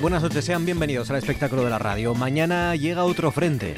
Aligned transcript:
Buenas 0.00 0.22
noches, 0.22 0.44
sean 0.44 0.64
bienvenidos 0.64 1.10
al 1.10 1.16
espectáculo 1.16 1.64
de 1.64 1.70
la 1.70 1.78
radio. 1.78 2.14
Mañana 2.14 2.74
llega 2.74 3.04
otro 3.04 3.30
frente. 3.30 3.76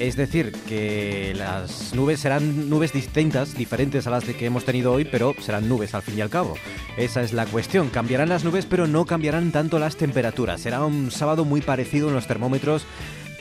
Es 0.00 0.16
decir, 0.16 0.52
que 0.66 1.32
las 1.36 1.94
nubes 1.94 2.18
serán 2.20 2.68
nubes 2.68 2.92
distintas, 2.92 3.54
diferentes 3.54 4.06
a 4.06 4.10
las 4.10 4.26
de 4.26 4.34
que 4.34 4.46
hemos 4.46 4.64
tenido 4.64 4.92
hoy, 4.92 5.04
pero 5.04 5.32
serán 5.40 5.68
nubes 5.68 5.94
al 5.94 6.02
fin 6.02 6.18
y 6.18 6.22
al 6.22 6.28
cabo. 6.28 6.56
Esa 6.96 7.22
es 7.22 7.32
la 7.32 7.46
cuestión. 7.46 7.88
Cambiarán 7.88 8.30
las 8.30 8.42
nubes, 8.42 8.66
pero 8.66 8.88
no 8.88 9.06
cambiarán 9.06 9.52
tanto 9.52 9.78
las 9.78 9.96
temperaturas. 9.96 10.60
Será 10.60 10.84
un 10.84 11.10
sábado 11.10 11.44
muy 11.44 11.60
parecido 11.60 12.08
en 12.08 12.14
los 12.14 12.26
termómetros 12.26 12.84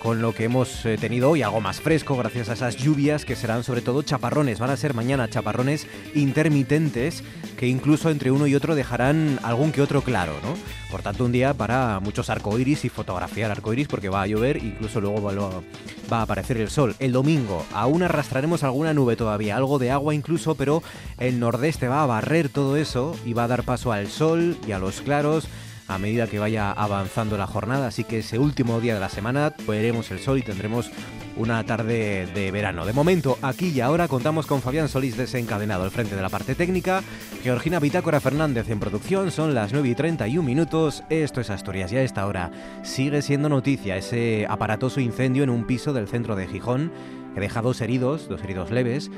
con 0.03 0.21
lo 0.21 0.33
que 0.35 0.43
hemos 0.43 0.85
eh, 0.85 0.97
tenido 0.97 1.29
hoy, 1.29 1.43
algo 1.43 1.61
más 1.61 1.79
fresco 1.79 2.17
gracias 2.17 2.49
a 2.49 2.53
esas 2.53 2.75
lluvias 2.75 3.23
que 3.23 3.37
serán 3.37 3.63
sobre 3.63 3.81
todo 3.81 4.01
chaparrones. 4.01 4.59
Van 4.59 4.69
a 4.69 4.75
ser 4.75 4.93
mañana 4.93 5.29
chaparrones 5.29 5.87
intermitentes 6.13 7.23
que 7.57 7.67
incluso 7.67 8.09
entre 8.09 8.29
uno 8.29 8.45
y 8.45 8.53
otro 8.53 8.75
dejarán 8.75 9.39
algún 9.43 9.71
que 9.71 9.81
otro 9.81 10.01
claro, 10.01 10.33
¿no? 10.43 10.55
Por 10.91 11.01
tanto, 11.01 11.23
un 11.23 11.31
día 11.31 11.53
para 11.53 12.01
muchos 12.01 12.29
arcoiris 12.29 12.83
y 12.83 12.89
fotografiar 12.89 13.49
arcoiris 13.49 13.87
porque 13.87 14.09
va 14.09 14.23
a 14.23 14.27
llover, 14.27 14.57
incluso 14.57 14.99
luego 14.99 15.21
va, 15.21 16.19
a 16.19 16.21
aparecer 16.21 16.57
el 16.57 16.69
sol. 16.69 16.95
El 16.99 17.13
domingo 17.13 17.65
aún 17.73 18.03
arrastraremos 18.03 18.63
alguna 18.63 18.93
nube 18.93 19.15
todavía, 19.15 19.55
algo 19.55 19.79
de 19.79 19.89
agua 19.89 20.13
incluso, 20.13 20.55
pero 20.55 20.83
el 21.17 21.39
nordeste 21.39 21.87
va 21.87 22.03
a 22.03 22.07
barrer 22.07 22.49
todo 22.49 22.75
eso 22.75 23.15
y 23.25 23.31
va 23.31 23.45
a 23.45 23.47
dar 23.47 23.63
paso 23.63 23.93
al 23.93 24.07
sol 24.07 24.57
y 24.67 24.73
a 24.73 24.79
los 24.79 24.99
claros 24.99 25.47
a 25.93 25.99
medida 25.99 26.27
que 26.27 26.39
vaya 26.39 26.71
avanzando 26.71 27.37
la 27.37 27.47
jornada. 27.47 27.87
Así 27.87 28.03
que 28.03 28.19
ese 28.19 28.39
último 28.39 28.79
día 28.81 28.93
de 28.93 28.99
la 28.99 29.09
semana 29.09 29.53
veremos 29.67 30.11
el 30.11 30.19
sol 30.19 30.39
y 30.39 30.41
tendremos 30.41 30.91
una 31.35 31.63
tarde 31.63 32.27
de 32.33 32.51
verano. 32.51 32.85
De 32.85 32.93
momento, 32.93 33.37
aquí 33.41 33.69
y 33.69 33.81
ahora 33.81 34.07
contamos 34.07 34.45
con 34.45 34.61
Fabián 34.61 34.89
Solís 34.89 35.17
desencadenado 35.17 35.83
al 35.83 35.91
frente 35.91 36.15
de 36.15 36.21
la 36.21 36.29
parte 36.29 36.55
técnica, 36.55 37.03
Georgina 37.43 37.79
Bitácora 37.79 38.19
Fernández 38.19 38.69
en 38.69 38.79
producción, 38.79 39.31
son 39.31 39.55
las 39.55 39.73
9 39.73 39.89
y 39.89 39.95
31 39.95 40.43
minutos, 40.43 41.03
esto 41.09 41.41
es 41.41 41.49
Asturias 41.49 41.91
y 41.91 41.97
a 41.97 42.03
esta 42.03 42.27
hora 42.27 42.51
sigue 42.83 43.21
siendo 43.21 43.49
noticia 43.49 43.97
ese 43.97 44.45
aparatoso 44.47 44.99
incendio 44.99 45.43
en 45.43 45.49
un 45.49 45.65
piso 45.65 45.93
del 45.93 46.07
centro 46.07 46.35
de 46.35 46.47
Gijón 46.47 46.91
que 47.33 47.41
deja 47.41 47.61
dos 47.61 47.81
heridos, 47.81 48.29
dos 48.29 48.43
heridos 48.43 48.69
leves, 48.69 49.09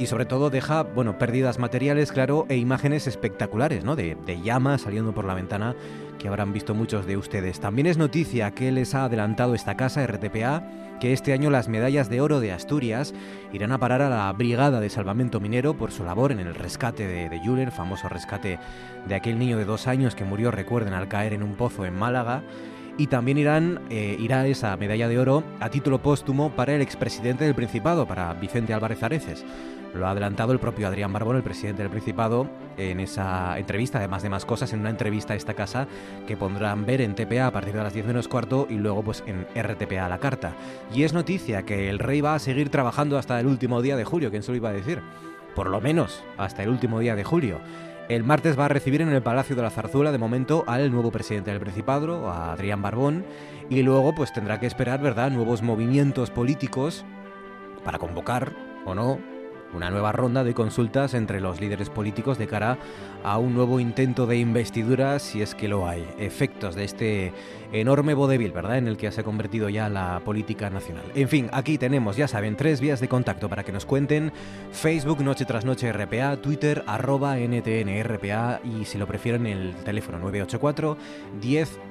y 0.00 0.06
sobre 0.06 0.24
todo 0.24 0.48
deja, 0.48 0.82
bueno, 0.82 1.18
pérdidas 1.18 1.58
materiales, 1.58 2.10
claro, 2.10 2.46
e 2.48 2.56
imágenes 2.56 3.06
espectaculares, 3.06 3.84
¿no? 3.84 3.96
De, 3.96 4.16
de 4.26 4.40
llamas 4.40 4.80
saliendo 4.80 5.12
por 5.12 5.26
la 5.26 5.34
ventana 5.34 5.76
que 6.20 6.28
habrán 6.28 6.52
visto 6.52 6.74
muchos 6.74 7.06
de 7.06 7.16
ustedes. 7.16 7.58
También 7.58 7.86
es 7.86 7.96
noticia 7.96 8.52
que 8.52 8.70
les 8.70 8.94
ha 8.94 9.04
adelantado 9.04 9.54
esta 9.54 9.76
casa, 9.76 10.06
RTPA, 10.06 10.62
que 11.00 11.14
este 11.14 11.32
año 11.32 11.50
las 11.50 11.68
medallas 11.68 12.10
de 12.10 12.20
oro 12.20 12.40
de 12.40 12.52
Asturias 12.52 13.14
irán 13.52 13.72
a 13.72 13.78
parar 13.78 14.02
a 14.02 14.10
la 14.10 14.32
Brigada 14.32 14.80
de 14.80 14.90
Salvamento 14.90 15.40
Minero 15.40 15.74
por 15.74 15.90
su 15.90 16.04
labor 16.04 16.30
en 16.30 16.38
el 16.38 16.54
rescate 16.54 17.06
de, 17.06 17.28
de 17.30 17.70
famoso 17.70 18.08
rescate 18.08 18.58
de 19.08 19.14
aquel 19.14 19.38
niño 19.38 19.56
de 19.56 19.64
dos 19.64 19.86
años 19.86 20.14
que 20.14 20.24
murió, 20.24 20.50
recuerden, 20.50 20.92
al 20.92 21.08
caer 21.08 21.32
en 21.32 21.42
un 21.42 21.54
pozo 21.54 21.86
en 21.86 21.94
Málaga 21.94 22.42
y 22.98 23.06
también 23.06 23.38
irán, 23.38 23.80
eh, 23.88 24.16
irá 24.20 24.46
esa 24.46 24.76
medalla 24.76 25.08
de 25.08 25.18
oro 25.18 25.42
a 25.58 25.70
título 25.70 26.02
póstumo 26.02 26.50
para 26.50 26.74
el 26.74 26.82
expresidente 26.82 27.44
del 27.44 27.54
Principado, 27.54 28.06
para 28.06 28.34
Vicente 28.34 28.74
Álvarez 28.74 29.02
Areces. 29.02 29.42
Lo 29.94 30.06
ha 30.06 30.10
adelantado 30.10 30.52
el 30.52 30.60
propio 30.60 30.86
Adrián 30.86 31.12
Barbón, 31.12 31.36
el 31.36 31.42
presidente 31.42 31.82
del 31.82 31.90
Principado, 31.90 32.48
en 32.76 33.00
esa 33.00 33.58
entrevista, 33.58 33.98
además 33.98 34.22
de 34.22 34.30
más 34.30 34.44
cosas, 34.44 34.72
en 34.72 34.80
una 34.80 34.90
entrevista 34.90 35.34
a 35.34 35.36
esta 35.36 35.54
casa 35.54 35.88
que 36.26 36.36
pondrán 36.36 36.86
ver 36.86 37.00
en 37.00 37.14
TPA 37.14 37.48
a 37.48 37.50
partir 37.50 37.74
de 37.74 37.82
las 37.82 37.92
10 37.92 38.06
menos 38.06 38.28
cuarto 38.28 38.66
y 38.70 38.74
luego 38.74 39.02
pues 39.02 39.24
en 39.26 39.46
RTPA 39.60 40.06
a 40.06 40.08
la 40.08 40.18
carta. 40.18 40.52
Y 40.94 41.02
es 41.02 41.12
noticia 41.12 41.64
que 41.64 41.90
el 41.90 41.98
rey 41.98 42.20
va 42.20 42.34
a 42.34 42.38
seguir 42.38 42.70
trabajando 42.70 43.18
hasta 43.18 43.40
el 43.40 43.46
último 43.46 43.82
día 43.82 43.96
de 43.96 44.04
julio, 44.04 44.30
¿quién 44.30 44.42
se 44.42 44.52
lo 44.52 44.56
iba 44.56 44.68
a 44.68 44.72
decir? 44.72 45.02
Por 45.54 45.68
lo 45.68 45.80
menos 45.80 46.22
hasta 46.38 46.62
el 46.62 46.68
último 46.68 47.00
día 47.00 47.16
de 47.16 47.24
julio. 47.24 47.58
El 48.08 48.24
martes 48.24 48.58
va 48.58 48.64
a 48.64 48.68
recibir 48.68 49.02
en 49.02 49.08
el 49.08 49.22
Palacio 49.22 49.54
de 49.54 49.62
la 49.62 49.70
Zarzuela 49.70 50.10
de 50.10 50.18
momento 50.18 50.64
al 50.66 50.90
nuevo 50.90 51.12
presidente 51.12 51.50
del 51.50 51.60
Principado, 51.60 52.28
a 52.28 52.52
Adrián 52.52 52.82
Barbón, 52.82 53.24
y 53.68 53.82
luego 53.82 54.14
pues 54.14 54.32
tendrá 54.32 54.58
que 54.58 54.66
esperar, 54.66 55.00
¿verdad?, 55.00 55.30
nuevos 55.30 55.62
movimientos 55.62 56.30
políticos 56.30 57.04
para 57.84 57.98
convocar 57.98 58.52
o 58.84 58.94
no 58.94 59.18
una 59.74 59.90
nueva 59.90 60.12
ronda 60.12 60.44
de 60.44 60.54
consultas 60.54 61.14
entre 61.14 61.40
los 61.40 61.60
líderes 61.60 61.90
políticos 61.90 62.38
de 62.38 62.46
cara 62.46 62.78
a 63.22 63.38
un 63.38 63.54
nuevo 63.54 63.80
intento 63.80 64.26
de 64.26 64.38
investidura, 64.38 65.18
si 65.18 65.42
es 65.42 65.54
que 65.54 65.68
lo 65.68 65.88
hay. 65.88 66.06
Efectos 66.18 66.74
de 66.74 66.84
este 66.84 67.32
enorme 67.72 68.14
vodevil, 68.14 68.52
¿verdad?, 68.52 68.78
en 68.78 68.88
el 68.88 68.96
que 68.96 69.10
se 69.12 69.20
ha 69.20 69.24
convertido 69.24 69.68
ya 69.68 69.88
la 69.88 70.20
política 70.24 70.70
nacional. 70.70 71.04
En 71.14 71.28
fin, 71.28 71.48
aquí 71.52 71.78
tenemos, 71.78 72.16
ya 72.16 72.28
saben, 72.28 72.56
tres 72.56 72.80
vías 72.80 73.00
de 73.00 73.08
contacto 73.08 73.48
para 73.48 73.64
que 73.64 73.72
nos 73.72 73.86
cuenten. 73.86 74.32
Facebook 74.72 75.22
Noche 75.22 75.44
tras 75.44 75.64
Noche 75.64 75.92
RPA, 75.92 76.36
Twitter 76.38 76.82
arroba 76.86 77.38
NTN 77.38 78.02
RPA 78.02 78.60
y 78.64 78.84
si 78.84 78.98
lo 78.98 79.06
prefieren 79.06 79.46
el 79.46 79.74
teléfono 79.84 80.18
984 80.18 80.96
10 81.40 81.89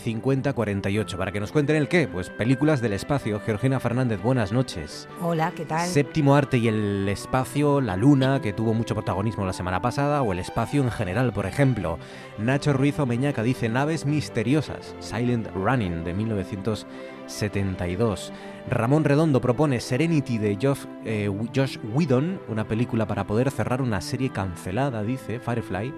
5048 0.00 1.18
para 1.18 1.32
que 1.32 1.40
nos 1.40 1.50
cuenten 1.52 1.76
el 1.76 1.88
qué. 1.88 2.08
Pues 2.08 2.30
películas 2.30 2.80
del 2.80 2.92
espacio. 2.92 3.40
Georgina 3.40 3.80
Fernández, 3.80 4.22
buenas 4.22 4.52
noches. 4.52 5.08
Hola, 5.20 5.52
¿qué 5.56 5.64
tal? 5.64 5.88
Séptimo 5.88 6.34
arte 6.34 6.58
y 6.58 6.68
el 6.68 7.08
espacio, 7.08 7.80
la 7.80 7.96
luna, 7.96 8.40
que 8.40 8.52
tuvo 8.52 8.74
mucho 8.74 8.94
protagonismo 8.94 9.46
la 9.46 9.52
semana 9.52 9.80
pasada, 9.80 10.22
o 10.22 10.32
el 10.32 10.38
espacio 10.38 10.82
en 10.82 10.90
general, 10.90 11.32
por 11.32 11.46
ejemplo. 11.46 11.98
Nacho 12.38 12.72
Ruiz 12.72 12.98
Omeñaca 12.98 13.42
dice 13.42 13.68
Naves 13.68 14.06
misteriosas, 14.06 14.94
Silent 15.00 15.48
Running 15.54 16.04
de 16.04 16.14
1972. 16.14 18.32
Ramón 18.68 19.04
Redondo 19.04 19.40
propone 19.40 19.80
Serenity 19.80 20.38
de 20.38 20.58
Josh, 20.60 20.84
eh, 21.04 21.30
Josh 21.54 21.78
Whedon, 21.94 22.40
una 22.48 22.66
película 22.66 23.06
para 23.06 23.26
poder 23.26 23.50
cerrar 23.50 23.82
una 23.82 24.00
serie 24.00 24.30
cancelada, 24.30 25.02
dice 25.02 25.40
Firefly. 25.40 25.92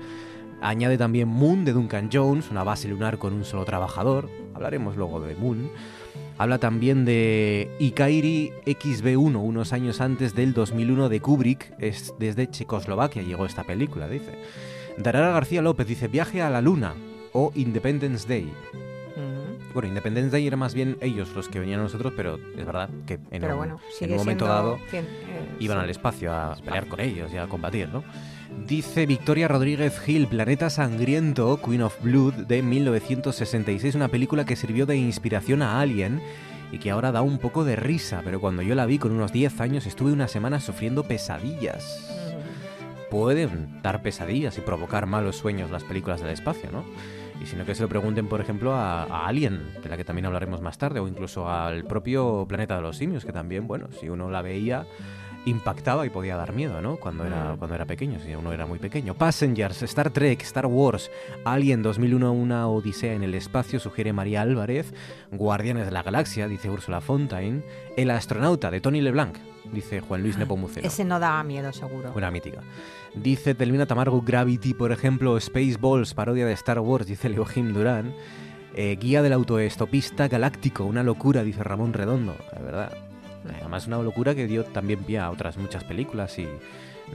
Añade 0.62 0.96
también 0.96 1.28
Moon 1.28 1.64
de 1.64 1.72
Duncan 1.72 2.08
Jones, 2.12 2.50
una 2.50 2.62
base 2.62 2.86
lunar 2.88 3.18
con 3.18 3.32
un 3.32 3.44
solo 3.44 3.64
trabajador. 3.64 4.30
Hablaremos 4.54 4.96
luego 4.96 5.20
de 5.20 5.34
Moon. 5.34 5.70
Habla 6.38 6.58
también 6.58 7.04
de 7.04 7.70
Ikairi 7.80 8.52
XB1, 8.64 9.36
unos 9.36 9.72
años 9.72 10.00
antes 10.00 10.34
del 10.34 10.54
2001 10.54 11.08
de 11.08 11.20
Kubrick. 11.20 11.74
Es 11.78 12.14
desde 12.18 12.48
Checoslovaquia 12.48 13.22
llegó 13.22 13.44
esta 13.44 13.64
película, 13.64 14.08
dice. 14.08 14.38
Darara 14.98 15.32
García 15.32 15.62
López 15.62 15.86
dice 15.86 16.06
Viaje 16.06 16.42
a 16.42 16.50
la 16.50 16.60
Luna 16.60 16.94
o 17.32 17.50
Independence 17.54 18.28
Day. 18.28 18.52
Bueno, 19.74 19.88
Independence 19.88 20.30
Day 20.30 20.46
era 20.46 20.56
más 20.56 20.74
bien 20.74 20.98
ellos 21.00 21.30
los 21.34 21.48
que 21.48 21.58
venían 21.58 21.80
a 21.80 21.84
nosotros, 21.84 22.12
pero 22.16 22.38
es 22.56 22.64
verdad 22.64 22.90
que 23.06 23.18
en, 23.30 23.44
un, 23.44 23.78
momento 24.16 24.46
dado 24.46 24.78
eh, 24.92 25.02
iban 25.60 25.78
al 25.78 25.88
espacio 25.88 26.32
a 26.32 26.56
pelear 26.62 26.88
con 26.88 27.00
ellos 27.00 27.32
y 27.32 27.38
a 27.38 27.46
combatir, 27.46 27.88
¿no? 27.88 28.04
Dice 28.58 29.06
Victoria 29.06 29.48
Rodríguez 29.48 29.98
Gil, 30.00 30.28
Planeta 30.28 30.70
Sangriento, 30.70 31.60
Queen 31.62 31.82
of 31.82 32.00
Blood, 32.02 32.34
de 32.46 32.62
1966, 32.62 33.94
una 33.94 34.08
película 34.08 34.44
que 34.44 34.56
sirvió 34.56 34.86
de 34.86 34.96
inspiración 34.96 35.62
a 35.62 35.80
Alien 35.80 36.22
y 36.70 36.78
que 36.78 36.91
ahora 36.91 37.12
da 37.12 37.22
un 37.22 37.38
poco 37.38 37.64
de 37.64 37.76
risa, 37.76 38.22
pero 38.24 38.41
cuando 38.41 38.62
yo 38.62 38.74
la 38.74 38.86
vi 38.86 38.98
con 38.98 39.12
unos 39.12 39.32
10 39.32 39.60
años 39.60 39.86
estuve 39.86 40.12
una 40.12 40.28
semana 40.28 40.60
sufriendo 40.60 41.02
pesadillas. 41.02 42.08
Pueden 43.10 43.82
dar 43.82 44.00
pesadillas 44.02 44.56
y 44.56 44.60
provocar 44.60 45.06
malos 45.06 45.36
sueños 45.36 45.70
las 45.70 45.84
películas 45.84 46.20
del 46.20 46.30
espacio, 46.30 46.70
¿no? 46.70 46.84
Y 47.42 47.47
sino 47.47 47.65
que 47.65 47.74
se 47.74 47.82
lo 47.82 47.88
pregunten, 47.88 48.28
por 48.28 48.41
ejemplo, 48.41 48.72
a, 48.74 49.03
a, 49.03 49.27
Alien, 49.27 49.74
de 49.82 49.88
la 49.88 49.97
que 49.97 50.04
también 50.04 50.27
hablaremos 50.27 50.60
más 50.62 50.78
tarde, 50.78 51.00
o 51.00 51.09
incluso 51.09 51.48
al 51.50 51.84
propio 51.84 52.47
Planeta 52.48 52.77
de 52.77 52.82
los 52.82 52.97
Simios, 52.97 53.24
que 53.24 53.32
también, 53.32 53.66
bueno, 53.66 53.88
si 54.00 54.09
uno 54.09 54.30
la 54.30 54.42
veía 54.42 54.86
impactaba 55.44 56.06
y 56.06 56.10
podía 56.10 56.36
dar 56.36 56.53
miedo, 56.53 56.80
¿no? 56.80 56.97
Cuando 56.97 57.24
era, 57.24 57.53
mm. 57.53 57.56
cuando 57.59 57.74
era 57.74 57.84
pequeño, 57.84 58.21
si 58.21 58.34
uno 58.34 58.53
era 58.53 58.66
muy 58.66 58.78
pequeño. 58.78 59.15
Passengers, 59.15 59.83
Star 59.83 60.10
Trek, 60.10 60.42
Star 60.42 60.66
Wars, 60.66 61.10
Alien 61.44 61.83
2001, 61.83 62.33
una 62.33 62.68
odisea 62.68 63.15
en 63.15 63.22
el 63.22 63.34
espacio, 63.34 63.80
sugiere 63.80 64.12
María 64.12 64.42
Álvarez. 64.42 64.92
Guardianes 65.30 65.86
de 65.86 65.91
la 65.91 66.03
Galaxia, 66.03 66.48
dice 66.48 66.71
Úrsula 66.71 67.00
Fontaine. 67.00 67.62
El 67.97 68.10
astronauta, 68.10 68.71
de 68.71 68.80
Tony 68.80 69.00
LeBlanc, 69.00 69.36
dice 69.72 70.00
Juan 70.00 70.22
Luis 70.22 70.36
ah, 70.36 70.41
Nepomuceno. 70.41 70.86
Ese 70.86 71.04
no 71.04 71.18
da 71.18 71.42
miedo, 71.42 71.72
seguro. 71.72 72.12
Una 72.15 72.30
mítica. 72.30 72.60
Dice 73.15 73.54
Telmina 73.54 73.86
Tamargo 73.86 74.22
Gravity, 74.22 74.74
por 74.74 74.92
ejemplo, 74.92 75.39
Spaceballs, 75.39 76.15
parodia 76.15 76.47
de 76.47 76.53
Star 76.53 76.78
Wars, 76.80 77.06
dice 77.06 77.28
Leojim 77.28 77.72
Durán. 77.72 78.15
Eh, 78.74 78.97
guía 78.98 79.21
del 79.21 79.34
autoestopista 79.34 80.28
galáctico, 80.28 80.84
una 80.84 81.03
locura, 81.03 81.42
dice 81.42 81.62
Ramón 81.62 81.92
Redondo, 81.92 82.34
la 82.54 82.62
verdad. 82.62 83.11
Además, 83.60 83.86
una 83.86 83.98
locura 83.98 84.34
que 84.34 84.47
dio 84.47 84.65
también 84.65 85.04
pie 85.04 85.18
a 85.18 85.30
otras 85.30 85.56
muchas 85.56 85.84
películas 85.84 86.39
y 86.39 86.48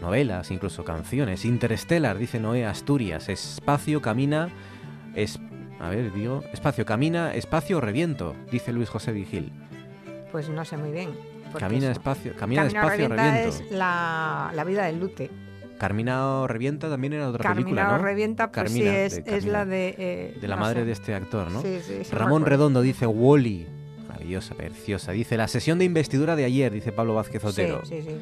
novelas, 0.01 0.51
incluso 0.51 0.83
canciones. 0.83 1.45
Interstellar, 1.45 2.17
dice 2.17 2.39
Noé 2.39 2.65
Asturias. 2.65 3.29
Espacio 3.29 4.01
camina, 4.01 4.49
es 5.15 5.39
A 5.79 5.89
ver, 5.89 6.11
digo, 6.13 6.43
espacio, 6.53 6.85
camina, 6.85 7.33
espacio, 7.33 7.79
reviento, 7.79 8.35
dice 8.51 8.73
Luis 8.73 8.89
José 8.89 9.11
Vigil. 9.11 9.51
Pues 10.31 10.49
no 10.49 10.65
sé 10.65 10.77
muy 10.77 10.91
bien. 10.91 11.11
Camina 11.57 11.91
espacio, 11.91 12.35
camina 12.35 12.65
despacio, 12.65 13.07
reviento. 13.07 13.49
es 13.49 13.71
la, 13.71 14.51
la 14.53 14.63
vida 14.63 14.85
del 14.85 14.99
Lute. 14.99 15.29
Carmina 15.77 16.47
Revienta 16.47 16.89
también 16.89 17.13
era 17.13 17.29
otra 17.29 17.53
película, 17.53 17.87
¿no? 17.87 17.97
Revienta, 17.99 18.51
pues 18.51 18.71
sí, 18.71 18.81
es, 18.81 19.21
es, 19.25 19.45
la 19.45 19.65
de... 19.65 19.95
Eh, 19.97 20.37
de 20.39 20.47
la 20.47 20.55
madre 20.55 20.85
de 20.85 20.91
este 20.91 21.13
actor, 21.13 21.51
¿no? 21.51 21.61
Sí, 21.61 21.79
sí, 21.85 22.01
Ramón 22.11 22.45
Redondo 22.45 22.81
dice 22.81 23.05
Wally. 23.05 23.67
Maravillosa, 24.17 24.55
preciosa. 24.55 25.11
Dice 25.11 25.37
la 25.37 25.47
sesión 25.47 25.77
de 25.79 25.85
investidura 25.85 26.35
de 26.35 26.45
ayer, 26.45 26.71
dice 26.73 26.91
Pablo 26.91 27.13
Vázquez 27.15 27.43
Otero. 27.43 27.81
Sí, 27.85 28.01
sí, 28.01 28.07
sí. 28.09 28.15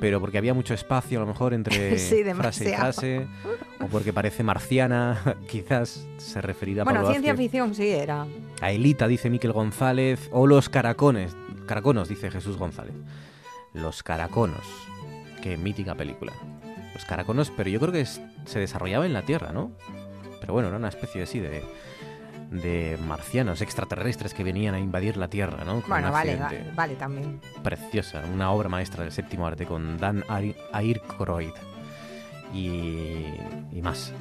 Pero 0.00 0.18
porque 0.18 0.38
había 0.38 0.54
mucho 0.54 0.72
espacio 0.74 1.18
a 1.18 1.20
lo 1.20 1.26
mejor 1.26 1.52
entre 1.54 1.98
frase 2.34 2.70
y 2.70 2.74
frase, 2.74 3.26
o 3.80 3.86
porque 3.86 4.12
parece 4.12 4.42
marciana, 4.42 5.36
quizás 5.48 6.06
se 6.18 6.40
referirá 6.40 6.82
a 6.82 6.84
Bueno, 6.84 7.00
Pablo 7.00 7.12
ciencia 7.12 7.32
Vázquez. 7.32 7.44
ficción 7.50 7.74
sí 7.74 7.88
era. 7.88 8.26
A 8.60 8.72
Elita, 8.72 9.06
dice 9.06 9.30
Miquel 9.30 9.52
González, 9.52 10.28
o 10.32 10.46
los 10.46 10.68
caracones, 10.68 11.36
caraconos, 11.66 12.08
dice 12.08 12.30
Jesús 12.30 12.56
González. 12.56 12.94
Los 13.74 14.02
caraconos. 14.02 14.64
Qué 15.42 15.56
mítica 15.56 15.94
película. 15.94 16.32
Los 16.94 17.04
caraconos, 17.04 17.52
pero 17.56 17.70
yo 17.70 17.78
creo 17.78 17.92
que 17.92 18.00
es- 18.00 18.20
se 18.46 18.58
desarrollaba 18.58 19.06
en 19.06 19.12
la 19.12 19.22
Tierra, 19.22 19.52
¿no? 19.52 19.70
Pero 20.40 20.54
bueno, 20.54 20.68
era 20.68 20.76
una 20.78 20.88
especie 20.88 21.22
así 21.22 21.38
de, 21.38 21.50
de 21.50 21.62
marcianos, 23.06 23.60
extraterrestres 23.60 24.34
que 24.34 24.44
venían 24.44 24.74
a 24.74 24.78
invadir 24.78 25.16
la 25.16 25.28
Tierra, 25.28 25.64
¿no? 25.64 25.80
Con 25.80 25.90
Bueno, 25.90 26.10
vale, 26.10 26.38
vale, 26.74 26.94
también. 26.96 27.40
Preciosa, 27.62 28.22
una 28.32 28.50
obra 28.50 28.68
maestra 28.68 29.04
del 29.04 29.12
séptimo 29.12 29.46
arte 29.46 29.66
con 29.66 29.98
Dan 29.98 30.24
Aykroyd 30.72 31.52
y, 32.52 33.24
y 33.72 33.82
más. 33.82 34.12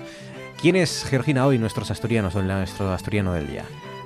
¿Quién 0.62 0.76
es 0.76 1.06
Georgina 1.06 1.46
hoy, 1.46 1.58
nuestros 1.58 1.90
asturianos 1.90 2.36
o 2.36 2.42
nuestro 2.44 2.92
asturiano 2.92 3.34
del 3.34 3.48
día? 3.48 3.64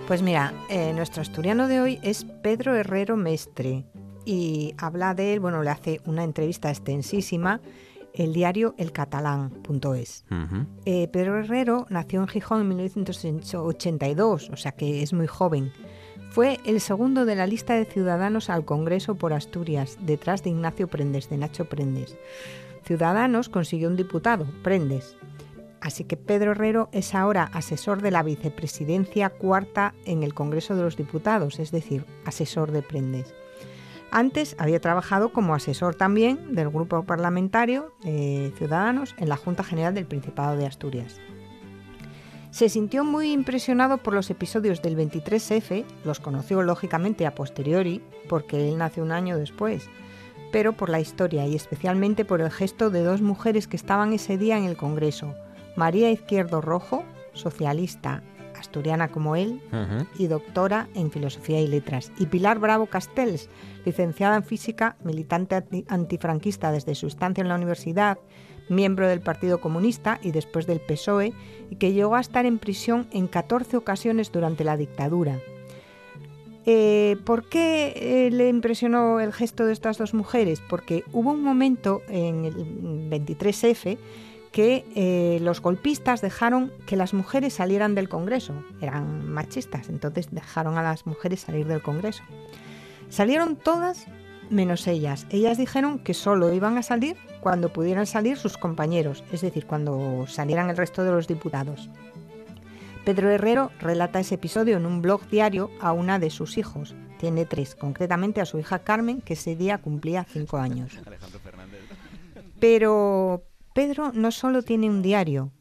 Pues 0.07 0.21
mira, 0.21 0.53
eh, 0.69 0.93
nuestro 0.93 1.21
asturiano 1.21 1.67
de 1.67 1.81
hoy 1.81 1.99
es 2.03 2.25
Pedro 2.25 2.75
Herrero 2.75 3.15
Mestre 3.15 3.85
y 4.25 4.75
habla 4.77 5.13
de 5.13 5.33
él, 5.33 5.39
bueno, 5.39 5.63
le 5.63 5.69
hace 5.69 6.01
una 6.05 6.23
entrevista 6.23 6.69
extensísima 6.69 7.61
el 8.13 8.33
diario 8.33 8.75
elcatalán.es. 8.77 10.25
Ujú. 10.29 10.65
Eh, 10.85 11.07
Pedro 11.07 11.39
Herrero 11.39 11.85
nació 11.89 12.21
en 12.21 12.27
Gijón 12.27 12.61
en 12.61 12.69
1982, 12.69 14.49
o 14.49 14.57
sea 14.57 14.73
que 14.73 15.01
es 15.01 15.13
muy 15.13 15.27
joven. 15.27 15.71
Fue 16.29 16.59
el 16.65 16.81
segundo 16.81 17.25
de 17.25 17.35
la 17.35 17.45
lista 17.45 17.75
de 17.75 17.85
ciudadanos 17.85 18.49
al 18.49 18.65
Congreso 18.65 19.15
por 19.15 19.33
Asturias, 19.33 19.97
detrás 20.01 20.43
de 20.43 20.49
Ignacio 20.49 20.87
Prendes, 20.87 21.29
de 21.29 21.37
Nacho 21.37 21.65
Prendes. 21.65 22.17
Ciudadanos 22.83 23.49
consiguió 23.49 23.87
un 23.87 23.95
diputado, 23.95 24.45
Prendes. 24.63 25.15
Así 25.79 26.05
que 26.05 26.17
Pedro 26.17 26.51
Herrero 26.51 26.89
es 26.91 27.13
ahora 27.13 27.49
asesor 27.53 28.01
de 28.01 28.09
la 28.09 28.23
vicepresidencia 28.23 29.29
cuarta 29.29 29.93
en 30.05 30.23
el 30.23 30.33
Congreso 30.33 30.75
de 30.75 30.83
los 30.83 30.97
Diputados, 30.97 31.59
es 31.59 31.71
decir, 31.71 32.05
asesor 32.25 32.71
de 32.71 32.81
Prendes. 32.81 33.35
Antes 34.15 34.55
había 34.59 34.79
trabajado 34.79 35.33
como 35.33 35.55
asesor 35.55 35.95
también 35.95 36.53
del 36.53 36.69
grupo 36.69 37.01
parlamentario 37.01 37.95
eh, 38.05 38.53
Ciudadanos 38.59 39.15
en 39.17 39.27
la 39.27 39.37
Junta 39.37 39.63
General 39.63 39.95
del 39.95 40.05
Principado 40.05 40.55
de 40.55 40.67
Asturias. 40.67 41.19
Se 42.51 42.69
sintió 42.69 43.03
muy 43.03 43.31
impresionado 43.31 43.97
por 43.97 44.13
los 44.13 44.29
episodios 44.29 44.83
del 44.83 44.95
23F, 44.95 45.83
los 46.05 46.19
conoció 46.19 46.61
lógicamente 46.61 47.25
a 47.25 47.33
posteriori, 47.33 48.03
porque 48.29 48.69
él 48.69 48.77
nació 48.77 49.01
un 49.01 49.13
año 49.13 49.35
después, 49.39 49.89
pero 50.51 50.73
por 50.73 50.89
la 50.89 50.99
historia 50.99 51.47
y 51.47 51.55
especialmente 51.55 52.23
por 52.23 52.39
el 52.39 52.51
gesto 52.51 52.91
de 52.91 53.01
dos 53.01 53.23
mujeres 53.23 53.67
que 53.67 53.77
estaban 53.77 54.13
ese 54.13 54.37
día 54.37 54.59
en 54.59 54.65
el 54.65 54.77
Congreso, 54.77 55.33
María 55.75 56.11
Izquierdo 56.11 56.61
Rojo, 56.61 57.03
socialista, 57.33 58.21
asturiana 58.63 59.09
como 59.09 59.35
él, 59.35 59.61
y 60.17 60.27
doctora 60.27 60.87
en 60.95 61.11
Filosofía 61.11 61.59
y 61.61 61.67
Letras, 61.67 62.11
y 62.17 62.25
Pilar 62.25 62.59
Bravo 62.59 62.85
Castells, 62.87 63.49
licenciada 63.85 64.35
en 64.37 64.43
Física, 64.43 64.95
militante 65.03 65.55
anti- 65.55 65.85
antifranquista 65.87 66.71
desde 66.71 66.95
su 66.95 67.07
estancia 67.07 67.41
en 67.41 67.49
la 67.49 67.55
universidad, 67.55 68.17
miembro 68.69 69.07
del 69.07 69.19
Partido 69.21 69.59
Comunista 69.59 70.19
y 70.23 70.31
después 70.31 70.65
del 70.65 70.79
PSOE, 70.79 71.33
y 71.69 71.75
que 71.75 71.91
llegó 71.93 72.15
a 72.15 72.21
estar 72.21 72.45
en 72.45 72.57
prisión 72.59 73.07
en 73.11 73.27
14 73.27 73.75
ocasiones 73.77 74.31
durante 74.31 74.63
la 74.63 74.77
dictadura. 74.77 75.37
Eh, 76.65 77.17
¿Por 77.25 77.49
qué 77.49 77.93
eh, 77.97 78.31
le 78.31 78.47
impresionó 78.47 79.19
el 79.19 79.33
gesto 79.33 79.65
de 79.65 79.73
estas 79.73 79.97
dos 79.97 80.13
mujeres? 80.13 80.61
Porque 80.69 81.03
hubo 81.11 81.31
un 81.31 81.43
momento 81.43 82.01
en 82.07 82.45
el 82.45 82.55
23F 83.09 83.97
que 84.53 84.85
eh, 84.95 85.39
los 85.41 85.61
golpistas 85.61 86.21
dejaron 86.21 86.71
que 86.85 86.95
las 86.95 87.13
mujeres 87.15 87.55
salieran 87.55 87.95
del 87.95 88.07
Congreso. 88.07 88.53
Eran 88.79 89.27
machistas, 89.27 89.89
entonces 89.89 90.27
dejaron 90.31 90.77
a 90.77 90.83
las 90.83 91.07
mujeres 91.07 91.41
salir 91.41 91.65
del 91.65 91.81
Congreso. 91.81 92.23
Salieron 93.09 93.55
todas 93.55 94.05
menos 94.51 94.85
ellas. 94.85 95.25
Ellas 95.31 95.57
dijeron 95.57 95.97
que 95.97 96.13
solo 96.13 96.53
iban 96.53 96.77
a 96.77 96.83
salir 96.83 97.17
cuando 97.41 97.73
pudieran 97.73 98.05
salir 98.05 98.37
sus 98.37 98.57
compañeros, 98.57 99.23
es 99.31 99.41
decir, 99.41 99.65
cuando 99.65 100.25
salieran 100.27 100.69
el 100.69 100.77
resto 100.77 101.03
de 101.03 101.11
los 101.11 101.27
diputados. 101.27 101.89
Pedro 103.05 103.31
Herrero 103.31 103.71
relata 103.79 104.19
ese 104.19 104.35
episodio 104.35 104.77
en 104.77 104.85
un 104.85 105.01
blog 105.01 105.27
diario 105.29 105.71
a 105.81 105.93
una 105.93 106.19
de 106.19 106.29
sus 106.29 106.59
hijos. 106.59 106.95
Tiene 107.17 107.45
tres, 107.45 107.73
concretamente 107.73 108.39
a 108.39 108.45
su 108.45 108.59
hija 108.59 108.79
Carmen, 108.79 109.19
que 109.19 109.33
ese 109.33 109.55
día 109.55 109.79
cumplía 109.79 110.25
cinco 110.29 110.57
años. 110.57 110.93
Pero 112.59 113.43
Pedro 113.73 114.11
no 114.13 114.31
solo 114.31 114.61
tiene 114.61 114.89
un 114.89 115.01
diario, 115.01 115.51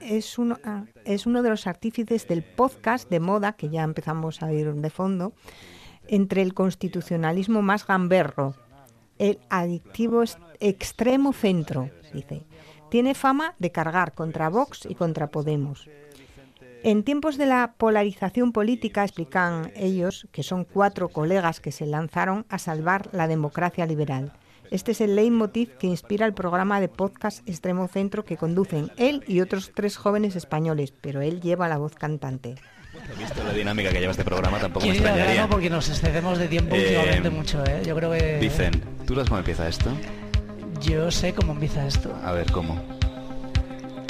es 0.00 0.38
uno, 0.38 0.58
ah, 0.64 0.84
es 1.04 1.26
uno 1.26 1.42
de 1.42 1.50
los 1.50 1.66
artífices 1.66 2.26
del 2.28 2.42
podcast 2.42 3.08
de 3.10 3.20
moda, 3.20 3.52
que 3.54 3.68
ya 3.68 3.82
empezamos 3.82 4.42
a 4.42 4.52
ir 4.52 4.72
de 4.74 4.90
fondo, 4.90 5.32
entre 6.08 6.42
el 6.42 6.54
constitucionalismo 6.54 7.62
más 7.62 7.86
gamberro, 7.86 8.54
el 9.18 9.38
adictivo 9.50 10.22
es- 10.22 10.38
extremo 10.60 11.32
centro, 11.32 11.90
dice. 12.12 12.44
Tiene 12.90 13.14
fama 13.14 13.54
de 13.58 13.70
cargar 13.70 14.14
contra 14.14 14.48
Vox 14.48 14.86
y 14.88 14.94
contra 14.94 15.26
Podemos. 15.30 15.88
En 16.84 17.02
tiempos 17.02 17.36
de 17.36 17.46
la 17.46 17.74
polarización 17.76 18.52
política, 18.52 19.02
explican 19.02 19.72
ellos, 19.74 20.26
que 20.32 20.42
son 20.42 20.64
cuatro 20.64 21.08
colegas 21.08 21.60
que 21.60 21.72
se 21.72 21.86
lanzaron 21.86 22.46
a 22.48 22.58
salvar 22.58 23.08
la 23.12 23.26
democracia 23.26 23.84
liberal. 23.84 24.32
Este 24.70 24.92
es 24.92 25.00
el 25.00 25.16
leitmotiv 25.16 25.76
que 25.78 25.86
inspira 25.86 26.26
el 26.26 26.34
programa 26.34 26.80
de 26.80 26.88
podcast 26.88 27.46
Extremo 27.48 27.88
Centro 27.88 28.24
que 28.24 28.36
conducen 28.36 28.90
él 28.96 29.24
y 29.26 29.40
otros 29.40 29.72
tres 29.74 29.96
jóvenes 29.96 30.36
españoles, 30.36 30.92
pero 31.00 31.20
él 31.22 31.40
lleva 31.40 31.68
la 31.68 31.78
voz 31.78 31.94
cantante. 31.94 32.56
Visto 33.18 33.42
la 33.44 33.52
dinámica 33.52 33.90
que 33.90 34.00
lleva 34.00 34.10
este 34.10 34.24
programa, 34.24 34.58
tampoco 34.58 34.86
me 34.86 34.94
ir 34.94 35.06
al 35.06 35.14
extrañaría. 35.14 35.48
porque 35.48 35.70
nos 35.70 35.88
excedemos 35.88 36.38
de 36.38 36.48
tiempo 36.48 36.74
Eh, 36.74 36.96
últimamente 36.96 37.30
mucho, 37.30 37.64
¿eh? 37.64 37.82
Yo 37.86 37.94
creo 37.94 38.10
que... 38.10 38.38
Dicen, 38.38 38.72
¿tú 39.06 39.14
sabes 39.14 39.28
cómo 39.28 39.38
empieza 39.38 39.68
esto? 39.68 39.90
Yo 40.80 41.10
sé 41.10 41.32
cómo 41.32 41.52
empieza 41.52 41.86
esto. 41.86 42.14
A 42.24 42.32
ver, 42.32 42.50
¿cómo? 42.52 42.80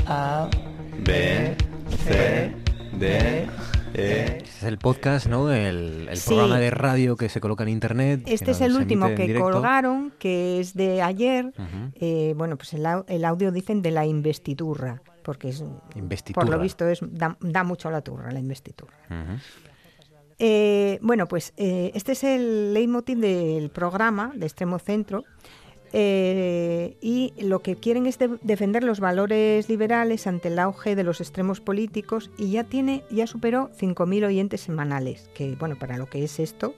A... 0.06 0.48
B, 1.00 1.54
C, 2.06 2.52
D, 2.94 3.46
E... 3.94 4.38
Este 4.38 4.44
es 4.44 4.62
el 4.64 4.78
podcast, 4.78 5.26
¿no? 5.26 5.52
El, 5.52 6.08
el 6.10 6.16
Sí. 6.16 6.28
programa 6.28 6.58
de 6.58 6.70
radio 6.70 7.16
que 7.16 7.28
se 7.28 7.40
coloca 7.40 7.62
en 7.64 7.70
internet. 7.70 8.22
Este 8.26 8.50
es 8.52 8.60
el 8.60 8.76
último 8.76 9.14
que 9.14 9.34
colgaron, 9.38 10.12
que 10.18 10.60
es 10.60 10.74
de 10.74 11.02
ayer. 11.02 11.52
Eh, 11.94 12.34
bueno, 12.36 12.56
pues 12.56 12.74
el, 12.74 12.84
au- 12.84 13.04
el 13.08 13.24
audio 13.24 13.50
dicen 13.52 13.82
de 13.82 13.90
la 13.90 14.06
investidurra, 14.06 15.02
porque 15.22 15.48
es, 15.50 15.62
por 16.34 16.48
lo 16.48 16.58
visto 16.58 16.86
es, 16.86 17.00
da, 17.02 17.36
da 17.40 17.64
mucho 17.64 17.90
la 17.90 18.00
turra, 18.02 18.30
la 18.30 18.38
investidurra. 18.40 18.94
Ujú. 19.10 19.38
Eh, 20.40 20.98
bueno, 21.02 21.26
pues 21.26 21.52
eh, 21.56 21.90
este 21.94 22.12
es 22.12 22.22
el 22.22 22.72
leitmotiv 22.72 23.18
del 23.18 23.70
programa 23.70 24.32
de 24.36 24.46
Extremo 24.46 24.78
Centro. 24.78 25.24
Eh, 25.92 26.96
y 27.00 27.32
lo 27.38 27.60
que 27.60 27.76
quieren 27.76 28.06
es 28.06 28.18
de- 28.18 28.38
defender 28.42 28.84
los 28.84 29.00
valores 29.00 29.68
liberales 29.68 30.26
ante 30.26 30.48
el 30.48 30.58
auge 30.58 30.96
de 30.96 31.04
los 31.04 31.20
extremos 31.20 31.60
políticos 31.60 32.30
y 32.36 32.50
ya 32.50 32.64
tiene 32.64 33.04
ya 33.10 33.26
superó 33.26 33.70
5.000 33.78 34.26
oyentes 34.26 34.60
semanales 34.60 35.30
que 35.34 35.54
bueno 35.56 35.76
para 35.78 35.96
lo 35.98 36.06
que 36.06 36.24
es 36.24 36.38
esto 36.40 36.74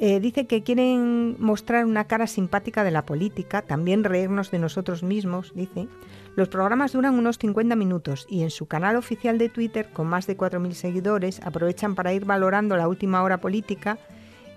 eh, 0.00 0.20
dice 0.20 0.46
que 0.46 0.62
quieren 0.62 1.34
mostrar 1.40 1.84
una 1.84 2.04
cara 2.04 2.28
simpática 2.28 2.84
de 2.84 2.92
la 2.92 3.04
política, 3.04 3.62
también 3.62 4.04
reírnos 4.04 4.52
de 4.52 4.60
nosotros 4.60 5.02
mismos, 5.02 5.50
dice. 5.56 5.88
Los 6.36 6.48
programas 6.48 6.92
duran 6.92 7.18
unos 7.18 7.36
50 7.38 7.74
minutos 7.74 8.24
y 8.30 8.44
en 8.44 8.50
su 8.50 8.66
canal 8.66 8.94
oficial 8.94 9.38
de 9.38 9.48
Twitter, 9.48 9.88
con 9.92 10.06
más 10.06 10.28
de 10.28 10.36
4.000 10.36 10.70
seguidores, 10.74 11.40
aprovechan 11.44 11.96
para 11.96 12.12
ir 12.12 12.24
valorando 12.24 12.76
la 12.76 12.86
última 12.86 13.24
hora 13.24 13.40
política 13.40 13.98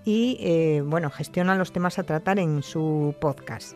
y, 0.05 0.37
eh, 0.39 0.83
bueno, 0.85 1.09
gestionan 1.09 1.57
los 1.57 1.71
temas 1.71 1.99
a 1.99 2.03
tratar 2.03 2.39
en 2.39 2.63
su 2.63 3.15
podcast. 3.19 3.75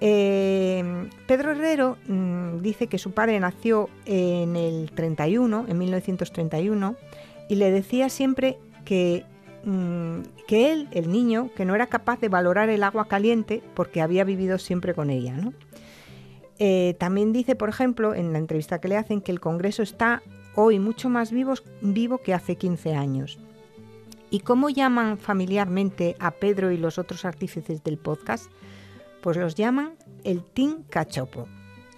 Eh, 0.00 1.08
Pedro 1.26 1.52
Herrero 1.52 1.98
mm, 2.06 2.60
dice 2.60 2.86
que 2.86 2.98
su 2.98 3.12
padre 3.12 3.40
nació 3.40 3.88
en 4.06 4.56
el 4.56 4.90
31, 4.92 5.66
en 5.68 5.78
1931, 5.78 6.96
y 7.48 7.56
le 7.56 7.70
decía 7.70 8.08
siempre 8.08 8.58
que, 8.84 9.24
mm, 9.64 10.20
que 10.46 10.72
él, 10.72 10.88
el 10.92 11.10
niño, 11.10 11.50
que 11.56 11.64
no 11.64 11.74
era 11.74 11.88
capaz 11.88 12.20
de 12.20 12.28
valorar 12.28 12.68
el 12.68 12.82
agua 12.82 13.08
caliente 13.08 13.62
porque 13.74 14.00
había 14.00 14.24
vivido 14.24 14.58
siempre 14.58 14.94
con 14.94 15.10
ella. 15.10 15.36
¿no? 15.36 15.52
Eh, 16.58 16.94
también 16.98 17.32
dice, 17.32 17.54
por 17.54 17.68
ejemplo, 17.68 18.14
en 18.14 18.32
la 18.32 18.38
entrevista 18.38 18.80
que 18.80 18.88
le 18.88 18.96
hacen, 18.96 19.20
que 19.20 19.32
el 19.32 19.40
Congreso 19.40 19.82
está 19.82 20.22
hoy 20.54 20.78
mucho 20.78 21.08
más 21.08 21.32
vivo 21.32 22.18
que 22.18 22.34
hace 22.34 22.56
15 22.56 22.94
años. 22.94 23.38
¿Y 24.30 24.40
cómo 24.40 24.68
llaman 24.70 25.18
familiarmente 25.18 26.16
a 26.20 26.32
Pedro 26.32 26.70
y 26.70 26.76
los 26.76 26.98
otros 26.98 27.24
artífices 27.24 27.82
del 27.82 27.98
podcast? 27.98 28.50
Pues 29.22 29.36
los 29.36 29.54
llaman 29.54 29.94
el 30.24 30.44
Team 30.44 30.84
Cachopo. 30.88 31.48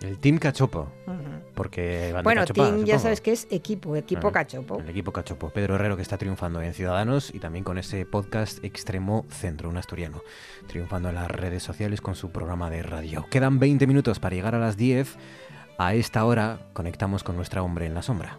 El 0.00 0.18
Team 0.18 0.38
Cachopo. 0.38 0.88
Ujú. 1.06 1.18
Porque 1.54 2.10
van 2.14 2.24
Bueno, 2.24 2.46
Team 2.46 2.84
ya 2.84 2.98
sabes 2.98 3.20
que 3.20 3.32
es 3.32 3.46
equipo, 3.50 3.96
equipo 3.96 4.28
Ah, 4.28 4.32
Cachopo. 4.32 4.78
El 4.80 4.88
equipo 4.88 5.12
Cachopo. 5.12 5.50
Pedro 5.50 5.74
Herrero 5.74 5.96
que 5.96 6.02
está 6.02 6.16
triunfando 6.16 6.62
en 6.62 6.72
Ciudadanos 6.72 7.34
y 7.34 7.38
también 7.38 7.64
con 7.64 7.76
ese 7.76 8.06
podcast 8.06 8.64
Extremo 8.64 9.26
Centro, 9.28 9.68
un 9.68 9.76
asturiano. 9.76 10.22
Triunfando 10.68 11.10
en 11.10 11.16
las 11.16 11.30
redes 11.30 11.62
sociales 11.62 12.00
con 12.00 12.14
su 12.14 12.30
programa 12.30 12.70
de 12.70 12.82
radio. 12.82 13.26
Quedan 13.30 13.58
20 13.58 13.86
minutos 13.86 14.20
para 14.20 14.34
llegar 14.36 14.54
a 14.54 14.58
las 14.58 14.76
10. 14.78 15.18
A 15.76 15.94
esta 15.94 16.24
hora 16.24 16.60
conectamos 16.72 17.22
con 17.22 17.36
nuestra 17.36 17.62
hombre 17.62 17.84
en 17.86 17.94
la 17.94 18.02
sombra. 18.02 18.38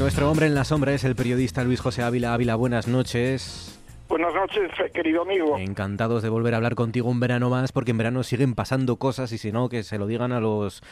Nuestro 0.00 0.30
hombre 0.30 0.46
en 0.46 0.54
la 0.54 0.64
sombra 0.64 0.94
es 0.94 1.04
el 1.04 1.14
periodista 1.14 1.62
Luis 1.62 1.78
José 1.78 2.02
Ávila. 2.02 2.32
Ávila, 2.32 2.54
buenas 2.54 2.88
noches. 2.88 3.78
Buenas 4.08 4.32
noches, 4.32 4.70
eh, 4.82 4.90
querido 4.94 5.20
amigo. 5.20 5.58
Encantados 5.58 6.22
de 6.22 6.30
volver 6.30 6.54
a 6.54 6.56
hablar 6.56 6.74
contigo 6.74 7.10
un 7.10 7.20
verano 7.20 7.50
más, 7.50 7.70
porque 7.70 7.90
en 7.90 7.98
verano 7.98 8.22
siguen 8.22 8.54
pasando 8.54 8.96
cosas 8.96 9.30
y 9.32 9.36
si 9.36 9.52
no, 9.52 9.68
que 9.68 9.82
se 9.82 9.98
lo 9.98 10.06
digan 10.06 10.32
a 10.32 10.40
los 10.40 10.82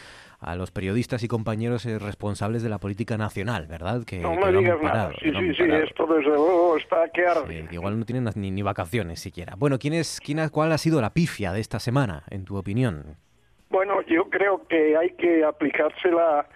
a 0.40 0.56
los 0.56 0.72
periodistas 0.72 1.22
y 1.22 1.28
compañeros 1.28 1.86
eh, 1.86 1.98
responsables 1.98 2.62
de 2.62 2.68
la 2.68 2.80
política 2.80 3.16
nacional, 3.16 3.66
¿verdad? 3.66 4.04
Que, 4.04 4.18
No 4.18 4.34
me 4.34 4.52
digas 4.52 4.76
nada. 4.82 5.10
Sí, 5.22 5.32
sí, 5.32 5.54
sí, 5.54 5.62
esto 5.62 6.06
desde 6.06 6.28
luego 6.28 6.76
está 6.76 7.08
que 7.08 7.26
arde. 7.26 7.66
igual 7.70 7.98
no 7.98 8.04
tienen 8.04 8.28
ni, 8.34 8.50
ni 8.50 8.60
vacaciones 8.60 9.20
siquiera. 9.20 9.54
Bueno, 9.56 9.78
¿quién 9.78 9.94
es, 9.94 10.20
quién 10.22 10.46
¿cuál 10.50 10.70
ha 10.70 10.76
sido 10.76 11.00
la 11.00 11.14
pifia 11.14 11.54
de 11.54 11.60
esta 11.60 11.80
semana, 11.80 12.24
en 12.28 12.44
tu 12.44 12.58
opinión? 12.58 13.16
Bueno, 13.70 14.02
yo 14.02 14.28
creo 14.28 14.66
que 14.68 14.98
hay 14.98 15.10
que 15.12 15.44
aplicársela 15.44 16.46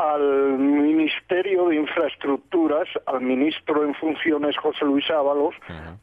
al 0.00 0.56
Ministerio 0.58 1.68
de 1.68 1.76
Infraestructuras, 1.76 2.88
al 3.04 3.20
ministro 3.20 3.84
en 3.84 3.94
funciones 3.94 4.56
José 4.56 4.86
Luis 4.86 5.10
Ábalos, 5.10 5.54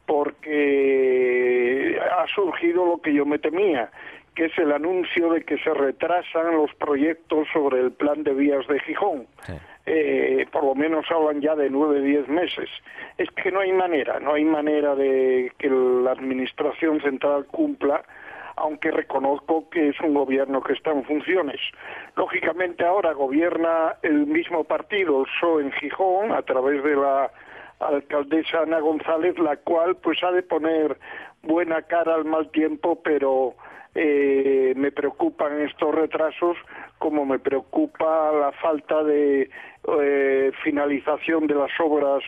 porque 0.06 1.98
ha 2.00 2.26
surgido 2.28 2.86
lo 2.86 3.02
que 3.02 3.12
yo 3.12 3.26
me 3.26 3.40
temía, 3.40 3.90
que 4.36 4.44
es 4.44 4.58
el 4.58 4.70
anuncio 4.70 5.32
de 5.32 5.42
que 5.42 5.58
se 5.58 5.74
retrasan 5.74 6.56
los 6.56 6.72
proyectos 6.74 7.48
sobre 7.52 7.80
el 7.80 7.90
plan 7.90 8.22
de 8.22 8.34
vías 8.34 8.66
de 8.68 8.78
Gijón. 8.80 9.26
Sí. 9.44 9.54
eh, 9.90 10.46
por 10.52 10.64
lo 10.64 10.74
menos 10.74 11.06
hablan 11.10 11.40
ya 11.40 11.56
de 11.56 11.70
nueve, 11.70 12.00
diez 12.02 12.28
meses. 12.28 12.68
Es 13.16 13.30
que 13.30 13.50
no 13.50 13.60
hay 13.60 13.72
manera, 13.72 14.20
no 14.20 14.34
hay 14.34 14.44
manera 14.44 14.94
de 14.94 15.50
que 15.58 15.68
la 15.70 16.12
Administración 16.12 17.00
Central 17.00 17.46
cumpla, 17.46 18.04
aunque 18.60 18.90
reconozco 18.90 19.68
que 19.70 19.88
es 19.88 20.00
un 20.00 20.14
gobierno 20.14 20.62
que 20.62 20.72
está 20.72 20.90
en 20.90 21.04
funciones. 21.04 21.60
Lógicamente 22.16 22.84
ahora 22.84 23.12
gobierna 23.12 23.96
el 24.02 24.26
mismo 24.26 24.64
partido, 24.64 25.20
el 25.20 25.26
PSOE 25.26 25.62
en 25.62 25.72
Gijón, 25.72 26.32
a 26.32 26.42
través 26.42 26.82
de 26.82 26.96
la 26.96 27.30
alcaldesa 27.80 28.60
Ana 28.62 28.80
González, 28.80 29.38
la 29.38 29.56
cual 29.56 29.96
pues 29.96 30.22
ha 30.22 30.32
de 30.32 30.42
poner 30.42 30.98
buena 31.42 31.82
cara 31.82 32.14
al 32.14 32.24
mal 32.24 32.50
tiempo, 32.50 33.00
pero 33.02 33.54
eh, 33.94 34.74
me 34.76 34.92
preocupan 34.92 35.60
estos 35.60 35.94
retrasos 35.94 36.56
como 36.98 37.24
me 37.24 37.38
preocupa 37.38 38.32
la 38.32 38.52
falta 38.52 39.02
de 39.04 39.48
eh, 40.00 40.52
finalización 40.62 41.46
de 41.46 41.54
las 41.54 41.70
obras 41.80 42.22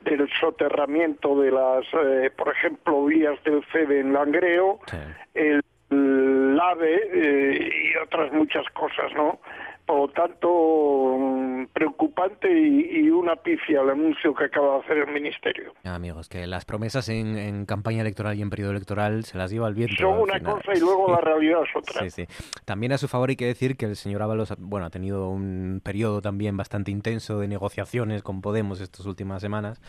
del 0.00 0.28
soterramiento 0.38 1.38
de 1.40 1.50
las, 1.50 1.84
eh, 1.94 2.30
por 2.36 2.48
ejemplo, 2.50 3.04
vías 3.04 3.42
del 3.44 3.62
FEDE 3.64 4.00
en 4.00 4.12
Langreo, 4.12 4.78
Sí. 4.86 4.96
el, 5.34 5.62
el 5.94 6.60
AVE 6.60 7.08
eh, 7.12 7.92
y 7.92 7.96
otras 7.96 8.32
muchas 8.32 8.68
cosas, 8.70 9.12
¿no? 9.14 9.38
Por 9.86 9.98
lo 9.98 10.08
tanto, 10.08 11.16
mm, 11.18 11.66
preocupante 11.74 12.50
y, 12.50 13.00
y 13.06 13.10
una 13.10 13.36
pifia 13.36 13.82
el 13.82 13.90
anuncio 13.90 14.34
que 14.34 14.44
acaba 14.44 14.76
de 14.76 14.80
hacer 14.80 14.98
el 14.98 15.08
Ministerio. 15.12 15.74
Amigos, 15.84 16.28
que 16.30 16.46
las 16.46 16.64
promesas 16.64 17.08
en, 17.10 17.36
en 17.36 17.66
campaña 17.66 18.00
electoral 18.00 18.38
y 18.38 18.42
en 18.42 18.48
periodo 18.48 18.70
electoral 18.70 19.24
se 19.24 19.36
las 19.36 19.50
lleva 19.50 19.68
el 19.68 19.74
viento. 19.74 19.94
Son 19.98 20.20
una 20.20 20.38
final. 20.38 20.54
cosa 20.54 20.72
y 20.74 20.80
luego 20.80 21.10
la 21.12 21.20
realidad 21.22 21.60
es 21.68 21.76
otra. 21.76 22.00
Sí, 22.08 22.10
sí. 22.10 22.26
También 22.64 22.92
a 22.92 22.98
su 22.98 23.08
favor 23.08 23.28
hay 23.28 23.36
que 23.36 23.44
decir 23.46 23.76
que 23.76 23.84
el 23.84 23.96
señor 23.96 24.22
Ábalos 24.22 24.50
ha- 24.52 24.56
bueno, 24.58 24.86
ha 24.86 24.90
tenido 24.90 25.28
un 25.28 25.82
periodo 25.84 26.22
también 26.22 26.56
bastante 26.56 26.90
intenso 26.90 27.38
de 27.38 27.48
negociaciones 27.48 28.22
con 28.22 28.40
Podemos 28.40 28.80
estas 28.80 29.04
últimas 29.06 29.42
semanas, 29.42 29.80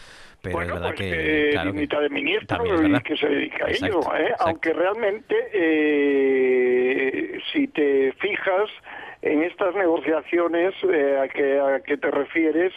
pero 0.42 0.58
bueno, 0.58 0.74
es 0.76 0.80
verdad 0.82 0.96
pues 0.98 1.12
que... 1.12 1.50
claro 1.52 1.74
mitad 1.74 2.02
de 2.02 2.10
ministro 2.10 2.48
también 2.58 2.96
es 2.96 3.00
y 3.00 3.04
que 3.04 3.18
se 3.18 3.28
dedica 3.28 3.66
a 3.66 3.70
Exacto, 3.70 4.00
ello, 4.00 4.16
¿eh? 4.28 4.34
aunque 4.40 4.74
realmente 4.74 5.36
eh, 5.54 7.40
si 7.52 7.68
te 7.68 8.14
fijas 8.20 8.70
en 9.26 9.44
estas 9.44 9.76
negociaciones 9.76 10.74
eh, 10.84 11.20
a, 11.22 11.28
que, 11.28 11.60
a 11.60 11.80
que 11.82 11.98
te 11.98 12.10
refieres, 12.12 12.72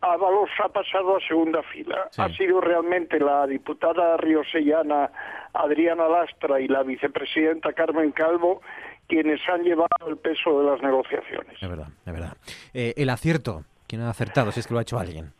Ábalos 0.00 0.50
ha 0.62 0.68
pasado 0.68 1.16
a 1.16 1.20
segunda 1.26 1.62
fila. 1.62 2.08
Sí. 2.10 2.20
Ha 2.20 2.28
sido 2.30 2.60
realmente 2.60 3.18
la 3.18 3.46
diputada 3.46 4.18
riosellana 4.18 5.10
Adriana 5.54 6.06
Lastra 6.08 6.60
y 6.60 6.68
la 6.68 6.82
vicepresidenta 6.82 7.72
Carmen 7.72 8.10
Calvo 8.12 8.60
quienes 9.08 9.40
han 9.48 9.62
llevado 9.62 9.88
el 10.08 10.16
peso 10.18 10.60
de 10.60 10.70
las 10.70 10.82
negociaciones. 10.82 11.56
Es 11.62 11.68
verdad, 11.68 11.88
es 12.06 12.12
verdad. 12.12 12.36
Eh, 12.74 12.92
el 12.96 13.08
acierto, 13.10 13.62
¿quién 13.86 14.02
ha 14.02 14.10
acertado? 14.10 14.50
Si 14.52 14.60
es 14.60 14.66
que 14.66 14.74
lo 14.74 14.80
ha 14.80 14.82
hecho 14.82 14.98
alguien. 14.98 15.32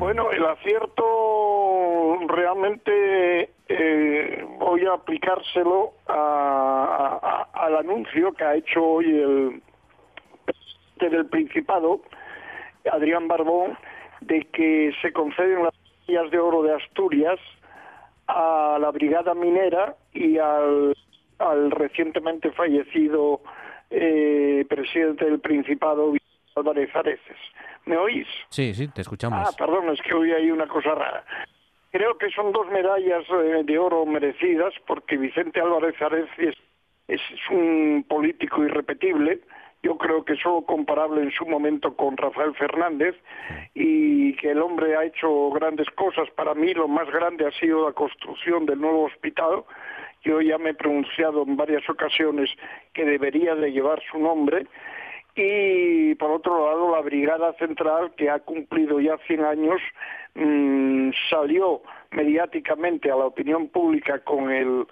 Bueno, 0.00 0.32
el 0.32 0.44
acierto 0.44 2.18
realmente 2.26 3.50
eh, 3.68 4.44
voy 4.58 4.84
a 4.86 4.94
aplicárselo 4.94 5.92
a- 6.08 7.46
a- 7.54 7.64
al 7.64 7.76
anuncio 7.76 8.32
que 8.32 8.44
ha 8.44 8.54
hecho 8.56 8.82
hoy 8.84 9.06
el 9.06 9.62
presidente 10.98 11.16
del 11.16 11.26
Principado, 11.26 12.00
Adrián 12.90 13.28
Barbón, 13.28 13.76
de 14.20 14.44
que 14.52 14.92
se 15.00 15.12
conceden 15.12 15.64
las 15.64 15.74
medallas 16.06 16.30
de 16.30 16.38
oro 16.38 16.62
de 16.62 16.74
Asturias 16.74 17.38
a 18.26 18.78
la 18.80 18.90
Brigada 18.90 19.34
Minera 19.34 19.96
y 20.12 20.38
al, 20.38 20.94
al 21.38 21.70
recientemente 21.70 22.50
fallecido 22.52 23.40
eh, 23.90 24.66
presidente 24.68 25.24
del 25.24 25.40
Principado, 25.40 26.12
Álvarez 26.56 26.94
Areces. 26.94 27.36
¿Me 27.86 27.96
oís? 27.96 28.26
Sí, 28.50 28.74
sí, 28.74 28.88
te 28.88 29.02
escuchamos. 29.02 29.38
Ah, 29.40 29.54
perdón, 29.56 29.88
es 29.90 30.02
que 30.02 30.12
hoy 30.12 30.32
hay 30.32 30.50
una 30.50 30.66
cosa 30.66 30.94
rara. 30.94 31.24
Creo 31.90 32.18
que 32.18 32.28
son 32.30 32.52
dos 32.52 32.66
medallas 32.70 33.24
eh, 33.30 33.62
de 33.64 33.78
oro 33.78 34.04
merecidas 34.04 34.74
porque 34.86 35.16
Vicente 35.16 35.60
Álvarez 35.60 35.94
Areces 36.02 36.54
es, 37.06 37.20
es 37.30 37.50
un 37.50 38.04
político 38.06 38.62
irrepetible. 38.64 39.40
Yo 39.82 39.96
creo 39.96 40.24
que 40.24 40.36
solo 40.36 40.62
comparable 40.62 41.22
en 41.22 41.30
su 41.30 41.46
momento 41.46 41.94
con 41.94 42.16
Rafael 42.16 42.54
Fernández 42.54 43.14
y 43.74 44.34
que 44.36 44.50
el 44.50 44.60
hombre 44.60 44.96
ha 44.96 45.04
hecho 45.04 45.50
grandes 45.50 45.88
cosas. 45.90 46.28
Para 46.30 46.54
mí 46.54 46.74
lo 46.74 46.88
más 46.88 47.08
grande 47.10 47.46
ha 47.46 47.52
sido 47.52 47.86
la 47.86 47.92
construcción 47.92 48.66
del 48.66 48.80
nuevo 48.80 49.04
hospital. 49.04 49.64
Yo 50.24 50.40
ya 50.40 50.58
me 50.58 50.70
he 50.70 50.74
pronunciado 50.74 51.44
en 51.44 51.56
varias 51.56 51.88
ocasiones 51.88 52.50
que 52.92 53.04
debería 53.04 53.54
de 53.54 53.70
llevar 53.70 54.02
su 54.10 54.18
nombre 54.18 54.66
y 55.40 56.16
por 56.16 56.32
otro 56.32 56.66
lado 56.66 56.90
la 56.90 57.00
Brigada 57.00 57.52
Central 57.54 58.12
que 58.16 58.28
ha 58.28 58.40
cumplido 58.40 58.98
ya 58.98 59.16
100 59.28 59.44
años 59.44 59.80
mm, 60.34 61.10
salió 61.30 61.82
mediáticamente 62.10 63.10
a 63.10 63.16
la 63.16 63.26
opinión 63.26 63.68
pública 63.68 64.18
con 64.24 64.50
el 64.50 64.86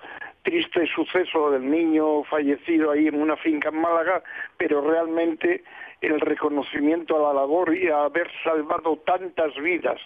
triste 0.47 0.87
suceso 0.95 1.51
del 1.51 1.69
niño 1.69 2.23
fallecido 2.23 2.93
ahí 2.93 3.09
en 3.09 3.21
una 3.21 3.37
finca 3.37 3.71
en 3.71 3.81
Málaga, 3.81 4.23
pero 4.57 4.81
realmente 4.81 5.65
el 6.01 6.21
reconocimiento 6.21 7.17
a 7.17 7.33
la 7.35 7.41
labor 7.41 7.75
y 7.75 7.89
a 7.89 8.05
haber 8.05 8.31
salvado 8.45 8.97
tantas 9.05 9.53
vidas 9.57 10.01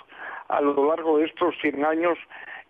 a 0.48 0.62
lo 0.62 0.88
largo 0.88 1.18
de 1.18 1.26
estos 1.26 1.54
100 1.60 1.84
años 1.84 2.18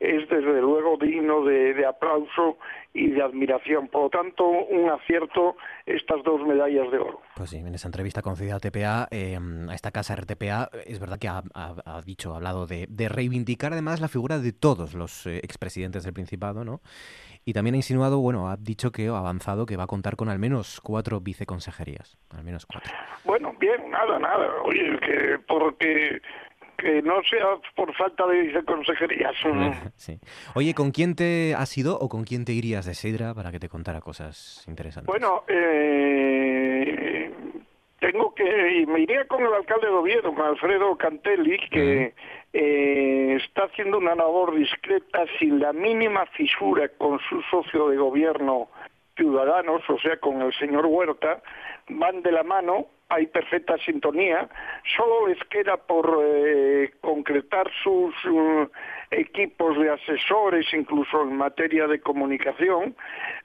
es 0.00 0.28
desde 0.28 0.60
luego 0.60 0.96
digno 0.96 1.44
de, 1.44 1.74
de 1.74 1.86
aplauso 1.86 2.58
y 2.92 3.10
de 3.10 3.22
admiración. 3.22 3.86
Por 3.88 4.02
lo 4.04 4.10
tanto, 4.10 4.44
un 4.48 4.90
acierto 4.90 5.56
estas 5.86 6.22
dos 6.24 6.40
medallas 6.46 6.90
de 6.90 6.98
oro. 6.98 7.20
Pues 7.36 7.50
sí, 7.50 7.58
en 7.58 7.74
esa 7.74 7.86
entrevista 7.88 8.22
concedida 8.22 8.56
a 8.56 8.60
TPA, 8.60 9.08
eh, 9.10 9.38
a 9.68 9.74
esta 9.74 9.90
casa 9.92 10.16
RTPA, 10.16 10.70
es 10.86 10.98
verdad 10.98 11.18
que 11.18 11.28
ha, 11.28 11.42
ha- 11.54 11.74
ha 11.84 12.00
dicho, 12.02 12.32
ha 12.32 12.36
hablado 12.36 12.66
de, 12.66 12.86
de 12.88 13.08
reivindicar 13.08 13.72
además 13.74 14.00
la 14.00 14.08
figura 14.08 14.38
de 14.38 14.52
todos 14.52 14.94
los 14.94 15.26
eh, 15.26 15.36
expresidentes 15.44 16.02
del 16.02 16.14
Principado, 16.14 16.64
¿no? 16.64 16.80
Y 17.44 17.52
también 17.54 17.74
ha 17.74 17.78
insinuado, 17.78 18.18
bueno, 18.20 18.48
ha 18.50 18.56
dicho 18.56 18.92
que 18.92 19.08
ha 19.08 19.16
avanzado 19.18 19.64
que 19.66 19.76
va 19.76 19.84
a 19.84 19.86
contar 19.86 20.16
con 20.16 20.28
al 20.28 20.38
menos 20.38 20.80
cuatro 20.82 21.20
viceconsejerías, 21.20 22.18
al 22.36 22.44
menos 22.44 22.66
cuatro. 22.66 22.92
Bueno, 23.24 23.54
bien, 23.58 23.90
nada, 23.90 24.18
nada. 24.18 24.46
Oye, 24.64 24.98
que 25.00 25.38
porque 25.48 26.20
que 26.80 27.02
no 27.02 27.22
sea 27.28 27.58
por 27.74 27.94
falta 27.94 28.26
de 28.26 28.42
viceconsejerías. 28.42 29.34
Sí. 29.96 30.18
Oye, 30.54 30.74
¿con 30.74 30.90
quién 30.92 31.14
te 31.14 31.54
has 31.54 31.76
ido 31.76 31.98
o 31.98 32.08
con 32.08 32.24
quién 32.24 32.44
te 32.44 32.52
irías 32.52 32.86
de 32.86 32.94
Sidra 32.94 33.34
para 33.34 33.52
que 33.52 33.58
te 33.58 33.68
contara 33.68 34.00
cosas 34.00 34.64
interesantes? 34.66 35.06
Bueno, 35.06 35.44
eh, 35.48 37.30
tengo 37.98 38.34
que, 38.34 38.86
me 38.88 39.00
iría 39.00 39.26
con 39.26 39.42
el 39.42 39.52
alcalde 39.52 39.88
de 39.88 39.92
Oviedo, 39.92 40.34
con 40.34 40.46
Alfredo 40.46 40.96
Cantelli, 40.96 41.58
que 41.70 42.14
eh, 42.52 43.38
está 43.44 43.64
haciendo 43.64 43.98
una 43.98 44.14
labor 44.14 44.56
discreta 44.56 45.24
sin 45.38 45.60
la 45.60 45.72
mínima 45.72 46.24
fisura 46.26 46.88
con 46.96 47.18
su 47.28 47.42
socio 47.50 47.88
de 47.88 47.96
gobierno 47.96 48.68
Ciudadanos, 49.20 49.82
o 49.90 49.98
sea, 49.98 50.16
con 50.16 50.40
el 50.40 50.50
señor 50.54 50.86
Huerta, 50.86 51.42
van 51.90 52.22
de 52.22 52.32
la 52.32 52.42
mano, 52.42 52.86
hay 53.10 53.26
perfecta 53.26 53.76
sintonía, 53.84 54.48
solo 54.96 55.26
les 55.26 55.38
queda 55.50 55.76
por 55.76 56.22
eh, 56.24 56.94
concretar 57.02 57.70
sus 57.84 58.14
eh, 58.24 58.68
equipos 59.10 59.76
de 59.78 59.90
asesores, 59.90 60.66
incluso 60.72 61.22
en 61.22 61.36
materia 61.36 61.86
de 61.86 62.00
comunicación, 62.00 62.94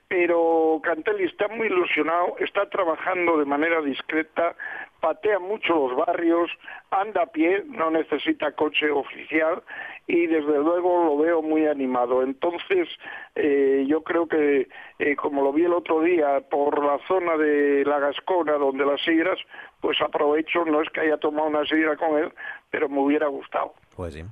pero 0.07 0.79
Cantelli 0.83 1.23
está 1.23 1.47
muy 1.47 1.67
ilusionado, 1.67 2.35
está 2.39 2.69
trabajando 2.69 3.37
de 3.37 3.45
manera 3.45 3.81
discreta, 3.81 4.55
patea 4.99 5.39
mucho 5.39 5.73
los 5.73 5.95
barrios, 5.95 6.51
anda 6.91 7.23
a 7.23 7.25
pie, 7.27 7.63
no 7.65 7.89
necesita 7.89 8.51
coche 8.51 8.91
oficial 8.91 9.63
y 10.07 10.27
desde 10.27 10.59
luego 10.59 11.05
lo 11.05 11.17
veo 11.17 11.41
muy 11.41 11.65
animado. 11.65 12.21
Entonces, 12.21 12.87
eh, 13.33 13.85
yo 13.87 14.03
creo 14.03 14.27
que, 14.27 14.67
eh, 14.99 15.15
como 15.15 15.43
lo 15.43 15.51
vi 15.51 15.65
el 15.65 15.73
otro 15.73 16.01
día 16.01 16.41
por 16.51 16.83
la 16.83 16.99
zona 17.07 17.37
de 17.37 17.83
La 17.85 17.99
Gascona, 17.99 18.53
donde 18.53 18.85
las 18.85 19.01
sidras, 19.01 19.39
pues 19.81 19.99
aprovecho, 20.01 20.65
no 20.65 20.81
es 20.81 20.89
que 20.91 21.01
haya 21.01 21.17
tomado 21.17 21.47
una 21.47 21.65
sidra 21.65 21.97
con 21.97 22.17
él, 22.19 22.31
pero 22.69 22.87
me 22.87 22.99
hubiera 22.99 23.27
gustado. 23.27 23.73
Pues 23.95 24.13
sí. 24.13 24.23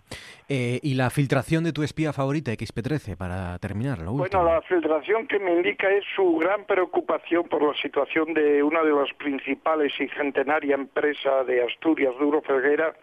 Eh, 0.50 0.80
¿Y 0.84 0.96
la 0.96 1.10
filtración 1.10 1.64
de 1.64 1.72
tu 1.72 1.84
espía 1.84 2.12
favorita, 2.12 2.52
XP13, 2.52 3.16
para 3.16 3.58
terminar? 3.60 4.00
Lo 4.00 4.12
último. 4.12 4.42
Bueno, 4.42 4.54
la 4.54 4.62
filtración 4.64 5.26
que 5.28 5.40
me 5.40 5.54
indica 5.54 5.90
es 5.90 6.04
su 6.16 6.38
gran 6.38 6.66
preocupación 6.66 7.48
por 7.48 7.64
la 7.64 7.74
situación 7.82 8.34
de 8.34 8.62
una 8.62 8.84
de 8.84 8.92
las 8.92 9.14
principales 9.14 9.94
y 10.00 10.08
centenaria 10.10 10.76
empresa 10.76 11.44
de 11.46 11.64
Asturias, 11.64 12.14
Duro 12.20 12.42
Felguera, 12.42 12.94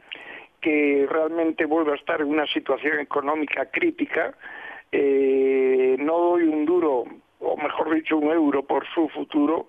que 0.60 1.06
realmente 1.08 1.64
vuelve 1.64 1.92
a 1.92 1.96
estar 1.96 2.20
en 2.20 2.28
una 2.28 2.46
situación 2.46 3.00
económica 3.00 3.70
crítica. 3.70 4.34
Eh, 4.92 5.96
no 5.98 6.18
doy 6.18 6.42
un 6.42 6.66
duro, 6.66 7.04
o 7.38 7.56
mejor 7.56 7.94
dicho, 7.94 8.18
un 8.18 8.30
euro 8.30 8.62
por 8.64 8.86
su 8.92 9.08
futuro, 9.08 9.68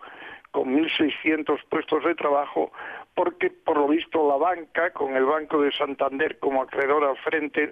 con 0.51 0.75
1.600 0.75 1.63
puestos 1.69 2.03
de 2.03 2.15
trabajo, 2.15 2.71
porque 3.15 3.49
por 3.49 3.77
lo 3.77 3.87
visto 3.87 4.27
la 4.27 4.37
banca, 4.37 4.91
con 4.91 5.15
el 5.15 5.25
Banco 5.25 5.61
de 5.61 5.71
Santander 5.73 6.39
como 6.39 6.61
acreedor 6.61 7.03
al 7.03 7.17
frente, 7.17 7.71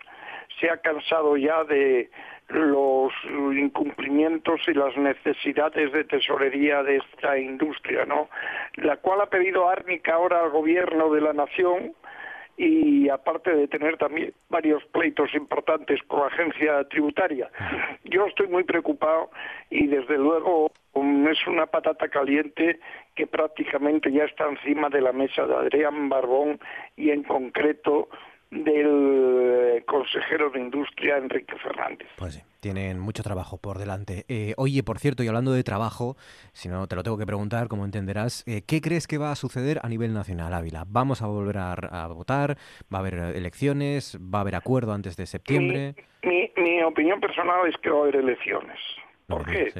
se 0.60 0.70
ha 0.70 0.78
cansado 0.78 1.38
ya 1.38 1.64
de 1.64 2.10
los 2.50 3.14
incumplimientos 3.54 4.62
y 4.68 4.74
las 4.74 4.98
necesidades 4.98 5.92
de 5.92 6.04
tesorería 6.04 6.82
de 6.84 6.98
esta 6.98 7.38
industria, 7.38 8.06
¿no? 8.06 8.30
La 8.76 8.98
cual 8.98 9.22
ha 9.22 9.28
pedido 9.28 9.70
árnica 9.70 10.16
ahora 10.16 10.42
al 10.42 10.50
gobierno 10.50 11.12
de 11.12 11.22
la 11.22 11.34
nación 11.34 11.94
y 12.60 13.08
aparte 13.08 13.56
de 13.56 13.70
tener 13.70 13.96
también 13.96 14.34
varios 14.50 14.84
pleitos 14.88 15.34
importantes 15.34 16.04
con 16.04 16.20
la 16.20 16.26
agencia 16.28 16.84
tributaria. 16.90 17.50
Yo 18.04 18.26
estoy 18.26 18.48
muy 18.48 18.66
preocupado 18.66 19.32
y 19.70 19.88
desde 19.88 20.18
luego 20.18 20.70
um, 20.92 21.26
es 21.30 21.38
una 21.48 21.68
patata 21.68 22.10
caliente 22.10 22.82
que 23.16 23.28
prácticamente 23.28 24.12
ya 24.12 24.26
está 24.26 24.50
encima 24.50 24.90
de 24.90 25.00
la 25.00 25.14
mesa 25.14 25.46
de 25.46 25.56
Adrián 25.56 26.10
Barbón 26.10 26.60
y 26.98 27.12
en 27.12 27.24
concreto 27.24 28.10
del 28.52 29.78
eh, 29.78 29.84
consejero 29.86 30.50
de 30.50 30.60
Industria 30.60 31.18
Enrique 31.18 31.56
Fernández. 31.58 32.08
Pues 32.18 32.34
sí, 32.34 32.42
tienen 32.60 33.00
mucho 33.00 33.22
trabajo 33.24 33.58
por 33.58 33.78
delante. 33.78 34.26
Eh, 34.28 34.54
oye, 34.58 34.84
por 34.84 35.00
cierto, 35.00 35.24
y 35.24 35.28
hablando 35.28 35.52
de 35.52 35.64
trabajo, 35.64 36.16
si 36.54 36.68
no 36.68 36.88
te 36.88 36.96
lo 36.96 37.04
tengo 37.04 37.18
que 37.18 37.26
preguntar, 37.26 37.68
como 37.68 37.86
entenderás, 37.86 38.44
eh, 38.48 38.62
¿qué 38.68 38.82
crees 38.82 39.08
que 39.08 39.18
va 39.18 39.32
a 39.32 39.36
suceder 39.36 39.80
a 39.84 39.90
nivel 39.90 40.14
nacional, 40.14 40.54
Ávila? 40.54 40.86
¿Vamos 40.88 41.22
a 41.22 41.28
volver 41.28 41.58
a, 41.58 41.74
a 41.74 42.08
votar? 42.08 42.58
¿Va 42.94 42.98
a 42.98 43.02
haber 43.02 43.16
elecciones? 43.36 44.18
¿Va 44.20 44.40
a 44.40 44.42
haber 44.42 44.56
acuerdo 44.56 44.94
antes 44.94 45.16
de 45.16 45.26
septiembre? 45.26 45.96
Mi, 46.24 46.30
mi, 46.32 46.52
mi 46.58 46.84
opinión 46.84 47.20
personal 47.20 47.68
es 47.68 47.76
que 47.78 47.90
va 47.90 48.00
a 48.00 48.02
haber 48.02 48.16
elecciones. 48.18 48.80
¿Por 49.30 49.46
qué? 49.46 49.72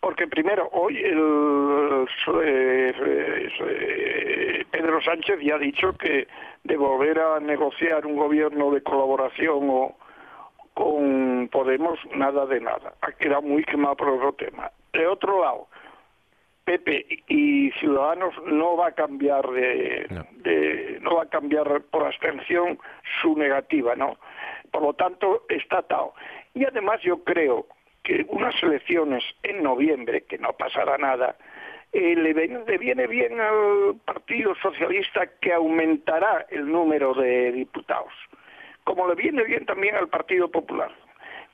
Porque 0.00 0.26
primero, 0.26 0.68
hoy 0.72 0.96
el, 0.98 2.06
eh, 2.42 2.92
eh, 3.60 4.64
Pedro 4.70 5.00
Sánchez 5.00 5.38
ya 5.40 5.54
ha 5.54 5.58
dicho 5.58 5.92
que 5.96 6.26
de 6.64 6.76
volver 6.76 7.20
a 7.20 7.38
negociar 7.40 8.04
un 8.04 8.16
gobierno 8.16 8.72
de 8.72 8.82
colaboración 8.82 9.68
o 9.70 9.96
con 10.74 11.48
Podemos, 11.52 11.98
nada 12.14 12.44
de 12.46 12.60
nada. 12.60 12.94
Ha 13.00 13.12
quedado 13.12 13.42
muy 13.42 13.64
quemado 13.64 13.96
por 13.96 14.08
otro 14.08 14.32
tema. 14.34 14.70
De 14.92 15.06
otro 15.06 15.40
lado, 15.40 15.68
Pepe 16.64 17.06
y 17.28 17.70
Ciudadanos 17.78 18.34
no 18.44 18.76
va 18.76 18.88
a 18.88 18.92
cambiar 18.92 19.46
de, 19.48 20.06
No. 20.10 20.26
de- 20.42 20.98
no 21.00 21.14
va 21.16 21.22
a 21.22 21.28
cambiar 21.28 21.80
por 21.82 22.04
abstención 22.04 22.78
su 23.22 23.36
negativa, 23.38 23.94
¿no? 23.94 24.18
Por 24.72 24.82
lo 24.82 24.92
tanto, 24.94 25.44
está 25.48 25.78
atado. 25.78 26.12
Y 26.54 26.64
además 26.64 27.00
yo 27.02 27.22
creo 27.22 27.66
que 28.06 28.24
unas 28.28 28.54
elecciones 28.62 29.24
en 29.42 29.64
noviembre, 29.64 30.22
que 30.28 30.38
no 30.38 30.52
pasará 30.52 30.96
nada, 30.96 31.34
eh, 31.92 32.14
le, 32.14 32.32
ven- 32.32 32.62
le 32.64 32.78
viene 32.78 33.08
bien 33.08 33.40
al 33.40 33.96
Partido 34.04 34.54
Socialista 34.62 35.26
que 35.40 35.52
aumentará 35.52 36.46
el 36.50 36.70
número 36.70 37.14
de 37.14 37.50
diputados, 37.50 38.12
como 38.84 39.08
le 39.08 39.16
viene 39.16 39.42
bien 39.42 39.66
también 39.66 39.96
al 39.96 40.06
Partido 40.08 40.48
Popular. 40.48 40.92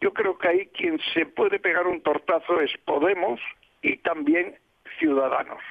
Yo 0.03 0.13
creo 0.13 0.37
que 0.37 0.49
ahí 0.49 0.67
quien 0.77 0.99
se 1.15 1.25
puede 1.25 1.59
pegar 1.59 1.87
un 1.87 2.03
tortazo 2.03 2.61
es 2.61 2.71
Podemos 2.85 3.41
y 3.81 3.97
también 3.99 4.55
Ciudadanos. 4.99 5.63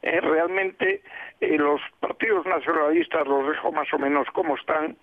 Eh, 0.00 0.20
realmente 0.20 1.02
eh, 1.40 1.58
los 1.58 1.80
partidos 2.00 2.46
nacionalistas 2.46 3.26
los 3.26 3.46
dejo 3.48 3.72
más 3.72 3.92
o 3.92 3.98
menos 3.98 4.26
como 4.32 4.54
están 4.56 4.96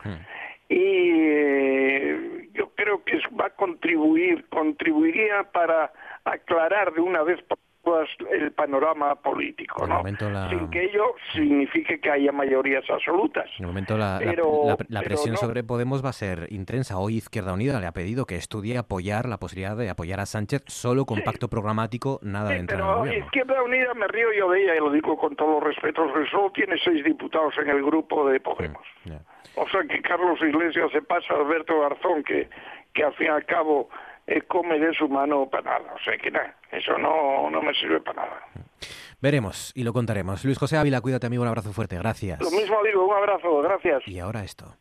y 0.72 1.12
eh, 1.14 2.50
yo 2.54 2.70
creo 2.76 3.04
que 3.04 3.20
va 3.40 3.48
a 3.48 3.56
contribuir, 3.56 4.48
contribuiría 4.48 5.44
para 5.52 5.92
aclarar 6.24 6.94
de 6.94 7.02
una 7.02 7.24
vez 7.24 7.42
por 7.44 7.58
todas 7.84 8.08
el 8.32 8.52
panorama 8.52 9.16
político, 9.16 9.88
¿no? 9.88 10.04
la- 10.04 10.50
Sin 10.50 10.70
que 10.70 10.84
ello 10.86 11.16
signifique 11.34 12.00
que 12.00 12.12
haya 12.12 12.32
mayorías 12.32 12.84
absolutas. 12.90 13.46
En 13.58 13.66
el 13.66 13.68
momento 13.68 13.98
la, 13.98 14.20
Pero- 14.20 14.78
la- 14.90 15.02
presión 15.02 15.34
no. 15.34 15.38
sobre 15.40 15.64
Podemos 15.64 16.04
va 16.06 16.10
a 16.10 16.14
ser 16.14 16.48
intensa. 16.52 16.98
Hoy 17.00 17.18
Izquierda 17.18 17.54
Unida 17.54 17.80
le 17.80 17.88
ha 17.88 17.92
pedido 17.92 18.26
que 18.26 18.36
estudie 18.36 18.78
apoyar 18.78 19.28
la 19.28 19.38
posibilidad 19.38 19.76
de 19.76 19.90
apoyar 19.90 20.20
a 20.20 20.26
Sánchez 20.26 20.64
solo 20.68 21.06
con 21.06 21.22
pacto 21.24 21.50
programático, 21.50 22.20
nada 22.22 22.50
de 22.50 22.56
Sí, 22.56 22.60
al 22.62 22.66
pero 22.68 22.98
gobierno. 23.00 23.26
Izquierda 23.26 23.64
Unida 23.64 23.94
me 23.96 24.08
río 24.08 24.28
yo 24.38 24.50
de 24.52 24.64
ella 24.64 24.76
y 24.76 24.80
lo 24.80 24.92
digo 24.92 25.18
con 25.18 25.36
todos 25.36 25.52
los 25.56 25.64
respetos, 25.64 26.12
que 26.14 26.26
solo 26.30 26.52
tiene 26.52 26.76
seis 26.84 27.04
diputados 27.04 27.54
en 27.58 27.70
el 27.70 27.84
grupo 27.84 28.28
de 28.30 28.40
Podemos. 28.40 28.86
Ya. 29.06 29.22
O 29.56 29.68
sea 29.70 29.82
que 29.84 30.02
Carlos 30.02 30.40
Iglesias 30.42 30.92
se 30.92 31.02
pasa 31.02 31.34
a 31.34 31.38
Alberto 31.38 31.80
Garzón, 31.82 32.24
que, 32.24 32.48
que 32.94 33.04
al 33.04 33.14
fin 33.16 33.28
y 33.28 33.30
al 33.30 33.46
cabo 33.46 33.90
eh, 34.28 34.42
come 34.44 34.80
de 34.80 34.94
su 34.94 35.08
mano 35.08 35.50
para 35.50 35.80
nada. 35.80 35.94
O 35.94 36.00
sea 36.04 36.18
que 36.18 36.32
nada, 36.32 36.56
eso 36.72 36.98
no, 36.98 37.50
no 37.50 37.62
me 37.62 37.74
sirve 37.74 38.00
para 38.02 38.26
nada. 38.26 38.42
Veremos 39.22 39.72
y 39.76 39.84
lo 39.84 39.94
contaremos. 39.94 40.44
Luis 40.46 40.58
José 40.58 40.78
Ávila, 40.78 41.02
cuídate 41.02 41.28
amigo, 41.28 41.44
un 41.44 41.50
abrazo 41.50 41.74
fuerte, 41.74 41.98
gracias. 41.98 42.42
Lo 42.42 42.52
mismo 42.52 42.82
digo, 42.84 43.06
un 43.06 43.16
abrazo, 43.16 43.62
gracias. 43.62 44.08
Y 44.08 44.20
ahora 44.20 44.44
esto. 44.44 44.76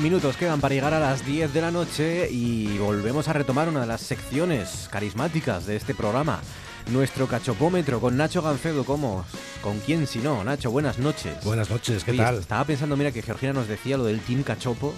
Minutos 0.00 0.36
quedan 0.36 0.60
para 0.60 0.74
llegar 0.74 0.94
a 0.94 0.98
las 0.98 1.26
10 1.26 1.52
de 1.52 1.60
la 1.60 1.70
noche 1.70 2.28
y 2.30 2.78
volvemos 2.78 3.28
a 3.28 3.34
retomar 3.34 3.68
una 3.68 3.82
de 3.82 3.86
las 3.86 4.00
secciones 4.00 4.88
carismáticas 4.90 5.66
de 5.66 5.76
este 5.76 5.94
programa. 5.94 6.40
Nuestro 6.90 7.26
cachopómetro 7.26 8.00
con 8.00 8.16
Nacho 8.16 8.40
Gancedo, 8.40 8.84
¿cómo? 8.84 9.26
¿Con 9.62 9.78
quién 9.80 10.06
si 10.06 10.20
no? 10.20 10.42
Nacho, 10.42 10.70
buenas 10.70 10.98
noches. 10.98 11.44
Buenas 11.44 11.68
noches, 11.68 12.02
¿qué 12.02 12.12
Oye, 12.12 12.22
tal? 12.22 12.38
Estaba 12.38 12.64
pensando, 12.64 12.96
mira, 12.96 13.12
que 13.12 13.20
Georgina 13.20 13.52
nos 13.52 13.68
decía 13.68 13.98
lo 13.98 14.04
del 14.04 14.20
Team 14.20 14.42
Cachopo. 14.42 14.94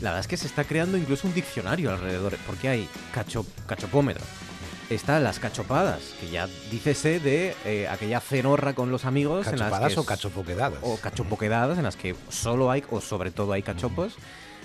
La 0.00 0.10
verdad 0.10 0.20
es 0.20 0.26
que 0.26 0.38
se 0.38 0.46
está 0.46 0.64
creando 0.64 0.96
incluso 0.96 1.28
un 1.28 1.34
diccionario 1.34 1.90
alrededor, 1.90 2.36
porque 2.46 2.68
hay 2.68 2.88
cacho, 3.12 3.44
cachopómetro. 3.66 4.24
Están 4.90 5.22
las 5.22 5.38
cachopadas, 5.38 6.00
que 6.20 6.30
ya 6.30 6.48
dícese 6.68 7.20
de 7.20 7.54
eh, 7.64 7.86
aquella 7.86 8.20
cenorra 8.20 8.74
con 8.74 8.90
los 8.90 9.04
amigos. 9.04 9.46
en 9.46 9.52
las 9.52 9.70
¿Cachopadas 9.70 9.94
que 9.94 10.00
o 10.00 10.04
cachopoquedadas? 10.04 10.78
O 10.82 10.96
cachopoquedadas, 10.96 11.78
en 11.78 11.84
las 11.84 11.94
que 11.94 12.16
solo 12.28 12.72
hay, 12.72 12.82
o 12.90 13.00
sobre 13.00 13.30
todo 13.30 13.52
hay 13.52 13.62
cachopos. 13.62 14.16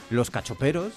Los 0.09 0.31
cachoperos. 0.31 0.93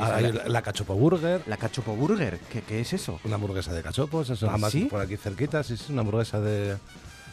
Ah, 0.00 0.20
la, 0.20 0.48
la, 0.48 0.62
cachopo 0.62 0.94
burger, 0.94 1.42
la 1.46 1.58
cachopo 1.58 1.94
burger. 1.94 2.40
¿Qué, 2.50 2.62
qué 2.62 2.80
es 2.80 2.92
eso? 2.92 3.20
una 3.22 3.36
hamburguesa 3.36 3.72
de 3.72 3.82
cachopos, 3.82 4.30
eso 4.30 4.50
¿Ah, 4.50 4.70
sí? 4.70 4.86
por 4.86 5.00
aquí 5.00 5.16
cerquita, 5.16 5.62
sí, 5.62 5.76
sí, 5.76 5.92
una 5.92 6.00
hamburguesa 6.00 6.40
de, 6.40 6.76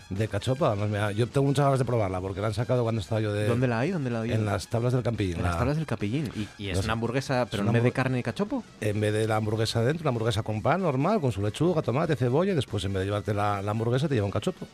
de 0.10 0.28
cachopa. 0.28 0.68
Además, 0.70 0.90
mira, 0.90 1.12
yo 1.12 1.28
tengo 1.28 1.48
muchas 1.48 1.66
ganas 1.66 1.80
de 1.80 1.86
probarla 1.86 2.22
porque 2.22 2.40
la 2.42 2.48
han 2.48 2.54
sacado 2.54 2.84
cuando 2.84 3.02
estaba 3.02 3.20
yo 3.22 3.34
de 3.34 3.48
¿Dónde 3.48 3.68
la 3.68 3.80
hay? 3.80 3.92
¿Dónde 3.92 4.10
la 4.10 4.22
hay? 4.22 4.32
en 4.32 4.46
las 4.46 4.68
tablas 4.68 4.94
del 4.94 5.04
Campillín. 5.04 5.38
En 5.38 5.44
las 5.44 5.54
la- 5.54 5.58
tablas 5.60 5.76
del 5.78 5.86
capellín. 5.86 6.30
Y, 6.36 6.48
y 6.64 6.70
es 6.70 6.78
No 6.78 6.84
una 6.86 6.94
hamburguesa, 6.94 7.46
pero 7.50 7.64
una 7.64 7.70
en 7.72 7.74
vez 7.76 7.84
de 7.84 7.92
carne 7.92 8.18
de 8.18 8.24
cachopo. 8.24 8.64
En 8.82 9.00
vez 9.02 9.14
de 9.14 9.28
la 9.28 9.36
hamburguesa 9.36 9.82
dentro, 9.84 10.04
una 10.04 10.10
hamburguesa 10.10 10.44
con 10.44 10.62
pan 10.62 10.82
normal, 10.82 11.20
con 11.20 11.32
su 11.32 11.42
lechuga, 11.42 11.82
tomate, 11.82 12.16
cebolla, 12.16 12.54
y 12.54 12.56
después 12.56 12.84
en 12.86 12.94
vez 12.94 13.02
de 13.02 13.06
llevarte 13.06 13.34
la, 13.34 13.62
la 13.62 13.72
hamburguesa 13.72 14.08
te 14.08 14.16
lleva 14.16 14.26
un 14.26 14.32
cachopo. 14.32 14.66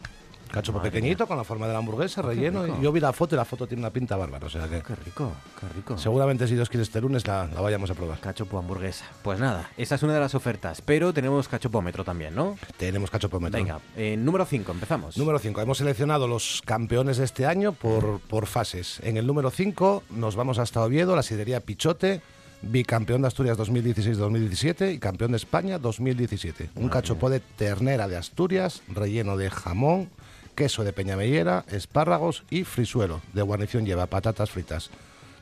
Cachopo 0.54 0.78
Madre 0.78 0.92
pequeñito 0.92 1.26
con 1.26 1.36
la 1.36 1.44
forma 1.44 1.66
de 1.66 1.74
la 1.74 1.80
hamburguesa, 1.80 2.22
qué 2.22 2.28
relleno. 2.28 2.68
y 2.68 2.82
yo 2.84 2.92
vi 2.92 3.00
la 3.00 3.12
foto 3.12 3.34
y 3.34 3.38
la 3.38 3.44
foto 3.46 3.66
tiene 3.66 3.82
una 3.82 3.90
pinta 3.90 4.16
bárbara. 4.16 4.46
O 4.46 4.50
sea 4.52 4.68
que 4.68 4.84
Qué 4.84 4.94
rico, 4.96 5.32
qué 5.60 5.68
rico. 5.76 5.98
seguramente 5.98 6.48
si 6.48 6.54
Dios 6.54 6.70
quiere 6.70 6.84
este 6.84 7.02
lunes 7.02 7.26
la, 7.26 7.48
la 7.48 7.60
vayamos 7.60 7.90
a 7.90 7.96
probar. 7.96 8.20
Cachopo 8.20 8.60
hamburguesa. 8.60 9.06
Pues 9.24 9.40
nada, 9.40 9.72
esa 9.78 9.96
es 9.96 10.04
una 10.04 10.14
de 10.14 10.20
las 10.20 10.36
ofertas, 10.36 10.82
pero 10.82 11.12
tenemos 11.12 11.48
cachopómetro 11.48 12.04
también, 12.04 12.36
¿no? 12.36 12.56
Tenemos 12.78 13.10
cachopómetro. 13.10 13.58
Venga, 13.60 13.80
eh, 13.98 14.16
número 14.16 14.46
5, 14.46 14.72
empezamos. 14.72 15.18
Número 15.18 15.40
5. 15.40 15.60
Hemos 15.60 15.80
seleccionado 15.80 16.28
los 16.28 16.62
campeones 16.64 17.18
de 17.18 17.26
este 17.26 17.48
año 17.48 17.72
por, 17.74 18.20
por 18.20 18.46
fases. 18.46 19.00
En 19.04 19.18
el 19.18 19.26
número 19.26 19.50
5 19.50 20.04
nos 20.12 20.36
vamos 20.36 20.60
hasta 20.60 20.84
Oviedo, 20.84 21.16
la 21.16 21.24
sidería 21.24 21.62
Pichote, 21.62 22.22
bicampeón 22.62 23.22
de 23.24 23.28
Asturias 23.28 23.58
2016-2017 23.58 24.94
y 24.94 25.00
campeón 25.00 25.32
de 25.32 25.38
España 25.38 25.80
2017. 25.80 26.70
Un 26.76 26.90
cachopó 26.90 27.30
de 27.32 27.40
ternera 27.40 28.08
de 28.08 28.18
Asturias, 28.18 28.84
relleno 28.88 29.36
de 29.36 29.50
jamón, 29.50 30.10
queso 30.54 30.84
de 30.84 30.94
peñamellera, 30.94 31.66
espárragos 31.70 32.44
y 32.50 32.64
frisuelo. 32.64 33.22
De 33.34 33.42
guarnición 33.42 33.86
lleva 33.86 34.08
patatas 34.08 34.52
fritas, 34.52 34.90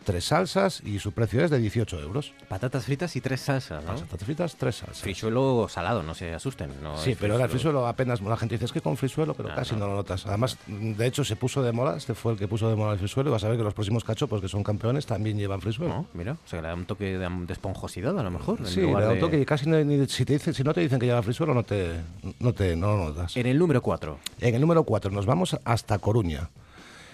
tres 0.04 0.26
salsas 0.26 0.82
y 0.86 1.00
su 1.00 1.12
precio 1.12 1.44
es 1.44 1.52
de 1.52 1.60
18 1.60 2.00
euros. 2.02 2.34
Patatas 2.48 2.86
fritas 2.86 3.16
y 3.16 3.22
tres 3.22 3.42
salsas, 3.42 3.84
¿no? 3.84 3.96
Patatas 3.96 4.24
fritas, 4.26 4.56
tres 4.56 4.76
salsas. 4.78 5.00
Frisuelo 5.02 5.68
salado, 5.70 6.04
no 6.04 6.14
se 6.16 6.34
asusten. 6.34 6.72
No 6.82 6.98
Sí, 6.98 7.16
pero 7.20 7.34
ahora 7.34 7.46
el 7.46 7.52
frisuelo 7.52 7.86
apenas 7.88 8.22
la 8.22 8.38
gente 8.38 8.56
dice 8.56 8.66
es 8.66 8.72
que 8.72 8.82
con 8.82 8.98
frisuelo, 8.98 9.34
pero 9.34 9.50
No, 9.50 9.56
casi 9.56 9.74
no. 9.74 9.82
no. 9.82 9.88
lo 9.88 9.96
notas. 9.96 10.26
Además, 10.26 10.58
de 10.68 11.06
hecho, 11.06 11.24
se 11.24 11.36
puso 11.36 11.62
de 11.62 11.72
moda, 11.72 11.98
este 11.98 12.14
fue 12.16 12.34
el 12.34 12.38
que 12.40 12.48
puso 12.48 12.70
de 12.70 12.76
moda 12.76 12.94
el 12.94 13.00
frisuelo, 13.00 13.30
y 13.30 13.34
vas 13.34 13.44
a 13.44 13.48
ver 13.50 13.58
que 13.58 13.64
los 13.64 13.74
próximos 13.74 14.04
cachopos 14.04 14.42
que 14.42 14.48
son 14.48 14.64
campeones 14.64 15.06
también 15.06 15.38
llevan 15.38 15.62
frisuelo. 15.62 15.94
No, 15.94 16.06
mira, 16.14 16.34
o 16.34 16.48
sea, 16.48 16.62
le 16.62 16.68
da 16.70 16.74
un 16.76 16.86
toque 16.86 17.18
de, 17.18 17.30
de 17.30 17.54
esponjosidad 17.54 18.18
a 18.18 18.24
lo 18.24 18.32
mejor. 18.32 18.66
Sí, 18.68 18.82
le 18.82 18.92
da 18.92 19.10
un 19.10 19.14
de- 19.16 19.20
toque 19.20 19.40
y 19.40 19.46
casi 19.46 19.70
ni- 19.70 20.08
si, 20.08 20.26
te 20.26 20.34
dice, 20.34 20.54
si 20.54 20.64
no 20.64 20.74
te 20.74 20.82
dicen 20.82 21.00
que 21.00 21.06
lleva 21.06 21.22
frisuelo, 21.22 21.54
no 21.54 21.64
te, 21.64 21.92
no 22.40 22.54
te 22.54 22.76
no 22.76 22.96
lo 22.98 23.06
notas. 23.10 23.36
En 23.38 23.46
el 23.46 23.58
número 23.60 23.82
4. 23.82 24.18
En 24.40 24.56
el 24.56 24.62
número 24.62 24.84
4 24.84 25.12
nos 25.12 25.26
vamos 25.26 25.58
hasta 25.64 26.00
Coruña. 26.00 26.50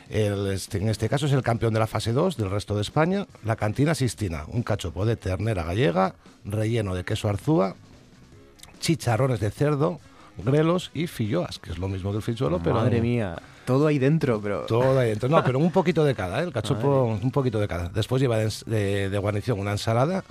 El, 0.10 0.48
este- 0.52 0.78
en 0.78 0.88
este 0.89 1.10
caso 1.10 1.26
es 1.26 1.34
el 1.34 1.41
campeón 1.43 1.74
de 1.74 1.80
la 1.80 1.88
fase 1.88 2.13
2 2.13 2.38
del 2.38 2.50
resto 2.50 2.76
de 2.76 2.82
España, 2.82 3.26
la 3.43 3.56
cantina 3.56 3.93
Sistina, 3.93 4.46
un 4.48 4.63
cachopo 4.63 5.06
de 5.06 5.15
ternera 5.17 5.63
gallega, 5.63 6.15
relleno 6.46 6.96
de 6.96 7.04
queso 7.04 7.28
arzúa, 7.30 7.76
chicharrones 8.80 9.39
de 9.39 9.52
cerdo, 9.52 10.00
grelos 10.46 10.91
y 10.93 11.08
filloas, 11.08 11.60
que 11.60 11.72
es 11.72 11.78
lo 11.78 11.88
mismo 11.88 12.12
que 12.12 12.17
el 12.17 12.24
frisuelo, 12.24 12.60
pero 12.63 12.76
Madre 12.76 13.02
mía, 13.02 13.36
todo 13.65 13.88
ahí 13.88 14.00
dentro, 14.00 14.39
pero... 14.41 14.62
todo 14.65 15.00
ahí 15.00 15.10
dentro. 15.10 15.28
No, 15.30 15.43
pero 15.43 15.60
un 15.60 15.72
poquito 15.72 16.06
de 16.06 16.15
cada, 16.15 16.39
¿eh? 16.41 16.43
el 16.46 16.54
cachopo, 16.54 17.04
un 17.22 17.32
poquito 17.32 17.60
de 17.60 17.67
cada. 17.67 17.89
Después 17.89 18.22
lleva 18.22 18.38
de, 18.38 18.50
de- 18.65 19.10
de 19.10 19.17
guarnición 19.17 19.60
una 19.60 19.72
ensalada, 19.72 20.24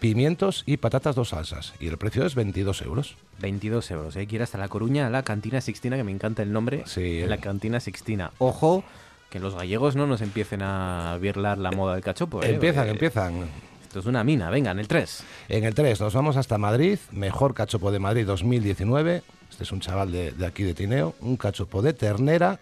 pimientos 0.00 0.62
y 0.66 0.76
patatas 0.76 1.14
dos 1.14 1.30
salsas. 1.30 1.74
Y 1.80 1.88
el 1.88 1.98
precio 1.98 2.26
es 2.26 2.34
22 2.34 2.82
euros. 2.82 3.16
22 3.40 3.90
euros. 3.90 4.16
Hay 4.16 4.26
que 4.26 4.36
ir 4.36 4.42
hasta 4.42 4.58
La 4.58 4.68
Coruña, 4.68 5.06
a 5.06 5.10
la 5.10 5.22
Cantina 5.22 5.60
Sixtina, 5.60 5.96
que 5.96 6.04
me 6.04 6.12
encanta 6.12 6.42
el 6.42 6.52
nombre. 6.52 6.82
Sí, 6.86 7.20
eh. 7.20 7.26
La 7.26 7.38
Cantina 7.38 7.80
Sixtina. 7.80 8.32
Ojo, 8.38 8.84
que 9.30 9.40
los 9.40 9.54
gallegos 9.54 9.96
no 9.96 10.06
nos 10.06 10.20
empiecen 10.20 10.62
a 10.62 11.18
virlar 11.20 11.58
la 11.58 11.70
moda 11.70 11.94
del 11.94 12.04
cachopo. 12.04 12.42
¿eh? 12.42 12.50
empiezan, 12.50 12.86
Porque 12.86 12.90
empiezan. 12.92 13.48
Esto 13.82 14.00
es 14.00 14.06
una 14.06 14.24
mina. 14.24 14.50
Venga, 14.50 14.72
en 14.72 14.78
el 14.78 14.88
3. 14.88 15.24
En 15.48 15.64
el 15.64 15.74
3 15.74 16.00
nos 16.00 16.14
vamos 16.14 16.36
hasta 16.36 16.58
Madrid, 16.58 16.98
mejor 17.12 17.54
cachopo 17.54 17.90
de 17.92 17.98
Madrid 17.98 18.26
2019. 18.26 19.22
Este 19.50 19.62
es 19.62 19.72
un 19.72 19.80
chaval 19.80 20.10
de, 20.10 20.32
de 20.32 20.46
aquí 20.46 20.64
de 20.64 20.74
Tineo, 20.74 21.14
un 21.20 21.36
cachopo 21.36 21.80
de 21.80 21.92
ternera 21.92 22.58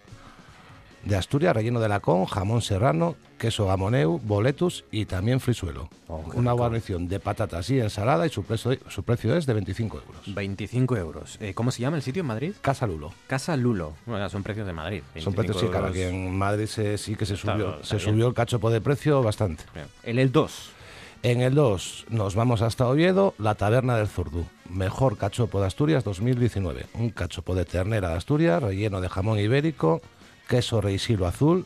de 1.05 1.15
Asturias, 1.17 1.53
relleno 1.55 1.79
de 1.79 1.89
lacón, 1.89 2.25
jamón 2.25 2.61
serrano, 2.61 3.15
queso 3.37 3.65
gamoneu, 3.67 4.19
boletus 4.23 4.85
y 4.91 5.05
también 5.05 5.39
frisuelo. 5.41 5.89
Oh, 6.07 6.23
Una 6.33 6.53
guarnición 6.53 7.07
de 7.09 7.19
patatas 7.19 7.69
y 7.69 7.79
ensalada 7.79 8.25
y 8.25 8.29
su 8.29 8.43
precio, 8.43 8.77
su 8.87 9.03
precio 9.03 9.35
es 9.35 9.45
de 9.45 9.53
25 9.53 9.97
euros. 9.97 10.33
25 10.35 10.95
euros. 10.97 11.37
Eh, 11.41 11.53
¿Cómo 11.53 11.71
se 11.71 11.81
llama 11.81 11.97
el 11.97 12.03
sitio 12.03 12.21
en 12.21 12.27
Madrid? 12.27 12.53
Casa 12.61 12.87
Lulo. 12.87 13.11
Casa 13.27 13.57
Lulo. 13.57 13.93
Bueno, 14.05 14.29
son 14.29 14.43
precios 14.43 14.65
de 14.65 14.73
Madrid. 14.73 15.01
Son 15.19 15.33
25 15.33 15.35
precios, 15.35 15.57
sí, 15.61 15.67
claro, 15.67 15.87
euros. 15.87 15.97
aquí 15.97 16.15
en 16.15 16.37
Madrid 16.37 16.65
se- 16.67 16.97
sí 16.97 17.15
que 17.15 17.25
se 17.25 17.35
subió, 17.35 17.83
se 17.83 17.97
bien. 17.97 18.09
subió 18.09 18.27
el 18.27 18.33
cachopo 18.33 18.69
de 18.69 18.79
precio 18.79 19.21
bastante. 19.21 19.63
En 20.03 20.19
el 20.19 20.31
2. 20.31 20.69
En 21.23 21.39
el 21.41 21.55
2 21.55 22.05
nos 22.09 22.35
vamos 22.35 22.61
hasta 22.61 22.85
Oviedo, 22.87 23.33
la 23.39 23.55
Taberna 23.55 23.95
del 23.95 24.07
Zurdú. 24.09 24.45
Mejor 24.69 25.17
cachopo 25.17 25.61
de 25.61 25.67
Asturias 25.67 26.03
2019. 26.03 26.85
Un 26.95 27.11
cachopo 27.11 27.55
de 27.55 27.63
ternera 27.63 28.09
de 28.09 28.15
Asturias, 28.15 28.61
relleno 28.61 28.99
de 28.99 29.07
jamón 29.07 29.39
ibérico, 29.39 30.01
queso 30.47 30.81
reisilo 30.81 31.25
azul 31.27 31.65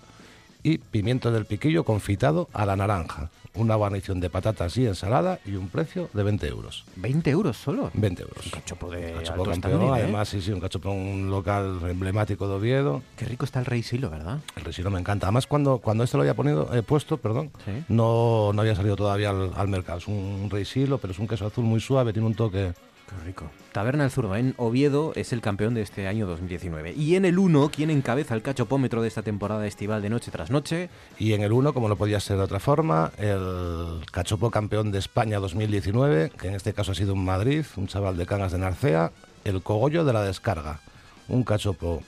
y 0.64 0.80
pimiento 0.80 1.32
del 1.32 1.46
piquillo 1.46 1.84
confitado 1.84 2.48
a 2.54 2.66
la 2.66 2.76
naranja. 2.76 3.30
Una 3.54 3.74
guarnición 3.74 4.20
de 4.20 4.30
patatas 4.30 4.78
y 4.78 4.86
ensalada 4.86 5.40
y 5.44 5.56
un 5.56 5.70
precio 5.70 6.10
de 6.14 6.22
20 6.22 6.48
euros. 6.48 6.86
20 6.98 7.30
euros 7.32 7.58
solo. 7.58 7.90
20 7.96 8.22
euros. 8.22 8.46
Un 8.46 8.52
cachopo 8.52 8.90
de 8.92 9.14
Cachopo 9.14 9.42
alto 9.46 9.52
campeón, 9.52 9.72
standing, 9.82 9.88
¿eh? 9.96 10.04
además, 10.04 10.30
sí, 10.30 10.42
sí, 10.42 10.52
un 10.52 10.60
cachopo 10.60 10.92
en 10.92 10.98
un 11.00 11.30
local 11.32 11.80
emblemático 11.90 12.48
de 12.48 12.54
Oviedo. 12.54 13.02
Qué 13.16 13.26
rico 13.26 13.46
está 13.46 13.60
el 13.60 13.66
rey 13.66 13.82
Silo, 13.82 14.12
¿verdad? 14.12 14.40
El 14.58 14.64
resino 14.64 14.92
me 14.92 15.00
encanta. 15.00 15.26
Además, 15.26 15.48
cuando, 15.48 15.80
cuando 15.80 16.04
este 16.04 16.18
lo 16.18 16.22
había 16.22 16.36
ponido, 16.36 16.70
eh, 16.76 16.84
puesto, 16.84 17.18
perdón, 17.18 17.50
Sí. 17.66 17.72
no, 17.88 18.52
no 18.54 18.62
había 18.62 18.76
salido 18.76 18.96
todavía 18.96 19.32
al, 19.32 19.52
al 19.56 19.68
mercado. 19.70 19.98
Es 19.98 20.08
un 20.08 20.50
rey 20.52 20.64
silo, 20.66 21.00
pero 21.00 21.14
es 21.14 21.18
un 21.20 21.28
queso 21.28 21.48
azul 21.48 21.64
muy 21.64 21.80
suave, 21.80 22.14
tiene 22.14 22.28
un 22.28 22.36
toque. 22.36 22.74
Qué 23.08 23.16
rico. 23.26 23.50
Taberna 23.72 24.04
del 24.04 24.12
Zurdo 24.12 24.36
en 24.36 24.54
Oviedo 24.58 25.14
es 25.16 25.32
el 25.32 25.40
campeón 25.40 25.74
de 25.74 25.82
este 25.82 26.08
año 26.08 26.28
2019. 26.28 26.94
Y 26.94 27.16
en 27.16 27.24
el 27.24 27.40
1, 27.40 27.72
¿quién 27.74 27.90
encabeza 27.90 28.36
el 28.36 28.42
cachopómetro 28.42 29.02
de 29.02 29.08
esta 29.08 29.22
temporada 29.22 29.66
estival 29.66 30.02
de 30.02 30.10
noche 30.10 30.30
tras 30.30 30.52
noche? 30.52 30.90
Y 31.18 31.34
en 31.34 31.42
el 31.42 31.54
1, 31.54 31.74
como 31.74 31.88
no 31.88 31.96
podía 31.96 32.20
ser 32.20 32.38
de 32.38 32.44
otra 32.44 32.60
forma, 32.60 33.12
el 33.18 34.02
cachopo 34.12 34.52
campeón 34.52 34.92
de 34.92 35.00
España 35.00 35.40
2019, 35.40 36.32
que 36.38 36.50
en 36.50 36.56
este 36.56 36.74
caso 36.74 36.92
ha 36.92 36.96
sido 36.96 37.14
un 37.14 37.24
Madrid, 37.24 37.66
un 37.78 37.88
chaval 37.88 38.18
de 38.18 38.26
Cangas 38.26 38.52
de 38.52 38.58
Narcea, 38.58 39.12
el 39.46 39.62
cogollo 39.62 40.04
de 40.04 40.14
la 40.14 40.24
descarga. 40.24 40.82
Un 41.30 41.44
cachopo 41.44 42.04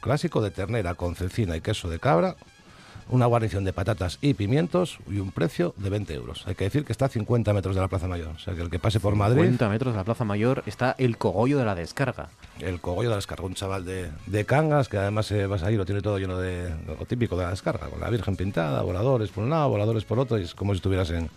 clásico 0.00 0.40
de 0.40 0.50
ternera 0.52 0.94
con 0.94 1.16
cecina 1.16 1.56
y 1.56 1.60
queso 1.60 1.88
de 1.88 1.98
cabra, 1.98 2.36
una 3.10 3.26
guarnición 3.26 3.64
de 3.64 3.72
patatas 3.72 4.18
y 4.20 4.34
pimientos 4.34 4.98
y 5.08 5.18
un 5.18 5.32
precio 5.32 5.74
de 5.76 5.90
20 5.90 6.14
euros. 6.14 6.44
Hay 6.46 6.54
que 6.54 6.64
decir 6.64 6.84
que 6.84 6.92
está 6.92 7.06
a 7.06 7.08
50 7.08 7.52
metros 7.52 7.74
de 7.74 7.80
la 7.80 7.88
Plaza 7.88 8.08
Mayor. 8.08 8.28
O 8.28 8.38
sea 8.38 8.54
que 8.54 8.62
el 8.62 8.70
que 8.70 8.78
pase 8.78 9.00
por 9.00 9.14
Madrid, 9.14 9.42
50 9.42 9.68
metros 9.68 9.94
de 9.94 9.98
la 9.98 10.04
Plaza 10.04 10.24
Mayor 10.24 10.62
está 10.66 10.94
el 10.98 11.16
cogollo 11.16 11.58
de 11.58 11.64
la 11.64 11.74
descarga. 11.74 12.28
el 12.60 12.80
cogollo 12.80 13.08
de 13.08 13.14
la 13.14 13.16
descarga, 13.16 13.44
un 13.44 13.54
chaval 13.54 13.84
de, 13.84 14.10
de 14.26 14.44
Cangas, 14.44 14.88
que 14.88 14.98
además 14.98 15.30
eh, 15.32 15.46
vas 15.46 15.62
ahí, 15.62 15.76
lo 15.76 15.86
tiene 15.86 16.00
todo 16.00 16.18
lleno 16.18 16.38
de 16.38 16.74
lo 16.86 17.04
típico 17.06 17.36
de 17.36 17.44
la 17.44 17.50
descarga, 17.50 17.88
con 17.88 18.00
la 18.00 18.10
Virgen 18.10 18.36
pintada, 18.36 18.82
voladores 18.82 19.30
por 19.30 19.44
un 19.44 19.50
lado, 19.50 19.68
voladores 19.68 20.04
por 20.04 20.18
otro, 20.18 20.38
y 20.38 20.42
es 20.42 20.54
como 20.54 20.72
si 20.72 20.76
estuvieras 20.76 21.10
en, 21.10 21.30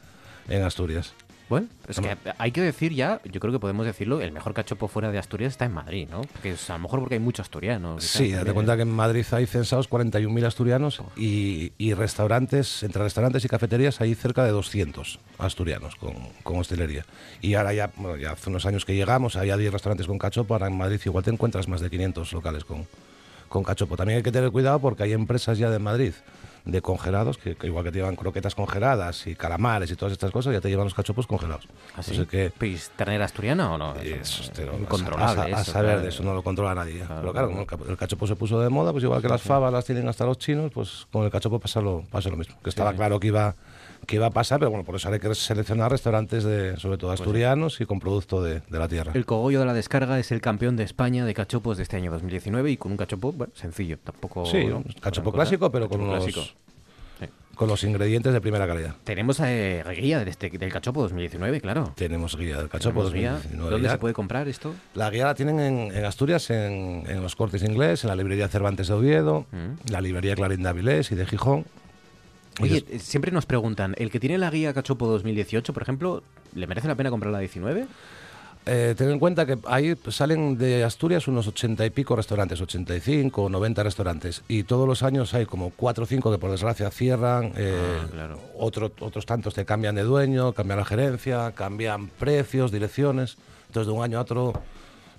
en 0.50 0.64
Asturias. 0.64 1.14
Bueno, 1.52 1.68
es 1.86 2.00
que 2.00 2.16
hay 2.38 2.52
que 2.54 2.62
decir 2.62 2.94
ya, 2.94 3.20
yo 3.30 3.42
creo 3.42 3.52
que 3.52 3.60
podemos 3.60 3.86
decirlo, 3.86 4.22
el 4.22 4.32
mejor 4.32 4.54
cachopo 4.54 4.88
fuera 4.88 5.12
de 5.12 5.18
Asturias 5.18 5.52
está 5.52 5.66
en 5.66 5.74
Madrid, 5.74 6.08
¿no? 6.10 6.22
Que 6.42 6.52
es 6.52 6.70
a 6.70 6.74
lo 6.76 6.80
mejor 6.80 7.02
porque 7.02 7.16
hay 7.16 7.20
mucho 7.20 7.42
asturiano. 7.42 7.98
quizás 7.98 8.10
Sí, 8.10 8.32
date 8.32 8.54
cuenta 8.54 8.78
que 8.78 8.84
en 8.84 8.92
Madrid 8.92 9.26
hay 9.32 9.46
censados 9.48 9.90
41.000 9.90 10.46
asturianos 10.46 11.02
y, 11.18 11.74
y 11.78 11.94
restaurantes, 11.94 12.84
entre 12.84 13.04
restaurantes 13.04 13.44
y 13.44 13.50
cafeterías 13.50 14.00
hay 14.00 14.16
cerca 14.16 14.46
de 14.46 14.52
200 14.52 15.20
asturianos 15.40 15.98
con, 15.98 16.14
con 16.42 16.58
hostelería. 16.58 17.06
Y 17.42 17.56
ahora 17.56 17.74
ya, 17.74 17.92
bueno, 17.98 18.16
ya 18.16 18.32
hace 18.32 18.50
unos 18.50 18.66
años 18.66 18.86
que 18.86 18.96
llegamos, 18.96 19.36
había 19.36 19.58
10 19.58 19.74
restaurantes 19.74 20.08
con 20.08 20.18
cachopo, 20.18 20.54
ahora 20.54 20.68
en 20.68 20.78
Madrid 20.78 21.02
igual 21.04 21.26
te 21.26 21.32
encuentras 21.32 21.68
más 21.68 21.82
de 21.82 21.90
500 21.90 22.32
locales 22.32 22.64
con, 22.64 22.88
con 23.50 23.66
cachopo. 23.66 23.98
También 23.98 24.16
hay 24.18 24.24
que 24.24 24.32
tener 24.32 24.52
cuidado 24.52 24.80
porque 24.80 25.04
hay 25.04 25.12
empresas 25.12 25.58
ya 25.58 25.70
de 25.70 25.80
Madrid 25.80 26.14
de 26.66 26.82
congelados, 26.82 27.38
que, 27.38 27.56
que 27.56 27.68
igual 27.68 27.84
que 27.84 27.92
te 27.92 27.98
llevan 28.00 28.16
croquetas 28.16 28.54
congeladas 28.56 29.26
y 29.28 29.36
calamares 29.36 29.90
y 29.92 29.96
todas 29.96 30.12
estas 30.12 30.32
cosas, 30.32 30.54
ya 30.54 30.62
te 30.62 30.70
llevan 30.70 30.86
los 30.86 30.94
cachopos 30.94 31.26
congelados. 31.28 31.68
¿Así? 31.96 32.12
Así 32.12 32.26
que 32.26 32.52
¿Pues 32.58 32.92
ternera 32.96 33.26
asturiana 33.26 33.72
o 33.74 33.78
no? 33.78 33.96
eso, 33.96 34.44
no, 34.66 34.78
incontrolable. 34.78 35.42
a, 35.54 35.56
a- 35.56 35.60
a 35.60 35.62
eso, 35.62 35.72
saber 35.72 35.90
claro. 35.92 36.02
de 36.04 36.10
eso, 36.10 36.24
no 36.24 36.34
lo 36.34 36.44
controla 36.44 36.76
nadie. 36.76 37.00
Claro, 37.00 37.22
Pero 37.22 37.32
claro, 37.34 37.48
como 37.50 37.62
el 37.62 37.68
ca- 37.68 37.78
el 37.90 37.98
cachopo 37.98 38.28
se 38.28 38.36
puso 38.36 38.60
de 38.60 38.70
moda, 38.70 38.92
pues 38.92 39.04
igual 39.04 39.22
que 39.22 39.28
las 39.30 39.42
fabas 39.42 39.74
las 39.74 39.86
tienen 39.86 40.08
hasta 40.08 40.26
los 40.26 40.38
chinos, 40.38 40.72
pues 40.74 41.08
con 41.12 41.24
el 41.26 41.32
cachopo 41.32 41.60
pasa 41.60 41.82
lo, 41.82 42.04
pasa 42.12 42.30
lo 42.30 42.38
mismo. 42.38 42.56
Que 42.64 42.70
estaba 42.70 42.92
sí. 42.92 42.98
claro 42.98 43.20
que 43.20 43.28
iba, 43.28 43.56
que 44.08 44.16
iba 44.18 44.26
a 44.26 44.32
pasar, 44.32 44.60
pero 44.60 44.72
bueno, 44.72 44.84
por 44.84 44.96
eso 44.96 45.10
hay 45.10 45.20
que 45.20 45.34
seleccionar 45.36 45.92
restaurantes, 45.92 46.44
de, 46.44 46.76
sobre 46.78 46.94
Pues 46.94 47.00
todo 47.00 47.12
asturianos 47.12 47.80
y 47.82 47.86
con 47.86 48.00
producto 48.00 48.42
de, 48.44 48.62
de 48.62 48.80
la 48.80 48.88
tierra. 48.88 49.12
El 49.16 49.26
cogollo 49.26 49.60
de 49.60 49.66
la 49.66 49.74
descarga 49.74 50.20
es 50.20 50.32
el 50.32 50.42
campeón 50.42 50.76
de 50.76 50.84
España 50.84 51.26
de 51.26 51.34
cachopos 51.34 51.78
de 51.78 51.84
este 51.84 51.98
año 51.98 52.12
2019 52.12 52.72
y 52.72 52.78
con 52.78 52.92
un 52.92 52.98
cachopo 52.98 53.32
bueno, 53.32 53.54
sencillo, 53.56 53.98
tampoco. 54.04 54.46
Sí, 54.46 54.68
cachopo 55.02 55.32
clásico, 55.32 55.72
pero 55.72 55.88
con 55.88 56.02
unos, 56.02 56.24
clásico. 56.26 56.42
Con 57.56 57.68
los 57.68 57.84
ingredientes 57.84 58.34
de 58.34 58.42
primera 58.42 58.66
calidad. 58.66 58.96
Tenemos 59.04 59.40
eh, 59.42 59.84
guía 59.96 60.18
del, 60.18 60.30
este- 60.30 60.50
del 60.50 60.72
cachopo 60.72 61.02
2019, 61.04 61.62
claro. 61.62 61.94
Tenemos 61.96 62.36
guía 62.36 62.58
del 62.58 62.70
cachopo 62.70 63.04
Tenemos 63.04 63.14
guía. 63.14 63.32
2019 63.34 63.70
¿Dónde 63.72 63.86
ya. 63.88 63.92
se 63.92 63.98
puede 64.00 64.14
comprar 64.16 64.48
esto? 64.48 64.74
La 64.96 65.12
guía 65.12 65.26
la 65.26 65.36
tienen 65.36 65.60
en, 65.60 65.96
en 65.96 66.06
Asturias, 66.06 66.50
en, 66.50 67.04
en 67.08 67.22
los 67.22 67.36
cortes 67.36 67.62
inglés, 67.62 68.04
en 68.04 68.08
la 68.08 68.16
librería 68.16 68.48
Cervantes 68.48 68.88
de 68.88 68.94
Oviedo, 68.96 69.46
Mm. 69.52 69.92
la 69.92 70.02
librería 70.02 70.34
Clarín 70.36 70.64
de 70.64 70.70
Avilés 70.70 71.12
y 71.12 71.16
de 71.16 71.26
Gijón. 71.28 71.66
Oye, 72.64 72.84
eh, 72.90 73.00
siempre 73.00 73.32
nos 73.32 73.46
preguntan, 73.46 73.94
¿el 73.98 74.10
que 74.12 74.20
tiene 74.20 74.38
la 74.38 74.50
guía 74.50 74.74
cachopo 74.74 75.08
2018, 75.08 75.74
por 75.74 75.84
ejemplo, 75.84 76.24
le 76.54 76.68
merece 76.68 76.88
la 76.88 76.96
pena 76.96 77.10
comprar 77.10 77.32
la 77.32 77.40
19? 77.40 77.86
Eh, 78.68 78.94
ten 78.96 79.10
en 79.10 79.18
cuenta 79.18 79.48
que 79.48 79.58
ahí 79.66 79.96
salen 80.10 80.56
de 80.58 80.84
Asturias 80.84 81.28
unos 81.28 81.48
80 81.48 81.84
y 81.84 81.90
pico 81.90 82.16
restaurantes, 82.16 82.62
85 82.62 83.44
o 83.44 83.50
90 83.50 83.82
restaurantes, 83.82 84.44
y 84.48 84.62
todos 84.64 84.88
los 84.88 85.02
años 85.02 85.34
hay 85.34 85.48
como 85.48 85.72
4 85.72 86.04
o 86.04 86.08
5 86.08 86.32
que 86.32 86.38
por 86.38 86.52
desgracia 86.52 86.92
cierran, 86.92 87.54
eh, 87.58 87.98
Ah, 88.04 88.08
claro. 88.12 88.40
otro- 88.56 88.92
otros 89.00 89.26
tantos 89.26 89.56
te 89.56 89.66
cambian 89.66 89.96
de 89.96 90.04
dueño, 90.04 90.54
cambian 90.54 90.78
la 90.78 90.86
gerencia, 90.86 91.54
cambian 91.56 92.08
precios, 92.10 92.72
direcciones, 92.72 93.38
entonces 93.68 93.88
de 93.92 93.94
un 93.98 94.04
año 94.04 94.20
a 94.20 94.22
otro... 94.22 94.54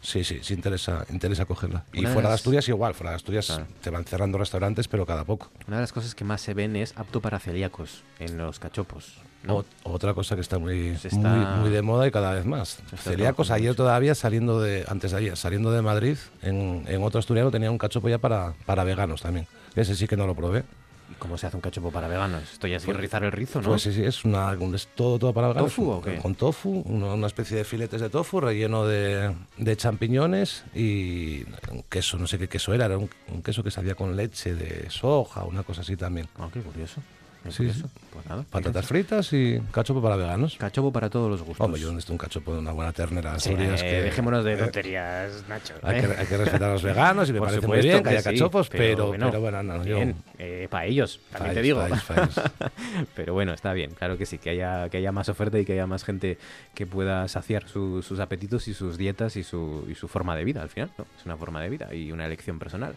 Sí, 0.03 0.25
sí, 0.25 0.41
sí 0.43 0.53
interesa, 0.55 1.07
interesa 1.11 1.45
cogerla. 1.45 1.85
Y 1.93 2.01
Una 2.01 2.09
fuera 2.13 2.29
de 2.29 2.33
las- 2.33 2.41
Asturias 2.41 2.69
igual, 2.69 2.93
fuera 2.95 3.11
de 3.11 3.17
Asturias 3.17 3.47
Claro. 3.47 3.67
te 3.81 3.89
van 3.91 4.05
cerrando 4.05 4.37
restaurantes, 4.37 4.89
pero 4.89 5.07
cada 5.07 5.25
poco. 5.25 5.51
Una 5.69 5.77
de 5.77 5.83
las 5.83 5.93
cosas 5.93 6.15
que 6.15 6.25
más 6.25 6.41
se 6.41 6.55
ven 6.55 6.75
es 6.77 6.93
apto 6.97 7.21
para 7.21 7.39
celíacos 7.39 8.03
en 8.19 8.37
los 8.37 8.59
cachopos. 8.59 9.19
¿no? 9.45 9.59
Ot- 9.61 9.67
otra 9.85 10.15
cosa 10.15 10.35
que 10.37 10.41
está 10.41 10.59
muy, 10.59 10.89
está- 11.03 11.17
muy, 11.17 11.61
muy 11.63 11.71
de 11.71 11.83
moda 11.83 12.07
y 12.07 12.11
cada 12.13 12.33
vez 12.33 12.45
más. 12.45 12.79
Celíacos, 12.97 13.51
ayer 13.51 13.75
todavía 13.75 14.15
saliendo 14.15 14.61
de, 14.61 14.85
antes 14.89 15.11
de 15.13 15.17
ayer, 15.19 15.37
saliendo 15.37 15.73
de 15.73 15.83
Madrid, 15.83 16.17
en, 16.43 16.85
en 16.87 17.03
otro 17.03 17.19
asturiano 17.19 17.51
tenía 17.51 17.71
un 17.71 17.79
cachopo 17.79 18.09
ya 18.09 18.19
para, 18.19 18.55
para 18.67 18.85
veganos 18.85 19.23
también. 19.23 19.47
Ese 19.75 19.97
sí 19.97 20.07
que 20.07 20.17
no 20.17 20.27
lo 20.27 20.35
probé. 20.37 20.65
¿Y 21.13 21.15
¿Cómo 21.15 21.37
se 21.39 21.47
hace 21.47 21.57
un 21.57 21.61
cachopo 21.61 21.91
para 21.91 22.09
veganos? 22.09 22.43
Esto 22.53 22.67
ya 22.67 22.77
es 22.77 22.87
rizar 22.87 23.25
el 23.25 23.33
rizo, 23.33 23.61
¿no? 23.61 23.69
Pues 23.69 23.83
sí, 23.83 23.93
sí, 23.93 24.05
es, 24.05 24.25
una, 24.25 24.57
es 24.75 24.89
todo, 24.95 25.19
todo 25.19 25.33
para 25.33 25.49
veganos. 25.49 25.71
¿Tofu 25.71 25.91
o 25.91 26.03
qué? 26.03 26.17
Con 26.17 26.35
tofu, 26.35 26.83
una, 26.87 27.27
especie 27.27 27.57
de 27.57 27.65
filetes 27.65 28.01
de 28.01 28.11
tofu 28.11 28.41
relleno 28.41 28.87
de, 28.87 29.35
de 29.57 29.77
champiñones 29.77 30.65
y 30.75 31.45
un 31.71 31.83
queso, 31.89 32.19
no 32.19 32.27
sé 32.27 32.39
qué 32.39 32.49
queso 32.49 32.75
era, 32.75 32.87
era 32.87 32.99
un, 32.99 33.09
un 33.29 33.43
queso 33.43 33.63
que 33.63 33.71
se 33.71 33.81
hacía 33.81 33.95
con 33.95 34.17
leche 34.17 34.55
de 34.55 34.91
soja, 34.91 35.45
una 35.45 35.63
cosa 35.63 35.83
así 35.83 35.97
también. 35.97 36.29
Ah, 36.39 36.49
qué 36.53 36.61
curioso. 36.61 37.01
Sí. 37.51 37.71
Pues 38.13 38.27
nada, 38.27 38.45
Patatas 38.51 38.87
fritas 38.87 39.33
y 39.33 39.61
cachopo 39.73 40.01
para 40.01 40.17
veganos. 40.17 40.57
Cachopo 40.57 40.93
para 40.93 41.11
todos 41.11 41.29
los 41.31 41.43
gustos. 41.43 41.65
Hombre, 41.65 41.81
yo 41.81 41.89
necesito 41.91 42.13
un 42.13 42.19
cachopo 42.19 42.53
de 42.53 42.61
una 42.61 42.73
buena 42.73 42.93
ternera. 42.93 43.39
Sí, 43.41 43.51
Asturias 43.51 43.83
eh, 43.83 43.87
que- 43.91 44.03
dejémonos 44.03 44.45
de 44.45 44.53
eh, 44.55 44.57
tonterías, 44.59 45.45
Nacho. 45.49 45.75
Hay 45.83 45.99
¿eh? 45.99 46.01
que, 46.07 46.21
hay 46.21 46.27
que 46.27 46.37
respetar 46.37 46.71
a 46.71 46.73
los 46.75 46.83
veganos 46.83 47.29
y 47.29 47.33
me 47.33 47.39
Por 47.41 47.49
parece 47.49 47.67
muy 47.67 47.81
bien 47.81 48.03
que 48.03 48.09
haya 48.11 48.23
cachopos, 48.23 48.69
pero, 48.69 48.81
pero 48.81 49.07
bueno, 49.09 49.41
bueno, 49.41 49.63
no, 49.63 49.85
yo- 49.85 49.97
bien, 49.97 50.17
para 50.71 50.87
ellos, 50.87 51.21
también 51.33 51.55
te 51.55 51.63
digo. 51.63 51.83
pero 53.15 53.35
bueno, 53.35 53.53
está 53.53 53.73
bien, 53.73 53.91
claro 53.93 54.17
que 54.19 54.27
sí, 54.27 54.39
que 54.39 54.51
haya, 54.51 54.89
que 54.89 54.99
haya 54.99 55.13
más 55.13 55.29
oferta 55.29 55.59
y 55.59 55.65
que 55.65 55.73
haya 55.73 55.87
más 55.87 56.05
gente 56.05 56.39
que 56.75 56.87
pueda 56.87 57.27
saciar 57.29 57.69
su- 57.69 58.03
sus 58.03 58.21
apetitos 58.21 58.69
y 58.69 58.75
sus 58.75 58.97
dietas 58.99 59.37
y 59.37 59.43
su, 59.43 59.87
y 59.89 59.95
su 59.95 60.09
forma 60.09 60.37
de 60.37 60.45
vida 60.45 60.63
al 60.63 60.69
final, 60.69 60.91
¿no? 60.99 61.07
Es 61.19 61.25
una 61.27 61.37
forma 61.37 61.61
de 61.61 61.69
vida 61.71 61.95
y 61.95 62.13
una 62.13 62.27
elección 62.27 62.59
personal. 62.59 62.95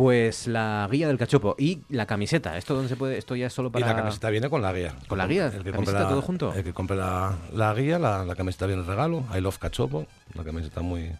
Pues 0.00 0.46
la 0.46 0.88
guía 0.90 1.08
del 1.08 1.18
cachopo 1.18 1.54
y 1.58 1.80
la 1.90 2.06
camiseta, 2.06 2.56
¿esto 2.56 2.72
dónde 2.72 2.88
se 2.88 2.96
puede? 2.96 3.18
Esto 3.18 3.36
ya 3.36 3.48
es 3.48 3.52
solo 3.52 3.68
Y 3.68 3.72
para... 3.72 3.88
la 3.88 3.96
camiseta 3.96 4.30
viene 4.30 4.48
con 4.48 4.62
la 4.62 4.72
guía. 4.72 4.94
¿Con 5.06 5.18
la 5.18 5.26
guía? 5.26 5.48
El 5.48 5.62
que 5.62 5.72
¿Camiseta 5.72 5.76
compre 5.76 5.92
la, 5.92 6.08
todo 6.08 6.22
junto? 6.22 6.54
El 6.54 6.64
que 6.64 6.72
compre 6.72 6.96
la, 6.96 7.36
la 7.52 7.74
guía, 7.74 7.98
la, 7.98 8.24
la 8.24 8.34
camiseta 8.34 8.64
viene 8.64 8.80
el 8.80 8.88
regalo. 8.88 9.24
I 9.36 9.42
love 9.42 9.58
cachopo. 9.58 10.06
La 10.32 10.42
camiseta 10.42 10.80
muy, 10.80 11.12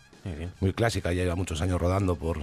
muy 0.61 0.73
clásica, 0.73 1.13
ya 1.13 1.25
lleva 1.25 1.35
muchos 1.35 1.61
años 1.61 1.79
rodando 1.79 2.17
por, 2.17 2.39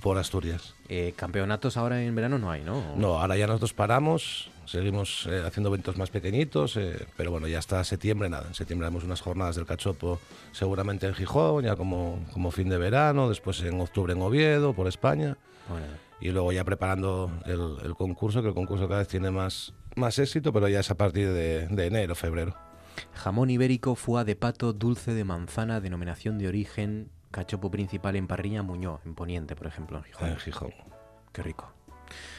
por 0.00 0.18
Asturias. 0.18 0.74
Eh, 0.88 1.14
campeonatos 1.14 1.76
ahora 1.76 2.02
en 2.02 2.12
verano 2.16 2.38
no 2.38 2.50
hay, 2.50 2.62
¿no? 2.64 2.82
No, 2.96 3.20
ahora 3.20 3.36
ya 3.36 3.46
nosotros 3.46 3.72
paramos, 3.72 4.50
seguimos 4.66 5.28
eh, 5.30 5.44
haciendo 5.46 5.68
eventos 5.68 5.96
más 5.96 6.10
pequeñitos, 6.10 6.76
eh, 6.76 7.06
pero 7.16 7.30
bueno, 7.30 7.46
ya 7.46 7.60
hasta 7.60 7.84
septiembre 7.84 8.28
nada. 8.28 8.48
En 8.48 8.54
septiembre 8.54 8.86
haremos 8.88 9.04
unas 9.04 9.20
jornadas 9.20 9.54
del 9.54 9.66
cachopo 9.66 10.18
seguramente 10.50 11.06
en 11.06 11.14
Gijón, 11.14 11.62
ya 11.66 11.76
como, 11.76 12.18
como 12.32 12.50
fin 12.50 12.68
de 12.68 12.78
verano, 12.78 13.28
después 13.28 13.60
en 13.62 13.80
octubre 13.80 14.12
en 14.12 14.22
Oviedo, 14.22 14.72
por 14.72 14.88
España, 14.88 15.36
Bueno, 15.68 15.86
y 16.20 16.30
luego 16.30 16.52
ya 16.52 16.64
preparando 16.64 17.30
el, 17.46 17.76
el 17.84 17.94
concurso, 17.94 18.42
que 18.42 18.48
el 18.48 18.54
concurso 18.54 18.88
cada 18.88 19.00
vez 19.00 19.08
tiene 19.08 19.30
más, 19.30 19.74
más 19.96 20.18
éxito, 20.18 20.52
pero 20.52 20.68
ya 20.68 20.80
es 20.80 20.90
a 20.90 20.96
partir 20.96 21.28
de, 21.32 21.66
de 21.66 21.86
enero, 21.86 22.14
febrero. 22.14 22.54
Jamón 23.14 23.50
ibérico, 23.50 23.94
foie 23.94 24.24
de 24.24 24.36
pato, 24.36 24.72
dulce 24.72 25.14
de 25.14 25.24
manzana, 25.24 25.80
denominación 25.80 26.38
de 26.38 26.48
origen, 26.48 27.10
cachopo 27.30 27.70
principal 27.70 28.16
en 28.16 28.26
parrilla, 28.26 28.62
Muñoz, 28.62 29.00
en 29.06 29.14
Poniente, 29.14 29.56
por 29.56 29.66
ejemplo, 29.66 29.98
en 29.98 30.04
Gijón. 30.04 30.28
En 30.28 30.36
Gijón. 30.36 30.70
Qué 31.32 31.42
rico. 31.42 31.72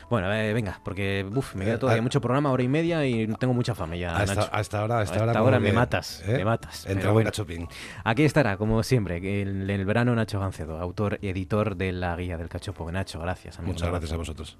Bueno, 0.10 0.32
eh, 0.34 0.54
venga, 0.54 0.80
porque 0.84 1.26
uf, 1.34 1.56
me 1.56 1.66
queda 1.66 1.76
Eh, 1.76 1.78
todavía 1.78 2.00
a- 2.00 2.04
mucho 2.04 2.22
programa, 2.22 2.52
hora 2.52 2.64
y 2.64 2.68
media, 2.68 3.06
y 3.06 3.28
tengo 3.40 3.54
mucha 3.54 3.74
fama 3.76 3.96
ya, 3.96 4.16
Hasta, 4.16 4.36
Nacho. 4.36 4.50
hasta 4.52 4.80
ahora, 4.82 5.00
hasta 5.00 5.14
Hasta 5.16 5.20
ahora, 5.26 5.40
ahora 5.40 5.58
como 5.58 5.62
me 5.64 5.70
que, 5.72 5.76
matas, 5.76 6.24
¿eh? 6.28 6.38
me 6.38 6.46
matas, 6.46 6.86
bueno. 7.14 7.30
cachopín. 7.30 7.68
Aquí 8.04 8.24
estará, 8.24 8.58
como 8.58 8.84
siempre, 8.84 9.18
en 9.42 9.70
el 9.70 9.86
verano 9.86 10.14
Nacho 10.16 10.40
Gancedo, 10.40 10.80
autor 10.80 11.18
y 11.22 11.30
editor 11.30 11.76
de 11.76 11.92
la 11.92 12.16
guía 12.16 12.38
del 12.38 12.50
cachopo. 12.50 12.92
Nacho, 12.92 13.20
gracias. 13.20 13.58
amigo. 13.60 13.74
Muchas 13.74 13.90
gracias 13.90 14.12
a 14.12 14.18
vosotros. 14.18 14.58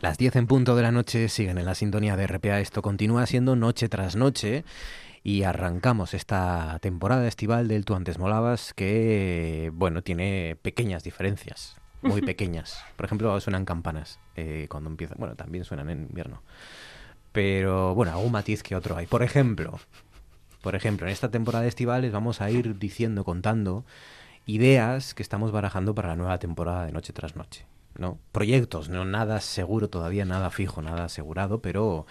Las 0.00 0.16
10 0.16 0.36
en 0.36 0.46
punto 0.46 0.76
de 0.76 0.82
la 0.82 0.92
noche 0.92 1.28
siguen 1.28 1.58
en 1.58 1.66
la 1.66 1.74
sintonía 1.74 2.16
de 2.16 2.26
RPA. 2.26 2.60
Esto 2.60 2.80
continúa 2.80 3.26
siendo 3.26 3.54
noche 3.54 3.90
tras 3.90 4.16
noche 4.16 4.64
y 5.22 5.42
arrancamos 5.42 6.14
esta 6.14 6.78
temporada 6.80 7.28
estival 7.28 7.68
del 7.68 7.84
Tú 7.84 7.94
antes 7.94 8.18
molabas 8.18 8.72
que, 8.72 9.70
bueno, 9.74 10.02
tiene 10.02 10.56
pequeñas 10.62 11.04
diferencias, 11.04 11.76
muy 12.00 12.22
pequeñas. 12.22 12.82
Por 12.96 13.04
ejemplo, 13.04 13.38
suenan 13.40 13.66
campanas 13.66 14.18
eh, 14.36 14.68
cuando 14.70 14.88
empieza. 14.88 15.16
Bueno, 15.18 15.36
también 15.36 15.64
suenan 15.64 15.90
en 15.90 16.04
invierno. 16.04 16.42
Pero, 17.32 17.94
bueno, 17.94 18.12
algún 18.12 18.32
matiz 18.32 18.62
que 18.62 18.76
otro 18.76 18.96
hay. 18.96 19.06
Por 19.06 19.22
ejemplo, 19.22 19.78
Por 20.62 20.76
ejemplo, 20.76 21.06
en 21.06 21.12
esta 21.12 21.30
temporada 21.30 21.66
estival 21.66 22.00
les 22.02 22.12
vamos 22.12 22.40
a 22.40 22.50
ir 22.50 22.78
diciendo, 22.78 23.22
contando 23.22 23.84
ideas 24.46 25.12
que 25.12 25.22
estamos 25.22 25.52
barajando 25.52 25.94
para 25.94 26.08
la 26.08 26.16
nueva 26.16 26.38
temporada 26.38 26.86
de 26.86 26.92
Noche 26.92 27.12
tras 27.12 27.36
Noche. 27.36 27.66
¿No? 27.98 28.18
Proyectos, 28.32 28.88
no 28.88 29.04
nada 29.04 29.40
seguro 29.40 29.88
todavía, 29.88 30.24
nada 30.24 30.50
fijo, 30.50 30.82
nada 30.82 31.04
asegurado, 31.04 31.60
pero 31.60 32.06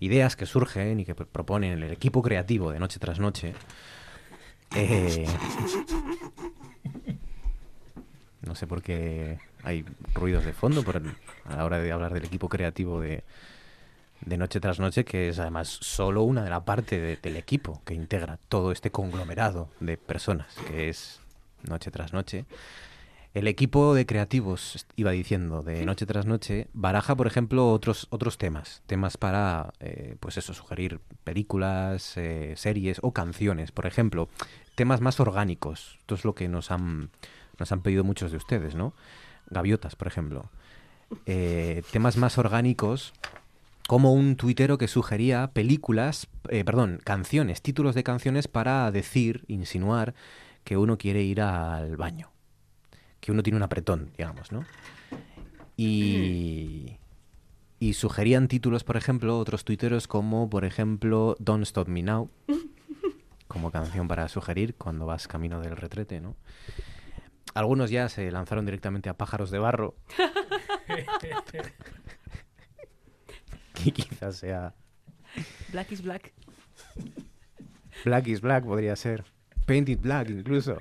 ideas 0.00 0.36
que 0.36 0.46
surgen 0.46 1.00
y 1.00 1.04
que 1.04 1.14
pr- 1.16 1.26
proponen 1.26 1.82
el 1.82 1.90
equipo 1.92 2.22
creativo 2.22 2.70
de 2.72 2.78
Noche 2.78 2.98
tras 2.98 3.18
Noche. 3.18 3.54
Eh, 4.74 5.26
no 8.42 8.54
sé 8.54 8.66
por 8.66 8.82
qué 8.82 9.38
hay 9.62 9.84
ruidos 10.14 10.44
de 10.44 10.52
fondo 10.52 10.82
por 10.82 10.96
a 11.44 11.56
la 11.56 11.64
hora 11.64 11.78
de 11.78 11.92
hablar 11.92 12.12
del 12.12 12.24
equipo 12.24 12.48
creativo 12.48 13.00
de, 13.00 13.22
de 14.22 14.36
Noche 14.36 14.60
tras 14.60 14.80
Noche, 14.80 15.04
que 15.04 15.28
es 15.28 15.38
además 15.38 15.68
solo 15.68 16.22
una 16.24 16.42
de 16.42 16.50
la 16.50 16.64
parte 16.64 17.00
de- 17.00 17.16
del 17.16 17.36
equipo 17.36 17.82
que 17.84 17.94
integra 17.94 18.38
todo 18.48 18.72
este 18.72 18.90
conglomerado 18.90 19.68
de 19.80 19.96
personas 19.96 20.54
que 20.66 20.88
es 20.88 21.20
Noche 21.62 21.90
tras 21.92 22.12
Noche. 22.12 22.44
El 23.34 23.48
equipo 23.48 23.94
de 23.94 24.04
creativos, 24.04 24.86
iba 24.94 25.10
diciendo, 25.12 25.62
de 25.62 25.86
Noche 25.86 26.04
tras 26.04 26.26
Noche, 26.26 26.68
baraja, 26.74 27.16
por 27.16 27.26
ejemplo, 27.26 27.72
otros, 27.72 28.06
otros 28.10 28.36
temas. 28.36 28.82
Temas 28.86 29.16
para, 29.16 29.72
eh, 29.80 30.16
pues 30.20 30.36
eso, 30.36 30.52
sugerir 30.52 31.00
películas, 31.24 32.18
eh, 32.18 32.52
series 32.56 32.98
o 33.02 33.12
canciones. 33.12 33.72
Por 33.72 33.86
ejemplo, 33.86 34.28
temas 34.74 35.00
más 35.00 35.18
orgánicos. 35.18 35.96
Esto 36.00 36.14
es 36.14 36.24
lo 36.26 36.34
que 36.34 36.46
nos 36.48 36.70
han, 36.70 37.08
nos 37.58 37.72
han 37.72 37.80
pedido 37.80 38.04
muchos 38.04 38.32
de 38.32 38.36
ustedes, 38.36 38.74
¿no? 38.74 38.92
Gaviotas, 39.48 39.96
por 39.96 40.08
ejemplo. 40.08 40.50
Eh, 41.24 41.82
temas 41.90 42.18
más 42.18 42.36
orgánicos 42.36 43.14
como 43.88 44.12
un 44.12 44.36
tuitero 44.36 44.76
que 44.76 44.88
sugería 44.88 45.50
películas, 45.54 46.28
perdón, 46.42 47.00
canciones, 47.02 47.62
títulos 47.62 47.94
de 47.94 48.04
canciones 48.04 48.46
para 48.46 48.90
decir, 48.90 49.44
insinuar 49.48 50.14
que 50.64 50.76
uno 50.76 50.96
quiere 50.98 51.22
ir 51.22 51.40
al 51.40 51.96
baño, 51.96 52.31
que 53.22 53.30
uno 53.30 53.42
tiene 53.44 53.56
un 53.56 53.62
apretón, 53.62 54.10
digamos, 54.18 54.50
¿no? 54.50 54.64
Y, 55.76 56.98
y 57.78 57.94
sugerían 57.94 58.48
títulos, 58.48 58.82
por 58.82 58.96
ejemplo, 58.96 59.38
otros 59.38 59.64
tuiteros 59.64 60.08
como, 60.08 60.50
por 60.50 60.64
ejemplo, 60.64 61.36
Don't 61.38 61.62
Stop 61.62 61.86
Me 61.86 62.02
Now, 62.02 62.28
como 63.46 63.70
canción 63.70 64.08
para 64.08 64.28
sugerir 64.28 64.74
cuando 64.74 65.06
vas 65.06 65.28
camino 65.28 65.60
del 65.60 65.76
retrete, 65.76 66.20
¿no? 66.20 66.34
Algunos 67.54 67.90
ya 67.90 68.08
se 68.08 68.28
lanzaron 68.32 68.64
directamente 68.64 69.08
a 69.08 69.16
pájaros 69.16 69.52
de 69.52 69.60
barro, 69.60 69.94
que 73.74 73.92
quizás 73.92 74.36
sea 74.36 74.74
Black 75.70 75.92
is 75.92 76.02
black. 76.02 76.32
Black 78.04 78.26
is 78.26 78.40
Black, 78.40 78.64
podría 78.64 78.96
ser. 78.96 79.24
Painted 79.72 80.00
Black, 80.00 80.28
incluso. 80.28 80.78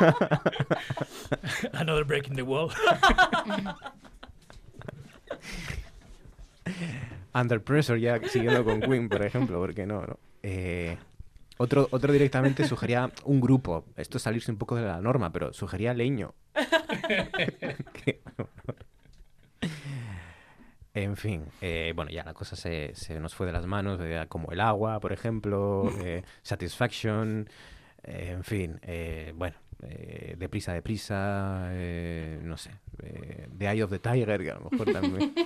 Another 1.74 2.04
breaking 2.06 2.36
the 2.36 2.42
wall. 2.42 2.70
Under 7.34 7.62
Pressure, 7.62 8.00
ya 8.00 8.18
siguiendo 8.26 8.64
con 8.64 8.80
Queen, 8.80 9.10
por 9.10 9.22
ejemplo, 9.22 9.58
porque 9.58 9.84
no, 9.84 10.06
no. 10.06 10.18
Eh, 10.42 10.96
otro, 11.58 11.86
otro 11.90 12.14
directamente 12.14 12.66
sugería 12.66 13.10
un 13.24 13.42
grupo. 13.42 13.84
Esto 13.94 14.16
es 14.16 14.22
salirse 14.22 14.50
un 14.50 14.56
poco 14.56 14.74
de 14.76 14.86
la 14.86 15.02
norma, 15.02 15.30
pero 15.30 15.52
sugería 15.52 15.92
Leño. 15.92 16.32
En 20.92 21.16
fin, 21.16 21.44
eh, 21.60 21.92
bueno, 21.94 22.10
ya 22.10 22.24
la 22.24 22.34
cosa 22.34 22.56
se, 22.56 22.96
se 22.96 23.20
nos 23.20 23.32
fue 23.32 23.46
de 23.46 23.52
las 23.52 23.64
manos, 23.64 24.00
eh, 24.02 24.26
como 24.28 24.50
el 24.50 24.60
agua, 24.60 24.98
por 24.98 25.12
ejemplo, 25.12 25.88
Satisfaction, 26.42 27.48
eh, 28.04 28.30
en 28.32 28.44
fin, 28.44 28.78
eh, 28.82 29.32
bueno, 29.36 29.56
eh, 29.82 30.34
deprisa, 30.38 30.72
deprisa, 30.72 31.68
eh, 31.72 32.40
no 32.42 32.56
sé, 32.56 32.70
eh, 33.02 33.48
The 33.56 33.66
Eye 33.70 33.82
of 33.82 33.90
the 33.90 33.98
Tiger, 33.98 34.42
que 34.42 34.50
a 34.50 34.54
lo 34.58 34.70
mejor 34.70 34.92
también. 34.92 35.34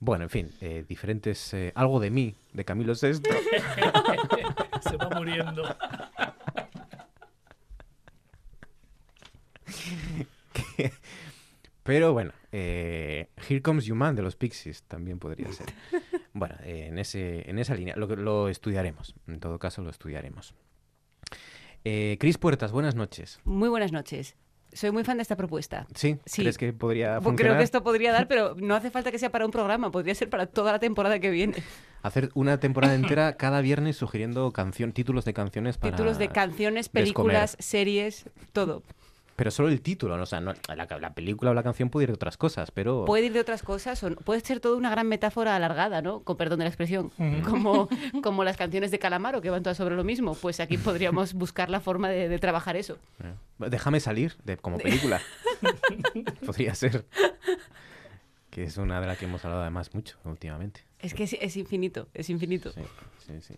Bueno, 0.00 0.22
en 0.24 0.30
fin, 0.30 0.48
eh, 0.60 0.84
diferentes. 0.88 1.52
eh, 1.54 1.72
algo 1.74 1.98
de 1.98 2.10
mí, 2.12 2.36
de 2.52 2.64
Camilo 2.64 2.92
VI. 2.92 3.14
Se 4.88 4.96
va 4.96 5.10
muriendo. 5.10 5.64
Pero 11.82 12.12
bueno, 12.12 12.32
eh, 12.52 13.28
Here 13.48 13.62
Comes 13.62 13.86
You 13.86 13.94
Man 13.94 14.14
de 14.14 14.22
los 14.22 14.36
Pixies 14.36 14.82
también 14.84 15.18
podría 15.18 15.50
ser. 15.52 15.66
Bueno, 16.32 16.54
eh, 16.62 16.86
en, 16.88 16.98
ese, 16.98 17.48
en 17.48 17.58
esa 17.58 17.74
línea. 17.74 17.94
Lo, 17.96 18.48
estudiaremos. 18.48 19.14
En 19.26 19.40
todo 19.40 19.58
caso, 19.58 19.82
lo 19.82 19.90
estudiaremos. 19.90 20.54
Eh, 21.84 22.16
Cris 22.20 22.38
Puertas, 22.38 22.72
buenas 22.72 22.94
noches. 22.94 23.40
Muy 23.44 23.68
buenas 23.68 23.92
noches. 23.92 24.36
Soy 24.72 24.90
muy 24.90 25.02
fan 25.02 25.16
de 25.16 25.22
esta 25.22 25.36
propuesta. 25.36 25.86
¿Sí? 25.94 26.18
Sí. 26.26 26.42
¿Crees 26.42 26.58
que 26.58 26.72
podría 26.74 27.20
funcionar? 27.22 27.36
Creo 27.36 27.56
que 27.56 27.64
esto 27.64 27.82
podría 27.82 28.12
dar, 28.12 28.28
pero 28.28 28.54
no 28.56 28.74
hace 28.74 28.90
falta 28.90 29.10
que 29.10 29.18
sea 29.18 29.30
para 29.30 29.46
un 29.46 29.50
programa, 29.50 29.90
podría 29.90 30.14
ser 30.14 30.28
para 30.28 30.46
toda 30.46 30.72
la 30.72 30.78
temporada 30.78 31.18
que 31.20 31.30
viene. 31.30 31.54
Hacer 32.02 32.30
una 32.34 32.60
temporada 32.60 32.94
entera 32.94 33.36
cada 33.38 33.62
viernes 33.62 33.96
sugiriendo 33.96 34.52
canción, 34.52 34.92
títulos 34.92 35.24
de 35.24 35.32
canciones 35.32 35.78
para... 35.78 35.96
Títulos 35.96 36.18
de 36.18 36.28
canciones, 36.28 36.86
descomer. 36.86 37.04
películas, 37.04 37.56
series, 37.58 38.28
todo. 38.52 38.82
Pero 39.38 39.52
solo 39.52 39.68
el 39.68 39.80
título, 39.82 40.16
¿no? 40.16 40.24
o 40.24 40.26
sea, 40.26 40.40
no- 40.40 40.52
la, 40.74 40.88
la 41.00 41.14
película 41.14 41.52
o 41.52 41.54
la 41.54 41.62
canción 41.62 41.90
puede 41.90 42.02
ir 42.04 42.08
de 42.08 42.14
otras 42.14 42.36
cosas, 42.36 42.72
pero... 42.72 43.04
Puede 43.04 43.26
ir 43.26 43.32
de 43.32 43.38
otras 43.38 43.62
cosas, 43.62 44.02
o 44.02 44.10
no- 44.10 44.16
puede 44.16 44.40
ser 44.40 44.58
toda 44.58 44.76
una 44.76 44.90
gran 44.90 45.06
metáfora 45.06 45.54
alargada, 45.54 46.02
¿no? 46.02 46.24
Con 46.24 46.36
perdón 46.36 46.58
de 46.58 46.64
la 46.64 46.70
expresión. 46.70 47.12
Como, 47.48 47.88
como 48.24 48.42
las 48.42 48.56
canciones 48.56 48.90
de 48.90 48.98
Calamaro, 48.98 49.40
que 49.40 49.50
van 49.50 49.62
todas 49.62 49.76
sobre 49.76 49.94
lo 49.94 50.02
mismo. 50.02 50.34
Pues 50.34 50.58
aquí 50.58 50.76
podríamos 50.76 51.34
buscar 51.34 51.70
la 51.70 51.78
forma 51.78 52.08
de, 52.08 52.28
de 52.28 52.38
trabajar 52.40 52.76
eso. 52.76 52.98
Eh, 53.22 53.68
Déjame 53.70 54.00
salir 54.00 54.34
de, 54.42 54.56
como 54.56 54.78
película. 54.78 55.20
Podría 56.44 56.74
ser. 56.74 57.06
Que 58.50 58.64
es 58.64 58.76
una 58.76 59.00
de 59.00 59.06
las 59.06 59.18
que 59.18 59.26
hemos 59.26 59.44
hablado 59.44 59.62
además 59.62 59.94
mucho 59.94 60.16
últimamente. 60.24 60.82
Es 60.98 61.14
que 61.14 61.22
es, 61.22 61.34
es 61.34 61.56
infinito, 61.56 62.08
es 62.12 62.28
infinito. 62.28 62.72
Sí, 62.72 62.80
sí, 63.24 63.40
sí. 63.40 63.54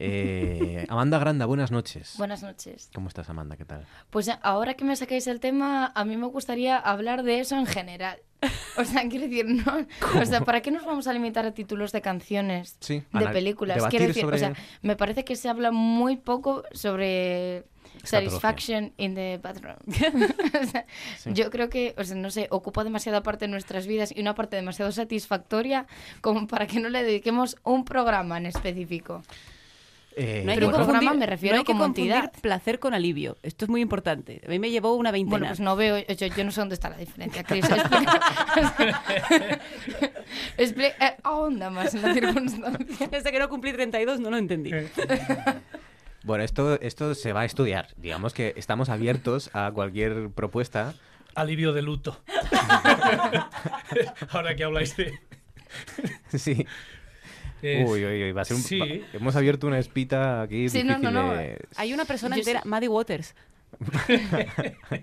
Eh, 0.00 0.86
Amanda 0.88 1.18
Granda, 1.18 1.44
buenas 1.46 1.70
noches. 1.72 2.14
Buenas 2.18 2.42
noches. 2.42 2.88
¿Cómo 2.94 3.08
estás, 3.08 3.28
Amanda? 3.30 3.56
¿Qué 3.56 3.64
tal? 3.64 3.84
Pues 4.10 4.30
ahora 4.42 4.74
que 4.74 4.84
me 4.84 4.94
sacáis 4.94 5.26
el 5.26 5.40
tema, 5.40 5.90
a 5.94 6.04
mí 6.04 6.16
me 6.16 6.26
gustaría 6.28 6.78
hablar 6.78 7.24
de 7.24 7.40
eso 7.40 7.56
en 7.58 7.66
general. 7.66 8.20
O 8.76 8.84
sea, 8.84 9.02
quiero 9.08 9.26
decir, 9.26 9.44
no, 9.46 9.86
o 10.20 10.24
sea, 10.24 10.42
¿para 10.42 10.60
qué 10.62 10.70
nos 10.70 10.84
vamos 10.84 11.08
a 11.08 11.12
limitar 11.12 11.44
a 11.44 11.52
títulos 11.52 11.90
de 11.90 12.00
canciones, 12.00 12.76
Sí, 12.78 13.02
de 13.12 13.26
películas? 13.28 13.84
Quiero 13.90 14.06
decir, 14.06 14.22
sobre- 14.22 14.36
o 14.36 14.38
sea, 14.38 14.52
me 14.82 14.94
parece 14.94 15.24
que 15.24 15.34
se 15.34 15.48
habla 15.48 15.72
muy 15.72 16.16
poco 16.16 16.62
sobre 16.70 17.64
satisfaction 18.04 18.92
in 18.96 19.16
the 19.16 19.40
bathroom. 19.42 19.76
O 20.62 20.64
sea, 20.66 20.86
Sí. 21.18 21.32
Yo 21.34 21.50
creo 21.50 21.68
que, 21.68 21.96
o 21.98 22.04
sea, 22.04 22.14
no 22.14 22.30
sé, 22.30 22.46
ocupa 22.50 22.84
demasiada 22.84 23.24
parte 23.24 23.46
de 23.46 23.50
nuestras 23.50 23.88
vidas 23.88 24.12
y 24.14 24.20
una 24.20 24.36
parte 24.36 24.54
demasiado 24.54 24.92
satisfactoria 24.92 25.88
como 26.20 26.46
para 26.46 26.68
que 26.68 26.78
no 26.78 26.88
le 26.90 27.02
dediquemos 27.02 27.56
un 27.64 27.84
programa 27.84 28.38
en 28.38 28.46
específico. 28.46 29.22
Eh, 30.16 30.42
No 30.44 30.50
hay, 30.50 30.56
Pero 30.56 30.60
que 30.60 30.64
un 30.66 30.72
confundir, 30.72 30.98
programa 31.00 31.14
me 31.14 31.26
refiero 31.26 31.54
no 31.54 31.58
hay 31.60 31.64
que 31.64 31.72
como 31.72 31.84
confundir 31.84 32.12
entidad. 32.12 32.32
placer 32.40 32.78
con 32.80 32.94
alivio. 32.94 33.36
Esto 33.42 33.64
es 33.64 33.68
muy 33.68 33.80
importante. 33.80 34.40
A 34.44 34.48
mí 34.50 34.58
me 34.58 34.70
llevó 34.70 34.94
una 34.94 35.10
veintena. 35.12 35.30
Bueno, 35.38 35.46
pues 35.48 35.60
no 35.60 35.76
veo, 35.76 35.98
yo, 35.98 36.26
yo 36.26 36.44
no 36.44 36.50
sé 36.50 36.60
dónde 36.60 36.74
está 36.74 36.90
la 36.90 36.96
diferencia, 36.96 37.44
Chris. 37.44 37.64
Explica. 37.70 38.20
Expli- 40.56 40.92
eh, 41.00 41.16
ahonda 41.22 41.70
más 41.70 41.94
en 41.94 42.02
la 42.02 42.14
circunstancia. 42.14 43.08
Hasta 43.16 43.30
que 43.30 43.38
no 43.38 43.48
cumplí 43.48 43.72
32 43.72 44.20
no 44.20 44.30
lo 44.30 44.38
entendí. 44.38 44.72
Bueno, 46.24 46.44
esto, 46.44 46.80
esto 46.80 47.14
se 47.14 47.32
va 47.32 47.42
a 47.42 47.44
estudiar. 47.44 47.88
Digamos 47.96 48.34
que 48.34 48.54
estamos 48.56 48.88
abiertos 48.88 49.50
a 49.54 49.70
cualquier 49.72 50.30
propuesta. 50.30 50.94
Alivio 51.34 51.72
de 51.72 51.82
luto. 51.82 52.20
Ahora 54.30 54.56
que 54.56 54.64
habláis 54.64 54.96
de... 54.96 55.12
Sí. 56.36 56.66
Es- 57.62 57.88
Uy, 57.88 58.04
uy, 58.04 58.24
uy, 58.24 58.32
va 58.32 58.42
a 58.42 58.44
ser 58.44 58.56
un... 58.56 58.62
Sí. 58.62 58.78
va- 58.78 58.86
hemos 59.12 59.34
abierto 59.36 59.66
una 59.66 59.78
espita 59.78 60.42
aquí 60.42 60.68
Sí, 60.68 60.82
no, 60.84 60.98
no, 60.98 61.10
no. 61.10 61.32
de- 61.34 61.58
Hay 61.76 61.92
una 61.92 62.04
persona 62.04 62.36
Yo 62.36 62.40
entera, 62.40 62.62
sí- 62.62 62.68
Maddie 62.68 62.88
Waters. 62.88 63.34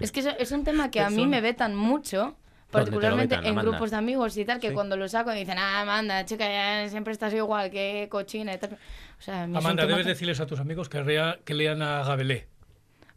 Es 0.00 0.12
que 0.12 0.20
es 0.38 0.52
un 0.52 0.64
tema 0.64 0.90
que 0.90 1.00
a 1.00 1.10
mí 1.10 1.26
me 1.26 1.40
vetan 1.40 1.74
mucho, 1.74 2.36
particularmente 2.70 3.34
vetan, 3.34 3.46
en 3.46 3.52
Amanda? 3.52 3.70
grupos 3.72 3.90
de 3.90 3.96
amigos 3.96 4.36
y 4.36 4.44
tal, 4.44 4.60
que 4.60 4.68
Sí. 4.68 4.74
cuando 4.74 4.96
lo 4.96 5.08
saco 5.08 5.30
me 5.30 5.36
dicen, 5.40 5.58
ah, 5.58 5.80
Amanda, 5.80 6.24
chica, 6.24 6.46
ya 6.48 6.88
siempre 6.88 7.12
estás 7.12 7.34
igual, 7.34 7.70
que 7.70 8.06
cochina 8.08 8.54
y 8.54 8.58
tal. 8.58 8.74
O 9.18 9.22
sea, 9.22 9.42
Amanda, 9.44 9.86
debes 9.86 10.04
que- 10.04 10.10
decirles 10.10 10.38
a 10.40 10.46
tus 10.46 10.60
amigos 10.60 10.88
que, 10.88 11.02
rea- 11.02 11.38
que 11.44 11.54
lean 11.54 11.82
a 11.82 12.04
Gabelé. 12.04 12.46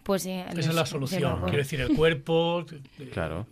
Pues 0.03 0.23
sí. 0.23 0.31
Esa 0.31 0.59
es 0.71 0.73
la 0.73 0.85
solución. 0.87 1.41
Quiero 1.43 1.57
decir, 1.57 1.79
el 1.81 1.95
cuerpo... 1.95 2.65
Claro. 3.13 3.45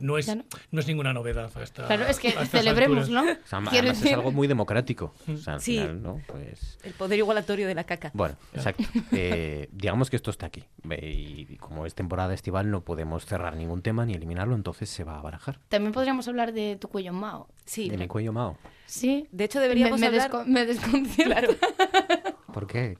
No 0.00 0.18
es, 0.18 0.26
Claro. 0.26 0.44
no 0.70 0.80
es 0.80 0.86
ninguna 0.86 1.12
novedad. 1.12 1.50
a 1.54 1.62
esta- 1.62 1.86
Claro, 1.86 2.06
es 2.06 2.18
que 2.18 2.32
celebremos, 2.46 3.04
alturas. 3.08 3.24
¿no? 3.26 3.32
O 3.32 3.46
sea, 3.46 3.70
Quiero 3.70 3.88
además 3.90 4.04
es 4.04 4.12
algo 4.12 4.32
muy 4.32 4.46
democrático. 4.48 5.14
O 5.32 5.36
sea, 5.36 5.54
al 5.54 5.60
Sí. 5.60 5.72
final, 5.78 6.02
¿no? 6.02 6.20
Pues... 6.26 6.78
El 6.82 6.92
poder 6.94 7.18
igualatorio 7.18 7.66
de 7.66 7.74
la 7.74 7.84
caca. 7.84 8.10
Bueno, 8.14 8.36
exacto. 8.54 8.84
Eh, 9.12 9.68
digamos 9.72 10.10
que 10.10 10.16
esto 10.16 10.30
está 10.30 10.46
aquí. 10.46 10.64
Y 11.02 11.56
como 11.56 11.86
es 11.86 11.94
temporada 11.94 12.32
estival, 12.34 12.70
no 12.70 12.82
podemos 12.82 13.26
cerrar 13.26 13.56
ningún 13.56 13.82
tema 13.82 14.04
ni 14.06 14.14
eliminarlo, 14.14 14.54
entonces 14.54 14.88
se 14.90 15.04
va 15.04 15.18
a 15.18 15.22
barajar. 15.22 15.58
También 15.68 15.92
podríamos 15.92 16.26
hablar 16.28 16.52
de 16.52 16.76
tu 16.80 16.88
cuello 16.88 17.12
mao. 17.12 17.48
Sí. 17.64 17.88
De 17.88 17.96
mi 17.98 18.06
cuello 18.06 18.32
mao. 18.32 18.58
Sí. 18.86 19.26
De 19.32 19.44
hecho, 19.44 19.60
deberíamos 19.60 19.98
me, 20.00 20.10
me 20.10 20.16
hablar... 20.20 20.30
desco- 20.30 20.44
me 20.46 20.64
desconcierta. 20.66 21.56
¿Por 22.52 22.66
qué? 22.66 22.96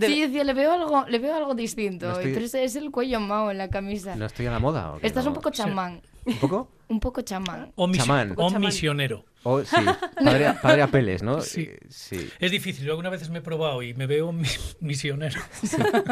Sí, 0.00 0.20
decía, 0.20 0.44
le 0.44 0.54
veo 0.54 0.72
algo, 0.72 1.04
le 1.08 1.18
veo 1.18 1.34
algo 1.34 1.54
distinto. 1.54 2.06
No 2.06 2.12
estoy- 2.18 2.34
Pero 2.34 2.44
ese 2.46 2.62
es 2.64 2.76
el 2.76 2.90
cuello 2.92 3.18
mao 3.18 3.50
en 3.50 3.58
la 3.58 3.68
camisa. 3.68 4.14
no 4.14 4.26
estoy 4.26 4.46
a 4.46 4.50
la 4.52 4.60
moda. 4.60 4.92
¿o 4.92 4.98
qué? 5.00 5.06
Estás 5.08 5.24
No. 5.24 5.30
un 5.30 5.34
poco 5.34 5.50
chamán. 5.50 6.02
¿Un 6.24 6.36
poco? 6.38 6.68
Un 6.88 7.00
poco 7.00 7.22
chamán. 7.22 7.72
O, 7.74 7.86
misi- 7.88 7.98
Chamán. 7.98 8.34
o 8.36 8.50
misionero. 8.58 9.24
O, 9.44 9.64
sí, 9.64 9.74
padre, 10.22 10.52
padre 10.62 10.82
a 10.82 10.86
peles, 10.88 11.22
¿no? 11.22 11.40
Sí. 11.40 11.62
Eh, 11.62 11.78
sí. 11.88 12.28
Es 12.38 12.50
difícil. 12.52 12.84
Yo 12.84 12.92
algunas 12.92 13.10
veces 13.10 13.30
me 13.30 13.38
he 13.38 13.42
probado 13.42 13.82
y 13.82 13.92
me 13.94 14.06
veo 14.06 14.30
mi- 14.30 14.46
misionero. 14.80 15.40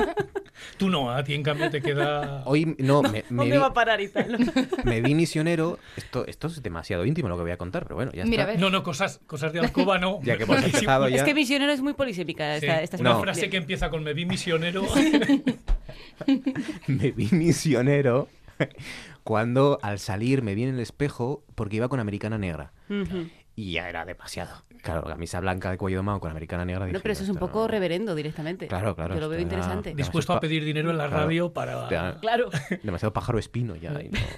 Tú 0.78 0.88
no, 0.90 1.10
a 1.12 1.22
ti 1.22 1.34
en 1.34 1.42
cambio 1.42 1.70
te 1.70 1.80
queda... 1.80 2.42
Hoy 2.46 2.74
no, 2.78 3.02
me, 3.02 3.24
me 3.30 3.36
¿Dónde 3.36 3.52
vi, 3.52 3.58
va 3.58 3.66
a 3.66 3.72
parar 3.72 4.00
y 4.00 4.08
tal? 4.08 4.52
me 4.84 5.00
vi 5.00 5.14
misionero. 5.14 5.78
Esto, 5.96 6.26
esto 6.26 6.48
es 6.48 6.62
demasiado 6.62 7.04
íntimo 7.06 7.28
lo 7.28 7.36
que 7.36 7.42
voy 7.42 7.52
a 7.52 7.56
contar, 7.56 7.84
pero 7.84 7.94
bueno, 7.96 8.10
ya 8.12 8.24
Mira, 8.24 8.42
está. 8.42 8.42
a 8.42 8.46
ver. 8.54 8.60
No, 8.60 8.70
no, 8.70 8.82
cosas, 8.82 9.20
cosas 9.26 9.52
de 9.52 9.60
alcoba 9.60 9.98
no. 9.98 10.18
Ya 10.22 10.36
que 10.36 10.42
hemos 10.44 10.62
empezado 10.62 11.08
ya. 11.08 11.16
Es 11.16 11.22
que 11.22 11.34
misionero 11.34 11.72
es 11.72 11.80
muy 11.82 11.92
polisémica 11.94 12.58
sí. 12.58 12.66
esta, 12.66 12.82
esta 12.82 12.96
Una 12.98 13.18
frase 13.20 13.48
que 13.48 13.58
empieza 13.58 13.90
con 13.90 14.02
me 14.02 14.12
vi 14.12 14.26
misionero. 14.26 14.82
me 16.86 17.10
vi 17.12 17.28
misionero 17.32 18.28
cuando 19.24 19.78
al 19.82 19.98
salir 19.98 20.42
me 20.42 20.54
vi 20.54 20.64
en 20.64 20.74
el 20.74 20.80
espejo 20.80 21.44
porque 21.54 21.76
iba 21.76 21.88
con 21.88 22.00
americana 22.00 22.38
negra. 22.38 22.72
Y 23.56 23.72
ya 23.72 23.88
era 23.88 24.04
demasiado. 24.04 24.64
Claro, 24.82 25.02
camisa 25.04 25.40
blanca 25.40 25.70
de 25.70 25.78
cuello 25.78 25.98
de 25.98 26.02
mao 26.02 26.20
con 26.20 26.30
americana 26.30 26.64
negra. 26.64 26.80
No, 26.80 26.86
dije, 26.86 27.00
pero 27.00 27.12
eso 27.12 27.22
es 27.24 27.28
un 27.28 27.36
poco 27.36 27.60
no- 27.60 27.68
reverendo 27.68 28.14
directamente. 28.14 28.66
Claro, 28.66 28.94
claro. 28.96 29.14
Yo 29.14 29.20
lo 29.20 29.28
veo 29.28 29.40
interesante. 29.40 29.94
Dispuesto 29.94 30.32
a 30.32 30.40
pedir 30.40 30.64
dinero 30.64 30.90
en 30.90 30.98
la 30.98 31.08
Claro. 31.08 31.24
radio 31.24 31.52
para... 31.52 31.88
Ya, 31.90 32.18
Claro. 32.20 32.50
Demasiado 32.82 33.12
pájaro 33.12 33.38
espino 33.38 33.76
ya. 33.76 33.90
y 34.02 34.08
no- 34.08 34.18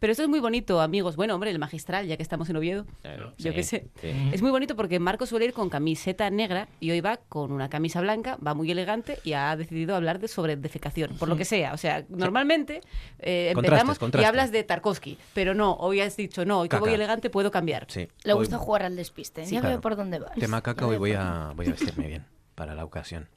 Pero 0.00 0.10
esto 0.10 0.24
es 0.24 0.28
muy 0.28 0.40
bonito, 0.40 0.80
amigos. 0.80 1.14
Bueno, 1.16 1.34
hombre, 1.34 1.50
el 1.50 1.58
magistral, 1.60 2.06
ya 2.06 2.16
que 2.16 2.22
estamos 2.22 2.50
en 2.50 2.56
Oviedo. 2.56 2.84
Claro, 3.02 3.32
Yo 3.38 3.50
sí, 3.50 3.56
qué 3.56 3.62
sé. 3.62 3.86
sí. 4.00 4.08
Es 4.32 4.42
muy 4.42 4.50
bonito 4.50 4.74
porque 4.74 4.98
Marco 4.98 5.24
suele 5.24 5.44
ir 5.46 5.52
con 5.52 5.70
camiseta 5.70 6.28
negra 6.30 6.66
y 6.80 6.90
hoy 6.90 7.00
va 7.00 7.16
con 7.16 7.52
una 7.52 7.68
camisa 7.70 8.00
blanca, 8.00 8.36
va 8.44 8.54
muy 8.54 8.68
elegante 8.72 9.18
y 9.22 9.34
ha 9.34 9.54
decidido 9.56 9.94
hablar 9.94 10.18
de 10.18 10.26
sobre 10.26 10.56
defecación, 10.56 11.16
por 11.16 11.28
lo 11.28 11.36
que 11.36 11.44
sea. 11.44 11.74
O 11.74 11.76
sea, 11.76 12.04
normalmente 12.08 12.80
eh, 13.20 13.52
Contrastes, 13.54 13.88
empezamos 13.88 14.20
y 14.20 14.24
hablas 14.24 14.50
de 14.50 14.64
Tarkovsky, 14.64 15.16
pero 15.32 15.54
no, 15.54 15.74
hoy 15.74 16.00
has 16.00 16.16
dicho, 16.16 16.44
no, 16.44 16.58
hoy 16.60 16.68
que 16.68 16.76
voy 16.78 16.92
elegante 16.92 17.30
puedo 17.30 17.50
cambiar. 17.52 17.86
Sí. 17.88 18.08
Le 18.24 18.32
Hoy- 18.32 18.40
gusta 18.40 18.58
jugar 18.58 18.82
al 18.82 18.96
despiste. 18.96 19.46
Sí, 19.46 19.54
ya 19.54 19.60
claro. 19.60 19.76
Por 19.88 19.96
dónde 19.96 20.18
vas. 20.18 20.34
Tema 20.34 20.60
caca, 20.62 20.82
Ya 20.82 20.86
hoy 20.86 20.90
veo 20.92 20.98
voy 21.00 21.12
a, 21.12 21.52
voy 21.56 21.66
a 21.66 21.70
vestirme 21.70 22.06
bien 22.06 22.24
para 22.54 22.74
la 22.74 22.84
ocasión. 22.84 23.28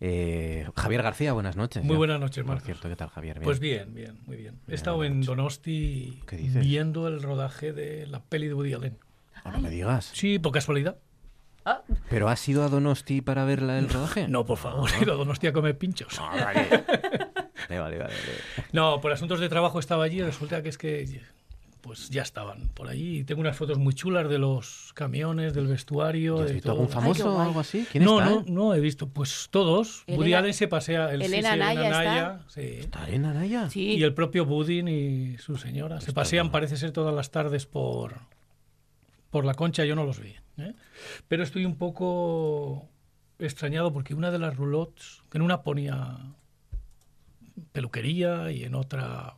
Eh, 0.00 0.68
Javier 0.76 1.02
García, 1.02 1.32
buenas 1.32 1.56
noches. 1.56 1.82
Muy 1.82 1.94
ya. 1.94 1.98
buenas 1.98 2.20
noches, 2.20 2.42
Por 2.44 2.48
Marcos. 2.48 2.66
cierto, 2.66 2.88
¿qué 2.88 2.96
tal, 2.96 3.08
Javier? 3.08 3.40
Pues 3.42 3.58
bien, 3.58 3.94
bien, 3.94 4.18
muy 4.26 4.36
bien. 4.36 4.60
He 4.68 4.74
estado 4.74 5.02
en. 5.04 5.22
Donosti 5.22 6.22
¿Qué 6.26 6.36
dices? 6.36 6.62
viendo 6.64 7.08
el 7.08 7.22
rodaje 7.22 7.72
de 7.72 8.06
la 8.06 8.20
peli 8.22 8.48
de 8.48 8.54
Woody 8.54 8.74
Allen. 8.74 8.98
Oh, 9.44 9.50
no 9.50 9.58
me 9.60 9.70
digas. 9.70 10.10
Sí, 10.14 10.38
por 10.38 10.52
casualidad. 10.52 10.98
¿Pero 12.08 12.28
has 12.28 12.48
ido 12.48 12.62
a 12.62 12.68
Donosti 12.68 13.22
para 13.22 13.44
ver 13.44 13.60
la- 13.62 13.78
el 13.78 13.88
rodaje? 13.88 14.28
No, 14.28 14.44
por 14.46 14.56
favor, 14.58 14.88
he 14.98 15.02
ido 15.02 15.14
a 15.14 15.16
Donosti 15.16 15.48
a 15.48 15.52
comer 15.52 15.76
pinchos. 15.76 16.16
Ah, 16.20 16.30
vale. 16.44 16.84
Vale, 17.68 17.80
vale, 17.80 17.98
vale, 17.98 18.14
vale. 18.14 18.66
No, 18.72 19.00
por 19.00 19.10
asuntos 19.10 19.40
de 19.40 19.48
trabajo 19.48 19.80
estaba 19.80 20.04
allí 20.04 20.18
y 20.20 20.22
resulta 20.22 20.62
que 20.62 20.68
es 20.68 20.78
que 20.78 21.20
pues 21.86 22.10
ya 22.10 22.22
estaban 22.22 22.68
por 22.70 22.88
allí. 22.88 23.18
Y 23.18 23.24
tengo 23.24 23.40
unas 23.40 23.56
fotos 23.56 23.78
muy 23.78 23.94
chulas 23.94 24.28
de 24.28 24.38
los 24.38 24.90
camiones, 24.94 25.54
del 25.54 25.68
vestuario. 25.68 26.38
¿Y 26.38 26.40
¿Has 26.40 26.46
de 26.48 26.54
visto 26.54 26.68
todo. 26.70 26.80
algún 26.80 26.92
famoso 26.92 27.36
o 27.36 27.40
algo 27.40 27.60
así? 27.60 27.86
¿Quién 27.92 28.02
no, 28.02 28.18
está? 28.18 28.30
no, 28.30 28.40
eh? 28.40 28.44
no 28.48 28.74
he 28.74 28.80
visto. 28.80 29.06
Pues 29.08 29.46
todos. 29.52 30.02
Elena- 30.08 30.18
Woody 30.18 30.34
Allen 30.34 30.54
se 30.54 30.66
pasea. 30.66 31.12
El 31.12 31.22
Elena 31.22 31.50
sí, 31.50 31.54
sí, 31.54 31.58
Naya 31.60 31.82
está. 31.86 32.04
Naya, 32.04 32.40
sí. 32.48 32.60
¿Está 32.60 33.06
Elena 33.08 33.32
Naya? 33.34 33.70
Sí. 33.70 33.94
Y 33.94 34.02
el 34.02 34.14
propio 34.14 34.44
Budin 34.44 34.88
y 34.88 35.38
su 35.38 35.56
señora. 35.56 36.00
Se 36.00 36.12
pasean, 36.12 36.50
parece 36.50 36.76
ser, 36.76 36.90
todas 36.90 37.14
las 37.14 37.30
tardes 37.30 37.66
por, 37.66 38.14
por 39.30 39.44
la 39.44 39.54
concha. 39.54 39.84
Yo 39.84 39.94
no 39.94 40.04
los 40.04 40.18
vi. 40.18 40.34
¿eh? 40.58 40.74
Pero 41.28 41.44
estoy 41.44 41.64
un 41.66 41.76
poco 41.76 42.88
extrañado 43.38 43.92
porque 43.92 44.14
una 44.14 44.32
de 44.32 44.40
las 44.40 44.56
roulottes, 44.56 45.22
que 45.30 45.38
en 45.38 45.42
una 45.42 45.62
ponía 45.62 46.18
peluquería 47.72 48.50
y 48.50 48.64
en 48.64 48.74
otra 48.74 49.36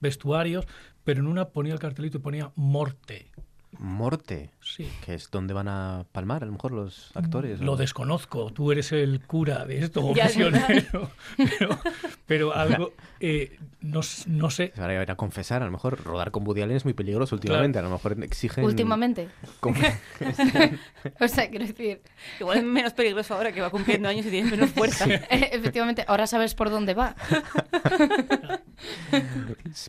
vestuarios, 0.00 0.66
pero 1.04 1.20
en 1.20 1.26
una 1.26 1.50
ponía 1.50 1.72
el 1.72 1.78
cartelito 1.78 2.18
y 2.18 2.20
ponía 2.20 2.52
morte. 2.54 3.30
Morte. 3.78 4.50
Sí. 4.60 4.88
Que 5.04 5.14
es 5.14 5.30
donde 5.30 5.54
van 5.54 5.68
a 5.68 6.04
palmar, 6.12 6.42
a 6.42 6.46
lo 6.46 6.52
mejor, 6.52 6.72
los 6.72 7.10
actores. 7.14 7.60
Lo 7.60 7.72
¿o? 7.72 7.76
desconozco, 7.76 8.52
tú 8.52 8.70
eres 8.72 8.92
el 8.92 9.20
cura 9.20 9.64
de 9.64 9.78
esto, 9.78 10.00
o 10.04 10.14
misionero, 10.14 11.10
pero, 11.36 11.78
pero 12.26 12.54
algo, 12.56 12.92
eh, 13.20 13.58
no, 13.80 14.00
no 14.26 14.50
sé, 14.50 14.72
Se 14.74 14.80
van 14.80 14.90
a 14.90 15.02
ir 15.02 15.10
a 15.10 15.16
confesar, 15.16 15.62
a 15.62 15.66
lo 15.66 15.72
mejor 15.72 16.02
rodar 16.04 16.30
con 16.30 16.46
Woody 16.46 16.62
Allen 16.62 16.76
es 16.76 16.84
muy 16.84 16.94
peligroso 16.94 17.34
últimamente, 17.34 17.78
a 17.78 17.82
lo 17.82 17.90
mejor 17.90 18.22
exigen... 18.22 18.64
Últimamente. 18.64 19.28
Con- 19.60 19.74
O 21.20 21.28
sea, 21.28 21.48
quiero 21.50 21.66
decir, 21.66 22.00
Igual 22.38 22.58
es 22.58 22.64
menos 22.64 22.92
peligroso 22.92 23.34
ahora 23.34 23.52
que 23.52 23.60
va 23.60 23.70
cumpliendo 23.70 24.08
años 24.08 24.26
y 24.26 24.30
tiene 24.30 24.50
menos 24.50 24.70
fuerza. 24.70 25.06
efectivamente, 25.30 26.04
ahora 26.06 26.26
sabes 26.26 26.54
por 26.54 26.70
dónde 26.70 26.94
va. 26.94 27.16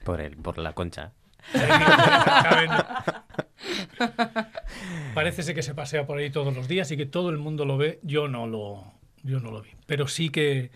por, 0.03 0.21
el, 0.21 0.35
por 0.37 0.57
la 0.57 0.73
concha. 0.73 1.11
Parece 5.13 5.43
ser 5.43 5.55
que 5.55 5.63
se 5.63 5.75
pasea 5.75 6.05
por 6.05 6.17
ahí 6.17 6.29
todos 6.29 6.55
los 6.55 6.67
días 6.67 6.91
y 6.91 6.97
que 6.97 7.05
todo 7.05 7.29
el 7.29 7.37
mundo 7.37 7.65
lo 7.65 7.77
ve. 7.77 7.99
Yo 8.03 8.27
no 8.27 8.47
lo, 8.47 8.83
yo 9.23 9.39
no 9.39 9.51
lo 9.51 9.61
vi. 9.61 9.69
Pero 9.85 10.07
sí 10.07 10.29
que, 10.29 10.71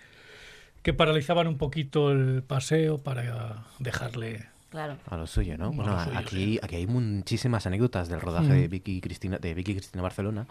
que 0.83 0.93
paralizaban 0.93 1.47
un 1.47 1.57
poquito 1.57 2.11
el 2.11 2.43
paseo 2.43 2.99
para 2.99 3.65
dejarle. 3.79 4.45
Claro. 4.69 4.97
A 5.09 5.15
lo 5.15 5.27
suyo, 5.27 5.57
¿no? 5.57 5.71
Bueno, 5.71 6.03
suyo, 6.03 6.17
aquí, 6.17 6.59
aquí 6.61 6.75
hay 6.75 6.87
muchísimas 6.87 7.65
anécdotas 7.65 8.09
del 8.09 8.19
rodaje 8.19 8.53
de 8.53 8.67
Vicky 8.67 8.97
y 8.97 9.01
Cristina, 9.01 9.37
de 9.37 9.53
Vicky 9.53 9.71
y 9.71 9.75
Cristina 9.75 10.03
Barcelona. 10.03 10.45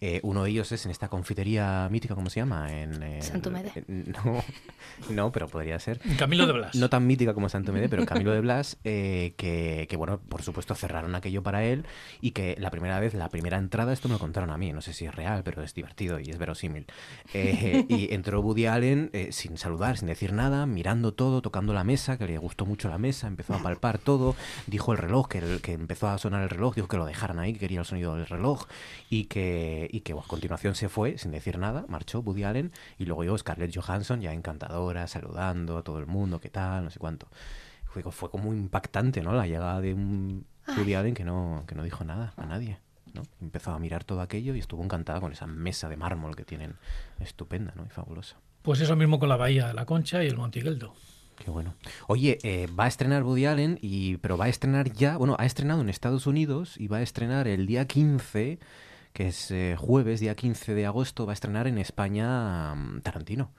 Eh, 0.00 0.20
uno 0.22 0.44
de 0.44 0.50
ellos 0.50 0.70
es 0.72 0.84
en 0.84 0.90
esta 0.90 1.08
confitería 1.08 1.88
mítica, 1.90 2.14
¿cómo 2.14 2.28
se 2.28 2.40
llama? 2.40 2.70
En, 2.72 3.22
Santomede. 3.22 3.70
en- 3.74 4.12
no, 4.12 4.42
no, 5.10 5.32
pero 5.32 5.48
podría 5.48 5.78
ser. 5.78 6.00
Camilo 6.18 6.46
de 6.46 6.52
Blas. 6.52 6.74
No 6.74 6.90
tan 6.90 7.06
mítica 7.06 7.32
como 7.32 7.48
Santo 7.48 7.72
Mede, 7.72 7.88
pero 7.88 8.04
Camilo 8.04 8.32
de 8.32 8.40
Blas, 8.40 8.76
eh, 8.84 9.34
que, 9.36 9.86
que, 9.88 9.96
bueno, 9.96 10.20
por 10.28 10.42
supuesto 10.42 10.74
cerraron 10.74 11.14
aquello 11.14 11.42
para 11.42 11.64
él 11.64 11.86
y 12.20 12.32
que 12.32 12.56
la 12.58 12.70
primera 12.70 12.98
vez, 13.00 13.14
la 13.14 13.28
primera 13.28 13.56
entrada, 13.58 13.92
esto 13.92 14.08
me 14.08 14.14
lo 14.14 14.18
contaron 14.18 14.50
a 14.50 14.58
mí, 14.58 14.72
no 14.72 14.80
sé 14.82 14.92
si 14.92 15.06
es 15.06 15.14
real, 15.14 15.42
pero 15.44 15.62
es 15.62 15.74
divertido 15.74 16.18
y 16.20 16.28
es 16.30 16.38
verosímil. 16.38 16.86
Eh, 17.32 17.84
y 17.88 18.12
entró 18.12 18.40
Woody 18.40 18.66
Allen 18.66 19.10
eh, 19.12 19.28
sin 19.32 19.56
saludar, 19.58 19.96
sin 19.96 20.08
decir 20.08 20.32
nada, 20.32 20.66
mirando 20.66 21.12
todo, 21.14 21.40
tocando 21.40 21.72
la 21.72 21.84
mesa, 21.84 22.18
que 22.18 22.26
le 22.26 22.36
gustó 22.38 22.66
mucho 22.66 22.88
la 22.88 22.98
mesa, 22.98 23.26
empezó 23.26 23.54
a 23.54 23.58
palpar 23.62 23.98
todo, 23.98 24.34
dijo 24.66 24.92
el 24.92 24.98
reloj, 24.98 25.28
que, 25.28 25.38
el- 25.38 25.60
que 25.60 25.72
empezó 25.72 26.08
a 26.08 26.18
sonar 26.18 26.42
el 26.42 26.50
reloj, 26.50 26.74
dijo 26.74 26.88
que 26.88 26.96
lo 26.96 27.06
dejaran 27.06 27.38
ahí, 27.38 27.52
que 27.54 27.60
quería 27.60 27.80
el 27.80 27.86
sonido 27.86 28.16
del 28.16 28.26
reloj 28.26 28.66
y 29.08 29.24
que, 29.24 29.83
y 29.90 30.00
que 30.00 30.12
a 30.12 30.16
continuación 30.16 30.74
se 30.74 30.88
fue 30.88 31.18
sin 31.18 31.30
decir 31.30 31.58
nada, 31.58 31.84
marchó 31.88 32.20
Woody 32.20 32.44
Allen 32.44 32.72
y 32.98 33.04
luego 33.04 33.22
llegó 33.22 33.38
Scarlett 33.38 33.74
Johansson 33.74 34.20
ya 34.20 34.32
encantadora, 34.32 35.06
saludando 35.06 35.78
a 35.78 35.82
todo 35.82 35.98
el 35.98 36.06
mundo, 36.06 36.40
qué 36.40 36.50
tal, 36.50 36.84
no 36.84 36.90
sé 36.90 36.98
cuánto. 36.98 37.28
Fue, 37.84 38.02
fue 38.02 38.30
como 38.30 38.52
impactante, 38.52 39.22
¿no? 39.22 39.32
La 39.32 39.46
llegada 39.46 39.80
de 39.80 39.94
un 39.94 40.46
Woody 40.76 40.94
Allen 40.94 41.14
que 41.14 41.24
no, 41.24 41.64
que 41.66 41.74
no 41.74 41.84
dijo 41.84 42.04
nada 42.04 42.32
a 42.36 42.46
nadie. 42.46 42.78
¿no? 43.14 43.22
Empezó 43.40 43.70
a 43.70 43.78
mirar 43.78 44.04
todo 44.04 44.20
aquello 44.20 44.54
y 44.54 44.58
estuvo 44.58 44.82
encantada 44.82 45.20
con 45.20 45.32
esa 45.32 45.46
mesa 45.46 45.88
de 45.88 45.96
mármol 45.96 46.34
que 46.36 46.44
tienen 46.44 46.74
estupenda 47.20 47.72
¿no? 47.76 47.86
y 47.86 47.90
fabulosa. 47.90 48.36
Pues 48.62 48.80
eso 48.80 48.96
mismo 48.96 49.18
con 49.18 49.28
la 49.28 49.36
Bahía 49.36 49.68
de 49.68 49.74
la 49.74 49.86
Concha 49.86 50.24
y 50.24 50.26
el 50.26 50.36
Montigueldo. 50.36 50.94
Qué 51.36 51.50
bueno. 51.50 51.74
Oye, 52.06 52.38
eh, 52.42 52.68
va 52.68 52.84
a 52.84 52.88
estrenar 52.88 53.24
Woody 53.24 53.46
Allen, 53.46 53.78
y, 53.82 54.18
pero 54.18 54.36
va 54.36 54.46
a 54.46 54.48
estrenar 54.48 54.92
ya, 54.92 55.16
bueno, 55.16 55.36
ha 55.38 55.46
estrenado 55.46 55.80
en 55.80 55.88
Estados 55.88 56.26
Unidos 56.26 56.76
y 56.78 56.86
va 56.86 56.98
a 56.98 57.02
estrenar 57.02 57.48
el 57.48 57.66
día 57.66 57.86
15, 57.86 58.58
que 59.14 59.28
es 59.28 59.50
eh, 59.52 59.76
jueves, 59.78 60.20
día 60.20 60.34
15 60.34 60.74
de 60.74 60.84
agosto, 60.86 61.24
va 61.24 61.32
a 61.32 61.34
estrenar 61.34 61.66
en 61.68 61.78
España 61.78 62.74
mm, 62.74 63.00
Tarantino. 63.00 63.52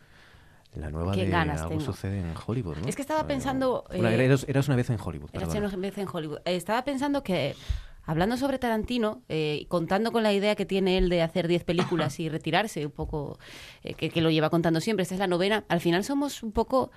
La 0.76 0.90
nueva 0.92 1.14
Qué 1.14 1.24
de 1.24 1.32
ganas 1.32 1.62
Algo 1.62 1.70
tengo. 1.70 1.82
sucede 1.86 2.20
en 2.20 2.34
Hollywood, 2.46 2.76
¿no? 2.80 2.88
Es 2.90 2.98
que 2.98 3.02
estaba 3.02 3.26
pensando, 3.26 3.86
Bueno, 3.88 4.10
eh, 4.10 4.26
eras, 4.26 4.46
eras 4.50 4.68
una 4.68 4.76
vez 4.76 4.90
en 4.90 5.00
Hollywood. 5.04 5.30
Era 5.32 5.48
perdona. 5.48 5.70
una 5.70 5.78
vez 5.78 5.98
en 5.98 6.08
Hollywood. 6.12 6.40
Eh, 6.44 6.58
Estaba 6.58 6.84
pensando 6.84 7.24
que, 7.24 7.56
hablando 8.04 8.36
sobre 8.36 8.60
Tarantino, 8.60 9.22
eh, 9.30 9.66
contando 9.70 10.12
con 10.12 10.22
la 10.24 10.34
idea 10.34 10.56
que 10.56 10.66
tiene 10.66 10.98
él 10.98 11.08
de 11.08 11.22
hacer 11.22 11.48
10 11.48 11.64
películas 11.64 12.20
y 12.20 12.28
retirarse 12.28 12.86
un 12.86 12.92
poco, 12.92 13.40
eh, 13.84 13.94
que, 13.94 14.10
que 14.10 14.20
lo 14.20 14.30
lleva 14.30 14.50
contando 14.50 14.82
siempre, 14.82 15.04
esta 15.04 15.16
es 15.16 15.20
la 15.20 15.28
novena, 15.28 15.64
al 15.70 15.80
final 15.80 16.04
somos 16.04 16.44
un 16.44 16.52
poco, 16.52 16.92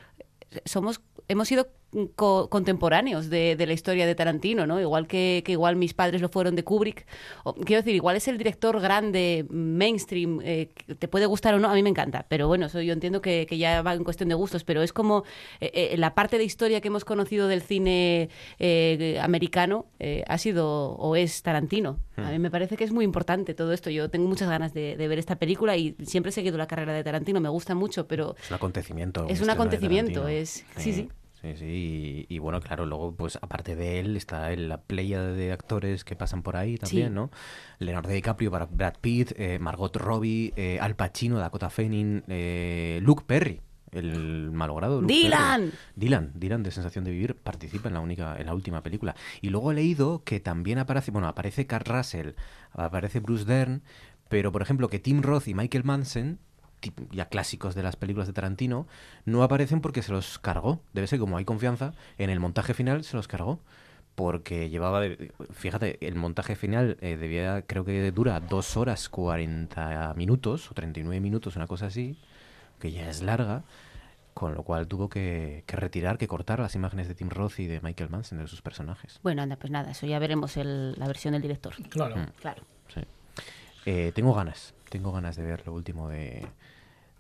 somos, 0.64 1.00
hemos 1.28 1.46
sido 1.46 1.68
co- 2.14 2.49
contemporáneos 2.51 3.30
de, 3.30 3.57
de 3.57 3.66
la 3.66 3.72
historia 3.72 4.07
de 4.07 4.14
Tarantino, 4.14 4.66
¿no? 4.66 4.80
Igual 4.80 5.07
que, 5.07 5.43
que 5.45 5.53
igual 5.53 5.76
mis 5.76 5.95
padres 5.95 6.20
lo 6.20 6.28
fueron 6.28 6.55
de 6.55 6.64
Kubrick. 6.64 7.07
O- 7.45 7.55
quiero 7.55 7.82
decir, 7.82 7.95
igual 7.95 8.16
es 8.16 8.28
el 8.28 8.39
director 8.39 8.80
grande, 8.80 9.47
mainstream, 9.51 10.41
eh, 10.43 10.68
te 10.99 11.09
puede 11.09 11.26
gustar 11.26 11.55
o 11.55 11.59
no, 11.59 11.68
a 11.70 11.74
mí 11.74 11.82
me 11.82 11.89
encanta, 11.91 12.26
pero 12.28 12.47
bueno, 12.49 12.66
eso 12.66 12.80
yo 12.82 12.93
entiendo 12.93 13.20
que, 13.22 13.47
que 13.49 13.59
ya 13.59 13.82
va 13.82 13.95
en 13.95 14.05
cuestión 14.05 14.28
de 14.28 14.34
gustos, 14.34 14.64
pero 14.64 14.82
es 14.82 14.93
como 14.93 15.24
eh, 15.61 15.70
eh, 15.93 15.97
la 15.97 16.14
parte 16.14 16.39
de 16.39 16.45
historia 16.45 16.80
que 16.80 16.89
hemos 16.89 17.05
conocido 17.05 17.49
del 17.49 17.62
cine 17.62 18.28
eh, 18.59 19.18
americano 19.22 19.86
ha 20.26 20.39
sido 20.39 20.93
o 20.93 21.16
es 21.16 21.43
Tarantino. 21.43 21.99
A 22.16 22.30
mí 22.30 22.39
me 22.41 22.51
parece 22.51 22.76
que 22.76 22.84
es 22.84 22.91
muy 22.93 23.05
importante 23.05 23.55
todo 23.55 23.72
esto. 23.72 23.91
Yo 23.91 24.11
tengo 24.11 24.26
muchas 24.28 24.49
ganas 24.49 24.74
de, 24.74 24.97
de 24.97 25.09
ver 25.09 25.18
esta 25.20 25.36
película 25.36 25.76
y 25.76 25.95
siempre 26.05 26.30
he 26.30 26.32
seguido 26.32 26.59
la 26.59 26.66
carrera 26.66 26.93
de 26.93 27.05
Tarantino, 27.05 27.41
me 27.41 27.49
gusta 27.49 27.74
mucho, 27.76 28.09
pero 28.09 28.34
Es 28.39 28.51
un 28.51 28.57
acontecimiento. 28.57 29.26
Es 29.28 29.41
un 29.41 29.51
acontecimiento, 29.51 30.28
es- 30.28 30.64
sí, 30.76 30.93
sí. 30.93 31.09
Sí, 31.09 31.09
sí, 31.41 32.26
y, 32.28 32.34
y 32.34 32.39
bueno, 32.39 32.61
claro, 32.61 32.84
luego, 32.86 33.14
pues 33.14 33.36
aparte 33.41 33.76
de 33.76 34.01
él, 34.01 34.16
está 34.16 34.51
la 34.57 34.80
playa 34.82 35.22
de 35.22 35.53
actores 35.53 36.05
que 36.05 36.16
pasan 36.16 36.43
por 36.43 36.57
ahí 36.57 36.76
también, 36.78 37.09
Sí. 37.09 37.14
¿no? 37.14 37.30
Leonardo 37.78 38.11
DiCaprio, 38.11 38.51
Brad 38.51 38.68
Brad 38.70 38.95
Pitt, 39.01 39.32
eh, 39.36 39.59
Margot 39.59 39.95
Robbie, 39.97 40.53
eh, 40.57 40.78
Al 40.80 40.97
Pacino, 40.97 41.39
Dakota 41.39 41.70
Fanning, 41.70 42.24
eh, 42.28 42.99
Luke 43.03 43.24
Perry, 43.26 43.61
el 43.93 44.51
malogrado 44.51 45.01
Luke 45.01 45.14
¡Dylan! 45.14 45.61
Perry. 45.70 45.72
Dylan, 45.97 46.32
Dylan 46.34 46.62
de 46.62 46.70
Sensación 46.72 47.05
de 47.05 47.11
Vivir 47.12 47.36
participa 47.36 47.89
en 47.89 47.95
la 47.95 48.01
única, 48.01 48.36
en 48.36 48.47
la 48.47 48.55
última 48.55 48.82
película. 48.82 49.14
Y 49.41 49.49
luego 49.51 49.70
he 49.70 49.74
leído 49.74 50.22
que 50.24 50.41
también 50.41 50.78
aparece, 50.78 51.11
bueno, 51.11 51.28
aparece 51.28 51.66
Kurt 51.66 51.89
Russell, 51.89 52.32
aparece 52.72 53.20
Bruce 53.20 53.45
Dern, 53.45 53.82
pero 54.28 54.53
por 54.53 54.61
ejemplo 54.61 54.89
que 54.89 54.99
Tim 54.99 55.22
Roth 55.22 55.49
y 55.49 55.55
Michael 55.55 55.84
Manson 55.84 56.39
ya 57.11 57.26
clásicos 57.29 57.74
de 57.74 57.83
las 57.83 57.97
películas 57.97 58.26
de 58.26 58.33
Tarantino, 58.35 58.87
no 59.24 59.43
aparecen 59.43 59.81
porque 59.81 60.03
se 60.03 60.12
los 60.12 60.39
cargó. 60.39 60.81
Debe 60.93 61.07
ser 61.07 61.18
como 61.18 61.37
hay 61.37 61.45
confianza, 61.45 61.93
en 62.18 62.31
el 62.31 62.41
montaje 62.41 62.74
final 62.74 63.05
se 63.05 63.16
los 63.16 63.29
cargó. 63.29 63.61
Porque 64.14 64.68
llevaba, 64.68 65.01
de- 65.01 65.31
fíjate, 65.53 66.05
el 66.05 66.16
montaje 66.16 66.57
final 66.57 66.97
eh, 67.01 67.16
debía, 67.16 67.62
creo 67.62 67.85
que 67.85 68.11
dura 68.11 68.41
dos 68.41 68.76
horas 68.76 69.09
40 69.09 70.12
minutos 70.16 70.70
o 70.72 70.74
39 70.74 71.20
minutos, 71.20 71.55
una 71.55 71.68
cosa 71.68 71.87
así, 71.87 72.18
que 72.81 72.91
ya 72.91 73.09
es 73.09 73.22
larga, 73.22 73.62
con 74.35 74.55
lo 74.57 74.64
cual 74.64 74.89
tuvo 74.89 75.09
que, 75.09 75.62
que 75.66 75.76
retirar, 75.76 76.18
que 76.18 76.26
cortar 76.26 76.59
las 76.59 76.74
imágenes 76.74 77.07
de 77.07 77.14
Tim 77.14 77.29
Roth 77.29 77.61
y 77.61 77.68
de 77.68 77.81
Michael 77.81 78.11
Manson, 78.11 78.39
de 78.39 78.49
sus 78.49 78.61
personajes. 78.61 79.20
bueno, 79.22 79.43
anda, 79.43 79.55
pues 79.55 79.70
nada, 79.70 79.93
eso 79.93 80.05
ya 80.05 80.18
veremos 80.18 80.57
el- 80.57 80.95
la 80.99 81.07
versión 81.07 81.31
del 81.35 81.43
director. 81.43 81.74
Claro. 81.89 82.16
Mm. 82.16 82.26
Claro. 82.41 82.62
Sí. 82.93 83.03
Eh, 83.87 84.11
tengo 84.16 84.35
ganas, 84.35 84.74
tengo 84.91 85.12
ganas 85.12 85.37
de 85.37 85.45
ver 85.45 85.64
lo 85.64 85.72
último 85.74 86.09
de, 86.09 86.45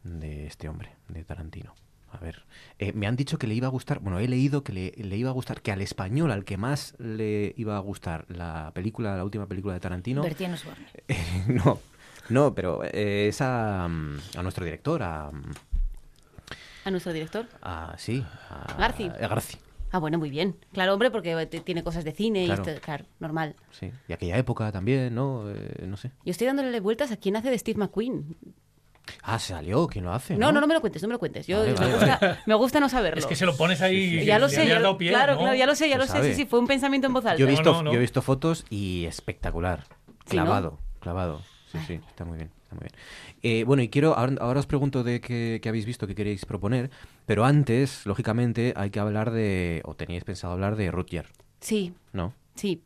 de 0.04 0.46
este 0.46 0.68
hombre, 0.68 0.96
de 1.08 1.24
Tarantino. 1.24 1.74
A 2.10 2.16
ver, 2.18 2.44
eh, 2.78 2.92
me 2.94 3.06
han 3.06 3.16
dicho 3.16 3.36
que 3.38 3.46
le 3.46 3.54
iba 3.54 3.66
a 3.66 3.70
gustar, 3.70 3.98
bueno, 4.00 4.18
he 4.18 4.26
leído 4.28 4.64
que 4.64 4.72
le, 4.72 4.92
le 4.96 5.16
iba 5.18 5.28
a 5.28 5.32
gustar, 5.34 5.60
que 5.60 5.72
al 5.72 5.82
español, 5.82 6.30
al 6.32 6.44
que 6.46 6.56
más 6.56 6.94
le 6.98 7.52
iba 7.58 7.76
a 7.76 7.80
gustar 7.80 8.24
la 8.28 8.70
película, 8.74 9.14
la 9.14 9.24
última 9.24 9.46
película 9.46 9.74
de 9.74 9.80
Tarantino, 9.80 10.22
Osborne. 10.22 10.86
no, 11.48 11.80
no, 12.30 12.54
pero 12.54 12.82
eh, 12.84 13.28
es 13.28 13.42
a, 13.42 13.84
a 13.84 13.88
nuestro 14.42 14.64
director, 14.64 15.02
a, 15.02 15.30
¿A 16.84 16.90
nuestro 16.90 17.12
director? 17.12 17.46
a- 17.60 17.94
sí, 17.98 18.24
a 18.48 18.74
Garci. 18.78 19.04
a 19.04 19.28
Garci, 19.28 19.58
Ah, 19.90 19.98
bueno, 19.98 20.18
muy 20.18 20.28
bien. 20.28 20.54
Claro, 20.74 20.92
hombre, 20.92 21.10
porque 21.10 21.46
tiene 21.46 21.82
cosas 21.82 22.04
de 22.04 22.12
cine 22.12 22.44
Claro. 22.44 22.62
y 22.62 22.68
esto, 22.70 22.82
claro, 22.84 23.06
normal. 23.20 23.56
sí, 23.70 23.90
y 24.06 24.12
aquella 24.12 24.36
época 24.36 24.70
también, 24.70 25.14
¿no? 25.14 25.50
Eh, 25.50 25.86
no 25.86 25.96
sé. 25.96 26.10
Yo 26.26 26.30
estoy 26.30 26.46
dándole 26.46 26.78
vueltas 26.80 27.10
a 27.10 27.16
quién 27.16 27.36
hace 27.36 27.50
de 27.50 27.58
Steve 27.58 27.78
McQueen. 27.78 28.36
Ah, 29.22 29.38
salió, 29.38 29.86
¿quién 29.86 30.04
lo 30.04 30.12
hace? 30.12 30.36
No, 30.36 30.52
no, 30.52 30.60
no 30.60 30.66
me 30.66 30.74
lo 30.74 30.80
cuentes, 30.80 31.02
no 31.02 31.08
me 31.08 31.14
lo 31.14 31.18
cuentes. 31.18 31.46
Yo 31.46 31.58
Vale, 31.58 31.72
me, 31.72 31.78
vale, 31.78 31.92
gusta, 31.94 32.38
me 32.46 32.54
gusta 32.54 32.80
no 32.80 32.88
saberlo. 32.88 33.18
Es 33.18 33.26
que 33.26 33.36
se 33.36 33.46
lo 33.46 33.56
pones 33.56 33.80
ahí. 33.82 34.24
ya 34.24 34.38
lo 34.38 34.48
sé, 34.48 34.66
ya 34.66 34.74
dado 34.74 34.92
lo, 34.92 34.98
pie, 34.98 35.10
claro, 35.10 35.34
¿no? 35.34 35.40
claro, 35.40 35.54
ya 35.54 35.66
lo 35.66 35.74
sé, 35.74 35.88
ya 35.88 35.94
Se 35.96 35.98
lo 35.98 36.06
sé. 36.06 36.12
sabe. 36.12 36.28
Sí, 36.30 36.42
sí, 36.42 36.46
fue 36.46 36.58
un 36.58 36.66
pensamiento 36.66 37.06
en 37.06 37.12
voz 37.12 37.24
alta. 37.26 37.36
Yo 37.38 37.46
he 37.46 37.50
visto, 37.50 37.72
no, 37.72 37.82
no. 37.84 37.90
yo 37.92 37.96
he 37.98 38.00
visto 38.00 38.22
fotos 38.22 38.64
y 38.70 39.04
espectacular. 39.06 39.84
Sí, 40.26 40.36
¿no? 40.36 40.44
Clavado, 40.44 40.78
clavado. 41.00 41.42
Sí, 41.72 41.78
sí, 41.86 41.94
está 42.08 42.24
muy 42.24 42.36
bien. 42.38 42.50
Está 42.62 42.74
muy 42.76 42.82
bien. 42.82 42.92
Eh, 43.42 43.64
bueno, 43.64 43.82
y 43.82 43.88
quiero, 43.88 44.14
ahora, 44.16 44.34
ahora 44.40 44.60
os 44.60 44.66
pregunto 44.66 45.02
de 45.04 45.20
qué, 45.20 45.58
qué 45.62 45.68
habéis 45.68 45.84
visto, 45.86 46.06
qué 46.06 46.14
queréis 46.14 46.44
proponer, 46.44 46.90
pero 47.26 47.44
antes, 47.44 48.04
lógicamente, 48.06 48.72
hay 48.76 48.90
que 48.90 49.00
hablar 49.00 49.30
de, 49.30 49.80
o 49.84 49.94
teníais 49.94 50.24
pensado 50.24 50.52
hablar 50.54 50.76
de 50.76 50.90
Rutger, 50.90 51.26
Sí, 51.60 51.92
¿no? 52.12 52.34
sí. 52.54 52.82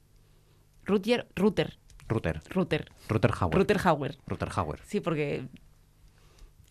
Rutger, 0.84 1.26
Ruter, 1.36 1.78
Ruter, 2.08 2.42
Ruter, 2.50 2.90
Ruter 3.08 3.30
Hauer. 3.38 3.54
Ruter 3.56 3.78
Hauer. 3.84 4.18
Ruter 4.26 4.48
Hauer, 4.54 4.80
Sí, 4.84 5.00
porque... 5.00 5.44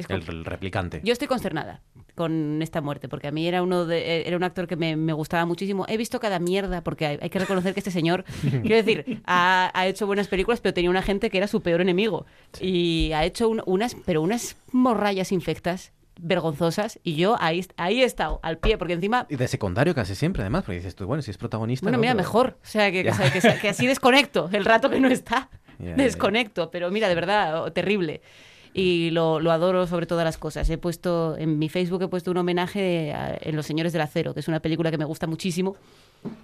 el, 0.10 0.24
el 0.28 0.46
replicante. 0.46 1.02
Yo 1.04 1.14
estoy 1.14 1.28
consternada 1.28 1.82
con 2.16 2.62
esta 2.62 2.82
muerte, 2.82 3.08
porque 3.08 3.28
a 3.28 3.32
mí 3.32 3.48
era 3.48 3.64
uno 3.64 3.86
de, 3.86 4.00
eh, 4.00 4.24
era 4.28 4.36
un 4.38 4.44
actor 4.44 4.68
que 4.68 4.76
me, 4.76 4.96
me 4.96 5.14
gustaba 5.14 5.46
muchísimo. 5.46 5.86
He 5.88 5.98
visto 5.98 6.20
cada 6.20 6.40
mierda, 6.40 6.84
porque 6.84 7.06
hay, 7.06 7.20
hay 7.22 7.30
que 7.30 7.40
reconocer 7.40 7.74
que 7.74 7.80
este 7.80 7.92
señor, 7.92 8.26
quiero 8.42 8.76
decir, 8.76 9.22
ha, 9.26 9.72
ha 9.74 9.88
hecho 9.88 10.06
buenas 10.08 10.28
películas, 10.28 10.60
pero 10.62 10.74
tenía 10.74 10.90
una 10.90 11.02
gente 11.02 11.30
que 11.30 11.38
era 11.38 11.48
su 11.48 11.62
peor 11.62 11.82
enemigo. 11.82 12.26
Y 12.60 13.12
ha 13.14 13.24
hecho 13.26 13.48
un- 13.50 13.64
unas, 13.66 13.96
pero 14.06 14.22
unas 14.22 14.58
morrayas 14.72 15.32
infectas 15.32 15.94
vergonzosas, 16.24 17.00
y 17.04 17.16
yo 17.16 17.36
ahí, 17.40 17.66
ahí 17.78 18.02
he 18.02 18.06
estado, 18.06 18.40
al 18.44 18.60
pie, 18.60 18.78
porque 18.78 18.94
encima... 18.94 19.26
Y 19.30 19.38
de 19.38 19.48
secundario 19.48 19.96
casi 19.96 20.14
siempre, 20.14 20.44
además, 20.44 20.64
porque 20.64 20.78
dices 20.78 20.96
tú, 20.96 21.08
bueno, 21.08 21.24
si 21.24 21.32
es 21.32 21.38
protagonista... 21.38 21.84
Bueno, 21.86 21.98
¿no? 21.98 22.02
mira, 22.02 22.12
Pero- 22.14 22.22
mejor. 22.24 22.58
O 22.62 22.66
sea, 22.68 22.92
que, 22.92 23.10
o 23.10 23.14
sea, 23.14 23.32
que, 23.32 23.40
que 23.60 23.70
así 23.70 23.88
desconecto 23.88 24.48
el 24.54 24.64
rato 24.66 24.90
que 24.92 25.00
no 25.00 25.08
está. 25.08 25.50
Desconecto. 25.80 26.70
Pero 26.70 26.92
mira, 26.92 27.10
de 27.10 27.16
verdad, 27.16 27.64
oh, 27.64 27.72
terrible. 27.72 28.22
Y 28.74 29.10
lo, 29.12 29.40
lo 29.40 29.52
adoro 29.52 29.86
sobre 29.88 30.06
todas 30.06 30.24
las 30.24 30.38
cosas. 30.38 30.70
He 30.70 30.78
puesto, 30.78 31.36
en 31.38 31.60
mi 31.60 31.68
Facebook 31.70 32.02
he 32.04 32.08
puesto 32.08 32.32
un 32.32 32.38
homenaje 32.38 33.14
a- 33.14 33.38
en 33.42 33.56
Los 33.56 33.66
Señores 33.66 33.92
del 33.94 34.02
Acero, 34.02 34.34
que 34.34 34.40
es 34.40 34.48
una 34.48 34.62
película 34.62 34.92
que 34.92 34.98
me 34.98 35.06
gusta 35.06 35.28
muchísimo. 35.28 35.76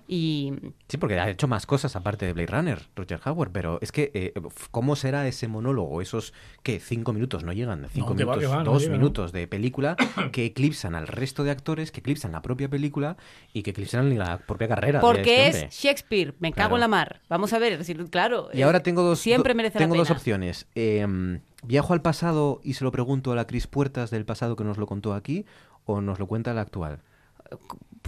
Y 0.07 0.53
Sí, 0.87 0.97
porque 0.97 1.19
ha 1.19 1.29
hecho 1.29 1.47
más 1.47 1.65
cosas 1.67 1.95
aparte 1.95 2.25
de 2.25 2.33
Blade 2.33 2.47
Runner, 2.47 2.79
Roger 2.95 3.19
Howard, 3.25 3.51
pero 3.51 3.77
es 3.81 3.91
que, 3.91 4.09
eh, 4.13 4.33
¿cómo 4.71 4.95
será 4.95 5.27
ese 5.27 5.47
monólogo? 5.47 6.01
Esos, 6.01 6.33
¿qué? 6.63 6.79
Cinco 6.79 7.13
minutos, 7.13 7.43
no 7.43 7.53
llegan, 7.53 7.87
cinco 7.93 8.15
que 8.15 8.23
va, 8.25 8.33
minutos, 8.35 8.39
que 8.51 8.57
va, 8.57 8.63
no 8.63 8.71
dos 8.73 8.81
llega, 8.81 8.93
¿no? 8.95 8.97
minutos 8.99 9.31
de 9.31 9.47
película 9.47 9.95
que 10.31 10.45
eclipsan 10.45 10.95
al 10.95 11.07
resto 11.07 11.43
de 11.43 11.51
actores, 11.51 11.91
que 11.91 11.99
eclipsan 11.99 12.31
la 12.31 12.41
propia 12.41 12.67
película 12.69 13.17
y 13.53 13.61
que 13.61 13.69
eclipsan 13.69 14.17
la 14.17 14.39
propia 14.39 14.67
carrera. 14.67 14.97
de 14.99 15.01
porque 15.05 15.47
este 15.47 15.65
es. 15.67 15.75
Shakespeare, 15.75 16.33
me 16.39 16.51
cago 16.51 16.69
Claro. 16.69 16.75
en 16.77 16.81
la 16.81 16.87
mar. 16.87 17.21
Vamos 17.29 17.53
a 17.53 17.59
ver, 17.59 17.79
claro. 18.09 18.49
Y 18.53 18.63
ahora 18.63 18.81
tengo 18.81 19.03
dos, 19.03 19.19
Siempre 19.19 19.53
merece 19.53 19.77
tengo 19.77 19.93
la 19.93 19.99
dos 19.99 20.07
pena. 20.07 20.17
opciones. 20.17 20.65
Eh, 20.73 21.39
¿Viajo 21.63 21.93
al 21.93 22.01
pasado 22.01 22.61
y 22.63 22.73
se 22.75 22.83
lo 22.83 22.91
pregunto 22.91 23.31
a 23.31 23.35
la 23.35 23.47
Cris 23.47 23.67
Puertas 23.67 24.11
del 24.11 24.25
pasado 24.25 24.55
que 24.55 24.63
nos 24.63 24.77
lo 24.77 24.85
contó 24.87 25.13
aquí 25.13 25.45
o 25.85 26.01
nos 26.01 26.19
lo 26.19 26.27
cuenta 26.27 26.53
la 26.53 26.61
actual? 26.61 26.99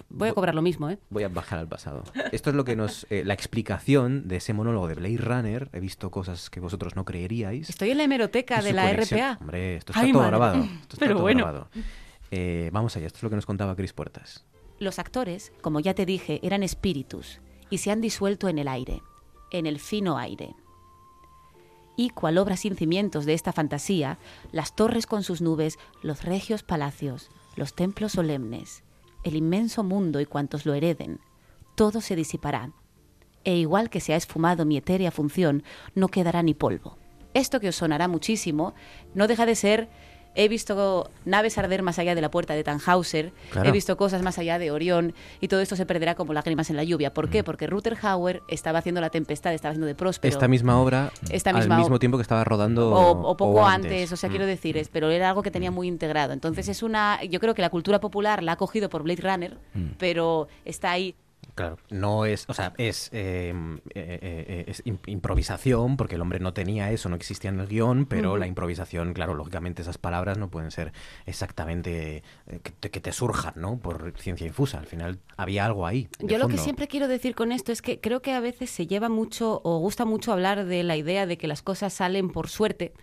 Voy 0.10 0.30
a 0.30 0.34
cobrar 0.34 0.54
lo 0.56 0.62
mismo, 0.62 0.90
¿eh? 0.90 0.98
Voy 1.10 1.24
a 1.24 1.30
bajar 1.30 1.60
al 1.60 1.68
pasado. 1.68 2.04
Esto 2.32 2.50
es 2.50 2.56
lo 2.56 2.66
que 2.66 2.76
nos. 2.76 3.06
eh, 3.10 3.24
la 3.26 3.34
explicación 3.34 4.28
de 4.28 4.38
ese 4.38 4.54
monólogo 4.54 4.88
de 4.88 4.96
Blade 4.96 5.18
Runner. 5.18 5.70
He 5.74 5.80
visto 5.80 6.12
cosas 6.12 6.50
que 6.50 6.60
vosotros 6.60 6.96
no 6.96 7.06
creeríais. 7.06 7.70
Estoy 7.70 7.92
en 7.92 7.98
la 7.98 8.04
hemeroteca 8.04 8.62
de 8.62 8.74
la 8.74 8.90
conexión- 8.92 9.20
RPA. 9.20 9.38
Hombre, 9.42 9.76
esto 9.78 9.92
está 9.94 10.02
Ay, 10.02 10.12
todo 10.12 10.22
madre. 10.22 10.32
grabado. 10.38 10.56
Esto 10.82 10.96
está 10.96 10.98
Pero 11.00 11.14
todo 11.16 11.22
bueno. 11.24 11.44
grabado. 11.46 11.68
Eh, 12.32 12.70
vamos 12.74 12.96
allá, 12.96 13.08
esto 13.08 13.18
es 13.18 13.24
lo 13.24 13.30
que 13.30 13.36
nos 13.38 13.46
contaba 13.46 13.76
Cris 13.76 13.94
Puertas. 13.94 14.46
Los 14.80 15.00
actores, 15.00 15.52
como 15.62 15.80
ya 15.80 15.94
te 15.94 16.06
dije, 16.06 16.40
eran 16.44 16.62
espíritus 16.64 17.40
y 17.70 17.80
se 17.80 17.92
han 17.92 18.02
disuelto 18.02 18.50
en 18.50 18.60
el 18.60 18.68
aire, 18.68 19.02
en 19.52 19.66
el 19.66 19.80
fino 19.80 20.18
aire. 20.18 20.54
Y 22.00 22.12
cual 22.12 22.38
obra 22.38 22.56
sin 22.56 22.78
cimientos 22.78 23.26
de 23.26 23.34
esta 23.34 23.52
fantasía, 23.52 24.20
las 24.54 24.74
torres 24.74 25.06
con 25.06 25.22
sus 25.22 25.42
nubes, 25.42 25.78
los 26.02 26.24
regios 26.24 26.64
palacios, 26.64 27.30
los 27.58 27.74
templos 27.74 28.14
solemnes, 28.14 28.84
el 29.26 29.36
inmenso 29.36 29.84
mundo 29.84 30.22
y 30.22 30.26
cuantos 30.26 30.66
lo 30.66 30.74
hereden, 30.74 31.20
todo 31.76 32.00
se 32.00 32.16
disipará. 32.16 32.72
E 33.44 33.58
igual 33.58 33.90
que 33.90 34.00
se 34.00 34.14
ha 34.14 34.16
esfumado 34.16 34.64
mi 34.64 34.78
etérea 34.78 35.12
función, 35.12 35.64
no 35.94 36.08
quedará 36.08 36.42
ni 36.42 36.54
polvo. 36.54 36.98
Esto 37.34 37.60
que 37.60 37.68
os 37.68 37.76
sonará 37.76 38.08
muchísimo 38.08 38.76
no 39.14 39.28
deja 39.28 39.46
de 39.46 39.56
ser. 39.56 39.90
He 40.42 40.48
visto 40.48 41.10
naves 41.26 41.58
arder 41.58 41.82
más 41.84 42.00
allá 42.00 42.16
de 42.16 42.22
la 42.22 42.32
puerta 42.32 42.54
de 42.54 42.64
Tannhauser, 42.64 43.34
Claro. 43.52 43.68
he 43.68 43.72
visto 43.74 43.98
cosas 43.98 44.22
más 44.22 44.38
allá 44.40 44.58
de 44.58 44.72
Orión, 44.72 45.14
y 45.42 45.50
todo 45.50 45.60
esto 45.60 45.76
se 45.76 45.86
perderá 45.86 46.16
como 46.16 46.32
lágrimas 46.32 46.70
en 46.70 46.78
la 46.78 46.84
lluvia. 46.86 47.14
¿Por 47.14 47.28
Mm. 47.28 47.32
qué? 47.32 47.44
Porque 47.44 47.68
Ruther 47.68 47.98
Hauer 48.02 48.42
estaba 48.48 48.80
haciendo 48.80 49.02
La 49.02 49.10
Tempestad, 49.10 49.54
estaba 49.54 49.72
haciendo 49.72 49.88
de 49.88 49.96
Próspero. 49.96 50.32
Esta 50.34 50.48
misma 50.48 50.80
obra, 50.80 51.12
Esta 51.30 51.50
al 51.50 51.68
mismo 51.78 52.00
tiempo 52.00 52.18
que 52.18 52.22
estaba 52.22 52.46
rodando. 52.46 52.90
o, 52.94 53.30
o 53.32 53.36
poco 53.36 53.66
antes. 53.66 54.12
o 54.14 54.16
sea, 54.16 54.30
Mm. 54.30 54.32
quiero 54.32 54.46
decir, 54.46 54.78
es, 54.78 54.88
pero 54.88 55.10
era 55.10 55.28
algo 55.30 55.44
que 55.44 55.52
tenía 55.52 55.72
muy 55.72 55.88
integrado. 55.90 56.32
Entonces 56.32 56.70
es 56.70 56.84
una, 56.84 57.22
yo 57.26 57.40
creo 57.42 57.54
que 57.54 57.62
la 57.62 57.70
cultura 57.70 58.00
popular 58.00 58.42
la 58.42 58.54
ha 58.54 58.56
cogido 58.56 58.88
por 58.90 59.04
Blade 59.04 59.22
Runner, 59.22 59.58
Mm. 59.74 59.86
pero 59.98 60.48
está 60.64 60.92
ahí. 60.92 61.16
Claro, 61.60 61.78
no 61.90 62.24
es, 62.24 62.46
o 62.48 62.54
sea, 62.54 62.72
es, 62.78 63.10
eh, 63.12 63.54
eh, 63.94 64.20
eh, 64.22 64.64
es 64.68 64.82
improvisación, 65.08 65.98
porque 65.98 66.16
el 66.16 66.22
hombre 66.22 66.40
no 66.40 66.54
tenía 66.54 66.90
eso, 66.92 67.10
no 67.10 67.18
existía 67.18 67.50
en 67.50 67.60
el 67.60 67.68
guion, 67.68 68.06
pero 68.06 68.38
la 68.38 68.48
improvisación, 68.48 69.12
claro, 69.12 69.34
lógicamente 69.34 69.82
esas 69.82 69.98
palabras 69.98 70.38
no 70.38 70.50
pueden 70.50 70.72
ser 70.72 70.94
exactamente 71.26 72.24
que 72.64 72.72
te, 72.72 72.90
que 72.92 73.02
te 73.02 73.12
surjan, 73.12 73.56
¿no? 73.58 73.78
Por 73.78 74.14
ciencia 74.18 74.48
infusa. 74.48 74.80
Al 74.80 74.86
final 74.86 75.20
había 75.36 75.66
algo 75.66 75.86
ahí. 75.86 76.08
Yo 76.20 76.38
lo 76.38 76.48
que 76.48 76.58
siempre 76.64 76.88
quiero 76.88 77.10
decir 77.10 77.36
con 77.36 77.52
esto 77.52 77.74
es 77.74 77.82
que 77.82 78.00
creo 78.00 78.22
que 78.22 78.32
a 78.32 78.40
veces 78.40 78.70
se 78.70 78.88
lleva 78.88 79.10
mucho 79.10 79.60
o 79.66 79.80
gusta 79.80 80.06
mucho 80.06 80.32
hablar 80.32 80.64
de 80.64 80.84
la 80.84 80.96
idea 80.96 81.26
de 81.26 81.38
que 81.38 81.48
las 81.50 81.62
cosas 81.62 81.92
salen 81.92 82.30
por 82.30 82.48
suerte, 82.48 82.94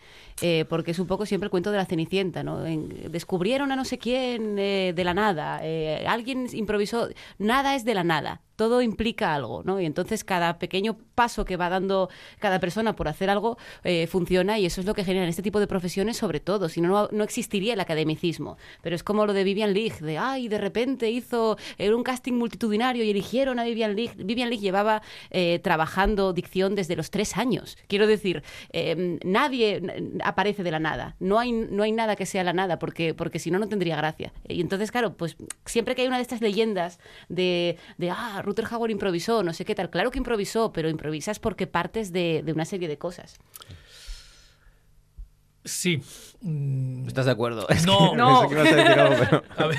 eh, 0.40 0.64
porque 0.66 0.92
es 0.92 0.98
un 0.98 1.06
poco 1.06 1.26
siempre 1.26 1.48
el 1.48 1.50
cuento 1.50 1.72
de 1.72 1.76
la 1.76 1.84
Cenicienta, 1.84 2.42
¿no? 2.42 2.64
En- 2.64 3.12
descubrieron 3.12 3.70
a 3.70 3.76
no 3.76 3.84
sé 3.84 3.98
quién 3.98 4.58
eh, 4.58 4.94
de 4.96 5.04
la 5.04 5.12
nada, 5.12 5.60
eh, 5.62 6.06
alguien 6.08 6.46
improvisó, 6.54 7.10
nada 7.38 7.74
es 7.74 7.84
de 7.84 7.92
la 7.92 8.02
nada. 8.02 8.40
Todo 8.56 8.82
implica 8.82 9.34
algo, 9.34 9.62
¿no? 9.64 9.80
Y 9.80 9.86
entonces 9.86 10.24
cada 10.24 10.58
pequeño 10.58 10.96
paso 11.14 11.44
que 11.44 11.56
va 11.56 11.68
dando 11.68 12.08
cada 12.38 12.60
persona 12.60 12.96
por 12.96 13.08
hacer 13.08 13.30
algo 13.30 13.58
eh, 13.84 14.06
funciona 14.06 14.58
y 14.58 14.66
eso 14.66 14.80
es 14.80 14.86
lo 14.86 14.94
que 14.94 15.04
genera 15.04 15.24
en 15.24 15.30
este 15.30 15.42
tipo 15.42 15.60
de 15.60 15.66
profesiones 15.66 16.16
sobre 16.16 16.40
todo, 16.40 16.68
si 16.68 16.80
no, 16.80 17.08
no, 17.10 17.24
existiría 17.24 17.74
el 17.74 17.80
academicismo. 17.80 18.56
Pero 18.82 18.96
es 18.96 19.02
como 19.02 19.26
lo 19.26 19.32
de 19.32 19.44
Vivian 19.44 19.72
Leigh, 19.72 20.00
de, 20.00 20.18
ay, 20.18 20.48
de 20.48 20.58
repente 20.58 21.10
hizo 21.10 21.56
eh, 21.78 21.92
un 21.92 22.02
casting 22.02 22.34
multitudinario 22.34 23.04
y 23.04 23.10
eligieron 23.10 23.58
a 23.58 23.64
Vivian 23.64 23.94
Leigh. 23.94 24.12
Vivian 24.16 24.50
Leigh 24.50 24.60
llevaba 24.60 25.02
eh, 25.30 25.60
trabajando 25.62 26.32
dicción 26.32 26.74
desde 26.74 26.96
los 26.96 27.10
tres 27.10 27.36
años. 27.36 27.76
Quiero 27.88 28.06
decir, 28.06 28.42
eh, 28.72 29.18
nadie 29.24 29.82
aparece 30.22 30.62
de 30.62 30.70
la 30.70 30.78
nada. 30.78 31.16
No 31.20 31.38
hay, 31.38 31.52
no 31.52 31.82
hay 31.82 31.92
nada 31.92 32.16
que 32.16 32.26
sea 32.26 32.44
la 32.44 32.52
nada, 32.52 32.78
porque, 32.78 33.14
porque 33.14 33.38
si 33.38 33.50
no, 33.50 33.58
no 33.58 33.68
tendría 33.68 33.96
gracia. 33.96 34.32
Y 34.48 34.60
entonces, 34.60 34.90
claro, 34.90 35.16
pues 35.16 35.36
siempre 35.64 35.94
que 35.94 36.02
hay 36.02 36.08
una 36.08 36.16
de 36.16 36.22
estas 36.22 36.40
leyendas 36.40 36.98
de, 37.28 37.78
de 37.98 38.10
ah, 38.10 38.42
Ruther 38.46 38.64
Hauer 38.70 38.90
improvisó, 38.92 39.42
no 39.42 39.52
sé 39.52 39.64
qué 39.64 39.74
tal. 39.74 39.90
Claro 39.90 40.10
que 40.10 40.18
improvisó, 40.18 40.72
pero 40.72 40.88
improvisas 40.88 41.38
porque 41.40 41.66
partes 41.66 42.12
de, 42.12 42.42
de 42.44 42.52
una 42.52 42.64
serie 42.64 42.88
de 42.88 42.96
cosas. 42.96 43.36
Sí. 45.64 46.00
Mm, 46.42 47.06
¿Estás 47.08 47.26
de 47.26 47.32
acuerdo? 47.32 47.68
Es 47.68 47.80
que 47.80 47.86
No, 47.86 48.48
que 48.48 48.54
ibas 48.54 48.72
a 48.72 48.76
decir 48.76 48.98
algo, 48.98 49.16
pero- 49.18 49.42
A 49.56 49.66
ver, 49.66 49.78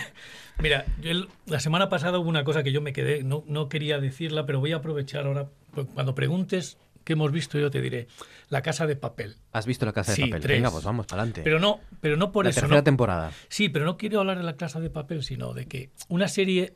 mira, 0.59 0.85
yo 1.01 1.11
el- 1.11 1.29
la 1.45 1.59
semana 1.59 1.89
pasada 1.89 2.19
hubo 2.19 2.27
una 2.29 2.43
cosa 2.43 2.61
que 2.63 2.71
yo 2.71 2.81
me 2.81 2.93
quedé, 2.93 3.23
no, 3.23 3.43
no 3.47 3.69
quería 3.69 3.99
decirla, 3.99 4.45
pero 4.45 4.59
voy 4.59 4.73
a 4.73 4.77
aprovechar 4.77 5.25
ahora. 5.25 5.47
Cuando 5.93 6.13
preguntes 6.15 6.77
qué 7.03 7.13
hemos 7.13 7.31
visto, 7.31 7.57
yo 7.57 7.71
te 7.71 7.81
diré. 7.81 8.07
La 8.49 8.61
casa 8.61 8.85
de 8.85 8.95
papel. 8.97 9.37
¿Has 9.53 9.65
visto 9.65 9.85
la 9.85 9.93
casa 9.93 10.11
de 10.11 10.15
Sí, 10.17 10.21
papel? 10.23 10.41
tres. 10.41 10.57
Venga, 10.57 10.71
pues 10.71 10.83
vamos, 10.83 11.05
para 11.05 11.21
adelante. 11.21 11.41
Pero 11.43 11.59
no, 11.59 11.79
pero 12.01 12.17
no 12.17 12.31
por 12.33 12.43
la 12.45 12.49
eso. 12.51 12.59
tercera 12.61 12.81
no- 12.81 12.83
temporada. 12.83 13.31
Sí, 13.47 13.69
pero 13.69 13.85
no 13.85 13.95
quiero 13.97 14.19
hablar 14.19 14.37
de 14.37 14.43
la 14.43 14.57
casa 14.57 14.81
de 14.81 14.89
papel, 14.89 15.23
sino 15.23 15.53
de 15.53 15.67
que 15.67 15.91
una 16.09 16.27
serie 16.27 16.73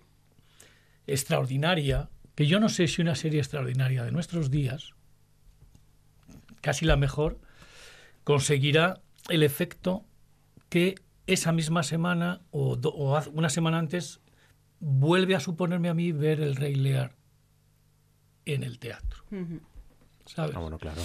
extraordinaria, 1.08 2.10
que 2.36 2.48
yo 2.48 2.60
no 2.60 2.70
sé 2.70 2.88
si 2.88 3.02
una 3.02 3.16
serie 3.16 3.40
extraordinaria 3.40 4.04
de 4.04 4.12
nuestros 4.12 4.50
días, 4.52 4.94
casi 6.62 6.86
la 6.86 6.96
mejor, 6.96 7.40
conseguirá 8.24 9.02
el 9.30 9.44
efecto 9.44 10.06
que 10.70 10.96
esa 11.28 11.52
misma 11.52 11.84
semana 11.84 12.42
o, 12.52 12.76
do- 12.76 12.94
o 12.94 13.22
una 13.32 13.50
semana 13.50 13.78
antes 13.80 14.20
vuelve 14.80 15.36
a 15.36 15.40
suponerme 15.40 15.90
a 15.90 15.94
mí 15.94 16.12
ver 16.12 16.40
el 16.42 16.56
Rey 16.56 16.76
Lear 16.76 17.16
en 18.46 18.64
el 18.64 18.80
teatro. 18.80 19.24
¿sabes? 20.26 20.56
Ah, 20.56 20.60
bueno, 20.60 20.78
claro. 20.80 21.02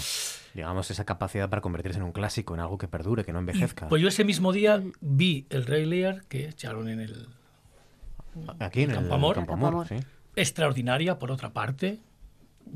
Digamos, 0.55 0.91
esa 0.91 1.05
capacidad 1.05 1.51
para 1.51 1.61
convertirse 1.61 1.99
en 1.99 2.05
un 2.05 2.13
clásico, 2.13 2.55
en 2.55 2.61
algo 2.61 2.79
que 2.79 2.89
perdure, 2.89 3.25
que 3.25 3.33
no 3.33 3.41
envejezca. 3.41 3.89
Pues 3.89 4.01
yo 4.01 4.09
ese 4.09 4.25
mismo 4.25 4.53
día 4.53 4.83
vi 5.01 5.47
el 5.51 5.67
Rey 5.67 5.85
Lear 5.85 6.25
que 6.27 6.49
echaron 6.49 6.89
en 6.89 7.01
el 7.01 7.29
Aquí 8.59 8.83
en 8.83 8.91
el 8.93 9.87
sí. 9.89 9.97
extraordinaria 10.35 11.19
por 11.19 11.31
otra 11.31 11.53
parte, 11.53 11.99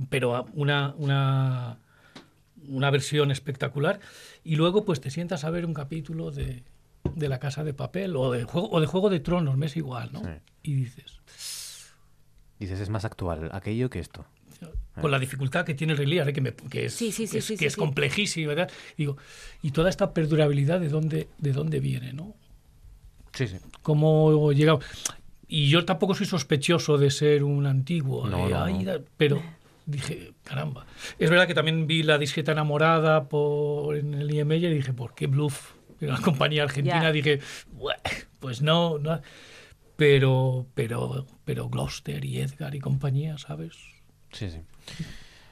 pero 0.09 0.47
una, 0.55 0.95
una, 0.97 1.79
una 2.69 2.91
versión 2.91 3.31
espectacular. 3.31 4.01
Y 4.45 4.57
luego 4.57 4.85
pues 4.85 5.01
te 5.01 5.11
sientas 5.11 5.45
a 5.45 5.51
ver 5.51 5.67
un 5.67 5.75
capítulo 5.75 6.31
de, 6.31 6.63
de 7.15 7.29
La 7.29 7.39
Casa 7.39 7.65
de 7.65 7.75
Papel 7.75 8.17
o 8.17 8.31
de 8.33 8.45
Juego, 8.45 8.71
o 8.71 8.81
de 8.81 8.87
Juego 8.87 9.11
de 9.11 9.21
Tronos, 9.21 9.57
me 9.57 9.67
es 9.67 9.77
igual, 9.77 10.11
¿no? 10.13 10.21
Sí. 10.21 10.31
Y 10.63 10.75
dices, 10.75 11.21
Dices, 12.59 12.79
es 12.81 12.91
más 12.91 13.05
actual 13.07 13.49
aquello 13.53 13.89
que 13.89 14.01
esto. 14.01 14.27
con 15.01 15.11
la 15.11 15.19
dificultad 15.19 15.65
que 15.65 15.73
tiene 15.75 15.93
el 15.95 15.99
Rey 15.99 16.07
Lear, 16.07 16.29
¿eh? 16.29 16.33
que, 16.35 16.43
me- 16.43 16.53
que 16.53 16.85
es, 16.87 16.95
Sí, 16.95 17.11
sí, 17.11 17.27
sí, 17.27 17.33
que 17.33 17.39
es, 17.39 17.45
sí, 17.47 17.55
que 17.55 17.59
sí, 17.61 17.65
es 17.67 17.73
sí. 17.73 17.79
complejísimo, 17.81 18.49
¿verdad? 18.49 18.71
Digo, 18.99 19.17
y 19.63 19.71
toda 19.71 19.89
esta 19.89 20.13
perdurabilidad 20.13 20.79
de 20.81 20.91
dónde, 20.91 21.29
de 21.39 21.53
dónde 21.53 21.81
viene, 21.81 22.13
¿no? 22.13 22.35
Sí, 23.33 23.47
sí. 23.49 23.57
cómo 23.83 24.53
llega. 24.53 24.77
Y 25.53 25.69
yo 25.69 25.85
tampoco 25.85 26.15
soy 26.15 26.27
sospechoso 26.27 26.97
de 26.97 27.11
ser 27.11 27.43
un 27.43 27.67
antiguo, 27.67 28.25
pero 29.17 29.43
dije, 29.85 30.33
caramba. 30.45 30.87
Es 31.19 31.29
verdad 31.29 31.49
que 31.49 31.55
también 31.55 31.89
vi 31.89 32.05
la 32.05 32.19
discreta 32.19 32.53
enamorada 32.53 33.29
por, 33.29 33.97
en 33.97 34.15
el 34.15 34.31
IML 34.33 34.65
y 34.65 34.75
dije, 34.75 34.93
¿por 34.93 35.13
qué 35.13 35.27
Bluff? 35.27 35.73
Era 36.01 36.15
una 36.15 36.23
compañía 36.23 36.63
argentina, 36.63 37.11
dije, 37.11 37.41
"Bueh, 37.73 37.97
pues 38.39 38.63
no, 38.63 38.99
no. 38.99 39.21
Pero, 39.97 40.67
pero, 40.75 41.27
pero 41.45 41.69
Gloucester 41.69 42.25
y 42.25 42.39
Edgar 42.41 42.75
y 42.77 42.79
compañía, 42.79 43.37
¿sabes? 43.37 43.75
Sí, 44.33 44.51
sí. 44.51 44.61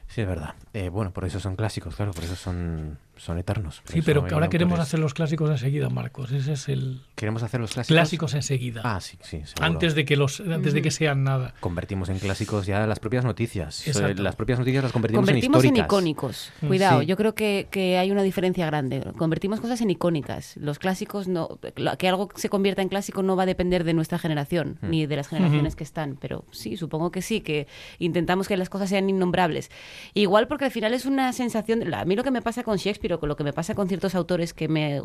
Sí, 0.07 0.21
es 0.23 0.27
verdad. 0.29 0.55
Eh, 0.73 0.89
bueno, 0.91 1.13
por 1.13 1.25
eso 1.25 1.41
son 1.41 1.57
clásicos, 1.57 1.97
claro, 1.97 2.13
por 2.13 2.23
eso 2.25 2.37
son, 2.37 2.99
son 3.19 3.39
eternos. 3.39 3.83
Sí, 3.85 4.03
pero 4.03 4.25
ahora 4.33 4.49
queremos 4.49 4.79
autores- 4.79 4.83
hacer 4.83 5.01
los 5.01 5.15
clásicos 5.15 5.51
enseguida, 5.51 5.89
Marcos. 5.91 6.33
Ese 6.33 6.53
es 6.55 6.69
el 6.69 7.01
Queremos 7.15 7.43
hacer 7.43 7.61
los 7.61 7.73
clásicos. 7.73 7.95
clásicos 7.95 8.35
enseguida. 8.35 8.81
Ah, 8.85 9.01
sí, 9.01 9.19
sí, 9.23 9.43
seguro. 9.45 9.65
antes 9.67 9.95
de 9.95 10.05
que 10.05 10.17
los, 10.17 10.41
antes 10.41 10.73
de 10.73 10.83
que 10.83 10.91
sean 10.91 11.25
nada. 11.25 11.55
Convertimos 11.61 12.09
en 12.09 12.19
clásicos 12.19 12.67
ya 12.67 12.87
las 12.87 13.01
propias 13.01 13.25
noticias. 13.25 13.87
Eh, 13.87 13.91
Exacto. 13.91 14.23
Las 14.23 14.37
propias 14.37 14.59
noticias 14.59 14.83
las 14.83 14.93
convertimos, 14.93 15.27
Convertimos 15.27 15.65
en 15.65 15.69
en, 15.71 15.77
históricas. 15.77 15.87
icónicos. 15.87 16.53
Mm, 16.63 16.67
Cuidado, 16.69 17.01
sí. 17.01 17.07
yo 17.07 17.17
creo 17.17 17.35
que, 17.35 17.69
que 17.71 17.99
hay 17.99 18.11
una 18.11 18.23
diferencia 18.23 18.67
grande. 18.67 19.03
Convertimos 19.17 19.61
cosas 19.61 19.81
en 19.81 19.91
icónicas. 19.91 20.57
Los 20.57 20.79
clásicos 20.79 21.29
no. 21.29 21.59
Que 21.99 22.09
algo 22.09 22.29
se 22.37 22.49
convierta 22.49 22.83
en 22.83 22.89
clásico 22.89 23.23
no 23.23 23.37
va 23.37 23.43
a 23.43 23.47
depender 23.47 23.85
de 23.85 23.95
nuestra 23.95 24.19
generación, 24.19 24.79
Mm. 24.81 24.91
ni 24.91 25.07
de 25.07 25.17
las 25.17 25.29
generaciones 25.29 25.75
que 25.77 25.85
están. 25.85 26.17
Pero 26.21 26.45
sí, 26.51 26.77
supongo 26.77 27.11
que 27.11 27.23
sí, 27.23 27.41
que 27.41 27.67
intentamos 27.99 28.47
que 28.49 28.57
las 28.57 28.69
cosas 28.71 28.89
sean 28.91 29.09
innombrables. 29.11 29.71
Igual 30.15 30.47
porque 30.49 30.65
al 30.67 30.71
final 30.71 30.95
es 30.95 31.05
una 31.07 31.33
sensación. 31.33 31.93
A 31.95 32.05
mí 32.05 32.15
lo 32.17 32.23
que 32.25 32.31
me 32.31 32.43
pasa 32.43 32.63
con 32.63 32.77
Shakespeare 32.77 33.08
o 33.13 33.21
con 33.21 33.29
lo 33.29 33.37
que 33.37 33.45
me 33.45 33.53
pasa 33.53 33.75
con 33.75 33.89
ciertos 33.89 34.15
autores 34.15 34.53
que 34.55 34.69
me, 34.69 35.01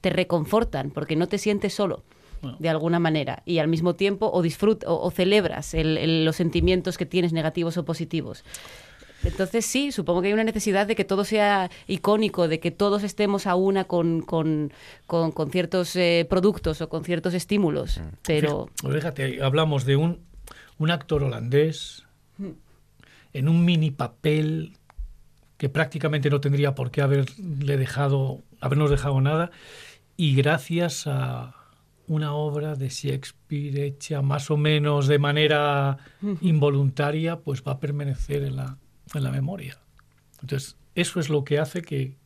te 0.00 0.10
reconfortan, 0.10 0.90
porque 0.90 1.16
no 1.16 1.26
te 1.28 1.38
sientes 1.38 1.74
solo 1.74 2.02
de 2.60 2.68
alguna 2.68 3.00
manera 3.00 3.42
y 3.44 3.58
al 3.58 3.66
mismo 3.66 3.94
tiempo 3.94 4.30
o 4.32 4.40
disfrutas 4.40 4.88
o, 4.88 5.00
o 5.00 5.10
celebras 5.10 5.74
el- 5.74 5.98
el- 5.98 6.24
los 6.24 6.36
sentimientos 6.36 6.96
que 6.96 7.04
tienes 7.06 7.32
negativos 7.32 7.76
o 7.76 7.84
positivos. 7.84 8.44
Entonces 9.24 9.64
sí, 9.66 9.90
supongo 9.90 10.20
que 10.20 10.28
hay 10.28 10.34
una 10.34 10.44
necesidad 10.44 10.86
de 10.86 10.94
que 10.94 11.04
todo 11.04 11.24
sea 11.24 11.70
icónico, 11.88 12.46
de 12.46 12.60
que 12.60 12.70
todos 12.70 13.02
estemos 13.02 13.46
a 13.48 13.56
una 13.56 13.84
con, 13.84 14.20
con, 14.22 14.72
con- 15.06 15.32
con 15.32 15.50
ciertos 15.50 15.96
eh, 15.96 16.26
productos 16.28 16.80
o 16.82 16.88
con 16.88 17.02
ciertos 17.04 17.34
estímulos. 17.34 18.00
Pero 18.22 18.68
Fíjate, 18.80 18.94
Fíjate, 19.00 19.42
hablamos 19.42 19.84
de 19.84 19.96
un, 19.96 20.20
un 20.78 20.90
actor 20.90 21.24
holandés 21.24 22.04
en 23.32 23.48
un 23.48 23.64
mini 23.64 23.90
papel 23.90 24.76
que 25.56 25.68
prácticamente 25.68 26.30
no 26.30 26.40
tendría 26.40 26.74
por 26.74 26.90
qué 26.90 27.02
haberle 27.02 27.76
dejado, 27.76 28.42
habernos 28.60 28.90
dejado 28.90 29.20
nada, 29.20 29.50
y 30.16 30.34
gracias 30.34 31.06
a 31.06 31.54
una 32.08 32.34
obra 32.34 32.74
de 32.74 32.88
Shakespeare 32.88 33.84
hecha 33.84 34.22
más 34.22 34.50
o 34.50 34.56
menos 34.56 35.08
de 35.08 35.18
manera 35.18 35.98
involuntaria, 36.40 37.40
pues 37.40 37.62
va 37.66 37.72
a 37.72 37.80
permanecer 37.80 38.44
en 38.44 38.56
la, 38.56 38.78
en 39.14 39.24
la 39.24 39.30
memoria. 39.30 39.78
Entonces, 40.40 40.76
eso 40.94 41.20
es 41.20 41.28
lo 41.28 41.44
que 41.44 41.58
hace 41.58 41.82
que 41.82 42.16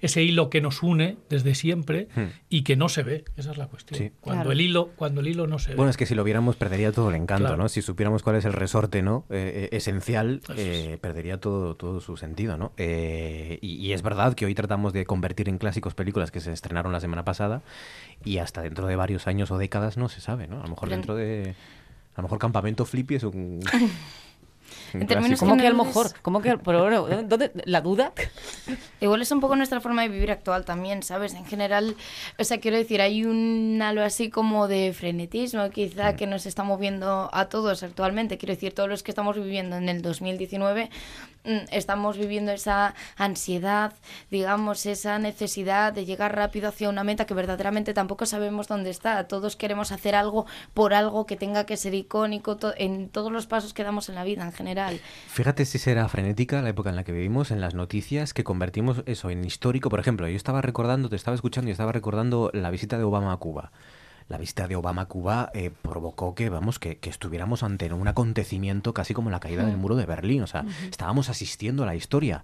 ese 0.00 0.22
hilo 0.22 0.50
que 0.50 0.60
nos 0.60 0.82
une 0.82 1.16
desde 1.28 1.54
siempre 1.54 2.08
Hmm. 2.14 2.24
y 2.48 2.62
que 2.62 2.76
no 2.76 2.88
se 2.88 3.02
ve, 3.02 3.24
esa 3.36 3.50
es 3.50 3.58
la 3.58 3.66
cuestión. 3.66 3.98
Sí. 3.98 4.12
Cuando 4.20 4.42
Claro. 4.44 4.52
el 4.52 4.60
hilo, 4.60 4.90
cuando 4.96 5.20
el 5.20 5.28
hilo 5.28 5.46
no 5.46 5.58
se 5.58 5.70
ve. 5.70 5.76
Bueno, 5.76 5.90
es 5.90 5.96
que 5.96 6.06
si 6.06 6.14
lo 6.14 6.24
viéramos 6.24 6.56
perdería 6.56 6.92
todo 6.92 7.10
el 7.10 7.16
encanto, 7.16 7.44
Claro. 7.46 7.56
¿no? 7.62 7.68
Si 7.68 7.82
supiéramos 7.82 8.22
cuál 8.22 8.36
es 8.36 8.44
el 8.44 8.52
resorte, 8.52 9.02
¿no? 9.02 9.24
Eh, 9.30 9.68
eh, 9.72 9.76
esencial, 9.76 10.40
es. 10.48 10.54
eh, 10.58 10.98
perdería 11.00 11.38
todo, 11.40 11.74
todo 11.76 12.00
su 12.00 12.16
sentido, 12.16 12.56
¿no? 12.56 12.72
Eh, 12.76 13.58
y, 13.62 13.74
y 13.76 13.92
es 13.92 14.02
verdad 14.02 14.34
que 14.34 14.46
hoy 14.46 14.54
tratamos 14.54 14.92
de 14.92 15.04
convertir 15.06 15.48
en 15.48 15.58
clásicos 15.58 15.94
películas 15.94 16.30
que 16.30 16.40
se 16.40 16.52
estrenaron 16.52 16.92
la 16.92 17.00
semana 17.00 17.24
pasada 17.24 17.62
y 18.24 18.38
hasta 18.38 18.62
dentro 18.62 18.86
de 18.86 18.96
varios 18.96 19.26
años 19.26 19.50
o 19.50 19.58
décadas 19.58 19.96
no 19.96 20.08
se 20.08 20.20
sabe, 20.20 20.46
¿no? 20.46 20.60
A 20.60 20.62
lo 20.62 20.68
mejor 20.70 20.88
dentro 20.88 21.14
de... 21.14 21.54
A 22.14 22.20
lo 22.20 22.22
mejor 22.22 22.38
Campamento 22.38 22.86
Flippy 22.86 23.16
es 23.16 23.24
un... 23.24 23.60
En 25.02 25.06
términos 25.06 25.38
clásico. 25.38 25.46
¿Cómo 25.46 25.60
que 25.60 25.66
a 25.66 25.70
lo 25.70 25.84
mejor? 25.84 26.06
¿Cómo 26.22 26.40
que, 26.42 26.58
pero 26.58 26.82
bueno, 26.82 27.22
¿dónde, 27.24 27.52
¿la 27.64 27.80
duda? 27.80 28.12
Igual 29.00 29.22
es 29.22 29.30
un 29.30 29.40
poco 29.40 29.56
nuestra 29.56 29.80
forma 29.80 30.02
de 30.02 30.08
vivir 30.08 30.30
actual 30.30 30.64
también, 30.64 31.02
¿sabes? 31.02 31.34
En 31.34 31.44
general, 31.44 31.96
o 32.38 32.44
sea, 32.44 32.58
quiero 32.60 32.76
decir, 32.76 33.00
hay 33.00 33.24
un 33.24 33.80
halo 33.82 34.02
así 34.02 34.30
como 34.30 34.68
de 34.68 34.92
frenetismo 34.92 35.68
quizá 35.70 36.16
que 36.16 36.26
nos 36.26 36.46
está 36.46 36.62
moviendo 36.64 37.28
a 37.32 37.46
todos 37.46 37.82
actualmente. 37.82 38.38
Quiero 38.38 38.54
decir, 38.54 38.74
todos 38.74 38.88
los 38.88 39.02
que 39.02 39.10
estamos 39.10 39.36
viviendo 39.36 39.76
en 39.76 39.88
el 39.88 40.02
2019 40.02 40.90
mm, 41.44 41.50
estamos 41.72 42.16
viviendo 42.16 42.52
esa 42.52 42.94
ansiedad, 43.16 43.92
digamos, 44.30 44.86
esa 44.86 45.18
necesidad 45.18 45.92
de 45.92 46.04
llegar 46.04 46.34
rápido 46.34 46.68
hacia 46.68 46.88
una 46.88 47.04
meta 47.04 47.26
que 47.26 47.34
verdaderamente 47.34 47.92
tampoco 47.94 48.24
sabemos 48.26 48.66
dónde 48.68 48.90
está. 48.90 49.26
Todos 49.28 49.56
queremos 49.56 49.92
hacer 49.92 50.14
algo 50.14 50.46
por 50.74 50.94
algo 50.94 51.26
que 51.26 51.36
tenga 51.36 51.64
que 51.66 51.76
ser 51.76 51.94
icónico 51.94 52.56
to- 52.56 52.74
en 52.76 53.08
todos 53.08 53.30
los 53.30 53.46
pasos 53.46 53.74
que 53.74 53.84
damos 53.84 54.08
en 54.08 54.14
la 54.14 54.24
vida 54.24 54.42
en 54.42 54.52
general. 54.52 54.85
Fíjate 55.28 55.64
si 55.64 55.78
será 55.78 56.08
frenética 56.08 56.62
la 56.62 56.70
época 56.70 56.90
en 56.90 56.96
la 56.96 57.04
que 57.04 57.12
vivimos, 57.12 57.50
en 57.50 57.60
las 57.60 57.74
noticias, 57.74 58.34
que 58.34 58.44
convertimos 58.44 59.02
eso 59.06 59.30
en 59.30 59.44
histórico. 59.44 59.88
Por 59.88 60.00
ejemplo, 60.00 60.28
yo 60.28 60.36
estaba 60.36 60.62
recordando, 60.62 61.08
te 61.08 61.16
estaba 61.16 61.34
escuchando 61.34 61.68
y 61.68 61.72
estaba 61.72 61.92
recordando 61.92 62.50
la 62.52 62.70
visita 62.70 62.98
de 62.98 63.04
Obama 63.04 63.32
a 63.32 63.36
Cuba. 63.36 63.72
La 64.28 64.38
visita 64.38 64.66
de 64.66 64.74
Obama 64.74 65.02
a 65.02 65.06
Cuba 65.06 65.50
eh, 65.54 65.70
provocó 65.82 66.34
que, 66.34 66.48
vamos, 66.48 66.78
que, 66.78 66.98
que 66.98 67.10
estuviéramos 67.10 67.62
ante 67.62 67.92
un 67.92 68.08
acontecimiento 68.08 68.92
casi 68.92 69.14
como 69.14 69.30
la 69.30 69.38
caída 69.38 69.64
del 69.64 69.76
muro 69.76 69.94
de 69.94 70.06
Berlín. 70.06 70.42
O 70.42 70.46
sea, 70.48 70.64
estábamos 70.90 71.28
asistiendo 71.28 71.84
a 71.84 71.86
la 71.86 71.94
historia. 71.94 72.42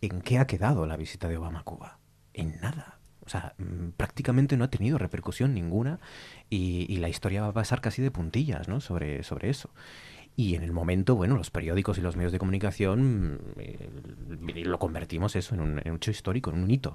¿En 0.00 0.20
qué 0.20 0.38
ha 0.38 0.46
quedado 0.46 0.86
la 0.86 0.96
visita 0.96 1.28
de 1.28 1.36
Obama 1.36 1.60
a 1.60 1.64
Cuba? 1.64 1.98
En 2.34 2.60
nada. 2.60 2.98
O 3.26 3.28
sea, 3.28 3.54
mm, 3.58 3.90
prácticamente 3.96 4.56
no 4.56 4.64
ha 4.64 4.70
tenido 4.70 4.98
repercusión 4.98 5.54
ninguna 5.54 5.98
y, 6.50 6.86
y 6.88 6.98
la 6.98 7.08
historia 7.08 7.42
va 7.42 7.48
a 7.48 7.52
pasar 7.52 7.80
casi 7.80 8.02
de 8.02 8.10
puntillas, 8.10 8.68
¿no? 8.68 8.80
Sobre, 8.80 9.22
sobre 9.22 9.50
eso. 9.50 9.70
Y 10.36 10.56
en 10.56 10.62
el 10.62 10.72
momento, 10.72 11.14
bueno, 11.14 11.36
los 11.36 11.50
periódicos 11.50 11.98
y 11.98 12.00
los 12.00 12.16
medios 12.16 12.32
de 12.32 12.38
comunicación 12.38 13.34
mm, 13.34 13.38
eh, 13.58 14.64
lo 14.64 14.78
convertimos 14.78 15.36
eso 15.36 15.54
en 15.54 15.60
un, 15.60 15.80
en 15.84 15.90
un 15.90 15.96
hecho 15.96 16.10
histórico, 16.10 16.50
en 16.50 16.62
un 16.62 16.70
hito. 16.70 16.94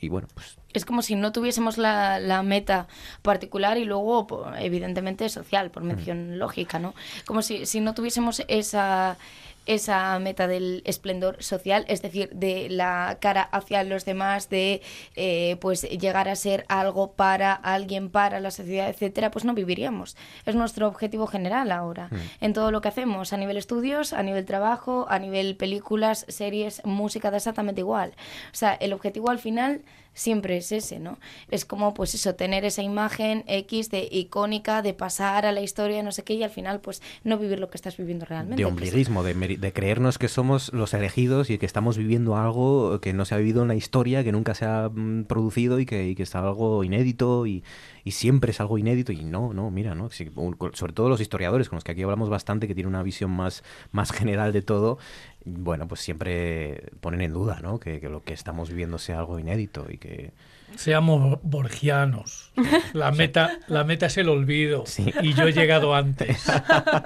Y 0.00 0.08
bueno, 0.08 0.28
pues 0.32 0.56
Es 0.72 0.84
como 0.84 1.02
si 1.02 1.16
no 1.16 1.32
tuviésemos 1.32 1.76
la, 1.76 2.20
la 2.20 2.42
meta 2.42 2.86
particular 3.22 3.78
y 3.78 3.84
luego, 3.84 4.26
evidentemente, 4.58 5.28
social, 5.28 5.70
por 5.70 5.82
mención 5.82 6.38
lógica, 6.38 6.78
¿no? 6.78 6.94
Como 7.26 7.42
si, 7.42 7.66
si 7.66 7.80
no 7.80 7.94
tuviésemos 7.94 8.42
esa, 8.46 9.16
esa 9.68 10.18
meta 10.18 10.48
del 10.48 10.82
esplendor 10.84 11.42
social, 11.42 11.84
es 11.88 12.02
decir, 12.02 12.30
de 12.32 12.68
la 12.70 13.18
cara 13.20 13.42
hacia 13.42 13.84
los 13.84 14.04
demás, 14.04 14.48
de 14.48 14.82
eh, 15.14 15.56
pues 15.60 15.82
llegar 15.82 16.28
a 16.28 16.36
ser 16.36 16.64
algo 16.68 17.12
para 17.12 17.52
alguien, 17.52 18.10
para 18.10 18.40
la 18.40 18.50
sociedad, 18.50 18.88
etcétera, 18.88 19.30
pues 19.30 19.44
no 19.44 19.54
viviríamos. 19.54 20.16
Es 20.46 20.54
nuestro 20.54 20.88
objetivo 20.88 21.26
general 21.26 21.70
ahora, 21.70 22.08
en 22.40 22.52
todo 22.54 22.70
lo 22.70 22.80
que 22.80 22.88
hacemos, 22.88 23.32
a 23.32 23.36
nivel 23.36 23.56
estudios, 23.58 24.12
a 24.12 24.22
nivel 24.22 24.46
trabajo, 24.46 25.06
a 25.08 25.18
nivel 25.18 25.54
películas, 25.56 26.24
series, 26.28 26.82
música, 26.84 27.30
da 27.30 27.36
exactamente 27.36 27.82
igual. 27.82 28.14
O 28.52 28.56
sea, 28.56 28.74
el 28.74 28.92
objetivo 28.92 29.30
al 29.30 29.38
final 29.38 29.82
siempre 30.18 30.56
es 30.56 30.72
ese, 30.72 30.98
¿no? 30.98 31.18
Es 31.48 31.64
como, 31.64 31.94
pues 31.94 32.14
eso, 32.14 32.34
tener 32.34 32.64
esa 32.64 32.82
imagen 32.82 33.44
X 33.46 33.88
de 33.90 34.08
icónica, 34.10 34.82
de 34.82 34.92
pasar 34.92 35.46
a 35.46 35.52
la 35.52 35.60
historia, 35.60 36.02
no 36.02 36.10
sé 36.10 36.24
qué, 36.24 36.34
y 36.34 36.42
al 36.42 36.50
final, 36.50 36.80
pues 36.80 37.00
no 37.22 37.38
vivir 37.38 37.60
lo 37.60 37.70
que 37.70 37.76
estás 37.76 37.96
viviendo 37.96 38.26
realmente. 38.26 38.60
de 38.60 38.66
ombliguismo, 38.66 39.22
de, 39.22 39.34
de 39.34 39.72
creernos 39.72 40.18
que 40.18 40.28
somos 40.28 40.72
los 40.72 40.92
elegidos 40.92 41.50
y 41.50 41.58
que 41.58 41.66
estamos 41.66 41.96
viviendo 41.96 42.36
algo 42.36 43.00
que 43.00 43.12
no 43.12 43.24
se 43.24 43.36
ha 43.36 43.38
vivido 43.38 43.62
en 43.62 43.68
la 43.68 43.76
historia, 43.76 44.24
que 44.24 44.32
nunca 44.32 44.54
se 44.54 44.64
ha 44.64 44.88
mm, 44.88 45.24
producido 45.24 45.78
y 45.78 45.86
que, 45.86 46.08
y 46.08 46.14
que 46.16 46.24
es 46.24 46.34
algo 46.34 46.82
inédito 46.82 47.46
y, 47.46 47.62
y 48.08 48.12
siempre 48.12 48.52
es 48.52 48.60
algo 48.60 48.78
inédito. 48.78 49.12
Y 49.12 49.22
no, 49.24 49.52
no, 49.52 49.70
mira, 49.70 49.94
¿no? 49.94 50.08
Sobre 50.10 50.92
todo 50.94 51.08
los 51.10 51.20
historiadores, 51.20 51.68
con 51.68 51.76
los 51.76 51.84
que 51.84 51.92
aquí 51.92 52.02
hablamos 52.02 52.30
bastante, 52.30 52.66
que 52.66 52.74
tienen 52.74 52.88
una 52.88 53.02
visión 53.02 53.30
más, 53.30 53.62
más 53.92 54.12
general 54.12 54.52
de 54.52 54.62
todo, 54.62 54.98
bueno, 55.44 55.86
pues 55.88 56.00
siempre 56.00 56.84
ponen 57.00 57.20
en 57.20 57.32
duda, 57.32 57.60
¿no? 57.62 57.78
Que, 57.78 58.00
que 58.00 58.08
lo 58.08 58.22
que 58.22 58.32
estamos 58.32 58.70
viviendo 58.70 58.98
sea 58.98 59.18
algo 59.18 59.38
inédito 59.38 59.86
y 59.90 59.98
que... 59.98 60.32
Seamos 60.76 61.38
borgianos. 61.42 62.52
La 62.92 63.10
meta, 63.10 63.58
la 63.68 63.84
meta 63.84 64.06
es 64.06 64.16
el 64.18 64.28
olvido. 64.28 64.84
Y 65.22 65.32
yo 65.34 65.44
he 65.48 65.52
llegado 65.52 65.94
antes. 65.94 66.46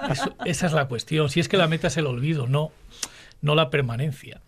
Eso- 0.09 0.35
esa 0.45 0.65
es 0.67 0.73
la 0.73 0.87
cuestión. 0.87 1.29
Si 1.29 1.39
es 1.39 1.47
que 1.47 1.57
la 1.57 1.67
meta 1.67 1.87
es 1.87 1.97
el 1.97 2.05
olvido, 2.07 2.47
no, 2.47 2.71
no 3.43 3.53
la 3.55 3.69
permanencia. 3.69 4.41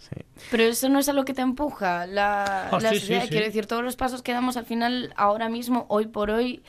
Pero 0.49 0.63
eso 0.63 0.89
no 0.89 0.97
es 0.99 1.07
a 1.09 1.13
lo 1.13 1.23
que 1.25 1.33
te 1.35 1.41
empuja 1.41 2.07
la, 2.07 2.69
Ah, 2.69 2.79
la 2.81 2.89
sí, 2.89 2.95
sí, 2.95 2.99
sociedad. 3.01 3.23
sí. 3.23 3.29
Quiero 3.29 3.45
decir, 3.45 3.67
todos 3.67 3.83
los 3.83 3.95
pasos 3.95 4.23
que 4.23 4.31
damos 4.31 4.57
al 4.57 4.65
final, 4.65 5.13
ahora 5.17 5.49
mismo, 5.49 5.85
hoy 5.89 6.07
por 6.07 6.31
hoy, 6.31 6.63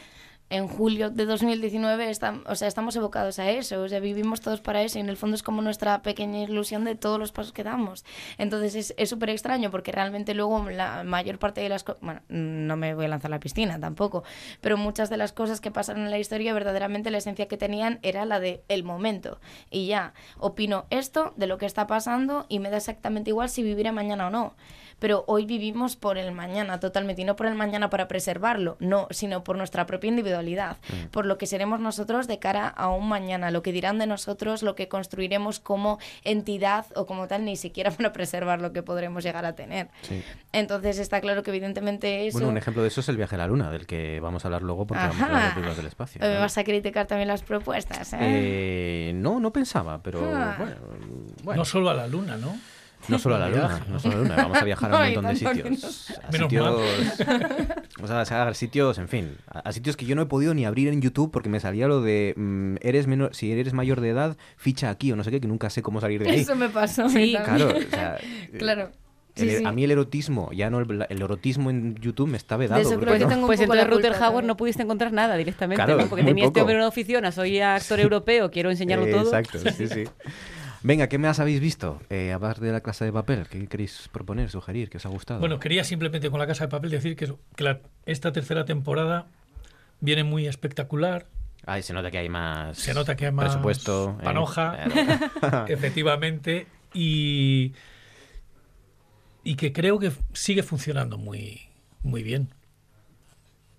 en 0.49 0.69
julio 0.69 1.11
de 1.11 1.27
2019, 1.27 2.09
estam- 2.11 2.43
o 2.47 2.55
sea, 2.55 2.69
estamos 2.69 2.95
evocados 2.95 3.39
a 3.41 3.51
eso. 3.51 3.81
O 3.83 3.89
sea, 3.89 3.99
vivimos 4.01 4.41
todos 4.41 4.61
para 4.61 4.83
eso 4.83 4.99
y 4.99 5.01
en 5.01 5.09
el 5.09 5.17
fondo 5.17 5.35
es 5.35 5.43
como 5.43 5.61
nuestra 5.63 6.03
pequeña 6.03 6.41
ilusión 6.43 6.85
de 6.85 6.95
todos 6.95 7.19
los 7.19 7.33
pasos 7.33 7.53
que 7.53 7.65
damos. 7.65 8.05
Entonces 8.39 8.95
es- 8.97 9.09
súper 9.09 9.31
extraño 9.31 9.71
porque 9.71 9.91
realmente 9.93 10.35
luego 10.35 10.69
la 10.71 11.03
mayor 11.05 11.39
parte 11.39 11.61
de 11.61 11.69
las 11.69 11.83
cosas, 11.85 12.01
bueno, 12.03 12.21
no 12.29 12.77
me 12.77 12.95
voy 12.95 13.07
a 13.07 13.09
lanzar 13.09 13.31
a 13.31 13.35
la 13.37 13.41
piscina 13.41 13.81
tampoco, 13.81 14.23
pero 14.61 14.77
muchas 14.77 15.11
de 15.11 15.17
las 15.17 15.33
cosas 15.33 15.61
que 15.61 15.71
pasan 15.71 15.99
en 15.99 16.11
la 16.11 16.19
historia, 16.19 16.55
verdaderamente 16.55 17.11
la 17.11 17.19
esencia 17.19 17.47
que 17.49 17.57
tenían 17.57 17.99
era 18.03 18.25
la 18.25 18.39
de 18.41 18.63
el 18.69 18.85
momento. 18.85 19.41
Y 19.71 19.87
ya, 19.87 20.15
opino 20.39 20.87
esto 20.91 21.35
de 21.37 21.47
lo 21.49 21.59
que 21.59 21.67
está 21.67 21.87
pasando 21.87 22.47
y 22.49 22.59
me 22.61 22.71
da 22.71 22.77
exactamente 22.77 23.31
igual 23.31 23.49
si 23.49 23.63
viviré 23.63 23.91
mañana 23.93 24.29
o 24.29 24.31
no. 24.31 24.55
Pero 24.99 25.25
hoy 25.27 25.45
vivimos 25.45 25.95
por 25.95 26.17
el 26.17 26.33
mañana 26.33 26.81
totalmente 26.81 27.21
y 27.23 27.25
no 27.27 27.37
por 27.37 27.47
el 27.47 27.55
mañana 27.55 27.91
para 27.91 28.09
preservarlo, 28.09 28.77
no, 28.81 29.09
sino 29.11 29.45
por 29.45 29.57
nuestra 29.59 29.85
propia 29.87 30.09
individualidad, 30.09 30.79
por 31.11 31.27
lo 31.27 31.37
que 31.37 31.47
seremos 31.47 31.81
nosotros 31.81 32.27
de 32.27 32.39
cara 32.39 32.67
a 32.69 32.89
un 32.89 33.07
mañana, 33.09 33.51
lo 33.51 33.63
que 33.63 33.73
dirán 33.73 33.99
de 33.99 34.07
nosotros, 34.07 34.63
lo 34.63 34.75
que 34.75 34.89
construiremos 34.89 35.61
como 35.61 35.99
entidad 36.25 36.87
o 36.95 37.05
como 37.07 37.27
tal, 37.29 37.45
ni 37.45 37.57
siquiera 37.57 37.91
para 37.97 38.13
preservar 38.13 38.61
lo 38.63 38.73
que 38.73 38.83
podremos 38.83 39.23
llegar 39.23 39.45
a 39.45 39.55
tener. 39.55 39.89
Sí. 40.03 40.23
Entonces 40.53 40.99
está 40.99 41.21
claro 41.21 41.43
que 41.43 41.51
evidentemente 41.51 42.27
eso... 42.27 42.39
Bueno, 42.39 42.49
un 42.53 42.57
ejemplo 42.59 42.83
de 42.83 42.89
eso 42.89 43.01
es 43.01 43.09
el 43.11 43.17
viaje 43.19 43.35
a 43.35 43.39
la 43.39 43.47
luna, 43.47 43.71
del 43.71 43.87
que 43.87 44.19
vamos 44.21 44.45
a 44.45 44.49
hablar 44.49 44.63
luego 44.63 44.87
porque 44.87 45.03
vamos 45.03 45.21
a 45.21 45.27
hablar 45.27 45.55
de 45.57 45.61
Ajá. 45.67 45.75
del 45.75 45.87
espacio. 45.87 46.21
Me 46.23 46.39
vas 46.39 46.57
a 46.57 46.65
criticar 46.65 47.07
también 47.07 47.29
las 47.29 47.43
propuestas, 47.43 48.15
¿eh? 48.15 48.19
Eh, 48.21 49.13
no, 49.15 49.41
no 49.41 49.53
pensaba, 49.53 50.03
pero 50.03 50.21
Ah. 50.35 50.55
bueno, 50.59 50.77
bueno. 51.43 51.59
No 51.61 51.65
solo 51.67 51.91
a 51.91 51.95
la 51.95 52.07
luna, 52.07 52.37
¿no? 52.37 52.57
No 53.09 53.19
solo 53.19 53.37
a 53.37 53.39
la 53.39 53.49
luna, 53.49 53.81
no 53.89 53.99
solo 53.99 54.15
a 54.15 54.17
la 54.19 54.23
luna, 54.23 54.37
vamos 54.37 54.59
a 54.59 54.65
viajar 54.65 54.93
a 54.93 54.97
un 54.97 55.03
montón 55.05 55.27
de 55.27 55.37
sitios. 55.37 56.11
A 56.23 56.33
sitios, 56.33 56.81
vamos 57.97 58.11
a 58.11 58.25
sacar 58.25 58.55
sitios, 58.55 58.99
en 58.99 59.09
fin, 59.09 59.37
a, 59.49 59.61
a 59.61 59.73
sitios 59.73 59.97
que 59.97 60.05
yo 60.07 60.15
no 60.17 60.23
he 60.23 60.27
podido 60.27 60.55
ni 60.55 60.65
abrir 60.65 60.89
en 60.89 61.01
YouTube 61.01 61.31
porque 61.31 61.49
me 61.49 61.61
salía 61.61 61.87
lo 61.89 62.01
de 62.01 62.35
mm, 62.37 62.77
eres 62.81 63.07
menor, 63.07 63.35
si 63.35 63.53
eres 63.53 63.73
mayor 63.73 64.01
de 64.01 64.11
edad, 64.11 64.37
ficha 64.57 64.91
aquí 64.91 65.13
o 65.13 65.17
no 65.17 65.25
sé 65.25 65.31
qué, 65.31 65.41
que 65.41 65.49
nunca 65.49 65.71
sé 65.71 65.83
cómo 65.83 66.01
salir 66.01 66.23
de 66.23 66.31
ahí. 66.31 66.41
Eso 66.41 66.57
me 66.57 66.69
pasó. 66.69 67.09
Sí. 67.09 67.37
Claro, 67.45 67.69
o 67.69 67.91
sea, 67.91 68.19
claro. 68.59 68.83
el- 68.83 69.07
Sí, 69.39 69.51
sí. 69.59 69.65
a 69.67 69.71
mí 69.71 69.85
el 69.85 69.91
erotismo, 69.91 70.51
ya 70.55 70.71
no 70.71 70.79
el, 70.81 71.05
el 71.11 71.21
erotismo 71.21 71.69
en 71.69 71.95
YouTube 71.97 72.27
me 72.27 72.39
está 72.39 72.57
vedado. 72.57 72.81
eso 72.81 72.99
creo 72.99 73.13
que 73.13 73.19
no- 73.19 73.29
tengo 73.29 73.43
un 73.43 73.47
Pues 73.49 73.61
entonces 73.61 73.85
la 73.85 73.91
Ruther 73.95 74.15
Hauer 74.15 74.45
no 74.47 74.57
pudiste 74.57 74.83
encontrar 74.83 75.13
nada 75.13 75.37
directamente, 75.37 75.85
Claro, 75.85 76.01
¿no? 76.01 76.07
Porque 76.09 76.25
tenía 76.25 76.45
este 76.45 76.53
poco. 76.53 76.61
hombre 76.63 76.73
en 76.77 76.79
una 76.81 76.89
oficina, 76.89 77.31
soy 77.33 77.61
actor 77.61 78.01
europeo, 78.01 78.51
quiero 78.51 78.71
enseñarlo 78.71 79.05
Eh, 79.05 79.11
todo. 79.13 79.25
Exacto, 79.37 79.59
sí, 79.59 79.89
sí. 79.89 80.05
Venga, 80.87 81.09
¿qué 81.09 81.19
más 81.19 81.41
habéis 81.41 81.59
visto? 81.59 82.01
Eh, 82.11 82.33
aparte 82.33 82.65
de 82.65 82.71
la 82.71 82.81
clase 82.81 83.05
de 83.05 83.13
papel, 83.13 83.49
¿qué 83.51 83.67
queréis 83.67 84.09
proponer, 84.13 84.51
sugerir? 84.51 84.89
¿Qué 84.89 84.99
os 84.99 85.07
ha 85.07 85.09
gustado? 85.09 85.41
Bueno, 85.41 85.59
quería 85.59 85.83
simplemente 85.83 86.31
con 86.31 86.39
la 86.39 86.47
casa 86.47 86.67
de 86.67 86.69
papel 86.69 86.91
decir 86.93 87.17
que, 87.17 87.35
que 87.57 87.65
la- 87.65 87.81
esta 88.05 88.31
tercera 88.31 88.65
temporada 88.65 89.27
viene 90.01 90.23
muy 90.23 90.47
espectacular. 90.47 91.27
Ay, 91.65 91.83
se 91.83 91.93
nota 91.93 92.13
que 92.13 92.19
hay 92.19 92.29
más. 92.29 92.79
Se 92.79 92.95
nota 92.95 93.17
que 93.17 93.27
hay 93.27 93.33
más 93.33 93.47
presupuesto. 93.47 94.17
eh, 94.21 94.23
panoja, 94.23 94.79
efectivamente, 95.67 96.69
y, 96.95 97.73
y 99.43 99.57
que 99.57 99.73
creo 99.73 99.99
que 99.99 100.13
sigue 100.35 100.63
funcionando 100.63 101.19
muy, 101.19 101.63
muy 102.05 102.23
bien. 102.23 102.51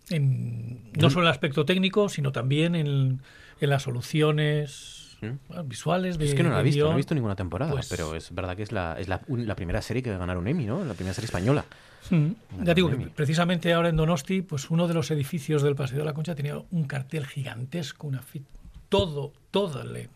En- 0.10 0.92
no 0.92 1.10
solo 1.10 1.22
en 1.22 1.28
el 1.28 1.32
aspecto 1.32 1.64
técnico, 1.64 2.10
sino 2.10 2.34
también 2.34 2.76
en, 2.76 3.22
en 3.62 3.70
las 3.70 3.84
soluciones 3.84 5.07
bueno, 5.48 5.64
visuales 5.64 6.18
de 6.18 6.26
¿Mm? 6.26 6.28
es 6.30 6.36
que 6.36 6.44
no 6.44 6.50
la 6.52 6.60
he 6.60 6.64
visto, 6.64 6.86
no 6.86 6.94
he 6.94 6.96
visto 6.98 7.16
ninguna 7.16 7.36
temporada, 7.36 7.72
Pues- 7.72 7.90
pero 7.90 8.16
es 8.16 8.34
verdad 8.34 8.56
que 8.56 8.64
es 8.64 8.72
la, 8.72 8.96
es 9.00 9.08
la, 9.08 9.22
un- 9.28 9.48
la 9.48 9.56
primera 9.56 9.82
serie 9.82 10.04
que 10.04 10.10
va 10.10 10.16
a 10.18 10.20
ganar 10.20 10.38
un 10.38 10.48
Emmy, 10.48 10.66
¿no? 10.66 10.84
La 10.86 10.94
primera 10.94 11.14
serie 11.14 11.26
española. 11.26 11.66
Mm. 12.10 12.64
Ya 12.64 12.74
digo 12.74 12.90
que 12.90 12.98
precisamente 13.08 13.74
ahora 13.74 13.90
en 13.90 13.98
Donosti, 13.98 14.42
pues 14.42 14.70
uno 14.70 14.88
de 14.88 14.94
los 14.94 15.12
edificios 15.12 15.62
del 15.62 15.76
Paseo 15.76 15.98
de 16.00 16.06
la 16.06 16.14
Concha 16.14 16.36
tenía 16.36 16.58
un 16.72 16.86
cartel 16.86 17.26
gigantesco, 17.26 18.08
una 18.08 18.22
fi- 18.22 18.44
todo, 18.90 19.34
toda 19.52 19.84
la 19.84 20.08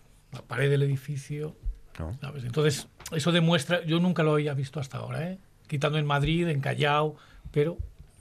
pared 0.48 0.70
del 0.70 0.84
edificio. 0.84 1.56
¿no? 2.00 2.18
¿sabes? 2.22 2.46
Entonces, 2.46 2.88
eso 3.12 3.32
demuestra, 3.34 3.84
yo 3.86 4.00
nunca 4.00 4.24
lo 4.24 4.34
había 4.34 4.54
visto 4.54 4.80
hasta 4.80 5.00
ahora, 5.00 5.30
¿eh? 5.30 5.38
quitando 5.68 5.98
en 5.98 6.06
Madrid, 6.06 6.48
en 6.48 6.62
Callao, 6.62 7.16
pero 7.52 7.78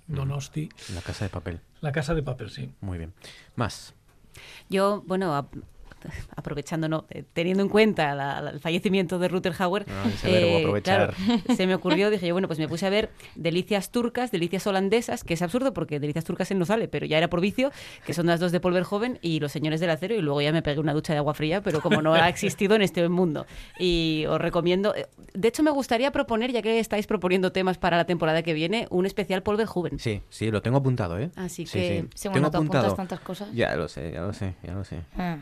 Donosti, 0.08 0.68
La 0.94 1.00
casa 1.02 1.24
de 1.24 1.28
papel. 1.30 1.60
la 1.80 1.92
casa 1.92 2.14
de 2.14 2.22
papel, 2.24 2.50
sí. 2.50 2.72
Muy 2.80 2.98
bien. 2.98 3.12
Más. 3.54 3.94
Yo, 4.68 5.04
bueno, 5.06 5.48
aprovechando, 6.36 6.88
no, 6.88 7.06
eh, 7.10 7.24
teniendo 7.32 7.62
en 7.62 7.68
cuenta 7.68 8.14
la- 8.14 8.40
la- 8.40 8.50
el 8.50 8.60
fallecimiento 8.60 9.18
de 9.18 9.28
Rutger 9.28 9.54
Hauer, 9.58 9.86
Ah, 9.88 10.04
aprovechar. 10.58 11.14
claro, 11.14 11.40
se 11.56 11.66
me 11.66 11.74
ocurrió, 11.74 12.10
dije 12.10 12.26
yo, 12.26 12.34
bueno, 12.34 12.48
pues 12.48 12.58
me 12.58 12.68
puse 12.68 12.86
a 12.86 12.90
ver 12.90 13.10
delicias 13.34 13.90
turcas, 13.90 14.30
delicias 14.30 14.66
holandesas, 14.66 15.24
que 15.24 15.34
es 15.34 15.42
absurdo 15.42 15.72
porque 15.72 16.00
delicias 16.00 16.24
turcas 16.24 16.50
él 16.50 16.58
no 16.58 16.64
sale, 16.66 16.88
pero 16.88 17.06
ya 17.06 17.18
era 17.18 17.28
por 17.28 17.40
vicio, 17.40 17.70
que 18.06 18.14
son 18.14 18.26
las 18.26 18.40
dos 18.40 18.52
de 18.52 18.60
Polver 18.60 18.82
Joven 18.84 19.18
y 19.22 19.40
Los 19.40 19.52
Señores 19.52 19.80
del 19.80 19.90
Acero, 19.90 20.14
y 20.14 20.22
luego 20.22 20.40
ya 20.40 20.52
me 20.52 20.62
pegué 20.62 20.80
una 20.80 20.92
ducha 20.94 21.12
de 21.12 21.18
agua 21.18 21.34
fría, 21.34 21.62
pero 21.62 21.80
como 21.80 22.02
no 22.02 22.14
ha 22.14 22.28
existido 22.28 22.74
en 22.74 22.82
este 22.82 23.08
mundo. 23.08 23.46
Y 23.78 24.24
os 24.28 24.40
recomiendo, 24.40 24.94
eh, 24.94 25.06
de 25.34 25.48
hecho 25.48 25.62
me 25.62 25.70
gustaría 25.70 26.10
proponer, 26.12 26.52
ya 26.52 26.62
que 26.62 26.78
estáis 26.78 27.06
proponiendo 27.06 27.52
temas 27.52 27.78
para 27.78 27.96
la 27.96 28.04
temporada 28.04 28.42
que 28.42 28.52
viene, 28.54 28.86
un 28.90 29.06
especial 29.06 29.42
Polver 29.42 29.66
Joven. 29.66 29.98
Sí, 29.98 30.22
sí, 30.28 30.50
lo 30.50 30.62
tengo 30.62 30.78
apuntado, 30.78 31.18
¿eh? 31.18 31.30
Así 31.36 31.66
Sí, 31.66 31.78
que- 31.78 32.00
sí. 32.02 32.08
Sí, 32.14 32.28
bueno, 32.28 32.50
tengo 32.50 32.58
apuntas 32.58 32.84
apuntado. 32.84 32.96
tantas 32.96 33.20
cosas. 33.20 33.48
Ya 33.52 33.74
lo 33.76 33.88
sé, 33.88 34.12
ya 34.12 34.22
lo 34.22 34.32
sé, 34.32 34.54
ya 34.62 34.72
lo 34.74 34.84
sé. 34.84 35.00
Ah. 35.16 35.38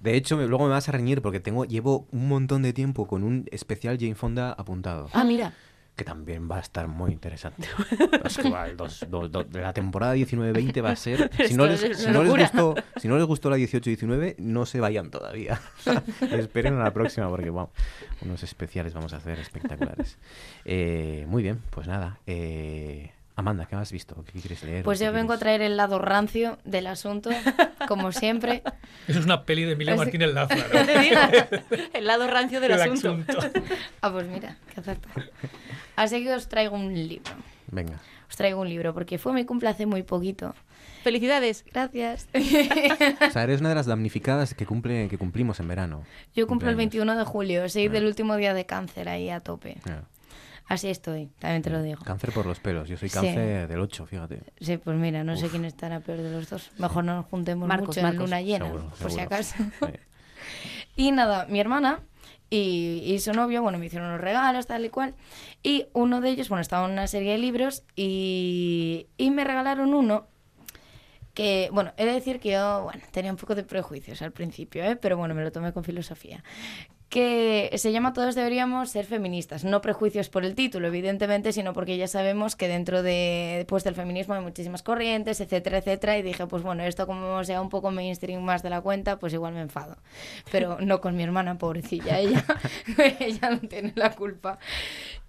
De 0.00 0.16
hecho, 0.16 0.36
me- 0.36 0.46
luego 0.46 0.64
me 0.64 0.70
vas 0.70 0.88
a 0.88 0.92
reñir 0.92 1.22
porque 1.22 1.40
tengo 1.40 1.64
llevo 1.64 2.06
un 2.12 2.28
montón 2.28 2.62
de 2.62 2.72
tiempo 2.72 3.06
con 3.06 3.24
un 3.24 3.46
especial 3.50 3.96
Jane 3.98 4.14
Fonda 4.14 4.52
apuntado. 4.52 5.08
Ah, 5.12 5.24
mira. 5.24 5.52
Que 5.96 6.02
también 6.02 6.50
va 6.50 6.56
a 6.56 6.60
estar 6.60 6.88
muy 6.88 7.12
interesante. 7.12 7.68
Es 8.24 8.36
que 8.38 8.50
va, 8.50 8.66
el 8.68 8.76
dos- 8.76 9.06
dos- 9.08 9.30
dos- 9.30 9.48
de 9.48 9.60
la 9.60 9.72
temporada 9.72 10.16
19-20 10.16 10.82
va 10.82 10.90
a 10.90 10.96
ser... 10.96 11.30
Si 11.46 11.54
no, 11.54 11.66
les, 11.66 11.80
si 11.96 12.10
no 12.10 12.24
les 12.24 12.32
gustó, 12.36 12.74
si 12.96 13.06
no 13.06 13.16
les 13.16 13.24
gustó 13.26 13.48
la 13.48 13.58
18-19, 13.58 14.34
no 14.38 14.66
se 14.66 14.80
vayan 14.80 15.12
todavía. 15.12 15.60
Esperen 16.32 16.74
a 16.74 16.82
la 16.82 16.92
próxima 16.92 17.28
porque 17.28 17.50
vamos, 17.50 17.70
unos 18.22 18.42
especiales 18.42 18.92
vamos 18.92 19.12
a 19.12 19.18
hacer 19.18 19.38
espectaculares. 19.38 20.18
Eh, 20.64 21.26
muy 21.28 21.44
bien, 21.44 21.62
pues 21.70 21.86
nada. 21.86 22.18
eh, 22.26 23.12
Amanda, 23.36 23.66
¿qué 23.66 23.74
has 23.74 23.90
visto? 23.90 24.24
¿Qué 24.24 24.38
quieres 24.38 24.62
leer? 24.62 24.84
Pues 24.84 25.00
¿Qué 25.00 25.06
yo 25.06 25.12
vengo 25.12 25.32
a 25.32 25.38
traer 25.38 25.60
el 25.60 25.76
lado 25.76 25.98
rancio 25.98 26.58
del 26.64 26.86
asunto, 26.86 27.30
como 27.88 28.12
siempre. 28.12 28.62
Eso 29.08 29.18
es 29.18 29.24
una 29.24 29.44
peli 29.44 29.64
de 29.64 29.72
Emilia 29.72 29.96
Martínez 29.96 30.32
Lázaro. 30.32 30.62
No 30.72 30.86
te 30.86 30.98
digas, 31.00 31.30
el 31.92 32.06
lado 32.06 32.28
rancio 32.28 32.60
del 32.60 32.72
El 32.72 32.80
asunto. 32.80 33.18
Ah, 34.02 34.12
pues 34.12 34.26
mira, 34.28 34.56
qué 34.72 34.80
acertado. 34.80 35.14
Así 35.96 36.22
que 36.22 36.32
os 36.32 36.48
traigo 36.48 36.76
un 36.76 36.94
libro. 36.94 37.32
Venga. 37.68 38.00
Os 38.28 38.36
traigo 38.36 38.60
un 38.60 38.68
libro 38.68 38.94
porque 38.94 39.18
fue 39.18 39.32
mi 39.32 39.44
cumple 39.44 39.68
hace 39.68 39.86
muy 39.86 40.02
poquito. 40.02 40.54
Felicidades. 41.02 41.64
Gracias. 41.72 42.28
O 42.34 43.30
sea, 43.30 43.42
eres 43.42 43.60
una 43.60 43.70
de 43.70 43.74
las 43.74 43.86
damnificadas 43.86 44.54
que, 44.54 44.64
cumple, 44.64 45.08
que 45.08 45.18
cumplimos 45.18 45.58
en 45.60 45.68
verano. 45.68 46.04
Yo 46.34 46.46
cumplo 46.46 46.68
el 46.68 46.76
Cumpleaños. 46.76 46.76
21 46.76 47.16
de 47.18 47.24
julio, 47.24 47.68
soy 47.68 47.88
del 47.88 48.06
último 48.06 48.36
día 48.36 48.54
de 48.54 48.64
cáncer 48.64 49.08
ahí 49.08 49.28
a 49.30 49.40
tope. 49.40 49.76
Ah, 49.86 50.02
Así 50.66 50.88
estoy, 50.88 51.26
también 51.38 51.62
te 51.62 51.70
lo 51.70 51.82
digo. 51.82 52.02
Cáncer 52.04 52.32
por 52.32 52.46
los 52.46 52.58
pelos. 52.58 52.88
Yo 52.88 52.96
soy 52.96 53.08
Sí. 53.10 53.14
cáncer 53.14 53.68
del 53.68 53.80
8, 53.80 54.06
fíjate. 54.06 54.40
Sí, 54.60 54.78
pues 54.78 54.96
mira, 54.96 55.22
no 55.22 55.36
sé 55.36 55.48
quién 55.48 55.64
estará 55.66 56.00
peor 56.00 56.18
de 56.22 56.30
los 56.30 56.48
dos. 56.48 56.70
Mejor 56.78 57.04
no 57.04 57.14
nos 57.16 57.26
juntemos 57.26 57.68
Marcos, 57.68 57.88
mucho 57.96 58.00
en 58.06 58.16
luna 58.16 58.40
llena, 58.40 58.64
Seguro, 58.66 58.92
por 59.00 59.10
si 59.10 59.20
acaso. 59.20 59.54
Sí. 59.80 59.92
Y 60.96 61.12
nada, 61.12 61.46
mi 61.48 61.58
hermana 61.60 62.00
y, 62.50 63.02
y 63.04 63.18
su 63.18 63.32
novio, 63.32 63.62
bueno, 63.62 63.78
me 63.78 63.86
hicieron 63.86 64.08
unos 64.08 64.20
regalos, 64.20 64.66
tal 64.66 64.84
y 64.84 64.90
cual. 64.90 65.14
Y 65.62 65.86
uno 65.92 66.20
de 66.20 66.30
ellos, 66.30 66.48
bueno, 66.48 66.60
estaba 66.62 66.86
en 66.86 66.92
una 66.92 67.06
serie 67.08 67.32
de 67.32 67.38
libros 67.38 67.82
y, 67.96 69.06
y 69.16 69.30
me 69.30 69.44
regalaron 69.44 69.92
uno 69.94 70.26
que, 71.34 71.68
bueno, 71.72 71.92
he 71.96 72.04
de 72.06 72.12
decir 72.12 72.38
que 72.38 72.52
yo, 72.52 72.82
bueno, 72.84 73.02
tenía 73.10 73.30
un 73.32 73.36
poco 73.36 73.54
de 73.56 73.64
prejuicios 73.64 74.22
al 74.22 74.30
principio, 74.32 74.84
¿eh? 74.84 74.94
pero 74.96 75.16
bueno, 75.16 75.34
me 75.34 75.42
lo 75.42 75.50
tomé 75.50 75.72
con 75.72 75.82
filosofía. 75.82 76.44
Que 77.08 77.70
se 77.76 77.92
llama 77.92 78.12
Todos 78.12 78.34
deberíamos 78.34 78.90
ser 78.90 79.04
feministas. 79.06 79.64
No 79.64 79.80
prejuicios 79.80 80.28
por 80.28 80.44
el 80.44 80.54
título, 80.54 80.88
evidentemente, 80.88 81.52
sino 81.52 81.72
porque 81.72 81.96
ya 81.96 82.08
sabemos 82.08 82.56
que 82.56 82.66
dentro 82.66 83.02
de, 83.02 83.64
pues, 83.68 83.84
del 83.84 83.94
feminismo 83.94 84.34
hay 84.34 84.40
muchísimas 84.40 84.82
corrientes, 84.82 85.40
etcétera, 85.40 85.78
etcétera. 85.78 86.18
Y 86.18 86.22
dije, 86.22 86.46
pues 86.46 86.62
bueno, 86.62 86.82
esto 86.82 87.06
como 87.06 87.44
sea 87.44 87.60
un 87.60 87.68
poco 87.68 87.90
mainstream 87.90 88.42
más 88.42 88.62
de 88.62 88.70
la 88.70 88.80
cuenta, 88.80 89.18
pues 89.18 89.32
igual 89.32 89.54
me 89.54 89.60
enfado. 89.60 89.96
Pero 90.50 90.78
no 90.80 91.00
con 91.00 91.16
mi 91.16 91.22
hermana, 91.22 91.56
pobrecilla. 91.58 92.18
Ella, 92.18 92.44
ella 93.20 93.50
no 93.50 93.68
tiene 93.68 93.92
la 93.94 94.10
culpa. 94.10 94.58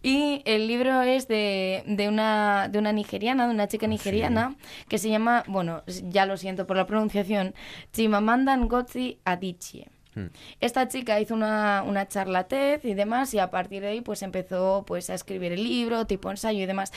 Y 0.02 0.44
el 0.46 0.68
libro 0.68 1.02
es 1.02 1.28
de, 1.28 1.84
de, 1.88 2.08
una, 2.08 2.68
de 2.70 2.78
una 2.78 2.94
nigeriana, 2.94 3.48
de 3.48 3.54
una 3.54 3.68
chica 3.68 3.88
nigeriana, 3.88 4.56
que 4.88 5.00
se 5.00 5.10
llama, 5.10 5.44
bueno, 5.48 5.84
ya 6.04 6.28
lo 6.28 6.38
siento 6.38 6.68
por 6.68 6.78
la 6.78 6.86
pronunciación, 6.86 7.56
Chimamanda 7.92 8.56
Ngozi 8.56 9.20
Adichie. 9.26 9.95
Hmm. 10.16 10.28
Esta 10.62 10.88
chica 10.88 11.20
hizo 11.20 11.34
una, 11.34 11.84
una 11.86 12.08
charla 12.08 12.46
TED 12.48 12.84
y 12.84 12.94
demás, 12.94 13.34
y 13.34 13.40
a 13.40 13.52
partir 13.52 13.82
de 13.82 13.90
ahí 13.90 14.02
pues 14.02 14.22
empezó 14.24 14.84
pues 14.88 15.10
a 15.10 15.14
escribir 15.14 15.52
el 15.52 15.64
libro, 15.64 16.06
tipo 16.08 16.32
ensayo 16.32 16.60
y 16.64 16.66
demás. 16.66 16.92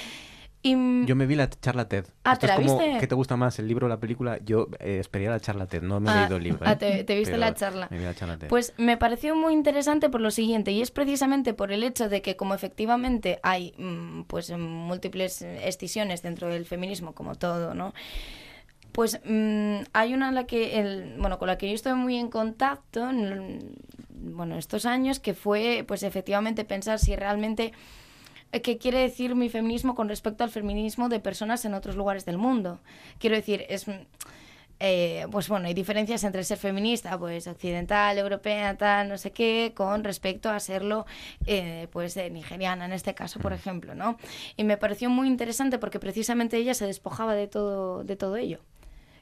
Y, 0.60 0.72
Yo 1.06 1.14
me 1.14 1.26
vi 1.26 1.36
la 1.36 1.48
charla 1.48 1.88
TED. 1.88 2.06
Ah, 2.24 2.32
Esto 2.32 2.46
¿te 2.46 2.52
es 2.52 2.58
la 2.58 2.66
como, 2.66 2.78
viste? 2.78 2.98
¿qué 2.98 3.06
te 3.06 3.14
gusta 3.14 3.36
más, 3.36 3.58
el 3.60 3.68
libro 3.68 3.86
o 3.86 3.88
la 3.88 4.00
película? 4.00 4.38
Yo 4.44 4.66
eh, 4.80 4.98
esperé 4.98 5.28
a 5.28 5.30
la 5.30 5.38
charla 5.38 5.66
TED, 5.66 5.82
no 5.82 6.00
me 6.00 6.10
he 6.10 6.12
Ah, 6.12 6.20
leído 6.22 6.36
el 6.36 6.42
libro. 6.42 6.60
ah, 6.64 6.72
¿eh? 6.72 6.76
te- 6.76 7.04
te 7.04 7.14
viste 7.14 7.30
Pero 7.30 7.38
la 7.40 7.54
charla. 7.54 7.86
Me 7.92 7.98
vi 7.98 8.04
la 8.04 8.14
charla 8.14 8.38
TED. 8.38 8.48
Pues 8.48 8.74
me 8.76 8.96
pareció 8.96 9.36
muy 9.36 9.52
interesante 9.52 10.10
por 10.10 10.20
lo 10.20 10.32
siguiente, 10.32 10.72
y 10.72 10.82
es 10.82 10.90
precisamente 10.90 11.54
por 11.54 11.70
el 11.70 11.84
hecho 11.84 12.08
de 12.08 12.22
que 12.22 12.36
como 12.36 12.54
efectivamente 12.54 13.38
hay 13.44 13.72
mm, 13.78 14.22
pues 14.24 14.50
múltiples 14.50 15.42
escisiones 15.42 16.22
dentro 16.22 16.48
del 16.48 16.66
feminismo, 16.66 17.14
como 17.14 17.36
todo, 17.36 17.74
¿no? 17.74 17.94
Pues 18.98 19.20
mm, 19.24 19.82
hay 19.92 20.12
una 20.12 20.30
en 20.30 20.34
la 20.34 20.48
que 20.48 20.80
el, 20.80 21.14
bueno, 21.20 21.38
con 21.38 21.46
la 21.46 21.56
que 21.56 21.68
yo 21.68 21.74
estoy 21.76 21.94
muy 21.94 22.16
en 22.16 22.26
contacto 22.26 23.08
en 23.08 23.76
bueno, 24.08 24.58
estos 24.58 24.86
años 24.86 25.20
que 25.20 25.34
fue 25.34 25.84
pues 25.86 26.02
efectivamente 26.02 26.64
pensar 26.64 26.98
si 26.98 27.14
realmente 27.14 27.72
eh, 28.50 28.60
qué 28.60 28.76
quiere 28.76 28.98
decir 28.98 29.36
mi 29.36 29.50
feminismo 29.50 29.94
con 29.94 30.08
respecto 30.08 30.42
al 30.42 30.50
feminismo 30.50 31.08
de 31.08 31.20
personas 31.20 31.64
en 31.64 31.74
otros 31.74 31.94
lugares 31.94 32.24
del 32.24 32.38
mundo. 32.38 32.80
Quiero 33.20 33.36
decir, 33.36 33.66
es 33.68 33.86
mm, 33.86 33.92
eh, 34.80 35.26
pues 35.30 35.48
bueno, 35.48 35.68
hay 35.68 35.74
diferencias 35.74 36.24
entre 36.24 36.42
ser 36.42 36.58
feminista, 36.58 37.16
pues 37.16 37.46
occidental, 37.46 38.18
europea, 38.18 38.76
tal, 38.76 39.08
no 39.08 39.16
sé 39.16 39.30
qué, 39.30 39.74
con 39.76 40.02
respecto 40.02 40.50
a 40.50 40.58
serlo, 40.58 41.06
eh, 41.46 41.86
pues 41.92 42.16
eh, 42.16 42.30
nigeriana 42.30 42.86
en 42.86 42.92
este 42.92 43.14
caso, 43.14 43.38
por 43.38 43.52
ejemplo, 43.52 43.94
¿no? 43.94 44.18
Y 44.56 44.64
me 44.64 44.76
pareció 44.76 45.08
muy 45.08 45.28
interesante 45.28 45.78
porque 45.78 46.00
precisamente 46.00 46.56
ella 46.56 46.74
se 46.74 46.86
despojaba 46.86 47.34
de 47.34 47.46
todo, 47.46 48.02
de 48.02 48.16
todo 48.16 48.34
ello. 48.34 48.58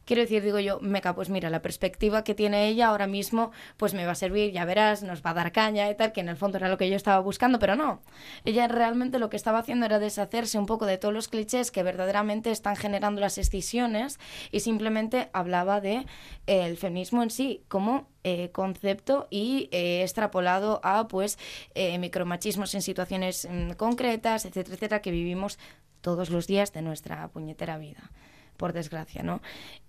Quiero 0.06 0.22
decir, 0.22 0.42
digo 0.42 0.60
yo, 0.60 0.78
meca, 0.80 1.14
pues 1.16 1.28
mira, 1.28 1.50
la 1.50 1.62
perspectiva 1.62 2.22
que 2.24 2.34
tiene 2.34 2.68
ella 2.68 2.88
ahora 2.88 3.08
mismo, 3.08 3.50
pues 3.76 3.92
me 3.92 4.06
va 4.06 4.12
a 4.12 4.14
servir, 4.14 4.52
ya 4.52 4.64
verás, 4.64 5.02
nos 5.02 5.20
va 5.20 5.30
a 5.30 5.34
dar 5.34 5.50
caña 5.50 5.90
y 5.90 5.96
tal, 5.96 6.12
que 6.12 6.20
en 6.20 6.28
el 6.28 6.36
fondo 6.36 6.58
era 6.58 6.68
lo 6.68 6.78
que 6.78 6.88
yo 6.88 6.94
estaba 6.94 7.18
buscando, 7.18 7.58
pero 7.58 7.74
no. 7.74 8.00
Ella 8.44 8.68
realmente 8.68 9.18
lo 9.18 9.28
que 9.30 9.36
estaba 9.36 9.58
haciendo 9.58 9.84
era 9.84 9.98
deshacerse 9.98 10.58
un 10.58 10.66
poco 10.66 10.86
de 10.86 10.96
todos 10.96 11.12
los 11.12 11.26
clichés 11.26 11.72
que 11.72 11.82
verdaderamente 11.82 12.52
están 12.52 12.76
generando 12.76 13.20
las 13.20 13.36
escisiones 13.36 14.20
y 14.52 14.60
simplemente 14.60 15.28
hablaba 15.32 15.80
de 15.80 16.06
eh, 16.46 16.66
el 16.66 16.76
feminismo 16.76 17.24
en 17.24 17.30
sí 17.30 17.64
como 17.68 18.06
eh, 18.28 18.50
concepto 18.50 19.28
y 19.30 19.68
eh, 19.70 20.02
extrapolado 20.02 20.80
a 20.82 21.06
pues 21.06 21.38
eh, 21.74 21.96
micromachismos 21.98 22.74
en 22.74 22.82
situaciones 22.82 23.46
mm, 23.48 23.72
concretas, 23.72 24.44
etcétera, 24.44 24.74
etcétera, 24.74 25.00
que 25.00 25.12
vivimos 25.12 25.58
todos 26.00 26.30
los 26.30 26.46
días 26.46 26.72
de 26.72 26.82
nuestra 26.82 27.28
puñetera 27.28 27.78
vida 27.78 28.10
por 28.56 28.72
desgracia, 28.72 29.22
¿no? 29.22 29.40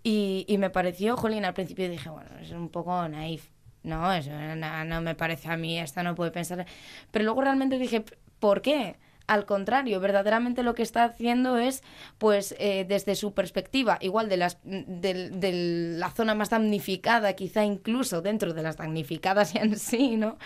Y, 0.03 0.45
me 0.59 0.69
pareció, 0.69 1.17
jolín, 1.17 1.45
al 1.45 1.53
principio 1.53 1.89
dije, 1.89 2.09
bueno, 2.09 2.29
es 2.41 2.51
un 2.51 2.69
poco 2.69 3.07
naif, 3.07 3.49
no, 3.83 4.11
eso 4.13 4.31
no, 4.31 5.01
me 5.01 5.15
parece 5.15 5.49
a 5.49 5.57
mí, 5.57 5.79
esto 5.79 6.03
no 6.03 6.15
puede 6.15 6.31
pensar. 6.31 6.65
Pero 7.11 7.25
luego 7.25 7.41
realmente 7.41 7.77
dije, 7.79 8.03
¿por 8.39 8.61
qué? 8.61 8.97
Al 9.27 9.45
contrario, 9.45 9.99
verdaderamente 9.99 10.63
lo 10.63 10.73
que 10.73 10.83
está 10.83 11.03
haciendo 11.03 11.57
es, 11.57 11.83
pues, 12.17 12.55
eh, 12.59 12.85
desde 12.87 13.15
su 13.15 13.33
perspectiva, 13.33 13.97
igual 13.99 14.29
de, 14.29 14.37
las, 14.37 14.57
de, 14.63 15.29
de 15.29 15.51
la 15.97 16.11
zona 16.11 16.33
más 16.33 16.49
damnificada, 16.49 17.33
quizá 17.33 17.65
incluso 17.65 18.21
dentro 18.21 18.53
de 18.53 18.63
las 18.63 18.77
damnificadas 18.77 19.55
en 19.55 19.77
sí, 19.77 20.15
¿no? 20.15 20.37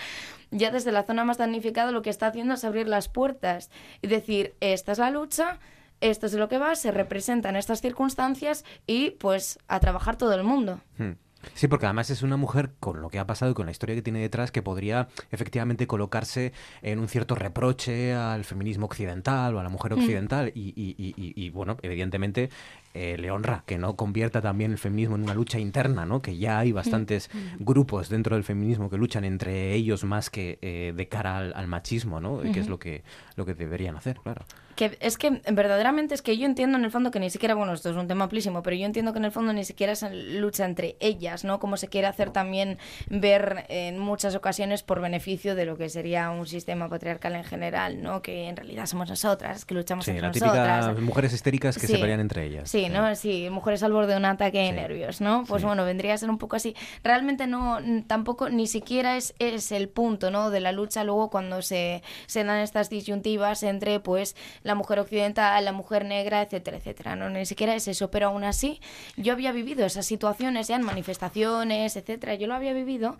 Ya 0.49 0.69
desde 0.69 0.91
la 0.91 1.03
zona 1.03 1.23
más 1.23 1.37
damnificada 1.37 1.91
lo 1.91 2.01
que 2.01 2.09
está 2.09 2.27
haciendo 2.27 2.55
es 2.55 2.63
abrir 2.65 2.87
las 2.87 3.07
puertas 3.07 3.69
y 4.01 4.07
decir, 4.07 4.55
esta 4.59 4.91
es 4.91 4.97
la 4.97 5.11
lucha, 5.11 5.59
esto 6.01 6.25
es 6.25 6.31
de 6.33 6.39
lo 6.39 6.49
que 6.49 6.57
va, 6.57 6.75
se 6.75 6.91
representan 6.91 7.55
estas 7.55 7.81
circunstancias 7.81 8.65
y 8.87 9.11
pues 9.11 9.57
a 9.67 9.79
trabajar 9.79 10.17
todo 10.17 10.33
el 10.33 10.43
mundo. 10.43 10.81
Hmm. 10.97 11.11
Sí, 11.55 11.67
porque 11.67 11.87
además 11.87 12.11
es 12.11 12.21
una 12.21 12.37
mujer 12.37 12.73
con 12.79 13.01
lo 13.01 13.09
que 13.09 13.17
ha 13.17 13.25
pasado 13.25 13.49
y 13.51 13.55
con 13.55 13.65
la 13.65 13.71
historia 13.71 13.95
que 13.95 14.03
tiene 14.03 14.19
detrás 14.19 14.51
que 14.51 14.61
podría 14.61 15.07
efectivamente 15.31 15.87
colocarse 15.87 16.53
en 16.83 16.99
un 16.99 17.07
cierto 17.07 17.33
reproche 17.33 18.13
al 18.13 18.45
feminismo 18.45 18.85
occidental 18.85 19.55
o 19.55 19.59
a 19.59 19.63
la 19.63 19.69
mujer 19.69 19.95
Mm. 19.95 19.99
occidental 20.01 20.51
y, 20.53 20.69
y- 20.75 20.95
y- 20.99 21.15
y- 21.17 21.33
y, 21.43 21.49
bueno, 21.49 21.77
evidentemente 21.81 22.51
eh, 22.93 23.17
le 23.17 23.31
honra 23.31 23.63
que 23.65 23.79
no 23.79 23.95
convierta 23.95 24.39
también 24.41 24.71
el 24.71 24.77
feminismo 24.77 25.15
en 25.15 25.23
una 25.23 25.33
lucha 25.33 25.57
interna, 25.57 26.05
¿no? 26.05 26.21
Que 26.21 26.37
ya 26.37 26.59
hay 26.59 26.73
bastantes 26.73 27.31
grupos 27.57 28.09
dentro 28.09 28.35
del 28.35 28.43
feminismo 28.43 28.89
que 28.91 28.97
luchan 28.97 29.23
entre 29.23 29.73
ellos 29.73 30.03
más 30.03 30.29
que 30.29 30.59
eh, 30.61 30.93
de 30.95 31.07
cara 31.07 31.37
al, 31.37 31.53
al 31.55 31.67
machismo, 31.67 32.19
¿no? 32.19 32.41
Que 32.41 32.59
es 32.59 32.67
lo 32.67 32.77
que, 32.77 33.03
lo 33.35 33.45
que 33.47 33.55
deberían 33.55 33.95
hacer, 33.95 34.19
claro. 34.21 34.43
Que 34.75 34.97
es 34.99 35.17
que 35.17 35.41
verdaderamente 35.51 36.13
es 36.15 36.21
que 36.21 36.37
yo 36.37 36.45
entiendo 36.45 36.77
en 36.77 36.85
el 36.85 36.91
fondo 36.91 37.11
que 37.11 37.19
ni 37.19 37.29
siquiera, 37.29 37.55
bueno, 37.55 37.73
esto 37.73 37.89
es 37.89 37.95
un 37.95 38.07
tema 38.07 38.25
amplísimo, 38.25 38.63
pero 38.63 38.75
yo 38.75 38.85
entiendo 38.85 39.13
que 39.13 39.19
en 39.19 39.25
el 39.25 39.31
fondo 39.31 39.53
ni 39.53 39.63
siquiera 39.63 39.93
es 39.93 40.03
lucha 40.11 40.65
entre 40.65 40.95
ellas, 40.99 41.43
¿no? 41.43 41.59
Como 41.59 41.77
se 41.77 41.87
quiere 41.87 42.07
hacer 42.07 42.31
también 42.31 42.77
ver 43.09 43.65
en 43.69 43.99
muchas 43.99 44.35
ocasiones 44.35 44.83
por 44.83 45.01
beneficio 45.01 45.55
de 45.55 45.65
lo 45.65 45.77
que 45.77 45.89
sería 45.89 46.29
un 46.31 46.45
sistema 46.47 46.89
patriarcal 46.89 47.35
en 47.35 47.43
general, 47.43 48.01
¿no? 48.01 48.21
Que 48.21 48.47
en 48.47 48.55
realidad 48.55 48.85
somos 48.85 49.09
nosotras, 49.09 49.65
que 49.65 49.73
luchamos 49.73 50.05
Sí, 50.05 50.11
entre 50.11 50.21
la 50.21 50.27
nosotras. 50.29 50.85
típica 50.87 51.01
mujeres 51.05 51.33
histéricas 51.33 51.77
que 51.77 51.87
Sí. 51.87 51.93
se 51.93 51.99
pelean 51.99 52.19
entre 52.19 52.45
ellas. 52.45 52.69
Sí, 52.69 52.81
Sí, 52.81 52.89
¿no? 52.89 53.15
Sí, 53.15 53.49
mujeres 53.51 53.83
al 53.83 53.91
borde 53.93 54.13
de 54.13 54.17
un 54.17 54.25
ataque 54.25 54.57
de 54.59 54.71
nervios, 54.71 55.21
¿no? 55.21 55.43
Pues 55.47 55.63
bueno, 55.63 55.85
vendría 55.85 56.15
a 56.15 56.17
ser 56.17 56.29
un 56.31 56.37
poco 56.39 56.55
así. 56.55 56.75
Realmente 57.03 57.45
no, 57.45 57.77
tampoco, 58.07 58.49
ni 58.49 58.65
siquiera 58.65 59.17
es, 59.17 59.35
es 59.37 59.71
el 59.71 59.87
punto, 59.89 60.31
¿no? 60.31 60.49
De 60.49 60.59
la 60.61 60.71
lucha 60.71 61.03
luego 61.03 61.29
cuando 61.29 61.61
se, 61.61 62.01
se 62.25 62.43
dan 62.43 62.57
estas 62.59 62.89
disyuntivas 62.89 63.61
entre, 63.63 63.99
pues, 63.99 64.35
la 64.63 64.75
mujer 64.75 64.99
occidental, 64.99 65.63
la 65.63 65.71
mujer 65.71 66.05
negra, 66.05 66.41
etcétera, 66.41 66.77
etcétera, 66.77 67.15
¿no? 67.15 67.29
Ni 67.29 67.45
siquiera 67.45 67.75
es 67.75 67.87
eso, 67.87 68.11
pero 68.11 68.27
aún 68.27 68.43
así 68.43 68.79
yo 69.17 69.33
había 69.33 69.51
vivido 69.51 69.85
esas 69.85 70.05
situaciones 70.05 70.67
ya 70.67 70.75
en 70.75 70.83
manifestaciones, 70.83 71.95
etcétera, 71.95 72.35
yo 72.35 72.47
lo 72.47 72.55
había 72.55 72.73
vivido 72.73 73.17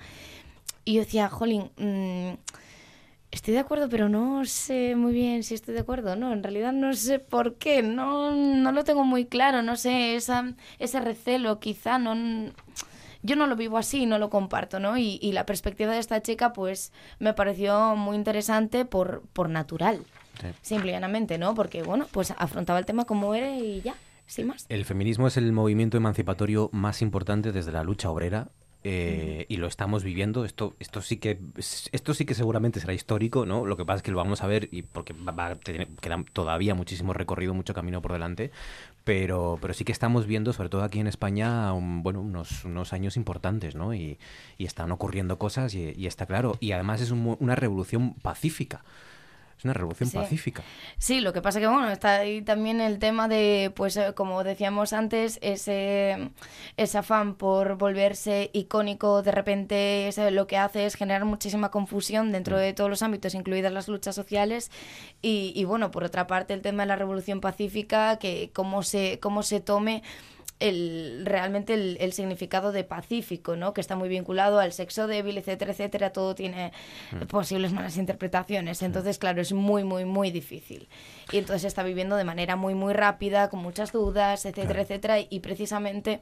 y 0.86 0.96
yo 0.96 1.02
decía, 1.02 1.30
jolín, 1.30 1.72
mm, 1.78 2.34
Estoy 3.32 3.54
de 3.54 3.62
acuerdo, 3.62 3.88
pero 3.88 4.10
no 4.10 4.44
sé 4.44 4.96
muy 4.98 5.14
bien 5.14 5.44
si 5.44 5.54
estoy 5.56 5.74
de 5.74 5.80
acuerdo. 5.80 6.18
No, 6.18 6.34
en 6.34 6.44
realidad 6.44 6.74
no 6.74 6.94
sé 6.94 7.20
por 7.20 7.56
qué. 7.56 7.82
No, 7.82 8.32
no 8.32 8.72
lo 8.74 8.84
tengo 8.84 9.06
muy 9.06 9.26
claro. 9.26 9.62
No 9.62 9.78
sé, 9.78 10.16
esa, 10.16 10.54
ese 10.80 11.00
recelo 11.00 11.60
quizá 11.60 11.98
no... 11.98 12.52
Yo 13.24 13.36
no 13.36 13.48
lo 13.48 13.56
vivo 13.56 13.78
así, 13.78 14.06
no 14.06 14.18
lo 14.18 14.30
comparto, 14.30 14.80
¿no? 14.80 14.98
Y, 14.98 15.20
y 15.22 15.32
la 15.32 15.46
perspectiva 15.46 15.94
de 15.94 16.00
esta 16.00 16.22
chica, 16.22 16.54
pues, 16.54 16.92
me 17.20 17.34
pareció 17.34 17.96
muy 17.96 18.18
interesante 18.18 18.84
por, 18.84 19.22
por 19.34 19.48
natural. 19.48 20.02
Simple 20.62 20.92
y 20.92 20.94
llanamente, 20.94 21.38
¿no? 21.38 21.54
Porque, 21.56 21.84
bueno, 21.84 22.08
pues 22.12 22.32
afrontaba 22.38 22.80
el 22.80 22.86
tema 22.86 23.06
como 23.06 23.34
era 23.36 23.56
y 23.58 23.82
ya, 23.82 23.96
sin 24.26 24.48
más. 24.48 24.66
El 24.70 24.86
feminismo 24.86 25.28
es 25.28 25.38
el 25.38 25.52
movimiento 25.52 25.98
emancipatorio 25.98 26.70
más 26.74 27.02
importante 27.02 27.52
desde 27.52 27.72
la 27.72 27.84
lucha 27.84 28.10
obrera. 28.10 28.50
eh, 28.84 29.46
y 29.48 29.58
lo 29.58 29.68
estamos 29.68 30.04
viviendo 30.04 30.44
esto 30.44 30.74
esto 30.80 31.02
sí 31.04 31.18
que 31.18 31.38
esto 31.92 32.16
sí 32.16 32.26
que 32.26 32.34
seguramente 32.34 32.80
será 32.80 32.94
histórico 32.96 33.46
no 33.46 33.64
lo 33.64 33.78
que 33.78 33.86
pasa 33.86 33.98
es 33.98 34.02
que 34.02 34.10
lo 34.10 34.18
vamos 34.18 34.42
a 34.42 34.48
ver 34.48 34.70
y 34.72 34.82
porque 34.82 35.14
va, 35.14 35.32
va 35.34 35.46
a 35.50 35.56
tener- 35.56 35.88
queda 36.02 36.24
todavía 36.34 36.74
muchísimo 36.74 37.14
recorrido 37.14 37.54
mucho 37.54 37.76
camino 37.76 38.02
por 38.02 38.12
delante 38.14 38.50
pero 39.04 39.60
pero 39.62 39.76
sí 39.76 39.84
que 39.86 39.92
estamos 39.92 40.26
viendo 40.26 40.52
sobre 40.52 40.70
todo 40.70 40.82
aquí 40.84 41.00
en 41.00 41.06
España 41.06 41.72
un- 41.74 42.02
bueno 42.02 42.22
unos, 42.22 42.66
unos 42.66 42.92
años 42.92 43.18
importantes 43.18 43.76
no 43.76 43.94
y, 43.94 44.18
y 44.58 44.66
están 44.66 44.92
ocurriendo 44.92 45.38
cosas 45.38 45.76
y, 45.76 45.94
y 45.96 46.08
está 46.08 46.26
claro 46.26 46.58
y 46.60 46.72
además 46.72 47.02
es 47.02 47.12
un 47.12 47.38
una 47.40 47.54
revolución 47.56 48.16
pacífica 48.16 48.84
es 49.62 49.66
una 49.66 49.74
revolución 49.76 50.10
Sí. 50.10 50.18
pacífica 50.18 50.64
Sí, 50.98 51.20
lo 51.20 51.34
que 51.34 51.42
pasa 51.44 51.60
que 51.60 51.68
bueno, 51.68 51.90
está 51.92 52.16
ahí 52.16 52.42
también 52.42 52.82
el 52.82 52.98
tema 52.98 53.28
de, 53.28 53.72
pues 53.76 53.96
eh, 53.96 54.14
como 54.16 54.44
decíamos 54.44 54.92
antes, 54.92 55.38
ese, 55.44 56.32
ese 56.78 56.98
afán 56.98 57.36
por 57.36 57.76
volverse 57.78 58.50
icónico, 58.54 59.22
de 59.22 59.32
repente 59.32 60.08
ese 60.08 60.32
lo 60.32 60.48
que 60.48 60.58
hace 60.58 60.86
es 60.88 60.96
generar 60.96 61.26
muchísima 61.26 61.70
confusión 61.70 62.32
dentro 62.32 62.58
de 62.58 62.74
todos 62.74 62.90
los 62.90 63.04
ámbitos, 63.04 63.36
incluidas 63.36 63.72
las 63.72 63.88
luchas 63.88 64.16
sociales. 64.16 64.72
Y, 65.22 65.54
y 65.56 65.64
bueno, 65.66 65.92
por 65.92 66.04
otra 66.04 66.26
parte, 66.26 66.54
el 66.56 66.62
tema 66.62 66.84
de 66.84 66.88
la 66.88 66.96
revolución 66.96 67.40
pacífica, 67.42 68.18
que 68.18 68.50
cómo 68.54 68.82
se, 68.82 69.20
cómo 69.20 69.44
se 69.44 69.60
tome 69.60 70.02
el, 70.62 71.24
realmente 71.26 71.74
el, 71.74 71.98
el 72.00 72.14
significado 72.14 72.72
de 72.72 72.84
pacífico, 72.86 73.56
¿no? 73.58 73.74
Que 73.74 73.82
está 73.82 73.96
muy 73.96 74.08
vinculado 74.08 74.60
al 74.60 74.72
sexo 74.72 75.08
débil, 75.08 75.38
etcétera, 75.38 75.72
etcétera. 75.72 76.12
Todo 76.14 76.34
tiene 76.36 76.72
Mm. 77.12 77.26
posibles 77.26 77.74
malas 77.74 77.98
interpretaciones. 77.98 78.82
Entonces, 78.82 79.18
claro, 79.18 79.42
es 79.42 79.52
muy, 79.54 79.84
muy, 79.84 80.06
muy 80.06 80.32
difícil. 80.32 80.88
Y 81.32 81.38
entonces 81.40 81.66
está 81.66 81.84
viviendo 81.84 82.16
de 82.16 82.24
manera 82.24 82.56
muy, 82.56 82.74
muy 82.76 82.94
rápida, 82.94 83.50
con 83.50 83.60
muchas 83.62 83.92
dudas, 83.92 84.46
etcétera, 84.46 84.82
etcétera. 84.82 85.20
Y 85.20 85.40
precisamente 85.42 86.22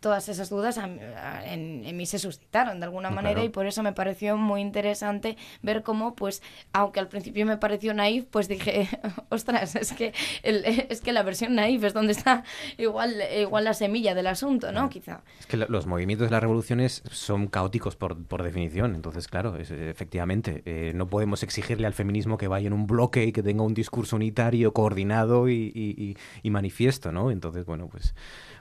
todas 0.00 0.28
esas 0.28 0.50
dudas 0.50 0.78
a- 0.78 0.84
a- 0.84 1.52
en, 1.52 1.84
en 1.84 1.96
mí 1.96 2.06
se 2.06 2.18
suscitaron 2.18 2.78
de 2.80 2.84
alguna 2.84 3.08
Claro. 3.08 3.22
manera 3.22 3.44
y 3.44 3.48
por 3.48 3.66
eso 3.66 3.82
me 3.82 3.92
pareció 3.92 4.36
muy 4.36 4.60
interesante 4.60 5.36
ver 5.62 5.82
cómo, 5.82 6.14
pues, 6.14 6.42
aunque 6.72 7.00
al 7.00 7.08
principio 7.08 7.46
me 7.46 7.56
pareció 7.56 7.94
naif, 7.94 8.24
pues 8.30 8.48
dije, 8.48 8.88
ostras, 9.30 9.74
es 9.76 9.92
que, 9.92 10.12
el- 10.42 10.64
es 10.90 11.00
que 11.00 11.12
la 11.12 11.22
versión 11.22 11.54
naif 11.54 11.82
es 11.84 11.94
donde 11.94 12.12
está 12.12 12.44
igual, 12.78 13.14
igual 13.40 13.64
la 13.64 13.74
semilla 13.74 14.14
del 14.14 14.26
asunto, 14.26 14.72
¿no? 14.72 14.88
Quizá. 14.88 15.22
Es 15.40 15.46
que 15.46 15.56
lo- 15.56 15.66
los 15.68 15.86
movimientos 15.86 16.26
de 16.28 16.32
las 16.32 16.40
revoluciones 16.42 17.02
son 17.10 17.46
caóticos 17.48 17.96
por, 17.96 18.22
por 18.24 18.42
definición. 18.42 18.94
Entonces, 18.94 19.28
claro, 19.28 19.56
es- 19.56 19.70
efectivamente, 19.70 20.62
eh, 20.66 20.92
no 20.94 21.08
podemos 21.08 21.42
exigirle 21.42 21.86
al 21.86 21.94
feminismo 21.94 22.36
que 22.38 22.48
vaya 22.48 22.66
en 22.66 22.72
un 22.72 22.86
bloque 22.86 23.24
y 23.24 23.32
que 23.32 23.42
tenga 23.42 23.62
un 23.62 23.74
discurso 23.74 24.16
unitario, 24.16 24.72
coordinado 24.72 25.48
y, 25.48 25.72
y- 25.74 25.94
y- 26.02 26.16
y 26.42 26.50
manifiesto, 26.50 27.12
¿no? 27.12 27.30
Entonces, 27.30 27.64
bueno, 27.64 27.88
pues, 27.88 28.14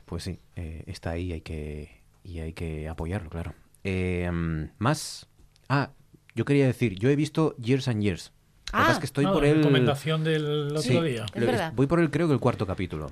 pues 0.05 0.23
sí, 0.23 0.39
eh, 0.55 0.83
está 0.87 1.11
ahí 1.11 1.33
hay 1.33 1.41
que, 1.41 2.01
y 2.23 2.39
hay 2.39 2.53
que 2.53 2.87
apoyarlo, 2.87 3.29
claro. 3.29 3.53
Eh, 3.83 4.29
mm, 4.31 4.69
más. 4.79 5.27
Ah, 5.69 5.91
yo 6.35 6.45
quería 6.45 6.65
decir, 6.67 6.95
yo 6.99 7.09
he 7.09 7.15
visto 7.15 7.55
Years 7.57 7.87
and 7.87 8.01
Years. 8.01 8.31
Ah. 8.73 8.89
es 8.91 8.99
que 8.99 9.05
estoy 9.05 9.25
Ah, 9.25 9.31
por 9.31 9.43
la 9.43 9.49
el... 9.49 9.57
recomendación 9.57 10.23
del 10.23 10.67
otro 10.71 10.81
Sí, 10.81 10.99
día. 11.01 11.25
Es 11.33 11.41
lo- 11.41 11.47
verdad. 11.47 11.71
Voy 11.75 11.87
por 11.87 11.99
el, 11.99 12.09
creo 12.11 12.27
que 12.27 12.33
el 12.33 12.39
cuarto 12.39 12.65
capítulo. 12.67 13.11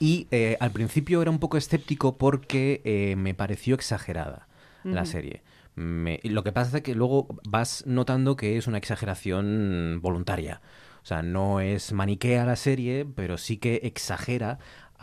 Y 0.00 0.26
eh, 0.32 0.56
al 0.58 0.72
principio 0.72 1.22
era 1.22 1.30
un 1.30 1.38
poco 1.38 1.56
escéptico 1.56 2.18
porque 2.18 2.80
eh, 2.84 3.14
me 3.16 3.34
pareció 3.34 3.74
exagerada 3.76 4.48
la 4.82 5.06
serie. 5.06 5.42
Me- 5.76 6.18
y 6.22 6.30
lo 6.30 6.42
que 6.44 6.50
pasa 6.52 6.78
es 6.78 6.82
que 6.82 6.94
luego 6.94 7.28
vas 7.48 7.84
notando 7.86 8.36
que 8.36 8.56
es 8.56 8.66
una 8.66 8.78
exageración 8.78 10.00
voluntaria. 10.02 10.60
O 11.02 11.06
sea, 11.06 11.22
no 11.22 11.60
es 11.60 11.92
maniquea 11.92 12.44
la 12.44 12.56
serie, 12.56 13.06
pero 13.14 13.38
sí 13.38 13.58
que 13.58 13.80
exagera 13.84 14.58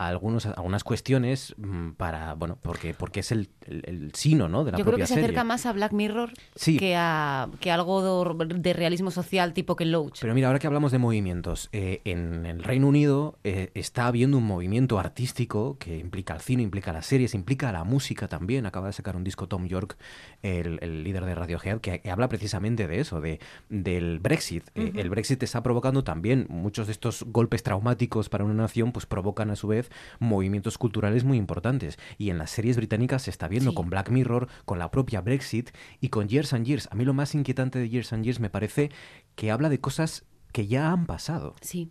algunos, 0.06 0.46
algunas 0.46 0.84
cuestiones 0.84 1.54
mm, 1.56 1.90
para, 1.92 2.34
bueno, 2.34 2.58
porque, 2.60 2.94
porque 2.94 3.20
es 3.20 3.32
el, 3.32 3.48
el, 3.66 3.82
el 3.86 4.14
sino, 4.14 4.48
¿no? 4.48 4.64
De 4.64 4.72
la 4.72 4.78
Yo 4.78 4.84
creo 4.84 4.92
propia 4.92 5.04
que 5.06 5.14
se 5.14 5.20
acerca 5.20 5.44
más 5.44 5.66
a 5.66 5.72
Black 5.72 5.92
Mirror 5.92 6.32
Sí. 6.54 6.76
que 6.78 6.96
a 6.96 7.48
que 7.60 7.70
a 7.70 7.74
algo 7.74 8.34
de, 8.34 8.54
de 8.54 8.72
realismo 8.72 9.10
social 9.10 9.52
tipo 9.52 9.76
Ken 9.76 9.92
Loach. 9.92 10.20
Pero 10.20 10.34
mira, 10.34 10.48
ahora 10.48 10.58
que 10.58 10.66
hablamos 10.66 10.92
de 10.92 10.98
movimientos, 10.98 11.68
eh, 11.72 12.00
en 12.04 12.46
el 12.46 12.62
Reino 12.62 12.88
Unido 12.88 13.38
eh, 13.44 13.70
está 13.74 14.06
habiendo 14.06 14.38
un 14.38 14.44
movimiento 14.44 14.98
artístico 14.98 15.76
que 15.78 15.98
implica 15.98 16.34
al 16.34 16.40
cine, 16.40 16.62
implica 16.62 16.90
a 16.90 16.94
las 16.94 17.06
series, 17.06 17.34
implica 17.34 17.68
a 17.68 17.72
la 17.72 17.84
música 17.84 18.28
también. 18.28 18.66
Acaba 18.66 18.88
de 18.88 18.92
sacar 18.92 19.16
un 19.16 19.24
disco 19.24 19.48
Tom 19.48 19.66
York, 19.66 19.96
el, 20.42 20.78
el 20.82 21.04
líder 21.04 21.24
de 21.24 21.34
Radiohead, 21.34 21.80
que, 21.80 22.00
que 22.00 22.10
habla 22.10 22.28
precisamente 22.28 22.86
de 22.86 23.00
eso, 23.00 23.20
de, 23.20 23.40
del 23.68 24.18
Brexit. 24.18 24.64
Eh, 24.74 24.92
el 24.96 25.10
Brexit 25.10 25.42
está 25.42 25.62
provocando 25.62 26.04
también 26.04 26.46
muchos 26.48 26.86
de 26.86 26.92
estos 26.92 27.24
golpes 27.28 27.62
traumáticos 27.62 28.28
para 28.28 28.44
una 28.44 28.54
nación, 28.54 28.92
pues 28.92 29.06
provocan 29.06 29.50
a 29.50 29.56
su 29.56 29.68
vez 29.68 29.90
movimientos 30.18 30.78
culturales 30.78 31.24
muy 31.24 31.38
importantes. 31.38 31.98
Y 32.18 32.30
en 32.30 32.38
las 32.38 32.50
series 32.50 32.76
británicas 32.76 33.22
se 33.22 33.30
está 33.30 33.48
viendo 33.48 33.70
Sí. 33.70 33.76
con 33.76 33.90
Black 33.90 34.10
Mirror, 34.10 34.48
con 34.64 34.78
la 34.78 34.90
propia 34.90 35.20
Brexit 35.20 35.70
y 36.00 36.08
con 36.08 36.28
Years 36.28 36.52
and 36.52 36.66
Years. 36.66 36.88
A 36.90 36.94
mí 36.94 37.04
lo 37.04 37.14
más 37.14 37.34
inquietante 37.34 37.78
de 37.78 37.88
Years 37.88 38.12
and 38.12 38.24
Years 38.24 38.40
me 38.40 38.50
parece 38.50 38.90
que 39.34 39.50
habla 39.50 39.68
de 39.68 39.80
cosas 39.80 40.24
que 40.52 40.66
ya 40.66 40.90
han 40.92 41.06
pasado. 41.06 41.54
Sí. 41.60 41.90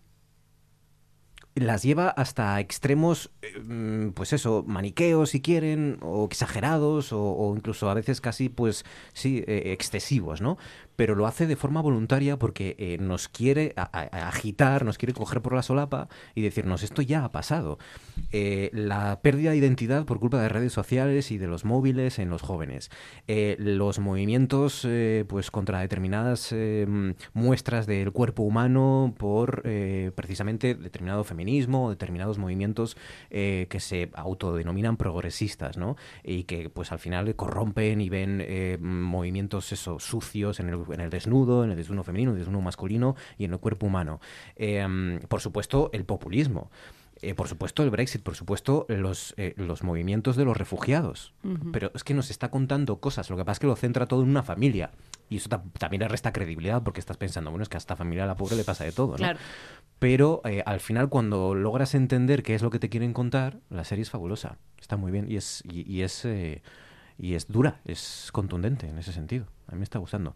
Las 1.54 1.84
lleva 1.84 2.08
hasta 2.08 2.58
extremos, 2.62 3.30
eh, 3.42 4.12
pues 4.16 4.32
eso, 4.32 4.64
maniqueos 4.66 5.32
si 5.32 5.42
quieren, 5.42 5.98
o 6.02 6.24
exagerados, 6.26 7.12
o, 7.12 7.22
o 7.22 7.54
incluso 7.58 7.90
a 7.90 7.94
veces 7.94 8.22
casi, 8.22 8.48
pues 8.48 8.86
sí, 9.12 9.44
eh, 9.46 9.74
excesivos, 9.74 10.40
¿no? 10.40 10.58
Pero 11.02 11.16
lo 11.16 11.26
hace 11.26 11.48
de 11.48 11.56
forma 11.56 11.82
voluntaria 11.82 12.38
porque 12.38 12.76
eh, 12.78 13.00
nos 13.00 13.28
quiere 13.28 13.74
agitar, 13.76 14.86
nos 14.86 15.00
quiere 15.00 15.14
coger 15.14 15.42
por 15.42 15.56
la 15.56 15.64
solapa 15.64 16.10
y 16.36 16.44
decirnos, 16.44 16.84
esto 16.84 17.02
ya 17.02 17.26
ha 17.26 17.32
pasado. 17.32 17.80
Eh, 18.32 18.70
la 18.72 19.20
pérdida 19.24 19.50
de 19.50 19.58
identidad 19.58 20.06
por 20.06 20.20
culpa 20.20 20.40
de 20.40 20.48
redes 20.48 20.74
sociales 20.74 21.32
y 21.32 21.40
de 21.40 21.48
los 21.48 21.66
móviles 21.66 22.20
en 22.20 22.30
los 22.30 22.44
jóvenes. 22.44 22.92
Eh, 23.28 23.56
los 23.58 23.98
movimientos 23.98 24.88
pues 25.28 25.50
contra 25.50 25.80
determinadas 25.80 26.54
muestras 27.34 27.88
del 27.88 28.12
cuerpo 28.12 28.44
humano 28.44 29.16
por 29.18 29.64
precisamente 30.14 30.76
determinado 30.76 31.24
feminismo 31.24 31.90
determinados 31.90 32.38
movimientos 32.38 32.96
que 33.32 33.80
se 33.80 34.12
autodenominan 34.14 34.98
progresistas, 34.98 35.78
¿no? 35.78 35.96
Y 36.24 36.44
que 36.44 36.70
pues 36.70 36.92
al 36.92 37.00
final 37.00 37.36
corrompen 37.36 38.02
y 38.02 38.10
ven 38.10 38.46
movimientos 38.82 39.72
eso, 39.72 40.00
sucios 40.00 40.60
en 40.60 40.70
el, 40.70 40.91
en 40.94 41.00
el 41.02 41.10
desnudo, 41.10 41.64
en 41.64 41.72
el 41.72 41.78
desnudo 41.78 42.04
femenino, 42.04 42.32
en 42.32 42.38
el 42.38 42.44
desnudo 42.44 42.62
masculino 42.62 43.16
y 43.38 43.46
en 43.46 43.54
el 43.54 43.60
cuerpo 43.60 43.88
humano. 43.88 44.20
Eh, 44.56 45.20
por 45.28 45.42
supuesto, 45.42 45.90
el 45.94 46.06
populismo. 46.06 46.72
Eh, 47.24 47.36
por 47.36 47.48
supuesto, 47.48 47.84
el 47.84 47.92
Brexit, 47.92 48.24
por 48.24 48.36
supuesto, 48.36 48.88
los, 48.90 49.36
eh, 49.38 49.54
los 49.56 49.84
movimientos 49.84 50.36
de 50.36 50.44
los 50.44 50.58
refugiados. 50.58 51.34
Pero 51.72 51.92
es 51.94 52.04
que 52.04 52.16
nos 52.16 52.32
está 52.32 52.50
contando 52.50 53.00
cosas. 53.00 53.30
Lo 53.30 53.38
que 53.38 53.46
pasa 53.46 53.54
es 53.54 53.60
que 53.60 53.68
lo 53.68 53.76
centra 53.76 54.08
todo 54.08 54.24
en 54.24 54.30
una 54.30 54.42
familia. 54.42 54.90
Y 55.30 55.38
eso 55.38 55.48
ta- 55.48 55.64
también 55.78 56.02
le 56.02 56.08
resta 56.08 56.34
credibilidad 56.34 56.82
porque 56.82 57.00
estás 57.00 57.18
pensando, 57.18 57.52
bueno, 57.52 57.62
es 57.62 57.70
que 57.70 57.78
a 57.78 57.80
esta 57.80 57.96
familia 57.96 58.24
a 58.24 58.28
la 58.28 58.36
pobre 58.36 58.56
le 58.56 58.64
pasa 58.64 58.86
de 58.86 58.92
todo, 58.92 59.12
¿no? 59.12 59.18
Claro. 59.18 59.38
Pero 60.00 60.42
eh, 60.46 60.64
al 60.66 60.80
final, 60.80 61.10
cuando 61.10 61.54
logras 61.54 61.94
entender 61.94 62.42
qué 62.42 62.56
es 62.56 62.64
lo 62.64 62.72
que 62.72 62.80
te 62.80 62.90
quieren 62.90 63.14
contar, 63.14 63.60
la 63.70 63.84
serie 63.84 64.02
es 64.02 64.10
fabulosa. 64.10 64.58
Está 64.80 64.98
muy 64.98 65.12
bien 65.12 65.32
y 65.32 65.36
es, 65.36 65.64
y, 65.72 65.90
y 65.90 66.02
es, 66.02 66.26
eh, 66.26 66.64
y 67.20 67.36
es 67.36 67.48
dura, 67.48 67.82
es 67.86 68.30
contundente 68.34 68.88
en 68.90 68.98
ese 68.98 69.14
sentido. 69.14 69.46
A 69.68 69.74
mí 69.74 69.78
me 69.78 69.84
está 69.84 70.00
gustando. 70.00 70.36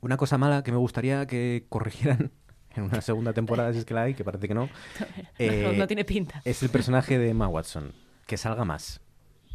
Una 0.00 0.16
cosa 0.16 0.38
mala 0.38 0.62
que 0.62 0.72
me 0.72 0.78
gustaría 0.78 1.26
que 1.26 1.66
corrigieran 1.68 2.32
en 2.74 2.84
una 2.84 3.00
segunda 3.00 3.32
temporada, 3.32 3.72
si 3.72 3.80
es 3.80 3.84
que 3.84 3.94
la 3.94 4.02
hay, 4.02 4.14
que 4.14 4.24
parece 4.24 4.48
que 4.48 4.54
no. 4.54 4.68
No, 5.38 5.72
no 5.72 5.86
tiene 5.86 6.04
pinta. 6.04 6.40
Es 6.44 6.62
el 6.62 6.70
personaje 6.70 7.18
de 7.18 7.30
Emma 7.30 7.48
Watson. 7.48 7.92
Que 8.26 8.36
salga 8.36 8.64
más. 8.64 9.00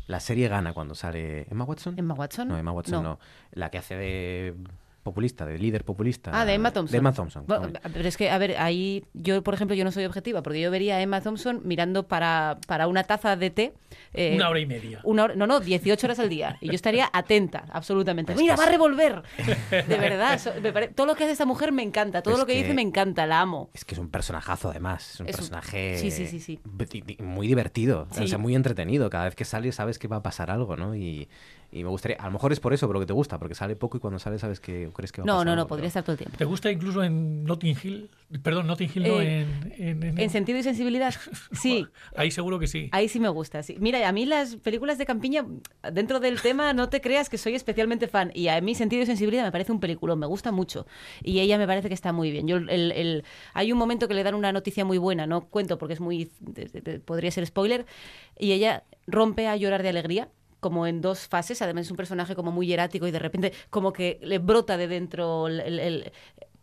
La 0.08 0.20
serie 0.20 0.48
gana 0.48 0.74
cuando 0.74 0.96
sale. 0.96 1.48
¿Emma 1.50 1.66
Watson? 1.66 1.96
¿Emma 1.98 2.14
Watson? 2.14 2.48
No, 2.48 2.58
Emma 2.58 2.72
Watson 2.72 3.04
no. 3.04 3.10
No. 3.10 3.20
La 3.52 3.70
que 3.70 3.78
hace 3.78 3.96
de 3.96 4.56
populista, 5.08 5.45
de 5.45 5.58
líder 5.58 5.84
populista. 5.86 6.32
Ah, 6.34 6.43
de 6.45 6.53
Emma 6.53 6.72
Thompson. 6.72 6.91
De 6.91 6.97
Emma 6.97 7.14
Thompson. 7.14 7.43
Bueno, 7.47 7.70
pero 7.93 8.08
es 8.08 8.18
que, 8.18 8.30
a 8.30 8.38
ver, 8.38 8.58
ahí 8.58 9.03
yo, 9.14 9.41
por 9.43 9.53
ejemplo, 9.53 9.76
yo 9.76 9.84
no 9.86 9.91
soy 9.91 10.05
objetiva, 10.05 10.41
porque 10.43 10.60
yo 10.60 10.70
vería 10.70 10.97
a 10.97 11.01
Emma 11.01 11.22
Thompson 11.22 11.62
mirando 11.64 12.08
para, 12.08 12.58
para 12.68 12.88
una 12.88 13.03
taza 13.05 13.36
de 13.38 13.49
té. 13.49 13.74
eh, 14.14 14.34
Una 14.36 14.49
hora 14.49 14.60
y 14.60 14.66
media. 14.66 14.99
una 15.03 15.24
hora- 15.24 15.36
no, 15.36 15.47
no, 15.47 15.60
18 15.62 16.05
horas 16.08 16.20
al 16.20 16.28
día. 16.30 16.58
Y 16.62 16.68
yo 16.68 16.74
estaría 16.74 17.10
atenta, 17.14 17.66
absolutamente. 17.72 18.34
Es 18.34 18.38
Mira, 18.39 18.55
que 18.55 18.62
va 18.62 18.68
a 18.68 18.72
revolver. 18.72 19.22
De 19.72 19.97
verdad, 19.97 20.39
so- 20.39 20.51
me 20.62 20.72
pare- 20.74 20.89
todo 20.89 21.08
lo 21.08 21.16
que 21.16 21.24
hace 21.24 21.34
esta 21.34 21.45
mujer 21.45 21.72
me 21.72 21.84
encanta. 21.84 22.22
Todo 22.22 22.34
Es 22.36 22.39
lo 22.41 22.45
que, 22.45 22.53
que- 22.53 22.64
dice 22.64 22.74
me 22.74 22.82
encanta, 22.82 23.26
la 23.26 23.39
amo. 23.41 23.70
Es 23.74 23.86
que 23.86 23.95
es 23.95 23.99
un 23.99 24.10
personajazo, 24.10 24.70
además. 24.72 25.14
Es 25.16 25.20
un 25.22 25.28
Es 25.28 25.36
un- 25.36 25.38
personaje 25.39 25.97
sí, 25.97 26.12
sí, 26.12 26.28
sí, 26.28 26.39
sí. 26.39 26.60
muy 27.20 27.47
divertido. 27.47 28.08
Sí. 28.12 28.24
O 28.24 28.28
sea, 28.28 28.38
muy 28.38 28.55
entretenido. 28.55 29.10
Cada 29.10 29.26
vez 29.26 29.36
que 29.36 29.45
sale 29.45 29.72
sabes 29.72 29.99
que 29.99 30.08
va 30.08 30.18
a 30.18 30.24
pasar 30.24 30.51
algo, 30.51 30.76
¿no? 30.76 30.95
Y, 30.95 31.28
y 31.72 31.84
me 31.84 31.89
gustaría... 31.89 32.18
A 32.18 32.26
lo 32.28 32.32
mejor 32.32 32.53
es 32.53 32.59
por 32.59 32.74
eso, 32.74 32.88
pero 32.88 32.99
que 32.99 33.05
te 33.05 33.13
gusta, 33.13 33.38
porque 33.39 33.53
sale 33.55 33.76
poco 33.76 33.97
y 33.97 33.99
cuando 33.99 34.20
sale 34.20 34.39
sabes 34.39 34.59
que 34.59 34.89
crees 34.93 35.11
que 35.11 35.22
va 35.22 35.24
a 35.24 35.28
No, 35.28 35.34
pasar 35.34 35.45
no, 35.47 35.55
no, 35.55 35.61
algo, 35.61 35.68
podría 35.70 35.88
estar 35.88 36.03
todo 36.03 36.13
el 36.13 36.18
tiempo. 36.18 36.38
¿Te 36.38 36.45
gusta 36.45 36.72
incluso 36.72 37.03
en 37.03 37.43
Notting 37.43 37.78
Hill? 37.84 38.09
Perdón, 38.41 38.68
Notting 38.68 38.89
Hill 38.93 39.03
no, 39.03 39.20
Eh, 39.22 39.41
en, 39.41 39.74
en- 39.78 40.03
en- 40.03 40.20
En 40.20 40.30
sentido 40.30 40.57
y 40.59 40.63
sensibilidad, 40.63 41.13
sí. 41.51 41.86
Ahí 42.15 42.32
seguro 42.32 42.57
que 42.59 42.68
sí. 42.68 42.89
Ahí 42.91 43.07
sí 43.09 43.20
me 43.20 43.30
gusta, 43.30 43.63
sí. 43.63 43.76
Mira, 43.80 44.07
a 44.07 44.11
mí 44.11 44.26
las 44.26 44.55
películas 44.55 44.97
de 44.97 45.05
Campiña, 45.05 45.45
dentro 45.91 46.20
del 46.20 46.41
tema, 46.41 46.74
no 46.74 46.89
te 46.89 47.01
creas 47.01 47.30
que 47.30 47.38
soy 47.38 47.55
especialmente 47.55 48.07
fan. 48.07 48.32
Y 48.34 48.47
a 48.47 48.59
mí 48.61 48.74
Sentido 48.76 49.03
y 49.03 49.05
Sensibilidad 49.05 49.43
me 49.43 49.51
parece 49.51 49.72
un 49.72 49.80
peliculón, 49.80 50.20
me 50.20 50.26
gusta 50.28 50.51
mucho. 50.51 50.88
Y 51.24 51.39
ella 51.39 51.57
me 51.57 51.68
parece 51.68 51.88
que 51.89 51.93
está 51.93 52.11
muy 52.13 52.32
bien. 52.32 52.47
Yo, 52.47 52.57
el, 52.57 52.70
el- 52.91 53.24
hay 53.53 53.72
un 53.72 53.78
momento 53.78 54.07
que 54.07 54.13
le 54.13 54.24
dan 54.24 54.36
una 54.36 54.51
noticia 54.51 54.86
muy 54.86 54.97
buena, 54.97 55.28
no 55.28 55.45
cuento 55.49 55.78
porque 55.78 55.93
es 55.93 55.99
muy... 55.99 56.32
de- 56.39 56.65
de- 56.65 56.82
de- 56.82 56.99
podría 56.99 57.32
ser 57.32 57.45
spoiler, 57.45 57.86
y 58.39 58.51
ella 58.53 58.84
rompe 59.05 59.47
a 59.47 59.55
llorar 59.55 59.84
de 59.84 59.89
alegría 59.89 60.30
como 60.68 60.86
en 60.86 60.99
dos 60.99 61.30
fases, 61.30 61.61
además 61.61 61.86
es 61.86 61.91
un 61.91 61.95
personaje 61.95 62.36
como 62.36 62.51
muy 62.51 62.68
hierático 62.68 63.07
y 63.07 63.11
de 63.11 63.20
repente 63.20 63.53
como 63.70 63.93
que 63.93 64.20
le 64.22 64.38
brota 64.39 64.76
de 64.76 64.89
dentro 64.89 65.47
el, 65.47 66.11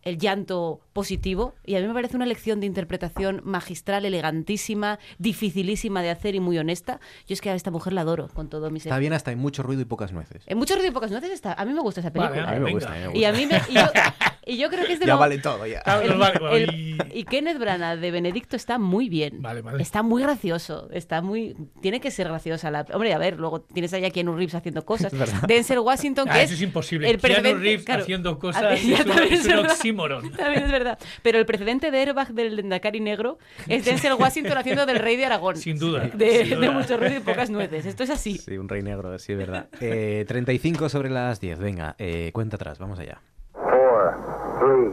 el 0.04 0.18
llanto 0.18 0.80
positivo 0.92 1.54
y 1.64 1.74
a 1.76 1.80
mí 1.80 1.86
me 1.88 1.94
parece 1.94 2.16
una 2.16 2.26
lección 2.26 2.60
de 2.60 2.66
interpretación 2.66 3.40
magistral, 3.44 4.04
elegantísima, 4.04 4.98
dificilísima 5.18 6.02
de 6.02 6.10
hacer 6.10 6.34
y 6.34 6.40
muy 6.40 6.58
honesta. 6.58 7.00
Yo 7.26 7.34
es 7.34 7.40
que 7.40 7.50
a 7.50 7.54
esta 7.54 7.70
mujer 7.70 7.92
la 7.92 8.02
adoro 8.02 8.28
con 8.28 8.48
todo 8.48 8.70
mi 8.70 8.80
ser. 8.80 8.90
Está 8.90 8.98
bien 8.98 9.12
hasta 9.12 9.30
hay 9.30 9.36
mucho 9.36 9.62
ruido 9.62 9.82
y 9.82 9.84
pocas 9.84 10.12
nueces. 10.12 10.42
En 10.46 10.58
muchos 10.58 10.76
ruido 10.76 10.90
y 10.90 10.94
pocas 10.94 11.10
nueces 11.10 11.30
está. 11.30 11.54
A 11.54 11.64
mí 11.64 11.72
me 11.72 11.80
gusta 11.80 12.00
esa 12.00 12.10
Vale, 12.10 12.28
película. 12.30 12.50
a 12.50 12.54
mí 12.54 12.60
me 12.60 12.70
¿eh? 12.70 12.72
gusta, 12.74 12.90
a 12.92 12.94
mí 12.94 13.00
me 13.12 13.18
Y 13.18 13.24
a 13.24 13.30
gusta. 13.32 13.46
mí 13.46 13.52
me, 13.52 13.62
y 13.72 13.74
yo, 13.74 13.86
y 14.46 14.56
yo 14.58 14.68
creo 14.70 14.86
que 14.86 14.92
es 14.94 15.00
de 15.00 15.06
Ya 15.06 15.14
lo- 15.14 15.18
vale 15.20 15.38
todo, 15.38 15.66
ya. 15.66 15.80
El- 15.80 16.18
vale, 16.18 16.38
vale, 16.38 16.62
el- 16.64 17.04
y 17.12 17.24
Kenneth 17.24 17.58
Branagh 17.58 17.98
de 17.98 18.10
Benedicto 18.10 18.56
está 18.56 18.78
muy 18.78 19.08
bien. 19.08 19.42
Está 19.78 20.02
muy 20.02 20.22
gracioso. 20.22 20.88
Está 20.92 21.22
muy. 21.22 21.56
Tiene 21.80 22.00
que 22.00 22.10
ser 22.10 22.28
graciosa 22.28 22.70
la. 22.70 22.84
Hombre, 22.92 23.12
a 23.14 23.18
ver, 23.18 23.38
luego 23.38 23.60
tienes 23.62 23.92
allá 23.94 24.08
a 24.08 24.10
Keanu 24.10 24.34
Reeves 24.36 24.54
haciendo 24.54 24.84
cosas. 24.86 25.12
Denzel 25.46 25.78
Washington, 25.80 26.26
que 26.26 26.30
Ah, 26.32 26.42
es. 26.42 26.46
eso 26.50 26.54
es 26.54 26.62
imposible. 26.62 27.08
El 27.10 27.18
Keanu 27.18 27.54
Reeves 27.58 27.84
claro. 27.84 28.02
haciendo 28.02 28.38
cosas 28.38 28.62
Ah, 28.62 28.74
ya 28.74 28.98
es 28.98 29.06
un- 29.06 29.18
es 29.32 29.46
un 29.46 29.66
oxímoron. 29.94 30.30
También 30.36 30.64
es 30.64 30.72
verdad. 30.72 30.98
Pero 31.22 31.38
el 31.38 31.46
precedente 31.46 31.90
de 31.90 31.98
Airbag 31.98 32.28
del 32.28 32.56
Dendacari 32.56 33.00
negro 33.00 33.38
es 33.68 33.84
Denzel 33.84 34.14
Washington 34.14 34.58
haciendo 34.58 34.86
del 34.86 34.98
rey 34.98 35.16
de 35.16 35.26
Aragón. 35.26 35.56
Sin 35.56 35.78
duda. 35.78 36.10
De, 36.12 36.46
Sin 36.46 36.60
de 36.60 36.70
mucho 36.70 36.96
ruido 36.96 37.16
y 37.16 37.20
pocas 37.20 37.50
nueces. 37.50 37.86
Esto 37.86 38.02
es 38.02 38.10
así. 38.10 38.38
Sí, 38.38 38.56
un 38.58 38.68
rey 38.68 38.82
negro, 38.82 39.18
sí, 39.18 39.32
es 39.32 39.38
verdad. 39.38 39.68
Eh, 39.80 40.24
35 40.26 40.88
sobre 40.88 41.10
las 41.10 41.40
10. 41.40 41.58
Venga, 41.58 41.94
eh, 41.98 42.30
cuenta 42.32 42.56
atrás, 42.56 42.78
vamos 42.78 42.98
allá. 42.98 43.20
Four, 43.52 44.14
three, 44.60 44.90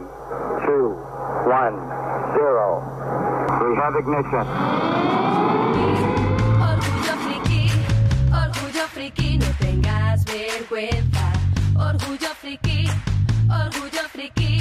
two, 0.66 0.96
one, 1.50 1.76
zero. 2.34 2.82
We 3.62 3.76
have 3.76 3.98
ignition. 3.98 4.46
Orgullo 6.62 7.14
friki, 7.24 7.70
orgullo 8.32 8.86
friki, 8.88 9.38
no 9.38 9.46
tengas 9.58 10.24
vergüenza. 10.24 11.32
Orgullo 11.76 12.28
friki, 12.40 12.86
orgullo 13.48 14.08
friki, 14.12 14.60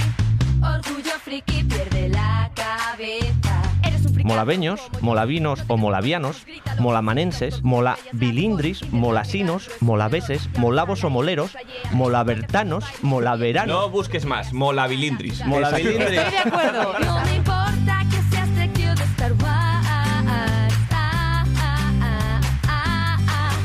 orgullo 0.62 1.12
friki, 1.24 1.64
pierde 1.64 2.09
la 2.09 2.49
cabeza. 2.55 3.62
Eres 3.84 4.05
un 4.05 4.14
friki. 4.14 4.28
Molaveños, 4.28 4.82
molavinos 5.01 5.64
o 5.68 5.78
molavianos, 5.78 6.45
molamanenses, 6.80 7.64
molabilindris, 7.64 8.91
molasinos, 8.91 9.70
molaveses, 9.80 10.49
molavos 10.57 11.03
o 11.03 11.09
moleros, 11.09 11.57
molabertanos, 11.91 12.86
molaveranos. 13.01 13.76
No 13.76 13.89
busques 13.89 14.26
más, 14.26 14.53
molabilindris. 14.53 15.45
Molabilindris. 15.45 16.20
Estoy 16.20 16.32
de 16.32 16.38
acuerdo. 16.38 16.93
No 17.05 17.26
me 17.26 17.36
importa 17.36 18.05
que 18.09 18.36
seas 18.36 18.55
de 18.55 19.03
Star 19.03 19.34
Wars. 19.34 19.82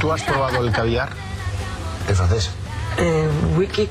¿Tú 0.01 0.13
has 0.13 0.23
probado 0.23 0.65
el 0.65 0.73
caviar? 0.73 1.09
El 2.09 2.15
francés. 2.15 2.51
Eh, 2.99 3.29
wiki 3.57 3.89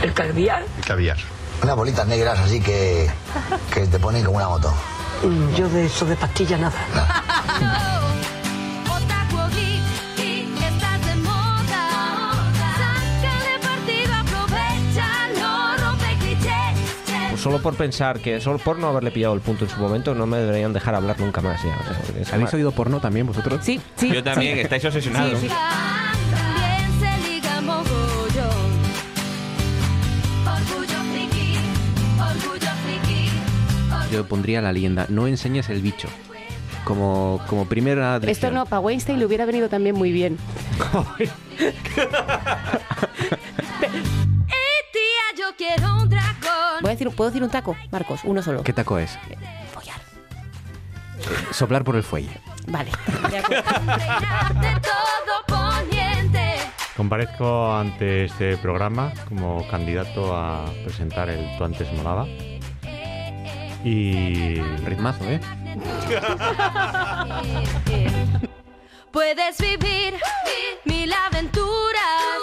el 0.00 0.12
caviar. 0.12 0.62
El 0.78 0.84
caviar. 0.84 1.16
Unas 1.64 1.76
bolitas 1.76 2.06
negras 2.06 2.38
así 2.40 2.60
que, 2.60 3.08
que 3.72 3.86
te 3.86 3.98
ponen 3.98 4.22
como 4.22 4.36
una 4.36 4.48
moto. 4.48 4.70
Mm, 5.22 5.54
Yo 5.54 5.66
de 5.70 5.86
eso 5.86 6.04
de 6.04 6.14
pastilla 6.14 6.58
nada. 6.58 6.74
Pues 17.30 17.40
solo 17.40 17.60
por 17.60 17.74
pensar 17.74 18.20
que, 18.20 18.40
solo 18.40 18.58
por 18.58 18.78
no 18.78 18.88
haberle 18.88 19.10
pillado 19.10 19.34
el 19.34 19.40
punto 19.40 19.64
en 19.64 19.70
su 19.70 19.78
momento, 19.78 20.14
no 20.14 20.26
me 20.26 20.38
deberían 20.38 20.72
dejar 20.72 20.94
hablar 20.94 21.18
nunca 21.18 21.40
más. 21.40 21.62
Ya, 21.62 21.76
o 21.80 21.84
sea, 21.84 22.34
¿Habéis 22.34 22.44
más- 22.46 22.54
oído 22.54 22.72
porno 22.72 23.00
también 23.00 23.26
vosotros? 23.26 23.60
Sí, 23.62 23.80
sí. 23.96 24.10
Yo 24.12 24.22
también, 24.22 24.58
estáis 24.58 24.84
obsesionados. 24.84 25.40
Yo 34.14 34.24
pondría 34.28 34.62
la 34.62 34.72
leyenda, 34.72 35.06
no 35.08 35.26
enseñes 35.26 35.68
el 35.70 35.82
bicho. 35.82 36.06
Como, 36.84 37.40
como 37.48 37.64
primera 37.64 38.14
Esto 38.16 38.26
lección. 38.26 38.54
no, 38.54 38.64
para 38.64 38.78
Weinstein 38.78 39.18
le 39.18 39.26
hubiera 39.26 39.44
venido 39.44 39.68
también 39.68 39.96
muy 39.96 40.12
bien. 40.12 40.38
Y 41.18 41.24
tía, 44.92 45.26
yo 45.36 45.46
quiero 45.58 45.96
un 45.96 46.08
dragón. 46.08 46.80
Voy 46.80 46.90
a 46.90 46.92
decir, 46.92 47.10
¿Puedo 47.10 47.30
decir 47.30 47.42
un 47.42 47.50
taco, 47.50 47.74
Marcos? 47.90 48.20
Uno 48.22 48.40
solo. 48.40 48.62
¿Qué 48.62 48.72
taco 48.72 48.98
es? 49.00 49.18
Follar. 49.72 49.98
Eh, 51.18 51.46
Soplar 51.50 51.82
por 51.82 51.96
el 51.96 52.04
fuelle. 52.04 52.38
Vale. 52.68 52.92
Comparezco 56.96 57.74
ante 57.74 58.26
este 58.26 58.56
programa 58.58 59.12
como 59.28 59.66
candidato 59.66 60.36
a 60.36 60.66
presentar 60.84 61.28
el 61.30 61.56
Tú 61.58 61.64
antes 61.64 61.92
molaba. 61.94 62.26
Y. 63.84 64.60
Ritmazo, 64.84 65.24
¿eh? 65.24 65.40
Puedes 69.12 69.58
vivir 69.58 70.14
mil 70.84 71.12
aventuras 71.12 72.40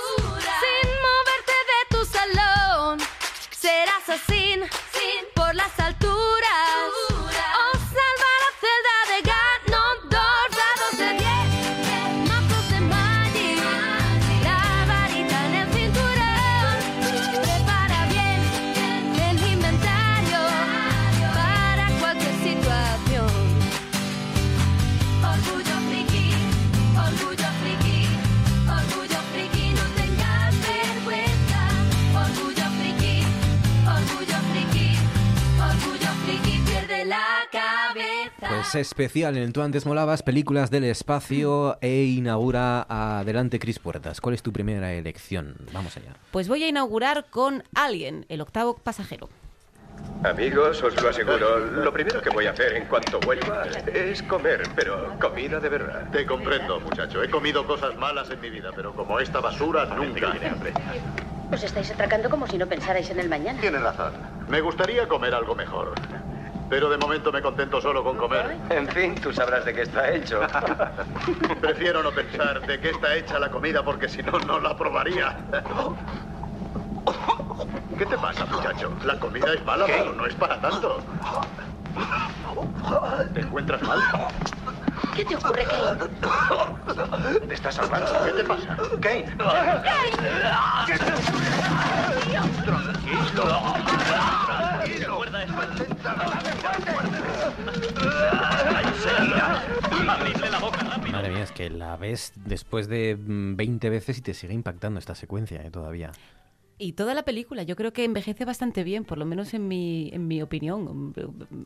sin 0.62 0.90
moverte 1.08 1.58
de 1.72 1.80
tu 1.90 2.06
salón. 2.06 3.00
Serás 3.50 4.08
así 4.08 4.56
por 5.36 5.54
las 5.56 5.78
alturas. 5.80 6.41
Pues 38.54 38.76
especial 38.76 39.38
en 39.38 39.44
el 39.44 39.54
Tú 39.54 39.62
antes 39.62 39.86
molabas, 39.86 40.24
películas 40.24 40.70
del 40.70 40.84
espacio 40.84 41.78
e 41.80 42.04
inaugura 42.04 42.86
Adelante 42.90 43.60
Cris 43.60 43.80
Puertas. 43.80 44.20
¿Cuál 44.20 44.36
es 44.36 44.44
tu 44.44 44.52
primera 44.52 44.92
elección? 44.92 45.56
Vamos 45.72 45.96
allá. 45.96 46.16
Pues 46.32 46.50
voy 46.50 46.66
a 46.66 46.68
inaugurar 46.68 47.28
con 47.30 47.64
Alien, 47.74 48.26
el 48.28 48.42
octavo 48.42 48.76
pasajero. 48.76 49.30
Amigos, 50.26 50.84
os 50.84 51.02
lo 51.02 51.10
aseguro, 51.10 51.60
lo 51.60 51.94
primero 51.94 52.22
que 52.22 52.30
voy 52.30 52.46
a 52.46 52.52
hacer 52.52 52.76
en 52.76 52.88
cuanto 52.88 53.22
vuelva 53.22 53.64
es 53.94 54.22
comer, 54.24 54.64
pero 54.76 55.18
comida 55.18 55.62
de 55.62 55.70
verdad. 55.70 56.12
Te 56.12 56.26
comprendo, 56.26 56.82
muchacho. 56.82 57.24
He 57.24 57.30
comido 57.30 57.66
cosas 57.66 57.96
malas 57.96 58.30
en 58.32 58.42
mi 58.42 58.50
vida, 58.50 58.72
pero 58.76 58.94
como 58.94 59.18
esta 59.22 59.40
basura 59.40 59.86
nunca. 59.86 60.34
Os 61.54 61.64
estáis 61.64 61.90
atracando 61.92 62.30
como 62.30 62.46
si 62.48 62.58
no 62.58 62.68
pensarais 62.68 63.10
en 63.10 63.20
el 63.22 63.30
mañana. 63.30 63.62
Tienes 63.62 63.82
razón. 63.82 64.12
Me 64.50 64.60
gustaría 64.60 65.08
comer 65.08 65.34
algo 65.34 65.56
mejor. 65.56 65.94
Pero 66.72 66.90
de 66.90 66.98
momento 66.98 67.34
me 67.34 67.42
contento 67.42 67.82
solo 67.82 68.02
con 68.02 68.16
comer. 68.16 68.58
En 68.70 68.88
fin, 68.88 69.14
tú 69.16 69.34
sabrás 69.34 69.66
de 69.66 69.74
qué 69.74 69.82
está 69.82 70.10
hecho. 70.10 70.40
Prefiero 71.62 72.02
no 72.02 72.12
pensar 72.12 72.66
de 72.66 72.80
qué 72.80 72.92
está 72.92 73.14
hecha 73.14 73.38
la 73.40 73.52
comida 73.52 73.84
porque 73.84 74.08
si 74.08 74.24
no, 74.24 74.40
no 74.40 74.58
la 74.58 74.74
probaría. 74.78 75.36
¿Qué 77.98 78.06
te 78.06 78.18
pasa, 78.18 78.46
muchacho? 78.46 78.94
La 79.04 79.20
comida 79.20 79.54
es 79.54 79.66
mala, 79.66 79.86
pero 79.86 80.14
no 80.14 80.26
es 80.26 80.34
para 80.36 80.62
tanto. 80.62 81.04
¿Te 83.34 83.42
encuentras 83.42 83.82
mal? 83.82 84.00
¿Qué 85.22 85.28
te 85.28 85.36
ocurre, 85.36 85.66
Kane? 85.66 86.10
¿Te 87.48 87.54
estás 87.54 87.78
ahogando? 87.78 88.12
¿Qué 88.26 88.32
te 88.32 88.44
pasa? 88.44 88.78
Kane. 89.00 89.36
Madre 101.12 101.30
mía, 101.30 101.44
es 101.44 101.52
que 101.52 101.70
la 101.70 101.98
ves 101.98 102.34
después 102.36 102.88
de 102.88 103.16
mm, 103.16 103.56
20 103.56 103.90
veces 103.92 104.18
y 104.18 104.22
te 104.22 104.34
sigue 104.34 104.56
impactando 104.56 104.98
esta 105.00 105.14
secuencia 105.14 105.62
eh, 105.62 105.70
todavía. 105.70 106.12
Y 106.84 106.94
toda 106.94 107.14
la 107.14 107.22
película, 107.22 107.62
yo 107.62 107.76
creo 107.76 107.94
que 107.94 108.04
envejece 108.04 108.44
bastante 108.44 108.84
bien, 108.84 109.04
por 109.06 109.20
lo 109.20 109.26
menos 109.26 109.54
en 109.54 109.68
mi, 109.68 110.10
en 110.14 110.28
mi 110.28 110.42
opinión. 110.42 111.14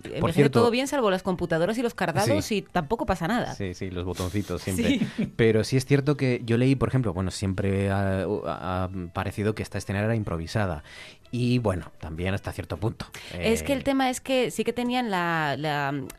Envejece 0.04 0.34
cierto- 0.34 0.60
todo 0.60 0.72
bien, 0.72 0.88
salvo 0.90 1.10
las 1.10 1.24
computadoras 1.24 1.78
y 1.78 1.82
los 1.82 1.94
cardados, 1.94 2.44
Sí. 2.44 2.58
y 2.58 2.62
tampoco 2.64 3.06
pasa 3.06 3.26
nada. 3.28 3.56
Sí, 3.56 3.74
sí, 3.74 3.90
los 3.92 4.04
botoncitos 4.04 4.62
siempre. 4.62 5.00
Pero 5.38 5.64
sí 5.64 5.78
es 5.78 5.86
cierto 5.86 6.18
que 6.18 6.42
yo 6.46 6.58
leí, 6.58 6.76
por 6.76 6.90
ejemplo, 6.90 7.14
bueno, 7.14 7.32
siempre 7.32 7.90
ha, 7.90 8.24
ha 8.46 8.90
parecido 9.14 9.56
que 9.56 9.64
esta 9.64 9.78
escena 9.78 10.00
era 10.00 10.16
improvisada. 10.16 10.84
Y 11.32 11.60
bueno, 11.60 11.92
también 12.00 12.34
hasta 12.34 12.52
cierto 12.52 12.78
punto. 12.78 13.06
Es 13.40 13.64
que 13.64 13.74
Eh, 13.74 13.76
el 13.78 13.84
tema 13.84 14.10
es 14.10 14.20
que 14.22 14.52
sí 14.52 14.64
que 14.64 14.74
tenían 14.74 15.10
la... 15.12 15.56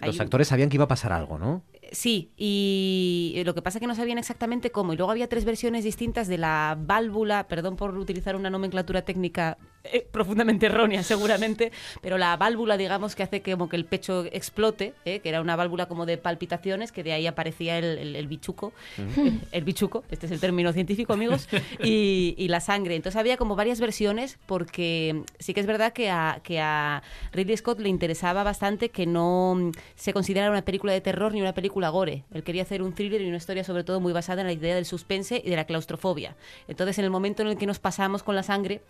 Los 0.01 0.21
actores 0.21 0.49
sabían 0.49 0.69
que 0.71 0.77
iba 0.77 0.85
a 0.85 0.89
pasar 0.89 1.13
algo, 1.13 1.39
¿no? 1.39 1.63
Sí, 1.93 2.33
y 2.37 3.43
lo 3.45 3.55
que 3.55 3.63
pasa 3.63 3.79
es 3.79 3.81
que 3.81 3.87
no 3.87 3.95
sabían 3.95 4.19
exactamente 4.19 4.71
cómo. 4.71 4.93
Y 4.93 4.97
luego 4.97 5.11
había 5.13 5.29
tres 5.29 5.45
versiones 5.45 5.85
distintas 5.85 6.29
de 6.29 6.39
la 6.39 6.77
válvula, 6.79 7.49
perdón 7.49 7.77
por 7.77 7.97
utilizar 7.97 8.37
una 8.37 8.51
nomenclatura 8.51 9.03
técnica 9.03 9.59
eh, 9.93 10.07
profundamente 10.11 10.67
errónea 10.67 11.03
seguramente, 11.03 11.73
pero 12.03 12.19
la 12.19 12.37
válvula, 12.37 12.77
digamos, 12.77 13.15
que 13.15 13.23
hace 13.23 13.43
que, 13.43 13.53
como 13.53 13.69
que 13.69 13.77
el 13.77 13.85
pecho 13.85 14.25
explote, 14.33 14.95
eh, 15.05 15.21
que 15.21 15.29
era 15.29 15.41
una 15.41 15.57
válvula 15.57 15.87
como 15.87 16.07
de 16.07 16.19
palpitaciones, 16.19 16.93
que 16.93 17.03
de 17.03 17.13
ahí 17.13 17.27
aparecía 17.27 17.79
el, 17.79 17.99
el- 17.99 18.17
el 18.17 18.27
bichuco, 18.29 18.73
el 19.53 19.65
bichuco, 19.65 20.05
este 20.11 20.27
es 20.27 20.33
el 20.33 20.41
término 20.41 20.73
científico, 20.73 21.13
amigos, 21.13 21.49
y, 21.83 22.35
y 22.39 22.49
la 22.49 22.61
sangre. 22.61 22.97
Entonces 22.97 23.19
había 23.19 23.37
como 23.37 23.57
varias 23.57 23.81
versiones, 23.81 24.39
porque 24.47 25.23
sí 25.39 25.55
que 25.55 25.61
es 25.61 25.67
verdad 25.67 25.93
que 25.93 26.11
a, 26.11 26.41
que 26.43 26.61
a 26.61 27.03
Ridley 27.33 27.57
Scott 27.57 27.79
le 27.81 27.89
interesaba 27.89 28.43
bastante 28.43 28.89
que 28.91 29.07
no 29.07 29.71
se 29.95 30.13
considerara 30.13 30.51
una 30.51 30.63
película 30.65 30.93
de 30.93 31.01
terror 31.01 31.33
ni 31.33 31.41
una 31.41 31.53
película 31.55 31.89
gore. 31.91 32.25
Él 32.33 32.43
quería 32.43 32.63
hacer 32.63 32.83
un 32.83 32.95
thriller 32.95 33.21
y 33.21 33.29
una 33.29 33.37
historia 33.37 33.65
sobre 33.65 33.85
todo 33.85 34.01
muy 34.01 34.13
basada 34.13 34.41
en 34.41 34.47
la 34.47 34.53
idea 34.53 34.75
del 34.75 34.85
suspense 34.87 35.43
y 35.45 35.51
de 35.51 35.57
la 35.57 35.65
claustrofobia. 35.65 36.37
Entonces 36.69 36.99
en 36.99 37.05
el 37.05 37.11
momento 37.11 37.43
en 37.43 37.49
el 37.49 37.57
que 37.59 37.67
nos 37.67 37.79
pasamos 37.79 38.23
con 38.23 38.35
la 38.35 38.43
sangre, 38.43 38.81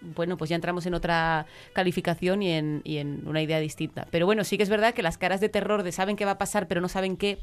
bueno, 0.00 0.36
pues 0.36 0.50
ya 0.50 0.56
entramos 0.56 0.86
en 0.86 0.94
otra 0.94 1.46
calificación 1.72 2.42
y 2.42 2.52
en, 2.52 2.80
y 2.84 2.98
en 2.98 3.26
una 3.26 3.42
idea 3.42 3.60
distinta. 3.60 4.06
Pero 4.10 4.26
bueno, 4.26 4.44
sí 4.44 4.56
que 4.56 4.62
es 4.62 4.68
verdad 4.68 4.94
que 4.94 5.02
las 5.02 5.18
caras 5.18 5.40
de 5.40 5.48
terror 5.48 5.82
de 5.82 5.92
saben 5.92 6.16
qué 6.16 6.24
va 6.24 6.32
a 6.32 6.38
pasar 6.38 6.68
pero 6.68 6.80
no 6.80 6.88
saben 6.88 7.16
qué, 7.16 7.38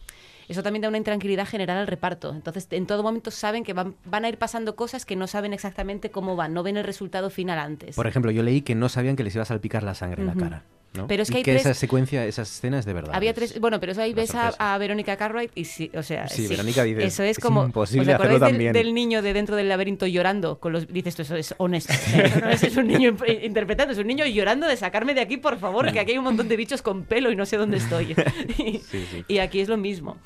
eso 0.48 0.64
también 0.64 0.82
da 0.82 0.90
una 0.90 0.98
intranquilidad 0.98 1.48
general 1.48 1.78
al 1.78 1.88
reparto. 1.88 2.34
Entonces, 2.34 2.68
en 2.72 2.86
todo 2.86 3.04
momento 3.04 3.32
saben 3.32 3.64
que 3.64 3.74
van, 3.74 3.96
van 4.06 4.26
a 4.26 4.30
ir 4.30 4.38
pasando 4.38 4.76
cosas 4.76 5.06
que 5.06 5.16
no 5.16 5.28
saben 5.28 5.54
exactamente 5.54 6.12
cómo 6.12 6.36
van, 6.36 6.54
no 6.54 6.64
ven 6.64 6.78
el 6.78 6.84
resultado 6.84 7.30
final 7.30 7.60
antes. 7.60 7.96
Por 7.96 8.08
ejemplo, 8.08 8.32
yo 8.32 8.44
leí 8.44 8.62
que 8.62 8.76
no 8.76 8.90
sabían 8.90 9.16
que 9.16 9.24
les 9.24 9.36
iba 9.36 9.44
a 9.44 9.46
salpicar 9.46 9.84
la 9.84 9.96
sangre 9.96 10.22
en 10.22 10.28
la 10.28 10.36
cara. 10.36 10.64
¿No? 10.94 11.08
Pero 11.08 11.24
es 11.24 11.30
que 11.30 11.36
Y 11.36 11.38
hay 11.38 11.44
que 11.44 11.52
tres- 11.54 11.66
esa 11.66 11.74
secuencia, 11.74 12.26
esa 12.26 12.44
escena 12.44 12.78
es 12.80 12.86
de 12.86 12.94
verdad. 12.94 13.16
Había 13.16 13.32
es- 13.32 13.36
tres, 13.36 13.60
bueno, 13.60 13.80
pero 13.80 13.92
eso 13.94 14.02
ahí 14.02 14.14
ves 14.14 14.34
a, 14.36 14.50
a 14.74 14.78
Verónica 14.78 15.18
Cartwright 15.18 15.52
y 15.56 15.66
sí, 15.66 15.90
o 15.96 16.04
sea, 16.04 16.28
Sí, 16.28 16.48
Verónica 16.48 16.84
dice, 16.84 17.04
eso 17.06 17.24
es 17.24 17.38
"Es 17.38 17.44
como 17.44 17.66
imposible 17.66 18.04
¿os 18.12 18.16
acordáis 18.16 18.42
hacerlo 18.42 18.46
del, 18.46 18.52
tan 18.54 18.60
bien". 18.60 18.74
del 18.74 18.94
niño 18.94 19.22
de 19.22 19.34
dentro 19.34 19.56
del 19.56 19.70
laberinto 19.70 20.06
llorando 20.06 20.60
con 20.60 20.72
los 20.74 20.88
dices 20.88 21.20
eso 21.20 21.36
es 21.36 21.56
honesto, 21.58 21.94
no 22.42 22.50
es, 22.50 22.64
es 22.64 22.78
un 22.78 22.88
niño 22.88 23.12
imp- 23.14 23.44
interpretando, 23.44 23.94
es 23.94 24.00
un 24.00 24.08
niño 24.08 24.26
llorando 24.26 24.68
de 24.68 24.78
sacarme 24.78 25.14
de 25.14 25.22
aquí, 25.22 25.38
por 25.38 25.58
favor, 25.60 25.92
que 25.92 26.00
aquí 26.00 26.12
hay 26.12 26.18
un 26.18 26.24
montón 26.26 26.48
de 26.48 26.56
bichos 26.58 26.82
con 26.82 27.04
pelo 27.06 27.32
y 27.32 27.36
no 27.36 27.46
sé 27.46 27.58
dónde 27.58 27.78
estoy. 27.78 28.16
y, 28.58 28.82
y 29.28 29.38
aquí 29.40 29.60
es 29.62 29.70
lo 29.70 29.78
mismo. 29.78 30.18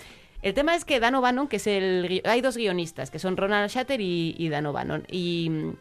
El 0.41 0.53
tema 0.53 0.75
es 0.75 0.85
que 0.85 0.99
Dan 0.99 1.15
O'Bannon, 1.15 1.47
que 1.47 1.55
es 1.55 1.65
el 1.67 2.21
hay 2.25 2.41
dos 2.41 2.57
guionistas, 2.57 3.09
que 3.09 3.19
son 3.19 3.37
Ronald 3.37 3.71
Shatter 3.71 3.99
y, 4.01 4.35
y 4.37 4.49
Dan 4.49 4.65
O'Bannon 4.67 5.03
y 5.09 5.47
mm, 5.49 5.73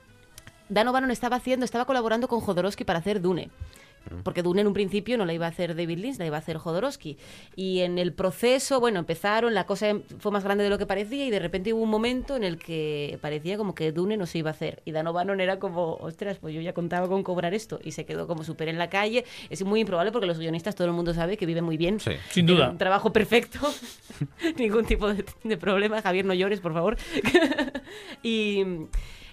Dan 0.68 0.88
O'Bannon 0.88 1.10
estaba 1.10 1.36
haciendo, 1.36 1.64
estaba 1.64 1.84
colaborando 1.84 2.26
con 2.26 2.40
Jodorowsky 2.40 2.84
para 2.84 3.00
hacer 3.00 3.20
Dune. 3.20 3.50
Porque 4.22 4.42
Dune 4.42 4.60
en 4.60 4.66
un 4.66 4.72
principio 4.72 5.16
no 5.18 5.24
la 5.24 5.32
iba 5.32 5.46
a 5.46 5.48
hacer 5.48 5.74
David 5.74 5.98
Lynch, 5.98 6.18
la 6.18 6.26
iba 6.26 6.36
a 6.36 6.40
hacer 6.40 6.58
Jodorowsky. 6.58 7.16
Y 7.54 7.80
en 7.80 7.98
el 7.98 8.12
proceso, 8.12 8.80
bueno, 8.80 8.98
empezaron, 8.98 9.54
la 9.54 9.66
cosa 9.66 9.96
fue 10.18 10.32
más 10.32 10.44
grande 10.44 10.64
de 10.64 10.70
lo 10.70 10.78
que 10.78 10.86
parecía 10.86 11.26
y 11.26 11.30
de 11.30 11.38
repente 11.38 11.72
hubo 11.72 11.82
un 11.82 11.90
momento 11.90 12.36
en 12.36 12.44
el 12.44 12.58
que 12.58 13.18
parecía 13.20 13.56
como 13.56 13.74
que 13.74 13.92
Dune 13.92 14.16
no 14.16 14.26
se 14.26 14.38
iba 14.38 14.50
a 14.50 14.52
hacer. 14.52 14.82
Y 14.84 14.92
Dan 14.92 15.06
O'Bannon 15.06 15.40
era 15.40 15.58
como, 15.58 15.94
ostras, 15.94 16.38
pues 16.38 16.54
yo 16.54 16.60
ya 16.60 16.72
contaba 16.72 17.08
con 17.08 17.22
cobrar 17.22 17.54
esto. 17.54 17.78
Y 17.82 17.92
se 17.92 18.04
quedó 18.04 18.26
como 18.26 18.44
súper 18.44 18.68
en 18.68 18.78
la 18.78 18.88
calle. 18.88 19.24
Es 19.50 19.64
muy 19.64 19.80
improbable 19.80 20.12
porque 20.12 20.26
los 20.26 20.38
guionistas 20.38 20.74
todo 20.74 20.86
el 20.86 20.92
mundo 20.92 21.14
sabe 21.14 21.36
que 21.36 21.46
viven 21.46 21.64
muy 21.64 21.76
bien. 21.76 22.00
Sin 22.00 22.16
Tienen 22.32 22.54
duda. 22.54 22.70
Un 22.70 22.78
trabajo 22.78 23.12
perfecto. 23.12 23.58
Ningún 24.58 24.84
tipo 24.84 25.12
de, 25.12 25.24
de 25.44 25.56
problema. 25.56 26.02
Javier, 26.02 26.24
no 26.24 26.34
llores, 26.34 26.60
por 26.60 26.72
favor. 26.72 26.96
y... 28.22 28.64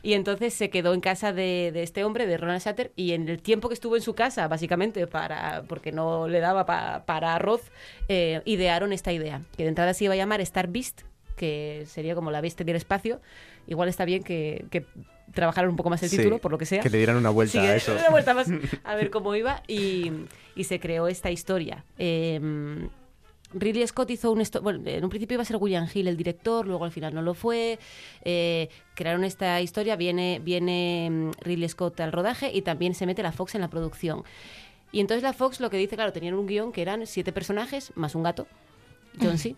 Y 0.03 0.13
entonces 0.13 0.53
se 0.53 0.69
quedó 0.69 0.93
en 0.93 0.99
casa 1.01 1.31
de, 1.33 1.71
de 1.73 1.81
este 1.81 2.03
hombre, 2.03 2.27
de 2.27 2.37
Ronald 2.37 2.61
Shatter, 2.61 2.91
y 2.95 3.13
en 3.13 3.27
el 3.29 3.41
tiempo 3.41 3.69
que 3.69 3.73
estuvo 3.73 3.95
en 3.95 4.01
su 4.01 4.13
casa, 4.13 4.47
básicamente, 4.49 5.07
para 5.07 5.63
porque 5.67 5.91
no 5.93 6.27
le 6.27 6.39
daba 6.41 6.65
pa- 6.65 7.03
para 7.05 7.33
arroz, 7.35 7.71
eh, 8.09 8.41
idearon 8.45 8.91
esta 8.93 9.13
idea, 9.13 9.41
que 9.57 9.63
de 9.63 9.69
entrada 9.69 9.93
se 9.93 10.03
iba 10.03 10.13
a 10.13 10.17
llamar 10.17 10.41
Star 10.41 10.67
Beast, 10.67 11.01
que 11.37 11.85
sería 11.87 12.13
como 12.15 12.29
la 12.31 12.41
bestia 12.41 12.65
del 12.65 12.75
espacio. 12.75 13.21
Igual 13.65 13.87
está 13.87 14.03
bien 14.03 14.23
que, 14.23 14.65
que 14.69 14.85
trabajaran 15.33 15.69
un 15.69 15.77
poco 15.77 15.89
más 15.89 16.03
el 16.03 16.09
Sí, 16.09 16.17
título, 16.17 16.37
por 16.39 16.51
lo 16.51 16.57
que 16.57 16.65
sea. 16.65 16.81
que 16.81 16.89
le 16.89 16.97
dieran 16.97 17.15
una 17.15 17.29
vuelta 17.29 17.53
Sí, 17.53 17.65
a 17.65 17.73
eso. 17.75 17.93
una 17.93 18.09
vuelta 18.09 18.33
más 18.33 18.47
a 18.83 18.95
ver 18.95 19.09
cómo 19.09 19.33
iba, 19.35 19.63
y, 19.69 20.11
y 20.53 20.65
se 20.65 20.81
creó 20.81 21.07
esta 21.07 21.31
historia. 21.31 21.85
Eh, 21.97 22.41
Ridley 23.53 23.85
Scott 23.87 24.09
hizo 24.11 24.31
un... 24.31 24.43
Bueno, 24.61 24.81
en 24.85 25.03
un 25.03 25.09
principio 25.09 25.35
iba 25.35 25.43
a 25.43 25.45
ser 25.45 25.57
William 25.57 25.87
Hill 25.91 26.07
el 26.07 26.17
director, 26.17 26.65
luego 26.67 26.85
al 26.85 26.91
final 26.91 27.13
no 27.13 27.21
lo 27.21 27.33
fue. 27.33 27.79
eh, 28.23 28.69
crearon 28.95 29.23
esta 29.23 29.61
historia, 29.61 29.95
viene, 29.95 30.39
viene 30.43 31.09
mm, 31.09 31.31
Ridley 31.41 31.69
Scott 31.69 31.99
al 31.99 32.11
rodaje 32.11 32.51
y 32.53 32.61
también 32.61 32.95
se 32.95 33.05
mete 33.05 33.23
la 33.23 33.31
Fox 33.31 33.55
en 33.55 33.61
la 33.61 33.69
producción. 33.69 34.23
Y 34.91 34.99
entonces 34.99 35.23
la 35.23 35.33
Fox 35.33 35.59
lo 35.59 35.69
que 35.69 35.77
dice, 35.77 35.95
claro, 35.95 36.13
tenían 36.13 36.35
un 36.35 36.45
guion 36.45 36.71
que 36.71 36.81
eran 36.81 37.07
siete 37.07 37.31
personajes 37.31 37.91
más 37.95 38.15
un 38.15 38.23
gato. 38.23 38.47
John 39.21 39.37
C., 39.37 39.55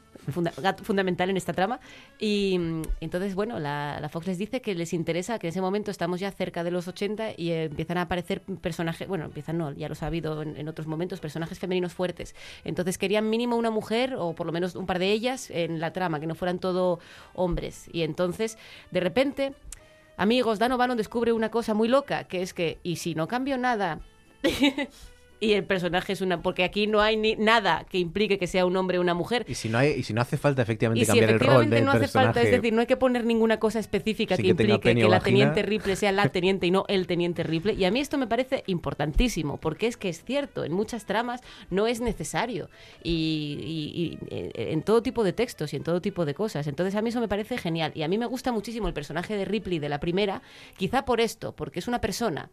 fundamental 0.83 1.29
en 1.29 1.37
esta 1.37 1.53
trama. 1.53 1.79
Y 2.19 2.57
mm, 2.57 2.81
entonces, 3.01 3.35
bueno, 3.35 3.59
la, 3.59 3.99
la 4.01 4.09
Fox 4.09 4.27
les 4.27 4.37
dice 4.37 4.61
que 4.61 4.75
les 4.75 4.93
interesa, 4.93 5.39
que 5.39 5.47
en 5.47 5.49
ese 5.49 5.61
momento 5.61 5.91
estamos 5.91 6.19
ya 6.19 6.31
cerca 6.31 6.63
de 6.63 6.71
los 6.71 6.87
80 6.87 7.33
y 7.37 7.51
eh, 7.51 7.63
empiezan 7.65 7.97
a 7.97 8.01
aparecer 8.03 8.41
personajes, 8.41 9.07
bueno, 9.07 9.25
empiezan 9.25 9.57
no, 9.57 9.71
ya 9.71 9.89
los 9.89 10.03
ha 10.03 10.07
habido 10.07 10.41
en, 10.41 10.57
en 10.57 10.67
otros 10.67 10.87
momentos, 10.87 11.19
personajes 11.19 11.59
femeninos 11.59 11.93
fuertes. 11.93 12.35
Entonces 12.63 12.97
querían 12.97 13.29
mínimo 13.29 13.55
una 13.55 13.71
mujer, 13.71 14.15
o 14.17 14.33
por 14.33 14.47
lo 14.47 14.53
menos 14.53 14.75
un 14.75 14.85
par 14.85 14.99
de 14.99 15.11
ellas, 15.11 15.49
en 15.49 15.79
la 15.79 15.93
trama, 15.93 16.19
que 16.19 16.27
no 16.27 16.35
fueran 16.35 16.59
todo 16.59 16.99
hombres. 17.33 17.89
Y 17.91 18.03
entonces, 18.03 18.57
de 18.91 18.99
repente, 18.99 19.53
amigos, 20.17 20.59
Dan 20.59 20.71
O'Bannon 20.71 20.97
descubre 20.97 21.33
una 21.33 21.49
cosa 21.49 21.73
muy 21.73 21.87
loca, 21.87 22.25
que 22.25 22.41
es 22.41 22.53
que, 22.53 22.79
y 22.83 22.97
si 22.97 23.15
no 23.15 23.27
cambio 23.27 23.57
nada... 23.57 23.99
Y 25.39 25.51
el 25.53 25.63
personaje 25.65 26.13
es 26.13 26.21
una. 26.21 26.41
Porque 26.41 26.63
aquí 26.63 26.87
no 26.87 27.01
hay 27.01 27.17
ni 27.17 27.35
nada 27.35 27.85
que 27.89 27.97
implique 27.97 28.37
que 28.37 28.47
sea 28.47 28.65
un 28.65 28.75
hombre 28.77 28.97
o 28.97 29.01
una 29.01 29.13
mujer. 29.13 29.45
Y 29.47 29.55
si 29.55 29.67
no 29.69 29.77
hay, 29.77 29.91
y 29.91 30.03
si 30.03 30.13
no 30.13 30.21
hace 30.21 30.37
falta 30.37 30.61
efectivamente 30.61 31.01
Y 31.01 31.05
si 31.05 31.07
cambiar 31.11 31.29
el 31.31 31.39
rol 31.39 31.41
efectivamente 31.41 31.75
del 31.75 31.85
no 31.85 31.91
hace 31.91 31.99
personaje. 31.99 32.25
falta, 32.33 32.41
es 32.43 32.51
decir, 32.51 32.73
no 32.73 32.81
hay 32.81 32.87
que 32.87 32.97
poner 32.97 33.25
ninguna 33.25 33.59
cosa 33.59 33.79
específica 33.79 34.37
que 34.37 34.43
que 34.43 34.49
implique 34.49 34.95
que 34.95 35.07
la 35.07 35.19
teniente 35.19 35.61
Ripley 35.61 35.95
sea 35.95 36.11
la 36.11 36.29
teniente 36.29 36.67
y 36.67 36.71
no 36.71 36.85
el 36.87 37.05
teniente 37.05 37.43
Ripley. 37.43 37.75
Y 37.77 37.85
a 37.85 37.91
mí 37.91 37.99
esto 37.99 38.17
me 38.17 38.27
parece 38.27 38.63
importantísimo, 38.67 39.57
porque 39.57 39.87
es 39.87 39.97
que 39.97 40.09
es 40.09 40.23
cierto, 40.23 40.63
en 40.63 40.71
muchas 40.73 41.05
tramas 41.05 41.41
no 41.69 41.85
es 41.87 41.99
necesario. 42.01 42.69
Y, 43.03 43.59
y- 43.61 44.01
y, 44.01 44.19
eh, 44.35 44.51
en 44.73 44.83
todo 44.83 45.01
tipo 45.03 45.23
de 45.23 45.33
textos 45.33 45.73
y 45.73 45.75
en 45.75 45.83
todo 45.83 46.01
tipo 46.01 46.25
de 46.25 46.33
cosas. 46.33 46.67
Entonces 46.67 46.95
a 46.95 47.01
mí 47.01 47.09
eso 47.09 47.19
me 47.19 47.27
parece 47.27 47.57
genial. 47.57 47.91
Y 47.95 48.03
a 48.03 48.07
mí 48.07 48.17
me 48.17 48.25
gusta 48.25 48.51
muchísimo 48.51 48.87
el 48.87 48.93
personaje 48.93 49.35
de 49.35 49.45
Ripley 49.45 49.79
de 49.79 49.89
la 49.89 49.99
primera, 49.99 50.41
quizá 50.77 51.05
por 51.05 51.19
esto, 51.21 51.51
porque 51.53 51.79
es 51.79 51.87
una 51.87 51.99
persona 52.01 52.49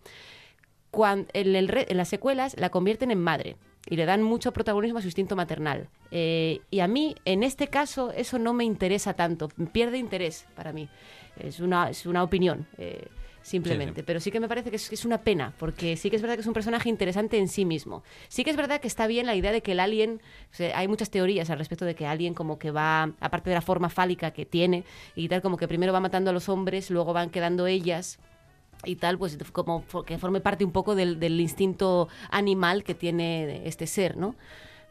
en, 1.34 1.56
el 1.56 1.86
en 1.88 1.96
las 1.96 2.08
secuelas 2.08 2.54
la 2.58 2.70
convierten 2.70 3.10
en 3.10 3.20
madre 3.20 3.56
y 3.88 3.96
le 3.96 4.04
dan 4.04 4.22
mucho 4.22 4.52
protagonismo 4.52 4.98
a 4.98 5.02
su 5.02 5.08
instinto 5.08 5.34
maternal. 5.36 5.88
Eh, 6.10 6.60
y 6.70 6.80
a 6.80 6.86
mí, 6.88 7.16
en 7.24 7.42
este 7.42 7.66
caso, 7.68 8.12
eso 8.12 8.38
no 8.38 8.52
me 8.52 8.64
interesa 8.64 9.14
tanto, 9.14 9.48
pierde 9.72 9.98
interés 9.98 10.46
para 10.54 10.72
mí. 10.72 10.88
Es 11.38 11.60
una, 11.60 11.90
es 11.90 12.06
una 12.06 12.22
opinión. 12.22 12.66
eh, 12.78 13.06
Simplemente, 13.44 13.94
Sí, 13.94 14.00
sí. 14.02 14.04
pero 14.06 14.20
sí 14.20 14.30
que 14.30 14.38
me 14.38 14.46
parece 14.46 14.70
que 14.70 14.76
es, 14.76 14.88
que 14.88 14.94
es 14.94 15.04
una 15.04 15.18
pena, 15.18 15.52
porque 15.58 15.96
sí 15.96 16.10
que 16.10 16.14
es 16.16 16.22
verdad 16.22 16.36
que 16.36 16.42
es 16.42 16.46
un 16.46 16.52
personaje 16.52 16.88
interesante 16.88 17.38
en 17.38 17.48
sí 17.48 17.64
mismo. 17.64 18.04
Sí 18.28 18.44
que 18.44 18.50
es 18.50 18.56
verdad 18.56 18.80
que 18.80 18.86
está 18.86 19.08
bien 19.08 19.26
la 19.26 19.34
idea 19.34 19.50
de 19.50 19.62
que 19.62 19.72
el 19.72 19.80
alien, 19.80 20.20
o 20.52 20.54
sea, 20.54 20.78
hay 20.78 20.86
muchas 20.86 21.10
teorías 21.10 21.50
al 21.50 21.58
respecto 21.58 21.84
de 21.84 21.96
que 21.96 22.06
Alien 22.06 22.34
como 22.34 22.60
que 22.60 22.70
va, 22.70 23.10
aparte 23.18 23.50
de 23.50 23.54
la 23.56 23.60
forma 23.60 23.88
fálica 23.88 24.30
que 24.30 24.46
tiene, 24.46 24.84
y 25.16 25.26
tal, 25.28 25.42
como 25.42 25.56
que 25.56 25.66
primero 25.66 25.92
va 25.92 25.98
matando 25.98 26.30
a 26.30 26.32
los 26.32 26.48
hombres, 26.48 26.88
luego 26.88 27.12
van 27.12 27.30
quedando 27.30 27.66
ellas, 27.66 28.20
y 28.84 28.96
tal, 28.96 29.18
pues 29.18 29.38
como 29.52 29.84
que 30.06 30.18
forme 30.18 30.40
parte 30.40 30.64
un 30.64 30.72
poco 30.72 30.94
del, 30.94 31.40
instinto 31.40 32.08
animal 32.30 32.84
que 32.84 32.94
tiene 32.94 33.66
este 33.66 33.86
ser, 33.86 34.16
¿no? 34.16 34.34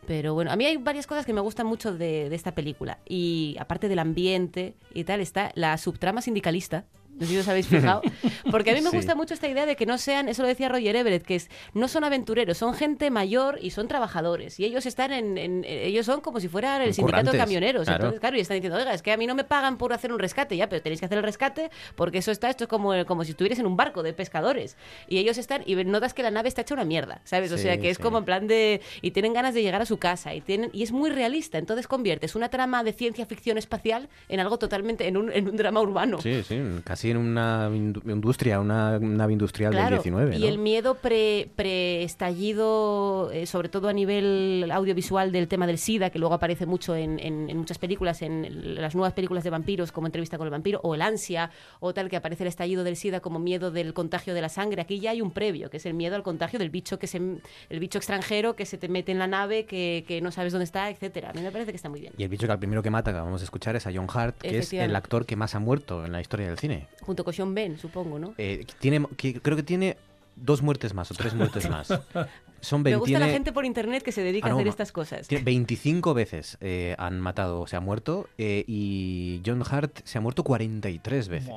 Pero 0.07 0.33
bueno, 0.33 0.51
a 0.51 0.55
mí 0.55 0.65
hay 0.65 0.77
varias 0.77 1.05
cosas 1.05 1.25
que 1.25 1.33
me 1.33 1.41
gustan 1.41 1.67
mucho 1.67 1.93
de 1.93 2.33
esta 2.33 2.53
película. 2.53 2.97
Y 3.07 3.55
aparte 3.59 3.87
del 3.87 3.99
ambiente 3.99 4.73
y 4.93 5.03
tal, 5.03 5.21
está 5.21 5.51
la 5.55 5.77
subtrama 5.77 6.21
sindicalista 6.21 6.85
No 7.19 7.27
sé 7.27 7.33
si 7.33 7.37
os 7.39 7.47
habéis 7.47 7.67
fijado. 7.67 8.01
Porque 8.51 8.71
a 8.71 8.73
mí 8.73 8.81
me 8.81 8.89
Sí. 8.89 8.95
gusta 8.97 9.13
mucho 9.15 9.33
esta 9.33 9.47
idea 9.47 9.65
de 9.65 9.75
que 9.75 9.85
no 9.85 9.97
sean, 9.97 10.27
eso 10.27 10.41
lo 10.41 10.47
decía 10.47 10.69
Roger 10.69 10.95
Everett, 10.95 11.23
que 11.23 11.35
es, 11.35 11.49
no 11.73 11.87
son 11.87 12.03
aventureros, 12.03 12.57
son 12.57 12.73
gente 12.73 13.09
mayor 13.11 13.59
y 13.61 13.69
son 13.71 13.87
trabajadores. 13.87 14.59
Y 14.59 14.65
ellos 14.65 14.85
están 14.85 15.11
en, 15.13 15.37
en- 15.37 15.63
ellos 15.65 16.05
son 16.05 16.21
como 16.21 16.39
si 16.39 16.47
fueran 16.47 16.81
el 16.81 16.93
sindicato 16.93 17.31
de 17.31 17.37
camioneros. 17.37 17.83
claro. 17.85 17.97
Entonces, 18.05 18.19
claro, 18.19 18.37
y 18.37 18.39
están 18.39 18.55
diciendo, 18.57 18.77
oiga, 18.77 18.93
es 18.93 19.01
que 19.01 19.11
a 19.11 19.17
mí 19.17 19.27
no 19.27 19.35
me 19.35 19.43
pagan 19.43 19.77
por 19.77 19.93
hacer 19.93 20.11
un 20.11 20.19
rescate, 20.19 20.57
ya, 20.57 20.67
pero 20.67 20.81
tenéis 20.81 20.99
que 20.99 21.05
hacer 21.05 21.17
el 21.19 21.23
rescate 21.23 21.69
porque 21.95 22.17
eso 22.19 22.31
está, 22.31 22.49
esto 22.49 22.63
es 22.63 22.67
como, 22.69 22.93
como 23.05 23.23
si 23.23 23.31
estuvieras 23.31 23.59
en 23.59 23.65
un 23.67 23.77
barco 23.77 24.03
de 24.03 24.13
pescadores. 24.13 24.75
Y 25.07 25.17
ellos 25.19 25.37
están, 25.37 25.63
y 25.65 25.75
notas 25.75 26.13
que 26.13 26.23
la 26.23 26.31
nave 26.31 26.47
está 26.49 26.61
hecha 26.61 26.73
una 26.73 26.85
mierda, 26.85 27.21
¿sabes? 27.23 27.51
O 27.51 27.57
Sí, 27.57 27.63
sea, 27.63 27.77
que 27.79 27.89
es 27.91 27.97
sí. 27.97 28.03
como 28.03 28.17
en 28.17 28.25
plan 28.25 28.47
de, 28.47 28.81
y 29.01 29.11
tienen 29.11 29.33
ganas 29.33 29.53
de 29.53 29.61
llegar 29.61 29.81
a 29.81 29.85
su 29.85 29.97
casa, 29.97 30.33
y 30.33 30.41
tienen, 30.41 30.69
y 30.73 30.83
es 30.83 30.91
muy 30.91 31.09
realista. 31.09 31.57
Entonces 31.57 31.87
conviertes 31.87 32.35
una 32.35 32.49
trama 32.49 32.83
de 32.83 32.93
ciencia 32.93 33.25
ficción 33.25 33.57
espacial 33.57 34.09
en 34.29 34.39
algo 34.39 34.57
totalmente, 34.57 35.07
en 35.07 35.17
un, 35.17 35.31
en 35.31 35.47
un 35.49 35.55
drama 35.57 35.81
urbano. 35.81 36.19
Sí, 36.21 36.41
sí, 36.47 36.59
casi 36.83 37.00
en 37.09 37.17
una 37.17 37.67
indu- 37.71 38.07
industria, 38.11 38.59
una 38.59 38.99
nave 38.99 39.33
industrial 39.33 39.71
Claro, 39.71 39.95
del 39.95 40.03
19, 40.03 40.37
y 40.37 40.45
el 40.45 40.59
miedo 40.59 40.93
pre, 40.95 41.49
preestallido, 41.55 43.31
eh, 43.31 43.45
sobre 43.45 43.69
todo 43.69 43.87
a 43.87 43.93
nivel 43.93 44.69
audiovisual 44.71 45.31
del 45.31 45.47
tema 45.47 45.65
del 45.67 45.77
SIDA, 45.77 46.09
que 46.09 46.19
luego 46.19 46.35
aparece 46.35 46.65
mucho 46.65 46.95
en, 46.95 47.19
en- 47.19 47.49
en 47.49 47.57
muchas 47.57 47.77
películas, 47.77 48.21
en 48.21 48.75
las 48.75 48.93
nuevas 48.95 49.13
películas 49.13 49.43
de 49.43 49.49
vampiros, 49.49 49.91
como 49.91 50.07
Entrevista 50.07 50.37
con 50.37 50.45
el 50.47 50.51
vampiro, 50.51 50.79
o 50.83 50.93
el 50.95 51.01
ansia, 51.01 51.49
o 51.79 51.93
tal, 51.93 52.09
que 52.09 52.17
aparece 52.17 52.43
el 52.43 52.47
estallido 52.49 52.83
del 52.83 52.95
SIDA 52.95 53.19
como 53.21 53.39
miedo 53.39 53.71
del 53.71 53.93
contagio 53.93 54.33
de 54.33 54.41
la 54.41 54.49
sangre. 54.49 54.81
Aquí 54.81 54.99
ya 54.99 55.11
hay 55.11 55.21
un 55.21 55.31
previo, 55.31 55.69
que 55.69 55.77
es 55.77 55.85
el 55.85 55.93
miedo 55.93 56.15
al 56.15 56.23
contagio 56.23 56.59
del 56.59 56.69
bicho 56.69 56.99
que 56.99 57.07
se, 57.07 57.17
el 57.17 57.79
bicho 57.79 57.97
extranjero 57.97 58.55
que 58.55 58.65
se 58.65 58.77
te 58.77 58.87
mete 58.89 59.11
en 59.11 59.19
la 59.19 59.27
nave, 59.27 59.65
que, 59.65 60.03
que 60.07 60.21
no 60.21 60.31
sabes 60.31 60.51
dónde 60.53 60.65
está, 60.65 60.89
etcétera. 60.89 61.29
A 61.29 61.33
mí 61.33 61.41
me 61.41 61.51
parece 61.51 61.71
que 61.71 61.77
está 61.77 61.89
muy 61.89 62.01
bien. 62.01 62.13
Y 62.17 62.23
el 62.23 62.29
bicho 62.29 62.45
que 62.45 62.51
al 62.53 62.59
primero 62.59 62.83
que 62.83 62.89
mata, 62.89 63.11
que 63.11 63.19
vamos 63.19 63.41
a 63.41 63.43
escuchar, 63.43 63.75
es 63.75 63.87
a 63.87 63.91
John 63.93 64.07
Hart, 64.13 64.37
que 64.39 64.57
es 64.57 64.73
el 64.73 64.95
actor 64.95 65.25
que 65.25 65.35
más 65.35 65.55
ha 65.55 65.59
muerto 65.59 66.05
en 66.05 66.11
la 66.11 66.21
historia 66.21 66.47
del 66.47 66.57
cine. 66.57 66.87
Junto 67.01 67.23
con 67.23 67.33
Sean 67.33 67.53
Ben, 67.53 67.77
supongo, 67.77 68.19
¿no? 68.19 68.33
Eh, 68.37 68.65
tiene, 68.79 69.05
que- 69.17 69.39
creo 69.41 69.57
que 69.57 69.63
tiene 69.63 69.97
dos 70.35 70.61
muertes 70.61 70.93
más 70.93 71.11
o 71.11 71.13
tres 71.13 71.33
muertes 71.33 71.69
más. 71.69 71.87
Son 72.61 72.81
Me 72.81 72.91
20, 72.91 72.99
gusta 72.99 73.19
la 73.19 73.27
gente 73.27 73.51
por 73.51 73.65
internet 73.65 74.03
que 74.03 74.11
se 74.11 74.21
dedica 74.21 74.47
Ah, 74.47 74.51
a 74.51 74.53
hacer 74.53 74.65
no. 74.65 74.69
estas 74.69 74.91
cosas. 74.91 75.27
Tiene 75.27 75.43
25 75.43 76.13
veces 76.13 76.57
eh, 76.61 76.95
han 76.99 77.19
matado, 77.19 77.61
o 77.61 77.67
se 77.67 77.75
ha 77.75 77.79
muerto, 77.79 78.29
eh, 78.37 78.63
y 78.67 79.41
John 79.43 79.63
Hart 79.67 80.01
se 80.03 80.19
ha 80.19 80.21
muerto 80.21 80.43
43 80.43 81.27
veces. 81.27 81.49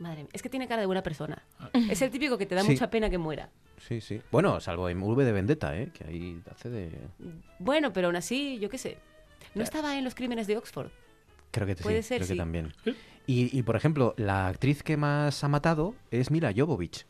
Madre 0.00 0.22
mía, 0.22 0.28
es 0.32 0.42
que 0.42 0.48
tiene 0.48 0.66
cara 0.66 0.80
de 0.80 0.86
buena 0.86 1.04
persona. 1.04 1.40
Es 1.88 2.02
el 2.02 2.10
típico 2.10 2.36
que 2.36 2.46
te 2.46 2.56
da 2.56 2.62
Sí. 2.62 2.72
mucha 2.72 2.90
pena 2.90 3.08
que 3.08 3.16
muera. 3.18 3.48
Sí, 3.86 4.00
sí. 4.00 4.20
Bueno, 4.32 4.58
salvo 4.58 4.88
en 4.88 5.00
V 5.00 5.24
de 5.24 5.30
Vendetta, 5.30 5.76
¿eh? 5.78 5.90
que 5.94 6.04
ahí 6.04 6.40
hace 6.50 6.68
de... 6.68 6.90
Bueno, 7.60 7.92
pero 7.92 8.08
aún 8.08 8.16
así, 8.16 8.58
yo 8.58 8.68
qué 8.68 8.78
sé. 8.78 8.98
No 9.54 9.62
estaba 9.62 9.96
en 9.96 10.02
los 10.02 10.16
crímenes 10.16 10.48
de 10.48 10.56
Oxford. 10.56 10.88
Creo 11.52 11.66
que 11.68 11.76
sí, 11.76 11.82
Puede 11.84 12.02
ser, 12.02 12.18
creo 12.18 12.26
que 12.28 12.34
sí. 12.34 12.38
también. 12.38 12.72
Y, 13.26 13.56
y, 13.56 13.62
por 13.62 13.76
ejemplo, 13.76 14.14
la 14.18 14.46
actriz 14.48 14.82
que 14.82 14.96
más 14.96 15.42
ha 15.44 15.48
matado 15.48 15.94
es 16.10 16.30
Mila 16.30 16.52
Jovovich. 16.54 17.06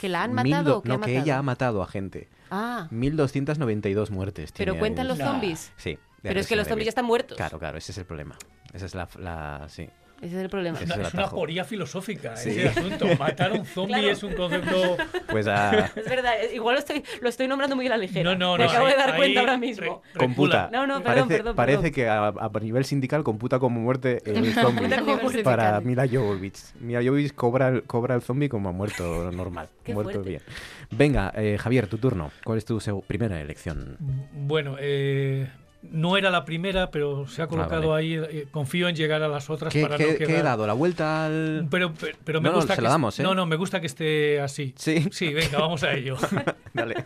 ¿Que 0.00 0.08
la 0.08 0.24
han 0.24 0.32
matado 0.34 0.64
do- 0.72 0.78
o 0.78 0.82
que 0.82 0.88
no, 0.88 0.94
ha 0.94 0.98
que 0.98 1.12
matado? 1.12 1.24
ella 1.24 1.38
ha 1.38 1.42
matado 1.42 1.82
a 1.82 1.86
gente. 1.86 2.28
Ah, 2.50 2.88
1292 2.90 4.10
muertes. 4.10 4.52
pero 4.56 4.76
cuentan 4.78 5.06
ahí. 5.06 5.16
los 5.16 5.18
zombies. 5.18 5.72
Sí. 5.76 5.98
Pero 6.22 6.40
es 6.40 6.46
que 6.46 6.56
los 6.56 6.66
zombies 6.66 6.86
ya 6.86 6.90
están 6.90 7.04
muertos. 7.04 7.36
Claro, 7.36 7.58
claro, 7.58 7.78
ese 7.78 7.92
es 7.92 7.98
el 7.98 8.04
problema. 8.06 8.36
Esa 8.72 8.86
es 8.86 8.94
la... 8.94 9.08
la- 9.18 9.66
sí. 9.68 9.88
Ese 10.24 10.36
es 10.36 10.42
el 10.42 10.48
problema. 10.48 10.78
Es 10.80 10.90
una 11.14 11.28
poría 11.28 11.64
filosófica 11.64 12.36
Sí. 12.36 12.50
ese 12.50 12.68
asunto. 12.68 13.06
Matar 13.18 13.50
a 13.50 13.54
un 13.54 13.66
zombie 13.66 13.94
Claro. 13.94 14.10
es 14.10 14.22
un 14.22 14.32
concepto... 14.34 14.96
Pues 15.28 15.46
a... 15.46 15.86
Es 15.96 16.04
verdad, 16.08 16.32
igual 16.52 16.74
lo 16.76 16.78
estoy, 16.78 17.04
lo 17.20 17.28
estoy 17.28 17.46
nombrando 17.46 17.76
muy 17.76 17.86
a 17.86 17.90
la 17.90 17.96
ligera. 17.98 18.24
No, 18.34 18.36
no, 18.36 18.56
Me 18.56 18.64
no, 18.64 18.70
acabo 18.70 18.86
de 18.86 18.96
dar 18.96 19.10
ahí 19.10 19.16
cuenta 19.16 19.40
ahora 19.40 19.58
mismo. 19.58 20.02
Computa. 20.16 20.70
No, 20.72 20.86
no, 20.86 21.02
perdón, 21.02 21.28
parece, 21.28 21.36
perdón, 21.36 21.56
parece 21.56 21.76
perdón. 21.78 21.92
que 21.92 22.08
a, 22.08 22.28
a 22.28 22.60
nivel 22.60 22.84
sindical 22.84 23.22
computa 23.22 23.58
como 23.58 23.80
muerte 23.80 24.22
el 24.24 24.52
zombie 24.54 24.86
a 24.94 25.42
para 25.42 25.80
Mila 25.80 26.06
Jovovich. 26.10 26.58
Mila 26.80 27.02
Jovovich 27.02 27.34
cobra, 27.34 27.68
el- 27.68 27.82
cobra 27.82 28.14
el 28.14 28.22
zombie 28.22 28.48
como 28.48 28.72
muerto 28.72 29.30
normal. 29.30 29.68
Qué 29.84 29.92
muerto 29.92 30.12
fuerte. 30.12 30.28
bien. 30.30 30.42
Venga, 30.90 31.32
eh, 31.36 31.58
Javier, 31.60 31.86
tu 31.86 31.98
turno. 31.98 32.30
¿Cuál 32.44 32.58
es 32.58 32.64
tu 32.64 32.78
primera 33.06 33.40
elección? 33.40 33.98
Bueno, 34.32 34.76
eh, 34.78 35.48
no 35.90 36.16
era 36.16 36.30
la 36.30 36.44
primera, 36.44 36.90
pero 36.90 37.26
se 37.28 37.42
ha 37.42 37.46
colocado 37.46 37.90
vale. 37.90 38.18
ahí. 38.20 38.24
eh, 38.38 38.46
confío 38.50 38.88
en 38.88 38.96
llegar 38.96 39.22
a 39.22 39.28
las 39.28 39.48
otras 39.50 39.72
¿Qué, 39.72 39.82
para 39.82 39.96
qué- 39.96 40.04
no 40.12 40.18
qué 40.18 40.26
quedar... 40.26 40.40
he 40.40 40.42
dado? 40.42 40.66
¿La 40.66 40.72
vuelta 40.72 41.26
al...? 41.26 41.66
Pero, 41.70 41.92
pero, 41.98 42.16
pero 42.24 42.40
me 42.40 42.48
No, 42.48 42.52
no, 42.52 42.56
gusta 42.58 42.74
se 42.74 42.76
que 42.78 42.82
la 42.82 42.88
est- 42.88 42.92
damos, 42.94 43.20
¿eh? 43.20 43.22
No, 43.22 43.34
no, 43.34 43.46
me 43.46 43.56
gusta 43.56 43.80
que 43.80 43.86
esté 43.86 44.40
así. 44.40 44.74
Sí. 44.76 45.06
Sí, 45.12 45.32
venga, 45.32 45.58
vamos 45.58 45.82
a 45.82 45.92
ello. 45.92 46.16
Dale. 46.72 46.96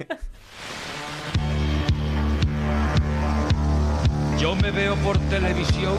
Yo 4.38 4.54
me 4.54 4.70
veo 4.70 4.94
por 4.96 5.18
televisión 5.28 5.96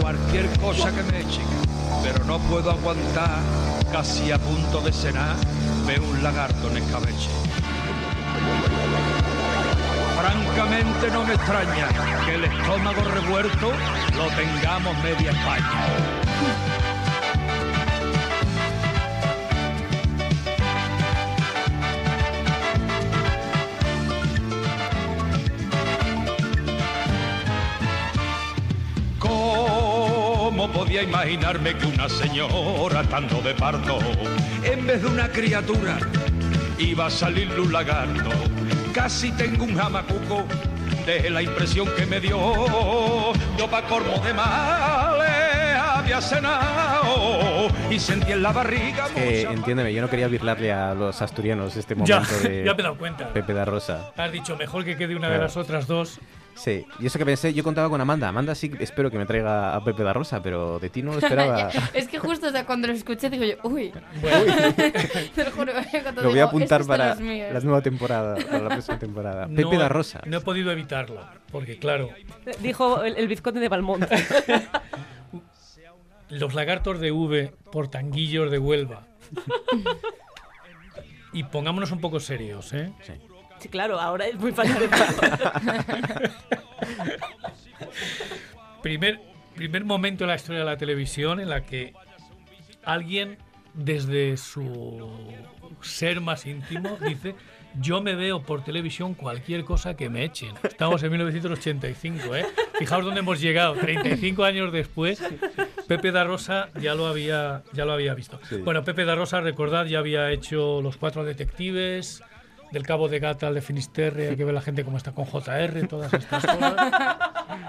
cualquier 0.00 0.48
cosa 0.58 0.90
que 0.94 1.02
me 1.04 1.20
echen, 1.20 1.46
pero 2.02 2.24
no 2.24 2.38
puedo 2.40 2.70
aguantar, 2.72 3.38
casi 3.92 4.32
a 4.32 4.38
punto 4.38 4.80
de 4.80 4.92
cenar, 4.92 5.36
veo 5.86 6.02
un 6.02 6.22
lagarto 6.24 6.68
en 6.70 6.78
escabeche. 6.78 7.30
Francamente 10.18 11.10
no 11.10 11.24
me 11.24 11.34
extraña 11.34 11.88
que 12.24 12.34
el 12.34 12.44
estómago 12.44 13.02
revuelto 13.02 13.72
lo 14.16 14.28
tengamos 14.36 14.96
media 15.02 15.30
España. 15.30 16.22
¿Cómo 29.18 30.70
podía 30.70 31.02
imaginarme 31.02 31.76
que 31.76 31.86
una 31.86 32.08
señora 32.08 33.00
estando 33.00 33.40
de 33.40 33.54
parto, 33.54 33.98
en 34.62 34.86
vez 34.86 35.02
de 35.02 35.08
una 35.08 35.28
criatura, 35.28 35.98
iba 36.78 37.06
a 37.06 37.10
salirle 37.10 37.60
un 37.60 37.72
lagarto? 37.72 38.30
Casi 38.92 39.32
tengo 39.32 39.64
un 39.64 39.76
jamacuco 39.76 40.44
de 41.06 41.30
la 41.30 41.42
impresión 41.42 41.88
que 41.96 42.04
me 42.06 42.20
dio. 42.20 42.38
Yo 43.58 43.68
pa' 43.70 43.82
colmo 43.82 44.18
de 44.18 44.34
males 44.34 45.76
había 45.78 46.20
cenado 46.20 47.68
y 47.90 47.98
sentí 47.98 48.32
en 48.32 48.42
la 48.42 48.52
barriga 48.52 49.06
Que, 49.14 49.42
entiéndeme, 49.42 49.92
yo 49.92 50.02
no 50.02 50.10
quería 50.10 50.28
virlarle 50.28 50.72
a 50.72 50.94
los 50.94 51.20
asturianos 51.22 51.76
este 51.76 51.94
Ya, 52.04 52.20
momento 52.20 52.38
de 52.48 52.64
ya 52.64 52.74
me 52.74 52.80
he 52.80 52.82
dado 52.82 52.98
cuenta. 52.98 53.28
Pepe 53.32 53.52
da 53.54 53.64
Rosa. 53.64 54.12
Has 54.16 54.32
dicho, 54.32 54.56
mejor 54.56 54.84
que 54.84 54.96
quede 54.96 55.16
una 55.16 55.28
de 55.30 55.38
las 55.38 55.56
otras 55.56 55.86
dos. 55.86 56.18
Sí, 56.54 56.86
y 57.00 57.06
eso 57.06 57.18
que 57.18 57.24
pensé, 57.24 57.52
yo 57.54 57.64
contaba 57.64 57.88
con 57.88 58.00
Amanda. 58.00 58.28
Amanda 58.28 58.54
sí 58.54 58.70
espero 58.78 59.10
que 59.10 59.18
me 59.18 59.26
traiga 59.26 59.74
a 59.74 59.82
Pepe 59.82 60.02
da 60.02 60.12
Rosa, 60.12 60.42
pero 60.42 60.78
de 60.78 60.90
ti 60.90 61.02
no 61.02 61.12
lo 61.12 61.18
esperaba. 61.18 61.70
es 61.94 62.08
que 62.08 62.18
justo 62.18 62.48
o 62.48 62.50
sea, 62.50 62.66
cuando 62.66 62.86
lo 62.88 62.92
escuché 62.92 63.30
digo 63.30 63.44
yo, 63.44 63.54
uy. 63.64 63.90
Te 65.34 65.44
lo 65.44 65.50
juro, 65.50 65.72
Lo 66.22 66.30
voy 66.30 66.38
a 66.38 66.44
apuntar 66.44 66.82
"Estos 66.82 66.86
son 66.86 66.98
para 66.98 67.08
los 67.10 67.20
míos". 67.20 67.48
la 67.52 67.60
nueva 67.60 67.80
temporada, 67.80 68.36
para 68.36 68.58
la 68.60 68.68
próxima 68.68 68.98
temporada. 68.98 69.48
Pepe 69.48 69.76
da 69.76 69.88
Rosa. 69.88 70.20
No 70.26 70.36
he 70.38 70.40
podido 70.40 70.70
evitarlo, 70.70 71.20
porque 71.50 71.78
claro, 71.78 72.10
Dijo 72.60 73.02
el, 73.02 73.16
el 73.16 73.28
vizconde 73.28 73.60
de 73.60 73.68
Balmont. 73.68 74.04
los 76.28 76.54
lagartos 76.54 77.00
de 77.00 77.12
V 77.12 77.52
por 77.70 77.88
tanguillos 77.88 78.50
de 78.50 78.58
Huelva. 78.58 79.06
Y 81.32 81.44
pongámonos 81.44 81.90
un 81.92 82.00
poco 82.00 82.20
serios, 82.20 82.72
¿eh? 82.74 82.92
Sí, 83.02 83.12
claro, 83.68 84.00
ahora 84.00 84.26
es 84.26 84.36
muy 84.36 84.52
fácil 84.52 84.74
de 84.78 84.88
Primer, 88.82 89.20
primer 89.54 89.84
momento 89.84 90.24
en 90.24 90.28
la 90.28 90.36
historia 90.36 90.60
de 90.60 90.66
la 90.66 90.76
televisión 90.76 91.38
en 91.40 91.48
la 91.48 91.64
que 91.64 91.94
alguien 92.84 93.38
desde 93.74 94.36
su 94.36 95.08
ser 95.80 96.20
más 96.20 96.46
íntimo 96.46 96.98
dice 97.06 97.34
yo 97.80 98.02
me 98.02 98.14
veo 98.14 98.42
por 98.42 98.62
televisión 98.64 99.14
cualquier 99.14 99.64
cosa 99.64 99.94
que 99.96 100.10
me 100.10 100.24
echen. 100.24 100.54
Estamos 100.62 101.02
en 101.02 101.10
1985, 101.10 102.36
¿eh? 102.36 102.46
Fijaos 102.78 103.04
dónde 103.04 103.20
hemos 103.20 103.40
llegado, 103.40 103.74
35 103.74 104.44
años 104.44 104.72
después. 104.72 105.22
Pepe 105.88 106.12
da 106.12 106.24
Rosa 106.24 106.68
ya 106.80 106.94
lo 106.94 107.06
había, 107.06 107.62
ya 107.72 107.84
lo 107.84 107.92
había 107.92 108.14
visto. 108.14 108.40
Sí. 108.48 108.56
Bueno, 108.56 108.84
Pepe 108.84 109.04
da 109.04 109.14
Rosa, 109.14 109.40
recordad, 109.40 109.86
ya 109.86 110.00
había 110.00 110.30
hecho 110.30 110.82
Los 110.82 110.96
Cuatro 110.96 111.24
Detectives, 111.24 112.22
del 112.72 112.84
Cabo 112.86 113.08
de 113.08 113.18
Gata 113.18 113.46
al 113.48 113.54
de 113.54 113.60
Finisterre, 113.62 114.30
hay 114.30 114.36
que 114.36 114.44
ver 114.44 114.54
la 114.54 114.60
gente 114.62 114.84
cómo 114.84 114.96
está 114.96 115.12
con 115.12 115.26
JR, 115.26 115.86
todas 115.88 116.12
estas 116.14 116.44
cosas. 116.46 116.74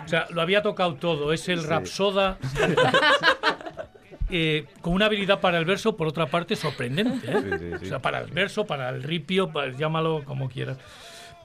O 0.05 0.07
sea, 0.07 0.25
lo 0.29 0.41
había 0.41 0.61
tocado 0.61 0.95
todo. 0.95 1.33
Es 1.33 1.47
el 1.49 1.59
Sí. 1.61 1.67
Rapsoda. 1.67 2.37
eh, 4.29 4.65
con 4.81 4.93
una 4.93 5.05
habilidad 5.05 5.39
para 5.39 5.57
el 5.59 5.65
verso, 5.65 5.95
por 5.95 6.07
otra 6.07 6.25
parte, 6.27 6.55
sorprendente. 6.55 7.29
¿eh? 7.31 7.35
Sí, 7.43 7.49
sí, 7.59 7.65
sí. 7.79 7.85
O 7.85 7.89
sea, 7.89 7.99
para 7.99 8.19
el 8.19 8.31
verso, 8.31 8.65
para 8.65 8.89
el 8.89 9.03
ripio, 9.03 9.51
para- 9.51 9.71
llámalo 9.71 10.23
como 10.25 10.49
quieras. 10.49 10.77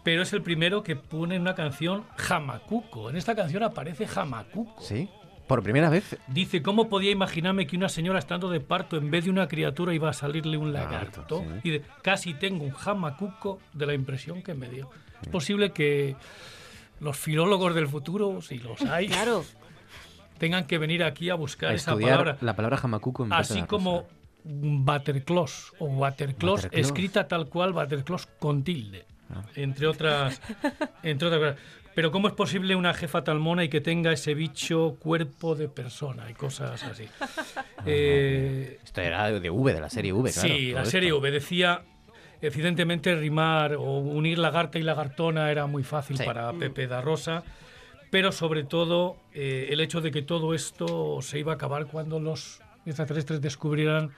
Pero 0.05 0.22
es 0.22 0.32
el 0.32 0.43
primero 0.43 0.82
que 0.82 0.97
pone 0.97 1.35
en 1.35 1.43
una 1.43 1.55
canción 1.55 2.05
Jamacuco. 2.16 3.10
En 3.10 3.16
esta 3.16 3.35
canción 3.35 3.62
aparece 3.62 4.06
Jamacuco. 4.06 4.80
¿Sí? 4.80 5.09
Por 5.48 5.62
primera 5.62 5.88
vez. 5.88 6.16
Dice, 6.28 6.62
¿cómo 6.62 6.88
podía 6.88 7.10
imaginarme 7.10 7.66
que 7.66 7.76
una 7.76 7.88
señora 7.88 8.18
estando 8.18 8.50
de 8.50 8.60
parto 8.60 8.96
en 8.98 9.10
vez 9.10 9.24
de 9.24 9.30
una 9.30 9.48
criatura 9.48 9.94
iba 9.94 10.10
a 10.10 10.12
salirle 10.12 10.56
un 10.58 10.72
lagarto? 10.72 11.44
Y 11.64 11.70
de, 11.70 11.82
casi 12.02 12.34
tengo 12.34 12.64
un 12.64 12.70
jamacuco 12.72 13.58
de 13.72 13.86
la 13.86 13.94
impresión 13.94 14.42
que 14.42 14.54
me 14.54 14.68
dio. 14.68 14.90
Es 15.22 15.28
posible 15.28 15.72
que 15.72 16.14
los 17.00 17.16
filólogos 17.16 17.74
del 17.74 17.88
futuro, 17.88 18.40
si 18.42 18.58
los 18.58 18.80
hay, 18.82 19.08
Claro. 19.08 19.44
tengan 20.38 20.66
que 20.66 20.78
venir 20.78 21.02
aquí 21.02 21.30
a 21.30 21.34
buscar 21.34 21.70
A 21.70 21.74
esa 21.74 21.94
palabra. 21.96 22.36
la 22.40 22.54
palabra 22.54 22.76
jamacuco 22.76 23.24
en 23.24 23.32
Así 23.32 23.62
como 23.62 24.06
Waterclaws 24.44 25.72
o 25.78 25.86
Waterclaws 25.86 26.64
Waterclaws. 26.64 26.68
escrita 26.72 27.26
tal 27.28 27.48
cual 27.48 27.72
Waterclaws 27.72 28.26
con 28.38 28.62
tilde, 28.62 29.06
Ah. 29.30 29.42
entre 29.56 29.86
otras 29.86 30.40
entre 31.02 31.28
otras 31.28 31.54
cosas. 31.56 31.77
Pero 31.98 32.12
¿cómo 32.12 32.28
es 32.28 32.34
posible 32.34 32.76
una 32.76 32.94
jefa 32.94 33.24
tal 33.24 33.40
mona 33.40 33.64
y 33.64 33.68
que 33.68 33.80
tenga 33.80 34.12
ese 34.12 34.32
bicho 34.32 34.98
cuerpo 35.00 35.56
de 35.56 35.68
persona 35.68 36.30
y 36.30 36.34
cosas 36.34 36.80
así? 36.84 37.08
Eh, 37.86 38.78
Esto 38.84 39.00
era 39.00 39.32
de 39.32 39.50
V, 39.50 39.72
de 39.74 39.80
la 39.80 39.90
serie 39.90 40.12
V, 40.12 40.30
claro. 40.30 40.48
sí, 40.48 40.70
la 40.70 40.84
serie 40.84 41.08
esto. 41.08 41.18
V 41.20 41.30
decía, 41.32 41.82
evidentemente 42.40 43.12
rimar 43.16 43.74
o 43.74 43.98
unir 43.98 44.38
lagarta 44.38 44.78
y 44.78 44.82
lagartona 44.82 45.50
era 45.50 45.66
muy 45.66 45.82
fácil 45.82 46.16
Sí. 46.16 46.22
para 46.24 46.52
Pepe 46.52 46.86
da 46.86 47.00
Rosa, 47.00 47.42
pero 48.12 48.30
sobre 48.30 48.62
todo 48.62 49.16
eh, 49.34 49.66
el 49.72 49.80
hecho 49.80 50.00
de 50.00 50.12
que 50.12 50.22
todo 50.22 50.54
esto 50.54 51.20
se 51.20 51.40
iba 51.40 51.50
a 51.50 51.54
acabar 51.56 51.86
cuando 51.86 52.20
los 52.20 52.60
extraterrestres 52.86 53.40
descubrieran 53.40 54.12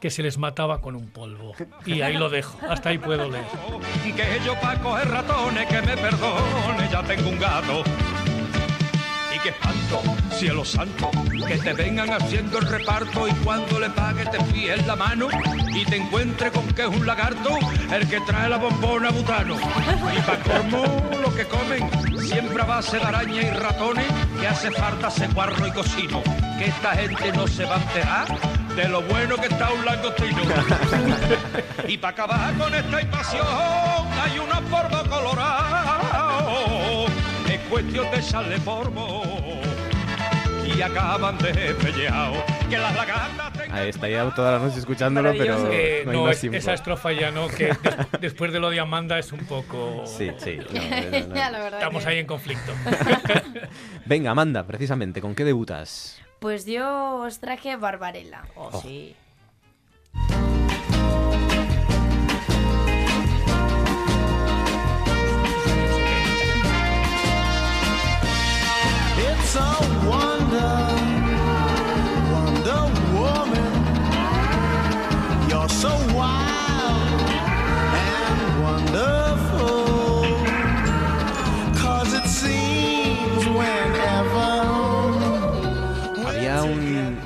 que 0.00 0.10
se 0.10 0.22
les 0.22 0.38
mataba 0.38 0.80
con 0.80 0.94
un 0.94 1.08
polvo. 1.08 1.54
Y 1.84 2.02
ahí 2.02 2.16
lo 2.16 2.28
dejo, 2.28 2.58
hasta 2.68 2.90
ahí 2.90 2.98
puedo 2.98 3.28
leer. 3.28 3.44
que 4.04 4.40
yo 4.44 4.54
pa' 4.60 4.76
coger 4.76 5.08
ratones 5.10 5.66
que 5.66 5.82
me 5.82 5.96
perdone, 5.96 6.88
ya 6.90 7.02
tengo 7.02 7.28
un 7.28 7.38
gato. 7.38 7.82
Y 9.34 9.38
que 9.40 9.48
espanto, 9.50 10.02
cielo 10.32 10.64
santo, 10.64 11.10
que 11.46 11.58
te 11.58 11.72
vengan 11.72 12.10
haciendo 12.10 12.58
el 12.58 12.66
reparto 12.66 13.28
y 13.28 13.32
cuando 13.44 13.78
le 13.78 13.90
pague 13.90 14.24
te 14.26 14.42
fíes 14.44 14.86
la 14.86 14.96
mano 14.96 15.28
y 15.72 15.84
te 15.84 15.96
encuentre 15.96 16.50
con 16.50 16.66
que 16.68 16.82
es 16.82 16.88
un 16.88 17.06
lagarto 17.06 17.58
el 17.92 18.08
que 18.08 18.20
trae 18.20 18.48
la 18.48 18.56
bombona 18.56 19.10
butano. 19.10 19.56
Y 19.56 20.20
pa' 20.20 20.38
colmo 20.38 20.84
lo 21.20 21.34
que 21.34 21.44
comen, 21.44 21.90
siempre 22.20 22.62
a 22.62 22.66
base 22.66 22.98
de 22.98 23.04
araña 23.04 23.42
y 23.42 23.50
ratones, 23.50 24.06
que 24.40 24.46
hace 24.46 24.70
falta 24.70 25.10
ceguarro 25.10 25.66
y 25.66 25.72
cocino, 25.72 26.22
que 26.58 26.66
esta 26.66 26.92
gente 26.92 27.32
no 27.32 27.46
se 27.46 27.64
va 27.64 27.76
a 27.76 27.82
enterar 27.82 28.57
de 28.78 28.88
lo 28.88 29.02
bueno 29.02 29.36
que 29.36 29.46
está 29.48 29.72
un 29.72 29.84
langostino. 29.84 30.38
y 31.88 31.98
para 31.98 32.12
acabar 32.12 32.54
con 32.56 32.72
esta 32.74 33.02
invasión 33.02 33.46
hay 34.22 34.38
unos 34.38 34.60
polvos 34.70 35.08
colorados. 35.08 37.10
Es 37.50 37.58
cuestión 37.68 38.08
de 38.10 38.18
echarle 38.18 38.58
polvo 38.60 39.22
y 40.64 40.80
acaban 40.80 41.36
de 41.38 41.74
pelleado. 41.82 42.34
Que 42.70 42.78
las 42.78 42.94
lagartas 42.94 43.52
Ahí 43.72 43.88
está 43.88 44.08
ya 44.08 44.30
toda 44.34 44.52
la 44.52 44.58
noche 44.60 44.78
escuchándolo, 44.78 45.32
pero 45.36 45.68
Eh, 45.72 46.02
no 46.04 46.10
hay 46.12 46.16
no, 46.16 46.24
más 46.26 46.44
es- 46.44 46.54
esa 46.54 46.74
estrofa 46.74 47.10
ya 47.12 47.30
no, 47.32 47.48
que 47.48 47.66
des- 47.66 47.78
después 48.20 48.52
de 48.52 48.60
lo 48.60 48.70
de 48.70 48.78
Amanda 48.80 49.18
es 49.18 49.32
un 49.32 49.40
poco... 49.40 50.04
Sí, 50.06 50.30
sí. 50.38 50.58
no, 50.72 50.80
no, 50.80 51.28
no. 51.28 51.28
Ya, 51.34 51.50
la 51.50 51.58
verdad 51.58 51.80
Estamos 51.80 52.04
que- 52.04 52.10
ahí 52.10 52.18
en 52.18 52.26
conflicto. 52.26 52.72
Venga, 54.06 54.30
Amanda, 54.30 54.64
precisamente, 54.66 55.20
¿con 55.20 55.34
qué 55.34 55.44
debutas? 55.44 56.18
Pues 56.38 56.66
yo 56.66 57.16
os 57.16 57.40
traje 57.40 57.76
Barbarella. 57.76 58.44
Oh. 58.54 58.80
sí. 58.80 59.16
It's 69.20 69.56
a 69.56 69.97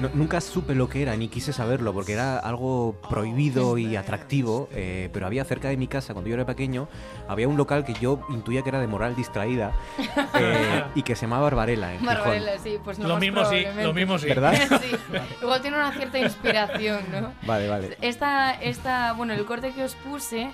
no- 0.02 0.10
nunca 0.14 0.40
supe 0.40 0.74
lo 0.74 0.88
que 0.88 1.00
era, 1.02 1.16
ni 1.16 1.28
quise 1.28 1.52
saberlo, 1.52 1.92
porque 1.94 2.12
era 2.12 2.38
algo 2.38 2.94
prohibido 3.08 3.78
y 3.78 3.96
atractivo, 3.96 4.68
eh, 4.72 5.08
pero 5.12 5.26
había 5.26 5.44
cerca 5.44 5.68
de 5.68 5.76
mi 5.76 5.86
casa, 5.86 6.12
cuando 6.12 6.28
yo 6.28 6.34
era 6.34 6.44
pequeño, 6.44 6.88
había 7.28 7.48
un 7.48 7.56
local 7.56 7.84
que 7.84 7.94
yo 7.94 8.20
intuía 8.30 8.62
que 8.62 8.68
era 8.68 8.80
de 8.80 8.86
moral 8.86 9.14
distraída 9.16 9.72
eh, 10.34 10.84
y 10.94 11.02
que 11.02 11.14
se 11.16 11.22
llamaba 11.22 11.44
Barbarella, 11.44 11.92
en 11.94 12.00
Gijón. 12.00 12.14
Barbarella, 12.14 12.58
sí, 12.58 12.78
pues 12.84 12.98
no 12.98 13.08
Lo 13.08 13.16
mismo 13.18 13.44
sí, 13.46 13.64
lo 13.82 13.94
mismo 13.94 14.18
sí. 14.18 14.26
¿Verdad? 14.28 14.54
Sí, 14.82 14.96
Igual 15.42 15.60
tiene 15.62 15.76
una 15.76 15.92
cierta 15.92 16.18
inspiración, 16.18 17.00
¿no? 17.12 17.32
Vale, 17.46 17.68
vale. 17.68 17.96
Esta, 18.00 18.52
esta, 18.54 19.12
bueno, 19.12 19.32
el 19.32 19.44
corte 19.44 19.72
que 19.72 19.84
os 19.84 19.94
puse 19.94 20.50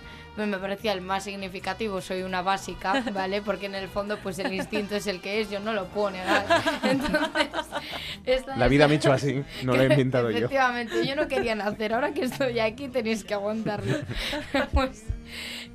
me 0.47 0.59
parecía 0.59 0.93
el 0.93 1.01
más 1.01 1.25
significativo. 1.25 2.01
Soy 2.01 2.23
una 2.23 2.43
básica, 2.43 3.03
¿vale? 3.13 3.43
Porque 3.43 3.67
en 3.67 3.75
el 3.75 3.89
fondo, 3.89 4.19
pues 4.23 4.39
el 4.39 4.53
instinto 4.53 4.97
es 4.97 5.07
el 5.07 5.21
que 5.21 5.41
es, 5.41 5.51
yo 5.51 5.61
no 5.61 5.73
lo 5.73 5.87
pone, 5.87 6.25
¿vale? 6.25 6.47
Entonces, 6.91 7.49
esta 8.25 8.57
La 8.57 8.69
vida 8.69 8.87
me 8.87 8.95
ha 8.95 8.97
hecho 8.97 9.13
así, 9.13 9.43
no 9.65 9.75
lo 9.75 9.83
he 9.83 9.87
inventado 9.91 10.31
yo. 10.31 10.39
Efectivamente, 10.39 11.07
yo 11.07 11.17
no 11.17 11.29
quería 11.29 11.55
nacer. 11.55 11.95
Ahora 11.95 12.13
que 12.13 12.25
estoy 12.25 12.59
aquí 12.61 12.89
tenéis 12.89 13.25
que 13.25 13.35
aguantarlo. 13.35 13.99
pues 14.73 15.05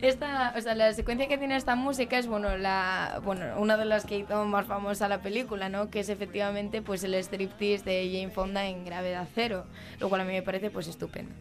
esta, 0.08 0.54
o 0.58 0.62
sea, 0.62 0.76
la 0.76 0.94
secuencia 0.94 1.28
que 1.28 1.38
tiene 1.38 1.56
esta 1.56 1.76
música 1.76 2.18
es 2.18 2.28
bueno, 2.28 2.58
la, 2.58 3.22
bueno, 3.24 3.46
una 3.58 3.78
de 3.78 3.86
las 3.86 4.06
que 4.06 4.20
hizo 4.20 4.46
más 4.46 4.66
famosa 4.66 5.08
la 5.08 5.22
película, 5.22 5.70
¿no? 5.70 5.90
Que 5.90 6.02
es 6.02 6.10
efectivamente 6.10 6.82
pues 6.82 7.04
el 7.04 7.16
striptease 7.16 7.86
de 7.86 8.10
Jane 8.12 8.30
Fonda 8.30 8.66
en 8.66 8.84
Gravedad 8.84 9.28
Cero, 9.34 9.66
lo 10.00 10.10
cual 10.10 10.22
a 10.22 10.24
mí 10.26 10.34
me 10.34 10.42
parece 10.42 10.70
pues 10.70 10.88
estupendo. 10.88 11.34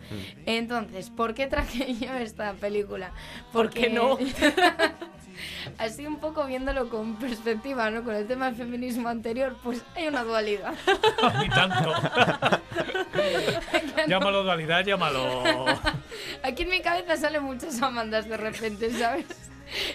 Entonces, 0.46 1.10
¿por 1.10 1.34
qué 1.34 1.48
traje 1.48 1.94
yo 2.00 2.12
esta 2.14 2.52
película? 2.54 3.12
¿Por 3.52 3.70
qué 3.70 3.90
no? 3.90 4.16
Así 5.78 6.06
un 6.06 6.18
poco 6.18 6.46
viéndolo 6.46 6.88
con 6.88 7.16
perspectiva, 7.16 7.90
¿no? 7.90 8.04
Con 8.04 8.14
el 8.14 8.26
tema 8.26 8.46
del 8.46 8.56
feminismo 8.56 9.08
anterior, 9.08 9.56
pues 9.62 9.82
hay 9.94 10.08
una 10.08 10.24
dualidad. 10.24 10.74
Ni 11.40 11.48
tanto. 11.48 11.92
llámalo 14.08 14.42
dualidad, 14.42 14.84
llámalo... 14.84 15.42
Aquí 16.42 16.62
en 16.62 16.70
mi 16.70 16.80
cabeza 16.80 17.16
salen 17.16 17.42
muchas 17.42 17.80
amandas 17.82 18.28
de 18.28 18.36
repente, 18.36 18.90
¿sabes? 18.90 19.26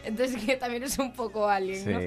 Entonces 0.03 0.43
que 0.43 0.57
también 0.57 0.83
es 0.83 0.97
un 0.97 1.13
poco 1.13 1.49
alien, 1.49 1.91
¿no? 1.91 1.99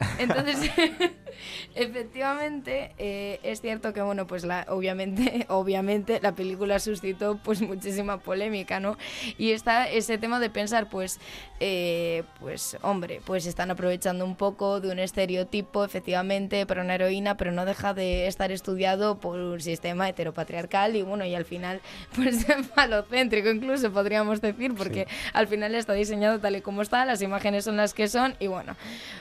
Sí. 0.00 0.06
Entonces, 0.18 0.70
efectivamente, 1.74 2.92
eh, 2.98 3.38
es 3.42 3.60
cierto 3.60 3.92
que, 3.92 4.02
bueno, 4.02 4.26
pues 4.26 4.44
la, 4.44 4.66
obviamente, 4.68 5.46
obviamente 5.48 6.20
la 6.22 6.34
película 6.34 6.78
suscitó 6.78 7.38
pues 7.42 7.60
muchísima 7.60 8.18
polémica, 8.18 8.80
¿no? 8.80 8.96
Y 9.38 9.52
está 9.52 9.88
ese 9.88 10.18
tema 10.18 10.40
de 10.40 10.50
pensar, 10.50 10.88
pues, 10.88 11.20
eh, 11.60 12.22
pues, 12.40 12.76
hombre, 12.82 13.20
pues 13.24 13.46
están 13.46 13.70
aprovechando 13.70 14.24
un 14.24 14.36
poco 14.36 14.80
de 14.80 14.90
un 14.90 14.98
estereotipo, 14.98 15.84
efectivamente, 15.84 16.66
para 16.66 16.82
una 16.82 16.94
heroína, 16.94 17.36
pero 17.36 17.52
no 17.52 17.64
deja 17.64 17.94
de 17.94 18.26
estar 18.26 18.50
estudiado 18.52 19.18
por 19.18 19.38
un 19.38 19.60
sistema 19.60 20.08
heteropatriarcal 20.08 20.96
y, 20.96 21.02
bueno, 21.02 21.24
y 21.24 21.34
al 21.34 21.44
final, 21.44 21.80
pues, 22.16 22.46
falocéntrico 22.74 23.50
incluso, 23.50 23.92
podríamos 23.92 24.40
decir, 24.40 24.74
porque 24.74 25.06
al 25.32 25.46
final 25.46 25.74
está 25.74 25.92
diseñado 25.92 26.38
tal 26.40 26.56
y 26.56 26.60
como 26.62 26.82
está, 26.82 27.04
las 27.04 27.22
imágenes 27.22 27.64
son 27.64 27.76
las 27.76 27.94
que 27.94 28.08
son 28.08 28.34
y, 28.38 28.46
bueno, 28.46 28.76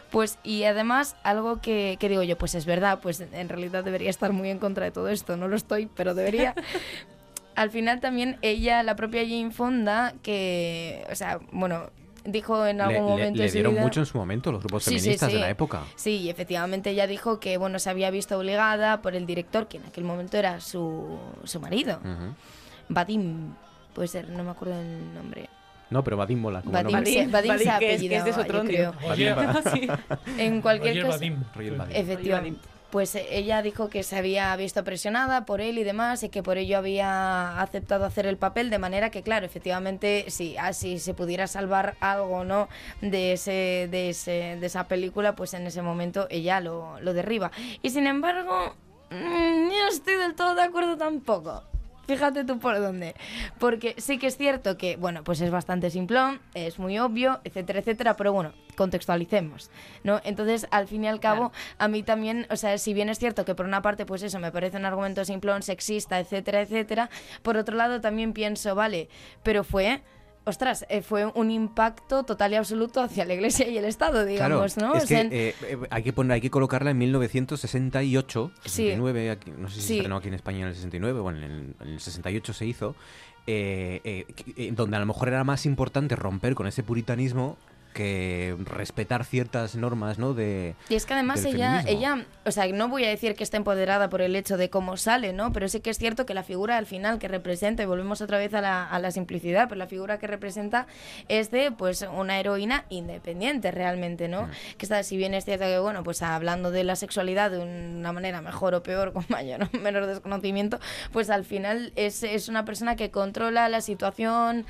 pues, 0.10 0.40
y 0.44 0.64
además, 0.70 1.16
algo 1.24 1.62
que, 1.62 1.98
que 2.00 2.10
digo 2.10 2.24
yo, 2.24 2.38
pues 2.38 2.56
es 2.56 2.66
verdad, 2.66 3.00
pues 3.02 3.20
en 3.22 3.50
realidad 3.50 3.84
debería 3.84 4.10
estar 4.10 4.32
muy 4.34 4.50
en 4.50 4.60
contra 4.60 4.86
de 4.86 4.92
todo 4.92 5.10
esto, 5.10 5.36
no 5.38 5.48
lo 5.48 5.56
estoy, 5.56 5.88
pero 5.96 6.14
debería. 6.16 6.56
Al 7.56 7.72
final 7.72 8.00
también 8.00 8.38
ella, 8.42 8.84
la 8.84 8.96
propia 8.96 9.22
Jane 9.24 9.52
Fonda, 9.52 10.14
que, 10.24 11.06
o 11.12 11.16
sea, 11.16 11.40
bueno, 11.52 11.90
dijo 12.24 12.66
en 12.66 12.80
algún 12.80 13.04
le- 13.04 13.10
momento 13.12 13.38
le 13.44 13.52
dieron 13.52 13.74
vida- 13.74 13.82
mucho 13.84 14.00
en 14.00 14.06
su 14.06 14.18
momento 14.18 14.52
los 14.52 14.62
grupos 14.62 14.84
Sí, 14.86 14.92
sí, 14.92 15.00
feministas 15.00 15.34
de 15.34 15.40
la 15.40 15.50
época. 15.50 15.84
Sí, 15.96 16.18
y 16.18 16.30
efectivamente 16.30 16.92
ella 16.92 17.06
dijo 17.06 17.40
que, 17.42 17.58
bueno, 17.58 17.80
se 17.80 17.90
había 17.90 18.12
visto 18.12 18.38
obligada 18.38 19.02
por 19.02 19.14
el 19.16 19.26
director, 19.26 19.68
que 19.68 19.78
en 19.78 19.86
aquel 19.86 20.06
momento 20.06 20.38
era 20.38 20.62
su, 20.62 21.20
su 21.44 21.60
marido, 21.60 21.98
Ujú. 22.00 22.34
Vadim, 22.88 23.54
puede 23.94 24.08
ser, 24.08 24.30
no 24.30 24.44
me 24.44 24.52
acuerdo 24.52 24.80
el 24.80 25.14
nombre. 25.14 25.50
No, 25.90 26.04
pero 26.04 26.18
Vadim 26.18 26.40
mola. 26.40 26.62
como 26.62 26.74
Vadim, 26.74 26.92
nombre. 26.96 27.28
Vadim 27.28 27.30
se 27.30 27.32
Vadim, 27.32 27.52
que 27.52 27.64
es- 27.64 27.80
que 27.80 27.94
es 27.94 28.00
de 28.02 28.16
apellidaba, 28.16 28.28
yo 28.30 28.34
Sotrondio. 28.34 28.94
creo. 29.00 29.10
Roger- 29.10 30.00
En 30.38 30.62
cualquier 30.62 30.94
Roger 30.96 31.04
caso, 31.06 31.18
Vadim. 31.20 31.44
Roger 31.56 31.76
Vadim. 31.78 31.96
Efectivamente. 31.96 32.62
Pues 32.92 33.14
eh, 33.14 33.28
ella 33.30 33.62
dijo 33.62 33.88
que 33.90 34.02
se 34.02 34.18
había 34.18 34.56
visto 34.56 34.84
presionada 34.84 35.46
por 35.46 35.62
él 35.62 35.78
y 35.78 35.84
demás 35.84 36.24
y 36.24 36.30
que 36.30 36.42
por 36.42 36.58
ello 36.58 36.78
había 36.80 37.62
aceptado 37.62 38.04
hacer 38.06 38.26
el 38.26 38.38
papel 38.38 38.72
de 38.72 38.80
manera 38.80 39.12
que 39.12 39.22
claro, 39.22 39.46
efectivamente, 39.46 40.26
si 40.30 40.58
así 40.58 40.98
se 40.98 41.14
pudiera 41.14 41.46
salvar 41.46 41.98
algo, 42.00 42.46
¿no? 42.46 42.68
De 43.02 43.34
ese 43.34 43.88
de 43.92 44.10
ese 44.10 44.58
de 44.60 44.66
esa 44.66 44.88
película, 44.88 45.36
pues 45.36 45.54
en 45.54 45.68
ese 45.68 45.84
momento 45.84 46.26
ella 46.32 46.62
lo, 46.62 47.00
lo 47.02 47.14
derriba. 47.14 47.52
Y 47.84 47.92
sin 47.92 48.08
embargo, 48.08 48.76
mm, 49.12 49.68
no 49.68 49.88
estoy 49.92 50.16
del 50.16 50.34
todo 50.34 50.56
de 50.56 50.64
acuerdo 50.64 50.98
tampoco. 50.98 51.64
Fíjate 52.10 52.44
tú 52.44 52.58
por 52.58 52.80
dónde. 52.80 53.14
Porque 53.60 53.94
sí 54.00 54.18
que 54.18 54.26
es 54.26 54.36
cierto 54.36 54.80
que, 54.80 54.96
bueno, 54.96 55.24
pues 55.24 55.42
es 55.42 55.52
bastante 55.52 55.92
simplón, 55.92 56.42
es 56.56 56.80
muy 56.80 56.98
obvio, 56.98 57.40
etcétera, 57.44 57.82
etcétera, 57.82 58.18
pero 58.18 58.34
bueno, 58.34 58.54
contextualicemos, 58.76 59.70
¿no? 60.04 60.20
Entonces, 60.24 60.66
al 60.72 60.88
fin 60.88 61.04
y 61.04 61.08
al 61.08 61.20
cabo, 61.20 61.52
a 61.78 61.88
mí 61.88 62.02
también, 62.02 62.48
o 62.50 62.56
sea, 62.56 62.80
si 62.80 62.96
bien 62.96 63.10
es 63.10 63.20
cierto 63.20 63.46
que 63.46 63.54
por 63.54 63.68
una 63.68 63.84
parte, 63.84 64.08
pues 64.08 64.24
eso, 64.24 64.40
me 64.40 64.52
parece 64.52 64.78
un 64.78 64.86
argumento 64.86 65.24
simplón, 65.24 65.62
sexista, 65.62 66.20
etcétera, 66.20 66.62
etcétera, 66.62 67.12
por 67.44 67.58
otro 67.58 67.76
lado 67.76 68.02
también 68.02 68.34
pienso, 68.34 68.74
vale, 68.74 69.08
pero 69.44 69.64
fue... 69.64 70.02
ostras, 70.50 70.86
eh, 70.90 71.02
fue 71.02 71.26
un 71.26 71.52
impacto 71.52 72.24
total 72.24 72.52
y 72.54 72.56
absoluto 72.56 73.02
hacia 73.02 73.24
la 73.26 73.34
Iglesia 73.36 73.68
y 73.70 73.78
el 73.78 73.86
Estado, 73.86 74.26
digamos, 74.26 74.74
claro, 74.74 74.90
¿no? 74.94 74.98
Es 74.98 75.04
O 75.06 75.08
sea, 75.08 75.30
que 75.30 75.50
eh, 75.50 75.56
eh, 75.62 75.78
hay 75.90 76.04
que 76.04 76.12
poner, 76.14 76.34
hay 76.34 76.42
que 76.42 76.50
colocarla 76.52 76.92
en 76.92 76.98
1968, 76.98 78.52
Sí. 78.66 78.70
69, 78.70 79.32
aquí- 79.32 79.52
no 79.58 79.70
sé 79.70 79.76
si 79.76 79.82
Sí. 79.82 79.88
se 79.88 79.94
estrenó 79.98 80.18
aquí 80.18 80.28
en 80.28 80.34
España 80.34 80.60
en 80.62 80.68
el 80.68 80.76
69, 80.76 81.20
bueno, 81.22 81.38
en 81.40 81.44
el, 81.46 81.76
en 81.82 81.88
el 81.88 82.00
68 82.00 82.54
se 82.54 82.66
hizo, 82.66 82.96
eh, 83.48 84.02
eh, 84.04 84.26
eh, 84.58 84.72
donde 84.76 84.98
a 84.98 85.00
lo 85.00 85.06
mejor 85.06 85.28
era 85.30 85.44
más 85.44 85.66
importante 85.66 86.16
romper 86.16 86.56
con 86.56 86.68
ese 86.68 86.84
puritanismo 86.84 87.58
que 87.94 88.56
respetar 88.66 89.26
ciertas 89.26 89.76
normas, 89.76 90.18
¿no? 90.18 90.34
De 90.34 90.76
Y 90.90 90.96
es 90.96 91.06
que 91.06 91.14
además 91.14 91.44
ella, 91.46 91.82
feminismo. 91.82 91.90
ella, 91.90 92.26
o 92.46 92.52
sea, 92.52 92.68
no 92.68 92.88
voy 92.88 93.06
a 93.06 93.10
decir 93.10 93.36
que 93.36 93.44
está 93.44 93.58
empoderada 93.58 94.10
por 94.10 94.22
el 94.22 94.36
hecho 94.36 94.58
de 94.58 94.70
cómo 94.70 94.98
sale, 94.98 95.34
¿no? 95.34 95.52
Pero 95.52 95.68
sí 95.68 95.82
que 95.82 95.90
es 95.90 95.98
cierto 95.98 96.26
que 96.26 96.34
la 96.34 96.44
figura 96.44 96.78
al 96.78 96.86
final 96.86 97.20
que 97.20 97.28
representa, 97.28 97.84
y 97.84 97.86
volvemos 97.86 98.22
otra 98.22 98.38
vez 98.38 98.54
a 98.54 98.62
la, 98.62 98.86
a 98.86 99.00
la 99.00 99.12
simplicidad, 99.12 99.68
pero 99.68 99.78
la 99.80 99.88
figura 99.88 100.20
que 100.20 100.28
representa 100.28 100.88
es 101.28 101.52
de, 101.52 101.72
pues, 101.72 102.02
una 102.02 102.40
heroína 102.40 102.86
independiente 102.90 103.72
realmente, 103.72 104.28
¿no? 104.28 104.44
Mm. 104.44 104.52
Que 104.78 104.86
está, 104.86 105.04
si 105.04 105.18
bien 105.18 105.34
es 105.34 105.46
cierto 105.46 105.66
que, 105.66 105.80
bueno, 105.80 106.04
pues 106.04 106.22
hablando 106.22 106.72
de 106.72 106.84
la 106.84 106.96
sexualidad 106.96 107.52
de 107.52 107.60
una 107.60 108.14
manera 108.14 108.42
mejor 108.42 108.76
o 108.76 108.84
peor, 108.84 109.14
con 109.14 109.26
mayor 109.30 109.64
o 109.64 109.78
menor 109.78 110.06
desconocimiento, 110.06 110.80
pues 111.12 111.30
al 111.30 111.46
final 111.46 111.92
es, 111.96 112.24
es 112.24 112.50
una 112.50 112.66
persona 112.66 112.96
que 112.96 113.12
controla 113.12 113.68
la 113.70 113.82
situación, 113.82 114.66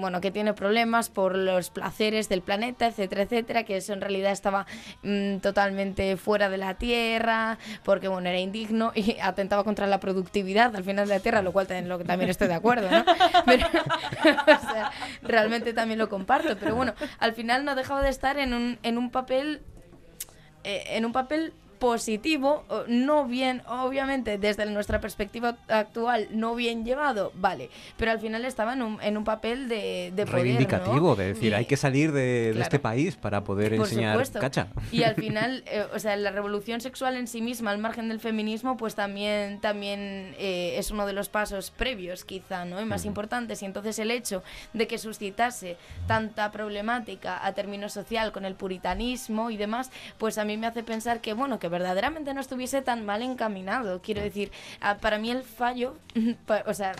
bueno, 0.00 0.20
que 0.20 0.30
tiene 0.30 0.54
problemas 0.54 1.10
por 1.10 1.36
los 1.36 1.70
placeres 1.70 2.28
del 2.28 2.42
planeta, 2.46 2.86
etcétera, 2.86 3.22
etcétera, 3.22 3.64
que 3.64 3.76
eso 3.76 3.92
en 3.92 4.00
realidad 4.00 4.32
estaba 4.32 4.66
mm, 5.02 5.38
totalmente 5.38 6.16
fuera 6.16 6.48
de 6.48 6.56
la 6.56 6.74
Tierra, 6.74 7.58
porque 7.84 8.08
bueno, 8.08 8.30
era 8.30 8.38
indigno 8.38 8.92
y 8.94 9.18
atentaba 9.22 9.64
contra 9.64 9.86
la 9.86 10.00
productividad 10.00 10.74
al 10.74 10.84
final 10.84 11.06
de 11.06 11.14
la 11.14 11.20
Tierra, 11.20 11.42
lo 11.42 11.52
cual 11.52 11.66
también, 11.66 11.88
lo 11.90 11.98
también 11.98 12.30
estoy 12.30 12.48
de 12.48 12.54
acuerdo, 12.54 12.90
¿no? 12.90 13.04
Pero, 13.44 13.66
o 14.22 14.72
sea, 14.72 14.92
realmente 15.22 15.74
también 15.74 15.98
lo 15.98 16.08
comparto, 16.08 16.56
pero 16.58 16.74
bueno, 16.74 16.94
al 17.18 17.34
final 17.34 17.64
no 17.64 17.74
dejaba 17.74 18.02
de 18.02 18.08
estar 18.08 18.38
en 18.38 18.54
un, 18.54 18.78
en 18.82 18.96
un 18.96 19.10
papel 19.10 19.60
eh, 20.64 20.96
en 20.96 21.04
un 21.04 21.12
papel 21.12 21.52
positivo, 21.78 22.64
no 22.88 23.26
bien, 23.26 23.62
obviamente 23.68 24.38
desde 24.38 24.66
nuestra 24.66 25.00
perspectiva 25.00 25.56
actual, 25.68 26.28
no 26.30 26.54
bien 26.54 26.84
llevado, 26.84 27.32
vale, 27.34 27.70
pero 27.96 28.10
al 28.10 28.20
final 28.20 28.44
estaba 28.44 28.74
en 28.74 28.82
un, 28.82 28.98
en 29.02 29.16
un 29.16 29.24
papel 29.24 29.68
de, 29.68 30.12
de 30.14 30.26
poder, 30.26 30.42
reivindicativo, 30.42 31.10
¿no? 31.10 31.16
de 31.16 31.28
decir, 31.28 31.52
Y- 31.52 31.54
hay 31.54 31.64
que 31.66 31.76
salir 31.76 32.12
de, 32.12 32.50
este 32.60 32.78
país 32.78 33.16
para 33.16 33.42
poder 33.44 33.76
por 33.76 33.86
enseñar 33.86 34.12
supuesto. 34.14 34.40
cacha. 34.40 34.68
Y 34.92 35.02
al 35.04 35.14
final, 35.16 35.62
eh, 35.66 35.84
o 35.94 35.98
sea, 35.98 36.16
la 36.16 36.30
revolución 36.30 36.80
sexual 36.80 37.16
en 37.16 37.26
sí 37.26 37.40
misma, 37.42 37.70
al 37.70 37.78
margen 37.78 38.08
del 38.08 38.20
feminismo, 38.20 38.76
pues 38.76 38.94
también, 38.94 39.60
también 39.60 40.34
eh, 40.38 40.74
es 40.78 40.90
uno 40.90 41.06
de 41.06 41.12
los 41.12 41.28
pasos 41.28 41.70
previos, 41.70 42.24
quizá, 42.24 42.64
¿no? 42.64 42.80
Y 42.80 42.84
más 42.84 43.04
importantes. 43.04 43.62
Y 43.62 43.66
entonces 43.66 43.98
el 43.98 44.10
hecho 44.10 44.42
de 44.72 44.86
que 44.86 44.98
suscitase 44.98 45.76
tanta 46.06 46.50
problemática 46.50 47.44
a 47.44 47.52
término 47.52 47.88
social 47.88 48.32
con 48.32 48.44
el 48.44 48.54
puritanismo 48.54 49.50
y 49.50 49.56
demás, 49.56 49.90
pues 50.18 50.38
a 50.38 50.44
mí 50.44 50.56
me 50.56 50.66
hace 50.66 50.82
pensar 50.82 51.20
que, 51.20 51.32
bueno, 51.34 51.58
que 51.58 51.65
verdaderamente 51.68 52.34
no 52.34 52.40
estuviese 52.40 52.82
tan 52.82 53.04
mal 53.04 53.22
encaminado. 53.22 54.00
Quiero 54.02 54.22
decir, 54.22 54.50
ah, 54.80 54.98
para 54.98 55.18
mí 55.18 55.30
el 55.30 55.42
fallo, 55.42 55.96
o 56.66 56.74
sea, 56.74 56.94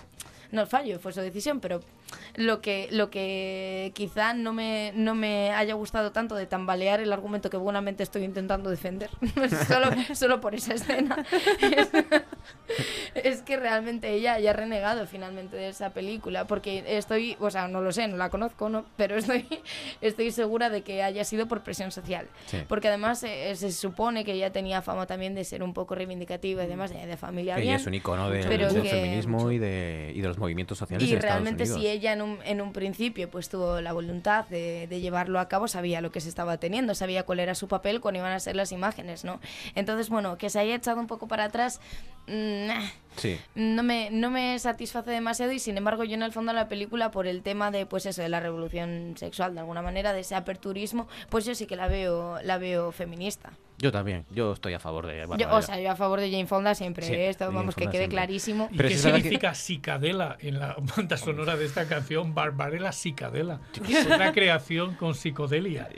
no 0.51 0.61
el 0.61 0.67
fallo, 0.67 0.99
fue 0.99 1.13
su 1.13 1.21
decisión, 1.21 1.59
pero 1.59 1.81
lo 2.35 2.61
que, 2.61 2.87
lo 2.91 3.09
que 3.09 3.91
quizá 3.95 4.33
no 4.33 4.53
me, 4.53 4.91
no 4.95 5.15
me 5.15 5.51
haya 5.51 5.73
gustado 5.73 6.11
tanto 6.11 6.35
de 6.35 6.45
tambalear 6.45 6.99
el 6.99 7.11
argumento 7.11 7.49
que 7.49 7.57
buenamente 7.57 8.03
estoy 8.03 8.23
intentando 8.23 8.69
defender, 8.69 9.09
solo, 9.67 9.89
solo 10.13 10.39
por 10.41 10.55
esa 10.55 10.73
escena, 10.75 11.25
es, 11.61 11.89
es 13.15 13.41
que 13.41 13.57
realmente 13.57 14.11
ella 14.13 14.33
haya 14.33 14.53
renegado 14.53 15.05
finalmente 15.07 15.55
de 15.57 15.69
esa 15.69 15.91
película, 15.91 16.45
porque 16.45 16.83
estoy, 16.97 17.35
o 17.39 17.49
sea, 17.49 17.67
no 17.67 17.81
lo 17.81 17.91
sé, 17.91 18.07
no 18.07 18.17
la 18.17 18.29
conozco, 18.29 18.69
¿no? 18.69 18.85
pero 18.97 19.15
estoy, 19.17 19.47
estoy 20.01 20.31
segura 20.31 20.69
de 20.69 20.81
que 20.83 21.03
haya 21.03 21.23
sido 21.23 21.47
por 21.47 21.61
presión 21.61 21.91
social, 21.91 22.27
Sí. 22.45 22.57
porque 22.67 22.87
además 22.87 23.23
eh, 23.23 23.55
se 23.55 23.71
supone 23.71 24.23
que 24.23 24.33
ella 24.33 24.51
tenía 24.51 24.81
fama 24.81 25.05
también 25.07 25.35
de 25.35 25.43
ser 25.43 25.63
un 25.63 25.73
poco 25.73 25.95
reivindicativa 25.95 26.63
y 26.63 26.67
demás, 26.67 26.91
eh, 26.91 27.05
de 27.05 27.17
familia 27.17 27.55
Ella 27.55 27.61
bien, 27.63 27.75
es 27.75 27.85
un 27.87 27.93
icono 27.93 28.29
pero 28.29 28.71
del 28.71 28.83
que- 28.83 28.89
feminismo 28.89 29.51
y 29.51 29.57
de, 29.57 30.11
y 30.15 30.21
de 30.21 30.27
los 30.27 30.37
movimientos 30.37 30.77
sociales 30.77 31.07
y 31.07 31.13
Estados 31.13 31.33
realmente 31.33 31.63
Unidos. 31.63 31.81
si 31.81 31.87
ella 31.87 31.96
en 32.05 32.21
un, 32.21 32.39
en 32.45 32.61
un 32.61 32.73
principio 32.73 33.29
pues 33.29 33.49
tuvo 33.49 33.81
la 33.81 33.93
voluntad 33.93 34.45
de, 34.47 34.87
llevarlo 34.87 35.39
a 35.39 35.47
cabo, 35.47 35.67
sabía 35.67 36.01
lo 36.01 36.11
que 36.11 36.21
se 36.21 36.29
estaba 36.29 36.57
teniendo, 36.57 36.95
sabía 36.95 37.23
cuál 37.23 37.39
era 37.39 37.55
su 37.55 37.67
papel, 37.67 38.01
cuándo 38.01 38.19
iban 38.19 38.31
a 38.31 38.39
ser 38.39 38.55
las 38.55 38.71
imágenes, 38.71 39.23
¿no? 39.23 39.39
Entonces, 39.75 40.09
bueno, 40.09 40.37
que 40.37 40.49
se 40.49 40.59
haya 40.59 40.75
echado 40.75 40.99
un 40.99 41.07
poco 41.07 41.27
para 41.27 41.45
atrás, 41.45 41.79
mm, 42.27 42.69
Sí. 43.17 43.39
no 43.55 43.83
me, 43.83 44.09
no 44.11 44.29
me 44.31 44.57
satisface 44.59 45.09
demasiado 45.11 45.51
y 45.51 45.59
sin 45.59 45.77
embargo 45.77 46.03
yo 46.03 46.13
en 46.13 46.23
el 46.23 46.31
fondo 46.31 46.51
de 46.51 46.55
la 46.55 46.69
película 46.69 47.11
por 47.11 47.27
el 47.27 47.41
tema 47.41 47.71
de 47.71 47.85
pues 47.85 48.05
eso 48.05 48.21
de 48.21 48.29
la 48.29 48.39
revolución 48.39 49.15
sexual 49.17 49.53
de 49.53 49.59
alguna 49.61 49.81
manera 49.81 50.13
de 50.13 50.21
ese 50.21 50.35
aperturismo 50.35 51.07
pues 51.29 51.45
yo 51.45 51.55
sí 51.55 51.65
que 51.67 51.75
la 51.75 51.87
veo 51.87 52.39
la 52.43 52.57
veo 52.57 52.91
feminista 52.91 53.51
Yo 53.79 53.91
también, 53.91 54.25
yo 54.31 54.53
estoy 54.53 54.73
a 54.73 54.79
favor 54.79 55.05
de 55.07 55.27
yo, 55.37 55.53
o 55.53 55.61
sea 55.61 55.79
yo 55.79 55.91
a 55.91 55.95
favor 55.95 56.19
de 56.19 56.29
Jane 56.31 56.47
Fonda 56.47 56.75
siempre 56.75 57.05
Sí, 57.05 57.13
¿eh? 57.13 57.29
esto 57.29 57.51
vamos 57.51 57.75
que 57.75 57.85
quede 57.85 57.91
siempre. 57.91 58.09
clarísimo 58.09 58.69
¿Y 58.71 58.77
Pero 58.77 58.89
qué 58.89 58.97
significa 58.97 59.53
cicadela 59.55 60.37
en 60.39 60.59
la 60.59 60.75
banda 60.97 61.17
sonora 61.17 61.55
de 61.55 61.65
esta 61.65 61.87
canción? 61.87 62.33
Barbarella 62.33 62.91
Cicadela. 62.91 63.59
Es 63.87 64.05
una 64.05 64.31
creación 64.31 64.95
con 64.95 65.15
psicodelia. 65.15 65.89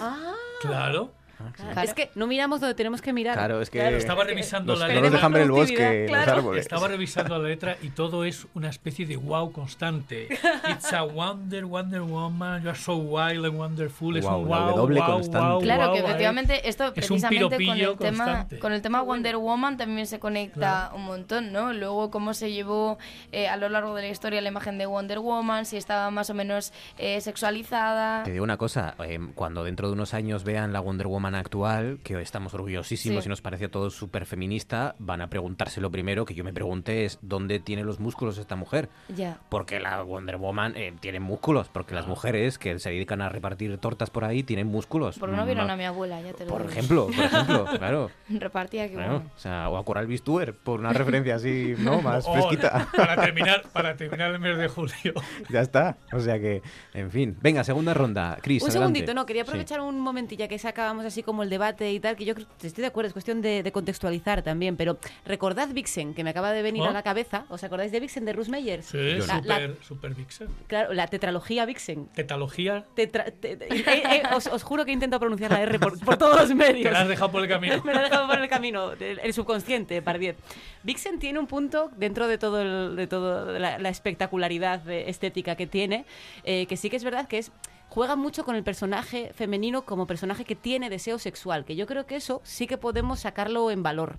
Ah, 0.00 0.32
Claro. 0.60 1.12
Claro. 1.54 1.80
Es 1.82 1.94
que 1.94 2.10
no 2.14 2.26
miramos 2.26 2.60
donde 2.60 2.74
tenemos 2.74 3.00
que 3.02 3.12
mirar. 3.12 3.34
Claro, 3.34 3.60
es 3.60 3.70
que 3.70 3.96
Estaba 3.96 4.24
revisando 4.24 4.72
los- 4.72 4.80
la 4.80 4.86
no 4.88 4.92
letra. 4.94 5.02
nos 5.10 5.12
dejan 5.12 5.32
ver 5.32 5.42
el 5.42 5.50
bosque, 5.50 5.74
Productividad, 5.76 6.00
los 6.18 6.24
claro. 6.24 6.38
árboles. 6.40 6.60
Estaba 6.62 6.88
revisando 6.88 7.38
la 7.38 7.48
letra 7.48 7.76
y 7.82 7.90
todo 7.90 8.24
es 8.24 8.46
una 8.54 8.68
especie 8.68 9.06
de 9.06 9.16
wow 9.16 9.52
constante. 9.52 10.28
It's 10.70 10.92
a 10.92 11.02
wonder, 11.04 11.64
Wonder 11.64 12.02
Woman, 12.02 12.62
you 12.62 12.68
are 12.70 12.78
so 12.78 12.96
wild 12.96 13.44
and 13.44 13.56
wonderful. 13.58 14.16
Es 14.16 14.24
Wow, 14.24 14.42
un 14.42 14.48
la 14.50 14.58
wow, 14.66 14.76
W 14.76 15.00
wow, 15.00 15.10
constante. 15.12 15.48
wow, 15.48 15.60
Claro, 15.60 15.82
wow, 15.86 15.92
que 15.94 15.98
eh. 16.00 16.04
efectivamente 16.04 16.68
esto 16.68 16.84
Es 16.84 16.88
un 16.88 16.94
precisamente 16.94 17.40
con 17.48 17.58
piropillo 17.58 17.92
el 17.92 17.98
tema 17.98 18.24
constante. 18.24 18.58
con 18.58 18.72
el 18.72 18.82
tema 18.82 19.02
Wonder 19.02 19.36
Woman 19.36 19.76
también 19.76 20.06
se 20.06 20.18
conecta 20.18 20.90
un 20.94 21.04
montón, 21.04 21.52
¿no? 21.52 21.72
Luego 21.72 22.10
cómo 22.10 22.34
se 22.34 22.52
llevó 22.52 22.98
eh, 23.32 23.48
a 23.48 23.56
lo 23.56 23.68
largo 23.68 23.94
de 23.94 24.02
la 24.02 24.08
historia 24.08 24.40
la 24.40 24.48
imagen 24.48 24.78
de 24.78 24.86
Wonder 24.86 25.18
Woman, 25.20 25.64
si 25.66 25.76
estaba 25.76 26.10
más 26.10 26.30
o 26.30 26.34
menos 26.34 26.72
eh, 26.98 27.20
sexualizada. 27.20 28.22
Te 28.24 28.32
digo 28.32 28.44
una 28.44 28.56
cosa, 28.56 28.94
eh, 29.04 29.18
cuando 29.34 29.64
dentro 29.64 29.88
de 29.88 29.94
unos 29.94 30.14
años 30.14 30.44
vean 30.44 30.72
la 30.72 30.80
Wonder 30.80 31.06
Woman 31.06 31.27
actual, 31.34 31.98
que 32.02 32.20
estamos 32.20 32.54
orgullosísimos 32.54 33.24
Sí. 33.24 33.28
y 33.28 33.30
nos 33.30 33.40
parece 33.40 33.66
a 33.66 33.70
todos 33.70 33.94
súper 33.94 34.26
feminista, 34.26 34.94
van 34.98 35.20
a 35.20 35.28
preguntarse 35.30 35.80
lo 35.80 35.90
primero 35.90 36.24
que 36.24 36.34
yo 36.34 36.44
me 36.44 36.52
pregunté 36.52 37.04
es 37.04 37.18
¿dónde 37.22 37.58
tiene 37.60 37.84
los 37.84 38.00
músculos 38.00 38.38
esta 38.38 38.56
mujer? 38.56 38.88
Ya. 39.14 39.38
Porque 39.48 39.80
la 39.80 40.02
Wonder 40.02 40.36
Woman 40.36 40.74
eh, 40.76 40.94
tiene 41.00 41.20
músculos, 41.20 41.68
porque 41.68 41.94
las 41.94 42.06
mujeres 42.06 42.58
que 42.58 42.78
se 42.78 42.90
dedican 42.90 43.20
a 43.22 43.28
repartir 43.28 43.76
tortas 43.78 44.10
por 44.10 44.24
ahí 44.24 44.42
tienen 44.42 44.66
músculos. 44.66 45.18
Porque 45.18 45.36
no 45.36 45.44
vieron 45.46 45.66
Ma- 45.66 45.72
a 45.72 45.76
mi 45.76 45.84
abuela, 45.84 46.20
ya 46.20 46.32
te 46.32 46.44
lo 46.44 46.50
Por 46.50 46.60
digo. 46.62 46.72
ejemplo, 46.72 47.06
por 47.06 47.24
ejemplo, 47.24 47.64
claro. 47.78 48.10
Repartía 48.28 48.88
que 48.88 48.94
Claro, 48.94 49.12
bueno. 49.14 49.30
o 49.34 49.38
sea, 49.38 49.68
o 49.68 49.76
a 49.76 49.84
Coral 49.84 50.06
Bistuer, 50.06 50.54
por 50.54 50.80
una 50.80 50.92
referencia 50.92 51.34
así, 51.36 51.74
¿no? 51.78 52.00
Más 52.02 52.24
Oh, 52.26 52.32
fresquita. 52.32 52.88
Para 52.96 53.16
terminar, 53.16 53.62
para 53.72 53.96
terminar 53.96 54.30
el 54.32 54.38
mes 54.40 54.58
de 54.58 54.68
julio. 54.68 55.14
ya 55.48 55.60
está. 55.60 55.96
O 56.12 56.20
sea 56.20 56.38
que, 56.38 56.62
en 56.94 57.10
fin. 57.10 57.36
Venga, 57.40 57.62
segunda 57.64 57.94
ronda. 57.94 58.38
Cris, 58.42 58.62
Un 58.62 58.70
adelante. 58.70 58.98
segundito, 59.00 59.14
no, 59.14 59.24
quería 59.26 59.44
Sí. 59.44 59.48
aprovechar 59.50 59.80
un 59.80 59.98
momentilla 60.00 60.48
que 60.48 60.58
sacábamos 60.58 61.04
así 61.04 61.17
como 61.22 61.42
el 61.42 61.50
debate 61.50 61.92
y 61.92 62.00
tal, 62.00 62.16
que 62.16 62.24
yo 62.24 62.34
creo, 62.34 62.46
estoy 62.62 62.82
de 62.82 62.86
acuerdo, 62.88 63.08
es 63.08 63.12
cuestión 63.12 63.40
de, 63.42 63.62
de 63.62 63.72
contextualizar 63.72 64.42
también, 64.42 64.76
pero 64.76 64.98
recordad 65.24 65.68
Vixen, 65.68 66.14
que 66.14 66.24
me 66.24 66.30
acaba 66.30 66.52
de 66.52 66.62
venir 66.62 66.82
¿Oh? 66.82 66.86
a 66.88 66.92
la 66.92 67.02
cabeza, 67.02 67.44
¿os 67.48 67.62
acordáis 67.64 67.92
de 67.92 68.00
Vixen 68.00 68.24
de 68.24 68.32
Bruce 68.32 68.50
Meyers? 68.50 68.86
Sí, 68.86 68.98
La- 69.26 69.40
la- 69.44 69.60
super, 69.60 69.76
super 69.82 70.14
Vixen. 70.14 70.48
claro, 70.66 70.92
la 70.94 71.06
tetralogía 71.06 71.64
Vixen. 71.66 72.06
Tetalogía. 72.14 72.84
Tetra- 72.96 73.26
te- 73.32 73.56
te- 73.56 73.74
eh, 73.74 73.84
eh, 73.86 74.22
os, 74.34 74.46
os 74.46 74.62
juro 74.62 74.84
que 74.84 74.92
intento 74.92 75.18
pronunciar 75.20 75.50
la 75.52 75.62
R 75.62 75.78
por, 75.78 75.98
por 76.04 76.16
todos 76.16 76.38
los 76.40 76.54
medios. 76.54 76.82
Te 76.84 76.90
la 76.90 77.00
has 77.02 77.08
dejado 77.08 77.30
por 77.30 77.42
el 77.42 77.48
camino. 77.48 77.82
Me 77.84 77.92
lo 77.94 78.00
he 78.00 78.02
dejado 78.04 78.26
por 78.28 78.38
el 78.38 78.48
camino, 78.48 78.92
el, 78.92 79.18
el 79.18 79.32
subconsciente, 79.34 80.02
Pardiez. 80.02 80.36
Vixen 80.82 81.18
tiene 81.18 81.38
un 81.38 81.46
punto 81.46 81.90
dentro 81.96 82.28
de 82.28 82.38
todo 82.38 82.60
el- 82.62 82.96
de 82.96 83.06
todo 83.06 83.58
la, 83.58 83.78
la 83.78 83.88
espectacularidad 83.88 84.80
de- 84.80 85.08
estética 85.10 85.54
que 85.56 85.66
tiene, 85.66 86.04
eh, 86.44 86.66
que 86.66 86.76
sí 86.76 86.90
que 86.90 86.96
es 86.96 87.04
verdad 87.04 87.28
que 87.28 87.38
es 87.38 87.52
juega 87.88 88.16
mucho 88.16 88.44
con 88.44 88.56
el 88.56 88.64
personaje 88.64 89.32
femenino 89.34 89.84
como 89.84 90.06
personaje 90.06 90.44
que 90.44 90.54
tiene 90.54 90.90
deseo 90.90 91.18
sexual, 91.18 91.64
que 91.64 91.76
yo 91.76 91.86
creo 91.86 92.06
que 92.06 92.16
eso 92.16 92.40
sí 92.44 92.66
que 92.66 92.78
podemos 92.78 93.20
sacarlo 93.20 93.70
en 93.70 93.82
valor. 93.82 94.18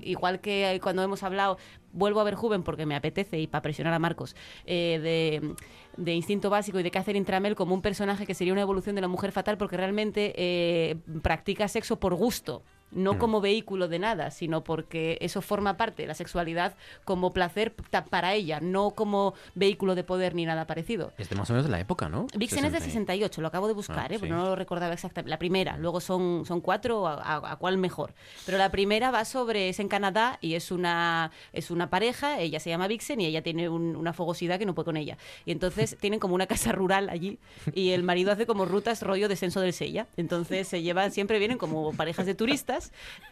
Igual 0.00 0.40
que 0.40 0.80
cuando 0.82 1.02
hemos 1.02 1.22
hablado, 1.22 1.56
vuelvo 1.92 2.20
a 2.20 2.24
ver 2.24 2.34
Juven 2.34 2.64
porque 2.64 2.84
me 2.84 2.96
apetece 2.96 3.38
y 3.38 3.46
para 3.46 3.62
presionar 3.62 3.94
a 3.94 4.00
Marcos, 4.00 4.34
eh, 4.66 4.98
de, 5.00 5.54
de 5.96 6.14
Instinto 6.14 6.50
Básico 6.50 6.80
y 6.80 6.82
de 6.82 6.90
Catherine 6.90 7.24
Tramell 7.24 7.54
como 7.54 7.74
un 7.74 7.82
personaje 7.82 8.26
que 8.26 8.34
sería 8.34 8.52
una 8.52 8.62
evolución 8.62 8.96
de 8.96 9.02
la 9.02 9.08
mujer 9.08 9.30
fatal 9.30 9.56
porque 9.56 9.76
realmente 9.76 10.32
eh, 10.36 10.96
practica 11.22 11.68
sexo 11.68 12.00
por 12.00 12.16
gusto. 12.16 12.64
No 12.90 13.14
Mm. 13.14 13.18
como 13.18 13.40
vehículo 13.40 13.88
de 13.88 13.98
nada, 13.98 14.30
sino 14.30 14.64
porque 14.64 15.18
eso 15.20 15.42
forma 15.42 15.76
parte 15.76 16.02
de 16.02 16.08
la 16.08 16.14
sexualidad 16.14 16.74
como 17.04 17.32
placer 17.32 17.74
para 18.10 18.34
ella, 18.34 18.60
no 18.60 18.90
como 18.90 19.34
vehículo 19.54 19.94
de 19.94 20.04
poder 20.04 20.34
ni 20.34 20.44
nada 20.46 20.66
parecido. 20.66 21.12
Es 21.18 21.28
de 21.28 21.36
más 21.36 21.50
o 21.50 21.52
menos 21.52 21.66
de 21.66 21.70
la 21.70 21.80
época, 21.80 22.08
¿no? 22.08 22.26
Vixen 22.34 22.64
es 22.64 22.72
de 22.72 22.78
60 22.80 23.14
y- 23.14 23.18
68, 23.18 23.40
lo 23.42 23.48
acabo 23.48 23.66
de 23.68 23.74
buscar, 23.74 24.10
Ah, 24.10 24.14
¿eh? 24.14 24.18
sí. 24.18 24.28
no 24.28 24.44
lo 24.44 24.56
recordaba 24.56 24.92
exactamente. 24.94 25.30
La 25.30 25.38
primera, 25.38 25.76
luego 25.76 26.00
son, 26.00 26.44
son 26.46 26.60
cuatro, 26.60 27.06
a, 27.06 27.14
a- 27.14 27.52
a 27.52 27.56
cuál 27.56 27.78
mejor. 27.78 28.14
Pero 28.46 28.58
la 28.58 28.70
primera 28.70 29.10
va 29.10 29.24
sobre, 29.24 29.68
es 29.68 29.80
en 29.80 29.88
Canadá 29.88 30.38
y 30.40 30.54
es 30.54 30.70
una, 30.70 31.30
es 31.52 31.70
una 31.70 31.90
pareja, 31.90 32.40
ella 32.40 32.60
se 32.60 32.70
llama 32.70 32.86
Vixen 32.88 33.20
y 33.20 33.26
ella 33.26 33.42
tiene 33.42 33.68
un- 33.68 33.96
una 33.96 34.12
fogosidad 34.12 34.58
que 34.58 34.66
no 34.66 34.74
puede 34.74 34.86
con 34.86 34.96
ella. 34.96 35.18
Y 35.44 35.52
entonces 35.52 35.96
tienen 36.00 36.20
como 36.20 36.34
una 36.34 36.46
casa 36.46 36.72
rural 36.72 37.08
allí 37.10 37.38
y 37.74 37.90
el 37.90 38.02
marido 38.02 38.32
hace 38.32 38.46
como 38.46 38.64
rutas 38.64 39.02
rollo 39.02 39.28
descenso 39.28 39.60
del 39.60 39.72
Sella. 39.72 40.06
Entonces 40.16 40.68
se 40.68 40.82
llevan, 40.82 41.10
siempre 41.12 41.38
vienen 41.38 41.58
como 41.58 41.92
parejas 41.92 42.26
de 42.26 42.34
turistas 42.34 42.77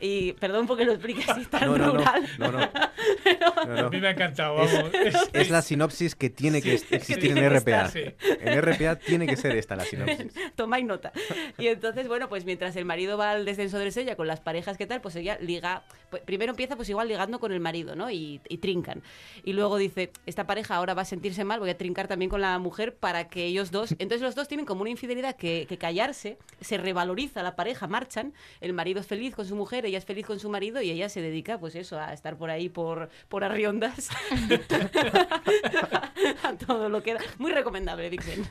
y, 0.01 0.33
perdón 0.35 0.67
porque 0.67 0.85
lo 0.85 0.93
explique 0.93 1.25
así 1.31 1.45
tan 1.47 1.63
No, 1.67 1.79
no, 1.79 1.87
no, 1.87 1.93
rural. 1.99 2.29
no, 2.39 2.53
no. 2.53 2.59
No, 3.67 3.75
no. 3.75 3.87
A 3.87 3.91
mí 3.91 4.01
me 4.01 4.09
ha 4.09 4.11
encantado, 4.13 4.55
vamos. 4.57 4.93
Es, 4.95 5.15
es 5.33 5.51
la 5.51 5.61
sinopsis 5.63 6.15
que 6.15 6.31
tiene 6.31 6.63
que 6.63 6.79
Sí, 6.79 6.87
existir 6.95 7.37
en 7.37 7.49
RPA. 7.51 7.87
estar, 7.87 7.91
sí. 7.91 8.05
En 8.41 8.61
RPA 8.63 8.97
tiene 8.97 9.27
que 9.27 9.37
ser 9.37 9.57
esta 9.57 9.77
la 9.77 9.85
sinopsis. 9.85 10.33
Tomáis 10.57 10.85
nota. 10.85 11.13
Y 11.59 11.67
entonces, 11.69 12.09
bueno, 12.09 12.29
pues 12.29 12.45
mientras 12.45 12.77
el 12.77 12.85
marido 12.85 13.17
va 13.19 13.33
al 13.33 13.45
descenso 13.45 13.79
del 13.79 13.93
Sella 13.93 14.17
con 14.17 14.27
las 14.27 14.41
parejas 14.41 14.77
que 14.77 14.87
tal, 14.87 15.01
pues 15.01 15.17
ella 15.17 15.39
liga. 15.41 15.83
pues, 16.11 16.23
primero 16.23 16.51
empieza, 16.53 16.77
pues 16.77 16.89
igual 16.89 17.09
ligando 17.09 17.39
con 17.41 17.53
el 17.53 17.61
marido, 17.61 17.97
¿no? 17.97 18.11
Y, 18.11 18.41
y 18.49 18.59
trincan. 18.59 19.03
Y 19.45 19.53
luego 19.53 19.77
dice: 19.79 20.11
Esta 20.27 20.47
pareja 20.47 20.77
ahora 20.77 20.95
va 20.95 21.03
a 21.03 21.07
sentirse 21.07 21.45
mal, 21.45 21.61
voy 21.61 21.71
a 21.71 21.77
trincar 21.79 22.09
también 22.09 22.31
con 22.31 22.41
la 22.41 22.59
mujer 22.59 22.95
para 22.95 23.29
que 23.29 23.45
ellos 23.45 23.71
dos. 23.71 23.93
Entonces, 23.93 24.23
los 24.23 24.35
dos 24.35 24.49
tienen 24.49 24.67
como 24.67 24.83
una 24.83 24.91
infidelidad 24.91 25.37
que, 25.37 25.67
que 25.69 25.79
callarse, 25.79 26.39
se 26.61 26.77
revaloriza 26.79 27.43
la 27.43 27.57
pareja, 27.57 27.87
marchan. 27.87 28.33
El 28.61 28.73
marido 28.73 29.01
es 29.01 29.07
feliz 29.07 29.35
con 29.37 29.47
su 29.47 29.55
mujer, 29.55 29.87
ella 29.87 29.99
es 29.99 30.05
feliz 30.05 30.27
con 30.27 30.41
su 30.41 30.49
marido 30.49 30.83
y 30.83 30.91
ella 30.91 31.09
se 31.09 31.21
dedica, 31.21 31.59
pues 31.59 31.77
eso, 31.77 31.99
a 32.01 32.13
estar 32.13 32.37
por 32.37 32.51
ahí 32.51 32.69
por, 32.69 33.09
por 33.29 33.45
arriondas. 33.45 34.09
a 36.43 36.55
todo 36.57 36.89
lo 36.89 37.03
que 37.03 37.15
da. 37.15 37.21
Muy 37.39 37.53
recomendable, 37.53 38.11
Dixon. 38.11 38.45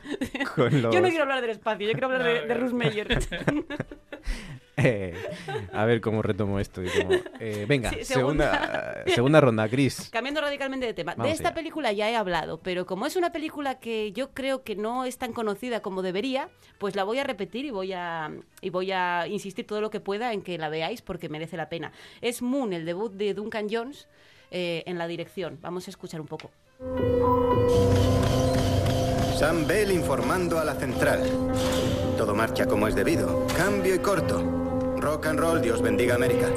Con 0.54 0.70
Yo 0.70 0.80
no 0.80 0.90
los- 1.00 1.08
quiero 1.10 1.22
hablar 1.24 1.40
del 1.42 1.50
espacio, 1.50 1.86
yo 1.86 1.92
quiero 1.92 2.06
hablar 2.06 2.22
de, 2.22 2.46
de 2.46 2.54
Ruth 2.54 2.72
Meyer. 2.72 3.06
Eh, 4.78 5.14
a 5.72 5.84
ver 5.86 6.00
cómo 6.00 6.20
retomo 6.22 6.60
esto. 6.60 6.82
y 6.82 6.88
cómo- 6.88 7.14
eh, 7.40 7.64
venga, 7.66 7.90
Sí, 7.90 8.04
segunda, 8.04 8.52
segunda. 8.52 9.04
segunda 9.14 9.40
ronda, 9.40 9.68
Chris. 9.68 10.10
Cambiando 10.12 10.40
radicalmente 10.42 10.84
de 10.86 10.92
tema. 10.94 11.12
Vamos 11.14 11.28
de 11.28 11.34
esta 11.34 11.48
allá. 11.48 11.54
película 11.54 11.92
ya 11.92 12.10
he 12.10 12.16
hablado, 12.16 12.60
pero 12.60 12.84
como 12.86 13.06
es 13.06 13.16
una 13.16 13.32
película 13.32 13.78
que 13.80 14.12
yo 14.12 14.30
creo 14.34 14.62
que 14.64 14.76
no 14.76 15.04
es 15.06 15.16
tan 15.18 15.32
conocida 15.32 15.80
como 15.80 16.02
debería, 16.02 16.48
pues 16.78 16.94
la 16.94 17.04
voy 17.04 17.18
a 17.18 17.24
repetir 17.24 17.64
y 17.64 17.70
voy 17.70 17.92
a, 17.94 18.30
y 18.60 18.70
voy 18.70 18.92
a 18.92 19.26
insistir 19.28 19.66
todo 19.66 19.80
lo 19.80 19.90
que 19.90 20.00
pueda 20.00 20.32
en 20.32 20.42
que 20.42 20.58
la 20.58 20.68
veáis 20.68 21.00
porque 21.02 21.28
merece 21.28 21.56
la 21.56 21.68
pena. 21.68 21.92
Es 22.20 22.42
Moon, 22.42 22.72
el 22.72 22.84
debut 22.84 23.12
de 23.12 23.32
Duncan 23.34 23.68
Jones 23.70 24.08
eh, 24.50 24.82
en 24.86 24.98
la 24.98 25.06
dirección. 25.06 25.58
Vamos 25.62 25.86
a 25.86 25.90
escuchar 25.90 26.20
un 26.20 26.26
poco. 26.26 26.50
Sam 29.38 29.66
Bell 29.66 29.90
informando 29.92 30.58
a 30.58 30.64
la 30.64 30.74
central. 30.74 31.22
Todo 32.16 32.34
marcha 32.34 32.66
como 32.66 32.88
es 32.88 32.94
debido. 32.94 33.46
Cambio 33.56 33.94
y 33.94 33.98
corto. 33.98 34.65
Rock 35.06 35.26
and 35.26 35.38
roll, 35.38 35.62
Dios 35.62 35.80
bendiga 35.80 36.16
América. 36.16 36.48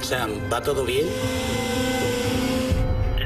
Sam, 0.00 0.30
¿va 0.52 0.62
todo 0.62 0.84
bien? 0.84 1.04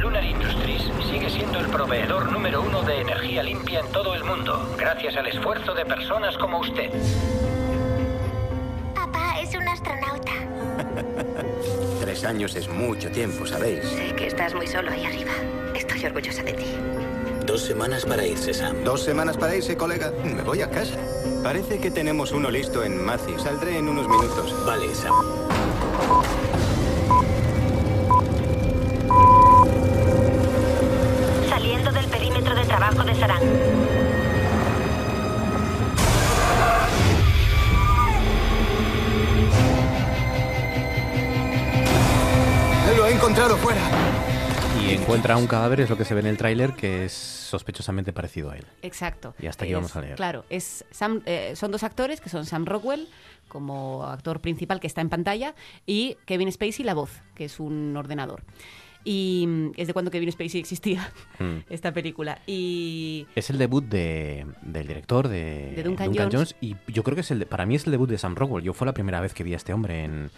Lunar 0.01 0.25
Industries 0.25 0.83
sigue 1.11 1.29
siendo 1.29 1.61
el 1.61 1.67
proveedor 1.67 2.33
número 2.33 2.63
uno 2.63 2.81
de 2.81 3.03
energía 3.03 3.43
limpia 3.43 3.81
en 3.81 3.93
todo 3.93 4.15
el 4.15 4.25
mundo, 4.25 4.75
gracias 4.79 5.15
al 5.19 5.27
esfuerzo 5.27 5.75
de 5.75 5.85
personas 5.85 6.35
como 6.39 6.61
usted. 6.61 6.91
Papá 8.95 9.41
es 9.43 9.55
un 9.55 9.69
astronauta. 9.69 10.33
Tres 12.01 12.25
años 12.25 12.57
es 12.57 12.67
mucho 12.67 13.11
tiempo, 13.11 13.47
¿sabéis? 13.47 13.85
Sé 13.91 14.15
que 14.17 14.29
estás 14.29 14.55
muy 14.55 14.67
solo 14.67 14.91
ahí 14.91 15.05
arriba. 15.05 15.33
Estoy 15.75 16.07
orgullosa 16.07 16.43
de 16.45 16.55
ti. 16.55 16.65
Dos 17.49 17.63
semanas 17.63 18.05
para 18.05 18.27
irse, 18.27 18.53
Sam. 18.53 18.85
Dos 18.85 19.03
semanas 19.03 19.39
para 19.39 19.57
irse, 19.57 19.75
colega. 19.75 20.13
Me 20.23 20.43
voy 20.43 20.61
a 20.61 20.69
casa. 20.69 20.99
Parece 21.43 21.79
que 21.79 21.91
tenemos 21.91 22.31
uno 22.33 22.51
listo 22.51 22.85
en 22.85 23.03
Macy. 23.03 23.33
Saldré 23.43 23.79
en 23.79 23.89
unos 23.89 24.07
minutos. 24.07 24.55
Vale, 24.67 24.95
Sam. 24.95 25.15
Saliendo 31.49 31.91
del 31.91 32.05
perímetro 32.09 32.55
de 32.55 32.65
trabajo 32.67 33.03
de 33.03 33.15
Sarán. 33.15 33.41
Lo 42.95 43.07
he 43.07 43.13
encontrado 43.15 43.57
fuera. 43.57 43.81
Y 44.87 44.93
encuentra 44.93 45.39
un 45.39 45.47
cadáver, 45.47 45.81
es 45.81 45.89
lo 45.89 45.97
que 45.97 46.05
se 46.05 46.13
ve 46.13 46.21
en 46.21 46.27
el 46.27 46.37
tráiler, 46.37 46.75
que 46.75 47.07
es 47.07 47.38
sospechosamente 47.49 48.13
parecido 48.13 48.51
a 48.51 48.57
él. 48.57 48.65
Exacto. 48.83 49.35
Y 49.41 49.47
hasta 49.47 49.65
aquí 49.65 49.73
Es- 49.73 49.77
vamos 49.77 49.97
a 49.97 50.01
leer. 50.01 50.17
Claro, 50.17 50.45
es 50.51 50.85
Sam, 50.91 51.23
eh, 51.27 51.53
son 51.57 51.71
dos 51.73 51.83
actores, 51.83 52.21
que 52.21 52.29
son 52.29 52.47
Sam 52.47 52.65
Rockwell, 52.67 53.09
como 53.49 54.05
actor 54.07 54.41
principal 54.41 54.79
que 54.81 54.87
está 54.87 55.01
en 55.01 55.09
pantalla, 55.09 55.55
y 55.87 56.17
Kevin 56.27 56.51
Spacey, 56.53 56.85
la 56.85 56.95
voz, 56.95 57.11
que 57.35 57.47
es 57.47 57.59
un 57.61 57.97
ordenador. 57.97 58.43
Y 59.05 59.45
mm, 59.47 59.71
es 59.77 59.87
de 59.87 59.93
cuando 59.95 60.11
Kevin 60.11 60.31
Spacey 60.33 60.61
existía, 60.61 61.11
Mm. 61.39 61.59
esta 61.71 61.93
película. 61.93 62.41
Y 62.47 63.27
Es 63.35 63.49
el 63.51 63.59
debut 63.59 63.85
de, 63.85 64.45
del 64.63 64.87
director 64.87 65.29
de, 65.29 65.73
De 65.77 65.83
Duncan 65.85 66.13
Jones. 66.31 66.57
y 66.61 66.77
yo 66.89 67.03
creo 67.05 67.15
que 67.15 67.21
es 67.23 67.31
el 67.31 67.47
para 67.47 67.65
mí 67.65 67.77
es 67.77 67.87
el 67.87 67.93
debut 67.93 68.09
de 68.11 68.19
Sam 68.19 68.35
Rockwell. 68.35 68.65
Yo 68.65 68.75
fue 68.75 68.87
la 68.87 68.93
primera 68.95 69.21
vez 69.21 69.33
que 69.35 69.45
vi 69.45 69.55
a 69.55 69.57
este 69.57 69.73
hombre 69.73 70.05
en, 70.05 70.31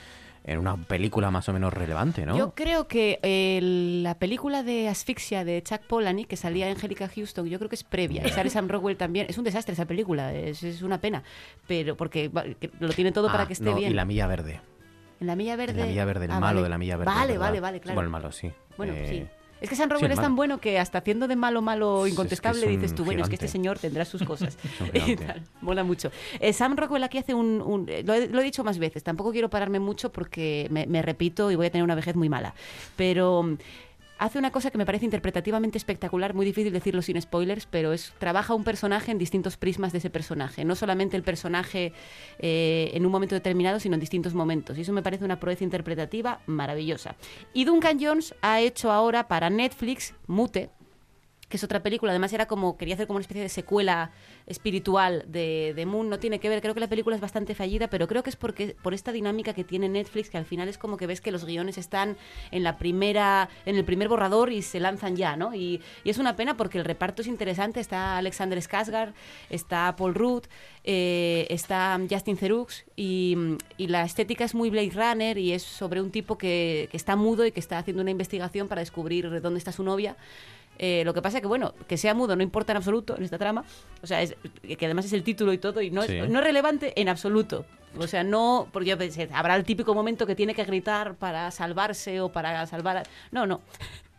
en 0.44 0.58
una 0.58 0.76
película 0.76 1.30
más 1.30 1.48
o 1.48 1.52
menos 1.52 1.72
relevante, 1.72 2.24
¿no? 2.24 2.36
Yo 2.36 2.54
creo 2.54 2.88
que 2.88 3.18
eh, 3.22 3.60
la 4.02 4.14
película 4.18 4.62
de 4.62 4.88
Asfixia 4.88 5.44
de 5.44 5.62
Chuck 5.62 5.80
Palahniuk, 5.82 6.28
que 6.28 6.36
salía 6.36 6.70
Angélica 6.70 7.08
Houston, 7.08 7.46
yo 7.46 7.58
creo 7.58 7.68
que 7.68 7.76
es 7.76 7.84
previa. 7.84 8.26
Y 8.26 8.30
sale 8.30 8.48
Sam 8.50 8.68
Rockwell 8.68 8.96
también. 8.96 9.26
Es 9.28 9.36
un 9.38 9.44
desastre 9.44 9.74
esa 9.74 9.84
película, 9.86 10.32
es, 10.34 10.62
es 10.62 10.82
una 10.82 10.98
pena. 11.00 11.22
Pero 11.66 11.96
porque 11.96 12.30
lo 12.80 12.88
tiene 12.94 13.12
todo 13.12 13.26
para 13.28 13.44
Ah, 13.44 13.46
que 13.46 13.52
esté 13.52 13.66
no, 13.66 13.76
bien. 13.76 13.90
Y 13.92 13.94
la 13.94 14.04
milla 14.04 14.26
verde. 14.26 14.60
En 15.20 15.26
la 15.26 15.36
milla 15.36 15.56
verde. 15.56 15.72
En 15.72 15.80
la 15.80 15.86
milla 15.86 16.04
verde, 16.06 16.24
el 16.24 16.30
Ah, 16.30 16.40
malo 16.40 16.46
vale. 16.56 16.62
de 16.62 16.68
la 16.70 16.78
milla 16.78 16.96
verde. 16.96 17.12
Vale, 17.12 17.32
¿verdad? 17.32 17.46
vale, 17.46 17.60
vale, 17.60 17.80
claro. 17.80 17.94
Bueno, 17.96 18.06
el 18.06 18.10
malo, 18.12 18.32
sí. 18.32 18.50
Bueno, 18.78 18.94
Eh, 18.94 19.06
sí. 19.08 19.39
Es 19.60 19.68
que 19.68 19.76
sí, 19.88 19.90
Rockwell 19.90 20.12
el 20.12 20.18
es 20.18 20.20
tan 20.20 20.36
bueno 20.36 20.58
que 20.60 20.78
hasta 20.78 20.98
haciendo 20.98 21.28
de 21.28 21.36
malo 21.36 21.60
malo 21.62 22.06
incontestable 22.06 22.64
es 22.64 22.68
dices 22.70 22.94
tú, 22.94 23.04
bueno, 23.04 23.22
es 23.22 23.28
que 23.28 23.34
este 23.34 23.48
señor 23.48 23.78
tendrá 23.78 24.04
sus 24.04 24.22
cosas. 24.30 24.56
Y 25.06 25.16
tal, 25.16 25.42
Mola 25.60 25.84
mucho. 25.84 26.10
Eh, 26.40 26.52
Sam 26.52 26.76
Rockwell 26.76 27.02
aquí 27.04 27.18
hace 27.18 27.34
un... 27.34 27.60
un- 27.60 27.88
eh, 27.88 28.02
lo, 28.04 28.14
he, 28.14 28.28
lo 28.28 28.40
he 28.40 28.44
dicho 28.44 28.64
más 28.64 28.78
veces, 28.78 29.02
tampoco 29.02 29.32
quiero 29.32 29.50
pararme 29.50 29.78
mucho 29.80 30.10
porque 30.12 30.66
me, 30.70 30.86
me 30.86 31.02
repito 31.02 31.50
y 31.50 31.56
voy 31.56 31.66
a 31.66 31.70
tener 31.70 31.84
una 31.84 31.94
vejez 31.94 32.16
muy 32.16 32.28
mala. 32.28 32.54
Pero 32.96 33.42
mm, 33.42 33.56
hace 34.20 34.38
una 34.38 34.52
cosa 34.52 34.70
que 34.70 34.78
me 34.78 34.86
parece 34.86 35.06
interpretativamente 35.06 35.78
espectacular, 35.78 36.34
muy 36.34 36.44
difícil 36.44 36.72
decirlo 36.72 37.00
sin 37.00 37.20
spoilers, 37.20 37.66
pero 37.66 37.92
es 37.92 38.12
trabaja 38.18 38.54
un 38.54 38.64
personaje 38.64 39.10
en 39.10 39.18
distintos 39.18 39.56
prismas 39.56 39.92
de 39.92 39.98
ese 39.98 40.10
personaje. 40.10 40.64
No 40.64 40.76
solamente 40.76 41.16
el 41.16 41.22
personaje 41.22 41.94
eh, 42.38 42.90
en 42.92 43.06
un 43.06 43.12
momento 43.12 43.34
determinado, 43.34 43.80
sino 43.80 43.94
en 43.94 44.00
distintos 44.00 44.34
momentos. 44.34 44.76
Y 44.76 44.82
eso 44.82 44.92
me 44.92 45.02
parece 45.02 45.24
una 45.24 45.40
proeza 45.40 45.64
interpretativa 45.64 46.40
maravillosa. 46.46 47.16
Y 47.54 47.64
Duncan 47.64 47.98
Jones 47.98 48.34
ha 48.42 48.60
hecho 48.60 48.92
ahora 48.92 49.26
para 49.26 49.48
Netflix 49.48 50.14
Mute, 50.26 50.70
que 51.50 51.56
es 51.56 51.64
otra 51.64 51.82
película. 51.82 52.12
Además, 52.12 52.32
era 52.32 52.46
como, 52.46 52.78
quería 52.78 52.94
hacer 52.94 53.06
como 53.06 53.16
una 53.16 53.22
especie 53.22 53.42
de 53.42 53.48
secuela 53.48 54.12
espiritual 54.46 55.24
de, 55.26 55.74
de 55.74 55.84
Moon. 55.84 56.08
No 56.08 56.18
tiene 56.20 56.38
que 56.38 56.48
ver, 56.48 56.62
creo 56.62 56.74
que 56.74 56.80
la 56.80 56.88
película 56.88 57.16
es 57.16 57.20
bastante 57.20 57.54
fallida, 57.56 57.90
pero 57.90 58.06
creo 58.06 58.22
que 58.22 58.30
es 58.30 58.36
porque 58.36 58.76
por 58.82 58.94
esta 58.94 59.10
dinámica 59.10 59.52
que 59.52 59.64
tiene 59.64 59.88
Netflix, 59.88 60.30
que 60.30 60.38
al 60.38 60.44
final 60.44 60.68
es 60.68 60.78
como 60.78 60.96
que 60.96 61.08
ves 61.08 61.20
que 61.20 61.32
los 61.32 61.44
guiones 61.44 61.76
están 61.76 62.16
en 62.52 62.62
la 62.62 62.78
primera, 62.78 63.48
en 63.66 63.76
el 63.76 63.84
primer 63.84 64.08
borrador 64.08 64.52
y 64.52 64.62
se 64.62 64.78
lanzan 64.78 65.16
ya, 65.16 65.36
¿no? 65.36 65.54
Y, 65.54 65.80
es 66.04 66.18
una 66.18 66.34
pena 66.34 66.56
porque 66.56 66.78
el 66.78 66.84
reparto 66.84 67.22
es 67.22 67.28
interesante. 67.28 67.78
Está 67.78 68.16
Alexander 68.16 68.58
Skarsgård, 68.58 69.12
está 69.48 69.94
Paul 69.96 70.14
Rudd, 70.14 70.44
eh, 70.84 71.46
está 71.50 72.00
Justin 72.08 72.36
Theroux 72.36 72.84
y, 72.96 73.36
y 73.76 73.88
la 73.88 74.04
estética 74.04 74.44
es 74.44 74.54
muy 74.54 74.70
Blade 74.70 74.90
Runner 74.92 75.38
y 75.38 75.52
es 75.52 75.62
sobre 75.62 76.00
un 76.00 76.10
tipo 76.10 76.36
que, 76.38 76.88
que 76.90 76.96
está 76.96 77.16
mudo 77.16 77.46
y 77.46 77.52
que 77.52 77.60
está 77.60 77.78
haciendo 77.78 78.02
una 78.02 78.10
investigación 78.10 78.68
para 78.68 78.80
descubrir 78.80 79.40
dónde 79.40 79.58
está 79.58 79.72
su 79.72 79.82
novia. 79.82 80.16
Eh, 80.82 81.02
lo 81.04 81.12
que 81.12 81.20
pasa 81.20 81.42
que, 81.42 81.46
bueno, 81.46 81.74
que 81.86 81.98
sea 81.98 82.14
mudo 82.14 82.34
no 82.36 82.42
importa 82.42 82.72
en 82.72 82.78
absoluto 82.78 83.14
en 83.14 83.22
esta 83.22 83.36
trama. 83.36 83.64
O 84.02 84.06
sea, 84.06 84.22
es, 84.22 84.34
que 84.78 84.86
además 84.86 85.04
es 85.04 85.12
el 85.12 85.22
título 85.22 85.52
y 85.52 85.58
todo, 85.58 85.82
y 85.82 85.90
no, 85.90 86.02
Sí. 86.04 86.16
es, 86.16 86.30
no 86.30 86.38
es 86.38 86.44
relevante 86.44 86.98
en 86.98 87.10
absoluto. 87.10 87.66
O 87.98 88.06
sea, 88.06 88.24
no, 88.24 88.66
porque 88.72 88.88
yo 88.88 88.96
pensé, 88.96 89.28
habrá 89.34 89.56
el 89.56 89.64
típico 89.64 89.94
momento 89.94 90.26
que 90.26 90.34
tiene 90.34 90.54
que 90.54 90.64
gritar 90.64 91.16
para 91.16 91.50
salvarse 91.50 92.22
o 92.22 92.30
para 92.30 92.64
salvar 92.66 92.96
a... 92.96 93.02
No, 93.30 93.46
no. 93.46 93.60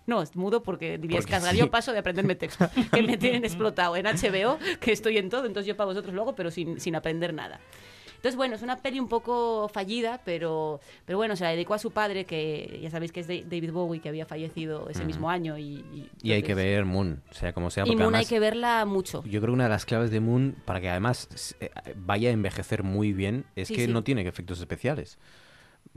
No, 0.06 0.22
es 0.22 0.36
mudo 0.36 0.62
porque 0.62 0.98
dirías, 1.00 1.26
Porque 1.26 1.40
sí. 1.52 1.58
yo 1.58 1.72
paso 1.72 1.94
de 1.94 2.00
aprenderme 2.00 2.36
texto, 2.36 2.70
que 2.94 3.02
me 3.02 3.18
tienen 3.18 3.44
explotado 3.44 3.96
en 3.96 4.06
HBO, 4.06 4.60
que 4.80 4.92
estoy 4.92 5.18
en 5.18 5.30
todo, 5.30 5.46
entonces 5.46 5.68
yo 5.68 5.76
para 5.78 5.86
vosotros 5.88 6.14
luego, 6.14 6.36
pero 6.36 6.52
sin, 6.52 6.80
sin 6.80 6.96
aprender 6.96 7.34
nada. 7.34 7.60
Entonces, 8.22 8.36
bueno, 8.38 8.54
es 8.54 8.62
una 8.62 8.78
peli 8.78 9.00
un 9.00 9.08
poco 9.08 9.68
fallida, 9.74 10.22
pero, 10.24 10.80
pero 11.06 11.18
bueno, 11.18 11.36
se 11.36 11.44
la 11.44 11.50
dedicó 11.50 11.74
a 11.74 11.80
su 11.80 11.90
padre, 11.90 12.26
que 12.26 12.78
ya 12.80 12.92
sabéis 12.92 13.12
que 13.12 13.22
es 13.22 13.28
David 13.28 13.72
Bowie, 13.72 14.00
que 14.00 14.10
había 14.10 14.28
fallecido 14.28 14.88
ese 14.90 15.04
mismo 15.06 15.28
año. 15.28 15.58
Y, 15.58 15.64
y, 15.92 16.10
Y 16.22 16.32
hay 16.34 16.44
que 16.44 16.54
ver 16.54 16.86
Moon, 16.86 17.24
sea 17.32 17.52
como 17.52 17.72
sea. 17.72 17.84
Y 17.88 17.96
Moon 17.96 18.14
hay 18.14 18.28
que 18.28 18.40
verla 18.40 18.86
mucho. 18.86 19.24
Yo 19.24 19.42
creo 19.42 19.48
que 19.48 19.52
una 19.54 19.64
de 19.64 19.72
las 19.72 19.86
claves 19.86 20.12
de 20.12 20.20
Moon, 20.20 20.56
para 20.66 20.80
que 20.80 20.90
además 20.92 21.56
eh, 21.60 21.72
vaya 21.96 22.30
a 22.30 22.32
envejecer 22.32 22.84
muy 22.84 23.12
bien, 23.12 23.46
es 23.56 23.70
Sí, 23.70 23.76
que 23.76 23.86
sí. 23.88 23.92
no 23.92 24.04
tiene 24.04 24.22
efectos 24.28 24.60
especiales. 24.60 25.18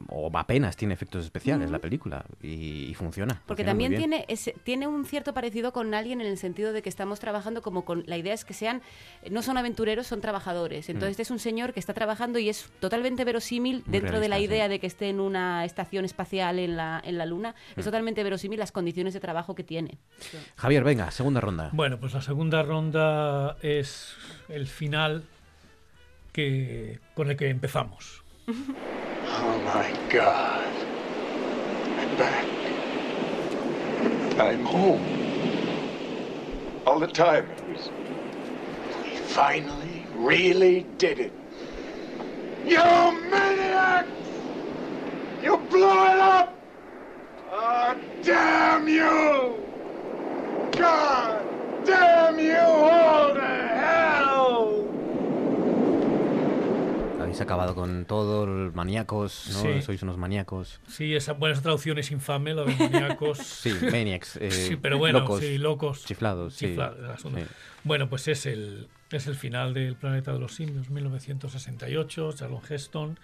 O 0.09 0.29
apenas 0.37 0.77
tiene 0.77 0.93
efectos 0.95 1.25
especiales 1.25 1.67
Ujú. 1.67 1.73
la 1.73 1.79
película. 1.79 2.25
Y, 2.43 2.87
y 2.91 2.95
funciona. 2.95 3.41
Porque 3.47 3.63
funciona 3.63 3.71
también 3.71 3.97
tiene, 3.97 4.25
ese- 4.29 4.57
tiene 4.65 4.89
un 4.89 5.05
cierto 5.05 5.33
parecido 5.35 5.73
con 5.73 5.95
alguien 5.95 6.21
en 6.21 6.27
el 6.27 6.37
sentido 6.37 6.73
de 6.73 6.83
que 6.83 6.89
estamos 6.89 7.21
trabajando 7.21 7.63
como 7.63 7.85
con... 7.85 8.03
La 8.07 8.17
idea 8.17 8.35
es 8.35 8.45
que 8.45 8.55
sean... 8.55 8.83
No 9.31 9.43
son 9.43 9.57
aventureros, 9.57 10.09
son 10.09 10.21
trabajadores. 10.21 10.89
Entonces 10.89 11.11
Mm. 11.11 11.13
este 11.13 11.23
es 11.23 11.31
un 11.31 11.39
señor 11.39 11.73
que 11.73 11.79
está 11.79 11.95
trabajando 11.95 12.41
y 12.41 12.49
es 12.49 12.69
totalmente 12.81 13.25
verosímil 13.25 13.85
Muy 13.87 13.93
dentro 14.01 14.19
de 14.19 14.29
la 14.29 14.35
realista, 14.35 14.55
idea 14.57 14.69
de 14.69 14.81
que 14.81 14.89
esté 14.89 15.09
en 15.11 15.21
una 15.21 15.65
estación 15.65 16.05
espacial 16.05 16.59
en 16.59 16.77
la, 16.77 17.01
en 17.05 17.17
la 17.17 17.25
Luna. 17.27 17.55
Es 17.77 17.85
Mm. 17.85 17.89
totalmente 17.89 18.25
verosímil 18.25 18.59
las 18.59 18.73
condiciones 18.73 19.15
de 19.15 19.21
trabajo 19.21 19.55
que 19.55 19.63
tiene. 19.63 19.99
Javier, 20.57 20.83
venga, 20.83 21.09
segunda 21.13 21.41
ronda. 21.41 21.71
Bueno, 21.73 22.01
pues 22.01 22.15
la 22.15 22.21
segunda 22.23 22.65
ronda 22.65 23.57
es 23.63 24.17
el 24.49 24.67
final 24.67 25.23
que 26.33 26.99
con 27.15 27.31
el 27.31 27.37
que 27.37 27.49
empezamos. 27.49 28.25
Oh 29.37 29.59
my 29.61 29.93
God. 30.11 30.73
I'm 31.99 32.15
back. 32.17 32.47
I'm 34.39 34.65
home. 34.65 35.11
All 36.87 37.01
the 37.01 37.09
time. 37.09 37.51
We 37.67 39.17
finally 39.17 40.07
really 40.15 40.85
did 40.99 41.19
it. 41.19 41.35
You 42.65 42.79
maniacs! 43.31 44.31
You 45.41 45.59
blew 45.69 46.05
it 46.07 46.19
up! 46.21 46.65
Oh, 47.51 47.97
damn 48.23 48.89
you! 48.89 49.69
God 50.77 51.47
damn 51.85 52.39
you 52.39 52.57
all 52.57 53.35
to 53.35 53.41
hell! 53.41 54.14
Habéis 57.35 57.43
acabado 57.43 57.75
con 57.75 58.05
todo, 58.05 58.47
los 58.47 58.75
maníacos, 58.77 59.49
¿no? 59.55 59.63
Sí. 59.63 59.83
Sois 59.83 60.01
unos 60.05 60.17
maníacos. 60.17 60.79
Sí, 60.87 61.17
esa, 61.17 61.33
bueno, 61.33 61.53
esa 61.55 61.63
traducción 61.63 61.99
es 61.99 62.13
infame, 62.13 62.55
la 62.55 62.63
de 62.63 62.77
maníacos. 62.77 63.39
Sí, 63.65 63.73
maniacs, 63.91 64.37
eh, 64.37 64.53
sí, 64.53 64.77
pero 64.77 64.99
bueno, 64.99 65.19
locos, 65.19 65.41
sí, 65.41 65.59
locos. 65.59 66.05
chiflados, 66.05 66.55
sí, 66.55 66.67
chiflados, 66.69 66.99
el 67.01 67.11
asunto. 67.11 67.39
sí. 67.41 67.45
Bueno, 67.83 68.09
pues 68.09 68.29
es 68.29 68.47
el, 68.47 68.87
es 69.11 69.27
el 69.27 69.35
final 69.35 69.75
del 69.75 69.97
Planeta 69.97 70.33
de 70.33 70.39
los 70.39 70.55
Simios, 70.55 70.91
1968, 70.91 72.33
Charlton 72.35 72.61
Heston. 72.71 73.19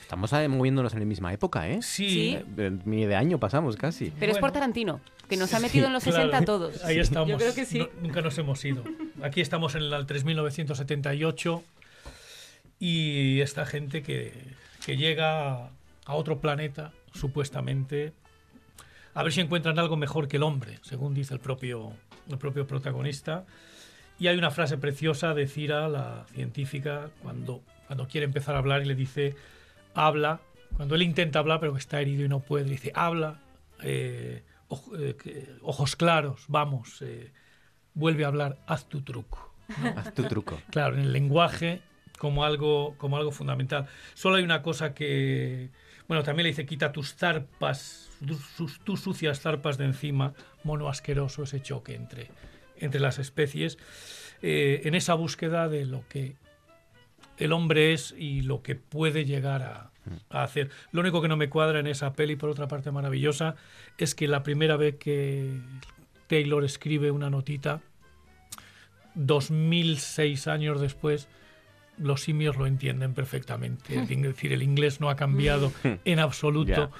Estamos 0.00 0.32
eh, 0.32 0.48
moviéndonos 0.48 0.94
en 0.94 1.00
la 1.00 1.04
misma 1.04 1.30
época, 1.34 1.68
¿eh? 1.68 1.82
Sí. 1.82 2.38
Eh, 2.56 2.78
Ni 2.86 3.04
de 3.04 3.14
año 3.14 3.38
pasamos 3.38 3.76
casi. 3.76 4.10
Pero 4.18 4.32
es 4.32 4.38
por 4.38 4.52
Tarantino, 4.52 5.00
que 5.28 5.36
nos 5.36 5.52
ha 5.52 5.60
metido 5.60 5.86
en 5.88 5.92
los 5.92 6.02
60 6.02 6.28
Claro, 6.28 6.42
a 6.42 6.46
todos. 6.46 6.82
Ahí 6.84 6.98
estamos. 6.98 7.28
Yo 7.28 7.36
creo 7.36 7.54
que 7.54 7.66
sí. 7.66 7.80
No- 7.80 7.88
nunca 8.00 8.22
nos 8.22 8.38
hemos 8.38 8.64
ido. 8.64 8.84
Aquí 9.22 9.42
estamos 9.42 9.74
en 9.74 9.82
el 9.82 10.06
3978 10.06 11.62
y 12.78 13.40
esta 13.40 13.66
gente 13.66 14.02
que, 14.02 14.32
que 14.84 14.96
llega 14.96 15.66
a, 16.06 16.14
otro 16.14 16.40
planeta, 16.40 16.92
supuestamente, 17.12 18.12
a 19.14 19.22
ver 19.22 19.32
si 19.32 19.40
encuentran 19.40 19.78
algo 19.78 19.96
mejor 19.96 20.28
que 20.28 20.36
el 20.36 20.42
hombre, 20.42 20.78
según 20.82 21.14
dice 21.14 21.34
el 21.34 21.40
propio, 21.40 21.92
el 22.28 22.38
propio 22.38 22.66
protagonista. 22.66 23.44
Y 24.18 24.28
hay 24.28 24.36
una 24.36 24.50
frase 24.50 24.76
preciosa 24.76 25.34
de 25.34 25.46
Cira, 25.46 25.88
la 25.88 26.26
científica, 26.32 27.10
cuando, 27.22 27.62
cuando 27.86 28.06
quiere 28.06 28.26
empezar 28.26 28.54
a 28.54 28.58
hablar 28.58 28.82
y 28.82 28.86
le 28.86 28.94
dice, 28.94 29.34
habla, 29.94 30.40
cuando 30.76 30.94
él 30.94 31.02
intenta 31.02 31.38
hablar 31.38 31.60
pero 31.60 31.72
que 31.72 31.78
está 31.78 32.00
herido 32.00 32.24
y 32.24 32.28
no 32.28 32.40
puede, 32.40 32.64
dice, 32.64 32.92
habla, 32.94 33.40
eh, 33.82 34.42
eh, 34.98 35.56
ojos 35.62 35.96
claros, 35.96 36.44
vamos, 36.48 37.02
eh, 37.02 37.32
vuelve 37.94 38.24
a 38.24 38.28
hablar, 38.28 38.58
haz 38.66 38.88
tu 38.88 39.02
truco. 39.02 39.52
¿no? 39.68 39.88
Haz 39.96 40.12
tu 40.14 40.24
truco. 40.24 40.60
Claro, 40.70 40.96
en 40.96 41.02
el 41.02 41.12
lenguaje 41.12 41.82
como 42.24 42.42
algo, 42.42 42.94
como 42.96 43.18
algo 43.18 43.32
fundamental. 43.32 43.86
Solo 44.14 44.36
hay 44.36 44.44
una 44.44 44.62
cosa 44.62 44.94
que, 44.94 45.68
bueno, 46.08 46.22
también 46.22 46.44
le 46.44 46.52
dice, 46.52 46.64
quita 46.64 46.90
tus 46.90 47.14
zarpas, 47.14 48.08
tus, 48.86 48.98
sucias 48.98 49.40
zarpas 49.40 49.76
de 49.76 49.84
encima, 49.84 50.32
mono 50.62 50.88
asqueroso, 50.88 51.42
ese 51.42 51.60
choque 51.60 51.94
entre, 51.94 52.30
entre 52.78 52.98
las 52.98 53.18
especies, 53.18 53.76
eh, 54.40 54.80
en 54.84 54.94
esa 54.94 55.12
búsqueda 55.12 55.68
de 55.68 55.84
lo 55.84 56.08
que 56.08 56.36
el 57.36 57.52
hombre 57.52 57.92
es 57.92 58.14
y 58.16 58.40
lo 58.40 58.62
que 58.62 58.74
puede 58.74 59.26
llegar 59.26 59.62
a, 59.62 59.90
a 60.30 60.44
hacer. 60.44 60.70
Lo 60.92 61.02
único 61.02 61.20
que 61.20 61.28
no 61.28 61.36
me 61.36 61.50
cuadra 61.50 61.80
en 61.80 61.88
esa 61.88 62.14
peli, 62.14 62.36
por 62.36 62.48
otra 62.48 62.68
parte 62.68 62.90
maravillosa, 62.90 63.54
es 63.98 64.14
que 64.14 64.28
la 64.28 64.42
primera 64.42 64.78
vez 64.78 64.96
que 64.96 65.60
Taylor 66.26 66.64
escribe 66.64 67.10
una 67.10 67.28
notita, 67.28 67.82
2006 69.14 70.48
años 70.48 70.80
después, 70.80 71.28
los 71.98 72.22
simios 72.22 72.56
lo 72.56 72.66
entienden 72.66 73.14
perfectamente. 73.14 73.98
Es 74.00 74.08
decir, 74.08 74.52
el 74.52 74.62
inglés 74.62 75.00
no 75.00 75.08
ha 75.10 75.16
cambiado 75.16 75.72
en 76.04 76.18
absoluto. 76.18 76.90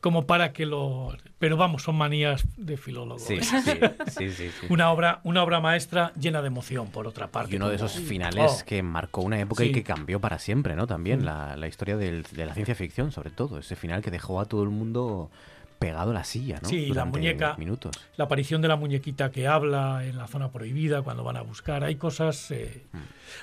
Como 0.00 0.26
para 0.26 0.52
que 0.52 0.66
lo. 0.66 1.16
Pero 1.38 1.56
vamos, 1.56 1.82
son 1.82 1.96
manías 1.96 2.44
de 2.56 2.76
filólogo. 2.76 3.18
Sí, 3.18 3.34
¿eh? 3.34 3.94
sí, 4.08 4.30
sí. 4.30 4.50
Una 4.68 4.90
obra, 4.92 5.20
una 5.24 5.42
obra 5.42 5.58
maestra 5.58 6.12
llena 6.20 6.42
de 6.42 6.48
emoción, 6.48 6.88
por 6.90 7.08
otra 7.08 7.28
parte. 7.28 7.54
Y 7.54 7.56
uno 7.56 7.70
de 7.70 7.76
esos 7.76 7.98
finales 7.98 8.60
Oh. 8.62 8.64
que 8.66 8.82
marcó 8.82 9.22
una 9.22 9.40
época 9.40 9.64
y 9.64 9.72
que 9.72 9.82
cambió 9.82 10.20
para 10.20 10.38
siempre, 10.38 10.76
¿no? 10.76 10.86
También 10.86 11.24
la, 11.24 11.56
la 11.56 11.66
historia 11.66 11.96
del- 11.96 12.22
de 12.30 12.46
la 12.46 12.54
ciencia 12.54 12.74
ficción, 12.76 13.10
sobre 13.10 13.30
todo. 13.30 13.58
Ese 13.58 13.74
final 13.74 14.02
que 14.02 14.10
dejó 14.10 14.38
a 14.38 14.44
todo 14.44 14.62
el 14.62 14.68
mundo 14.70 15.30
pegado 15.78 16.10
a 16.10 16.14
la 16.14 16.24
silla, 16.24 16.58
¿no? 16.62 16.68
Sí, 16.68 16.86
la 16.92 17.04
muñeca. 17.04 17.54
Minutos. 17.58 17.96
La 18.16 18.24
aparición 18.24 18.62
de 18.62 18.68
la 18.68 18.76
muñequita 18.76 19.30
que 19.30 19.46
habla 19.46 20.04
en 20.04 20.16
la 20.16 20.26
zona 20.26 20.50
prohibida 20.50 21.02
cuando 21.02 21.22
van 21.24 21.36
a 21.36 21.42
buscar. 21.42 21.84
Hay 21.84 21.96
cosas 21.96 22.50
eh, 22.50 22.84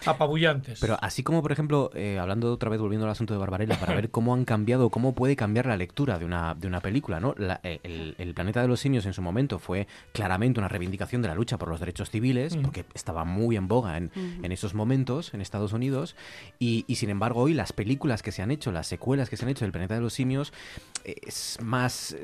apabullantes. 0.05 0.79
Pero 0.79 0.97
así 1.01 1.23
como, 1.23 1.41
por 1.41 1.51
ejemplo, 1.51 1.91
eh, 1.93 2.17
hablando 2.19 2.51
otra 2.51 2.69
vez, 2.69 2.79
volviendo 2.79 3.05
al 3.05 3.11
asunto 3.11 3.33
de 3.33 3.39
Barbarella, 3.39 3.79
para 3.79 3.93
ver 3.95 4.09
cómo 4.09 4.33
han 4.33 4.45
cambiado, 4.45 4.89
cómo 4.89 5.13
puede 5.13 5.35
cambiar 5.35 5.65
la 5.65 5.77
lectura 5.77 6.19
de 6.19 6.25
una, 6.25 6.55
de 6.55 6.67
una 6.67 6.81
película, 6.81 7.19
¿no? 7.19 7.35
La- 7.37 7.59
eh, 7.63 7.79
el, 7.83 8.15
el 8.17 8.33
Planeta 8.33 8.61
de 8.61 8.67
los 8.67 8.79
Simios 8.79 9.05
en 9.05 9.13
su 9.13 9.21
momento 9.21 9.59
fue 9.59 9.87
claramente 10.11 10.59
una 10.59 10.67
reivindicación 10.67 11.21
de 11.21 11.27
la 11.27 11.35
lucha 11.35 11.57
por 11.57 11.69
los 11.69 11.79
derechos 11.79 12.09
civiles, 12.09 12.53
Ujú. 12.53 12.63
porque 12.63 12.85
estaba 12.93 13.23
muy 13.25 13.55
en 13.55 13.67
boga 13.67 13.97
en, 13.97 14.11
en 14.15 14.51
esos 14.51 14.73
momentos 14.73 15.33
en 15.33 15.41
Estados 15.41 15.73
Unidos, 15.73 16.15
y, 16.59 16.85
y 16.87 16.95
sin 16.95 17.09
embargo 17.09 17.41
hoy 17.41 17.53
las 17.53 17.73
películas 17.73 18.21
que 18.23 18.31
se 18.31 18.41
han 18.41 18.51
hecho, 18.51 18.71
las 18.71 18.87
secuelas 18.87 19.29
que 19.29 19.37
se 19.37 19.45
han 19.45 19.49
hecho 19.49 19.65
del 19.65 19.71
Planeta 19.71 19.95
de 19.95 20.01
los 20.01 20.13
Simios, 20.13 20.53
eh, 21.05 21.15
es 21.25 21.57
más, 21.61 22.15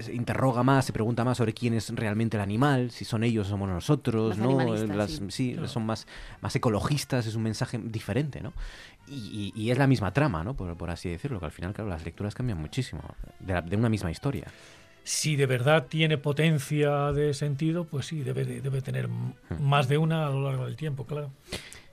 se 0.00 0.12
interroga 0.14 0.62
más, 0.62 0.84
se 0.84 0.92
pregunta 0.92 1.24
más 1.24 1.38
sobre 1.38 1.52
quién 1.54 1.74
es 1.74 1.88
realmente 1.94 2.36
el 2.36 2.42
animal, 2.42 2.90
si 2.90 3.04
son 3.04 3.24
ellos 3.24 3.46
o 3.46 3.50
somos 3.50 3.68
nosotros, 3.68 4.38
Más 4.38 4.46
¿no? 4.46 4.74
Las- 4.94 5.10
sí. 5.12 5.24
sí, 5.28 5.52
Claro. 5.52 5.68
son 5.68 5.86
más, 5.86 6.06
más 6.40 6.54
ecologistas, 6.56 7.26
es 7.26 7.34
un 7.34 7.42
mensaje 7.42 7.78
diferente, 7.82 8.40
¿no? 8.40 8.52
Y, 9.06 9.52
y- 9.54 9.60
y 9.62 9.70
es 9.70 9.78
la 9.78 9.86
misma 9.86 10.12
trama, 10.12 10.42
¿no? 10.44 10.54
Por, 10.54 10.76
por 10.76 10.90
así 10.90 11.08
decirlo, 11.10 11.38
que 11.40 11.46
al 11.46 11.52
final, 11.52 11.72
claro, 11.74 11.90
las 11.90 12.04
lecturas 12.04 12.34
cambian 12.34 12.58
muchísimo 12.58 13.02
de, 13.40 13.52
la- 13.54 13.62
de 13.62 13.76
una 13.76 13.88
misma 13.88 14.10
historia. 14.10 14.46
si 15.06 15.36
de 15.36 15.44
verdad 15.44 15.86
tiene 15.88 16.16
potencia 16.16 17.12
de 17.12 17.34
sentido, 17.34 17.84
pues 17.84 18.06
sí, 18.06 18.20
debe, 18.22 18.46
de- 18.46 18.62
debe 18.62 18.80
tener 18.80 19.04
m- 19.04 19.34
más 19.60 19.86
de 19.86 19.98
una 19.98 20.26
a 20.26 20.30
lo 20.30 20.42
largo 20.42 20.64
del 20.64 20.76
tiempo, 20.76 21.04
claro. 21.04 21.30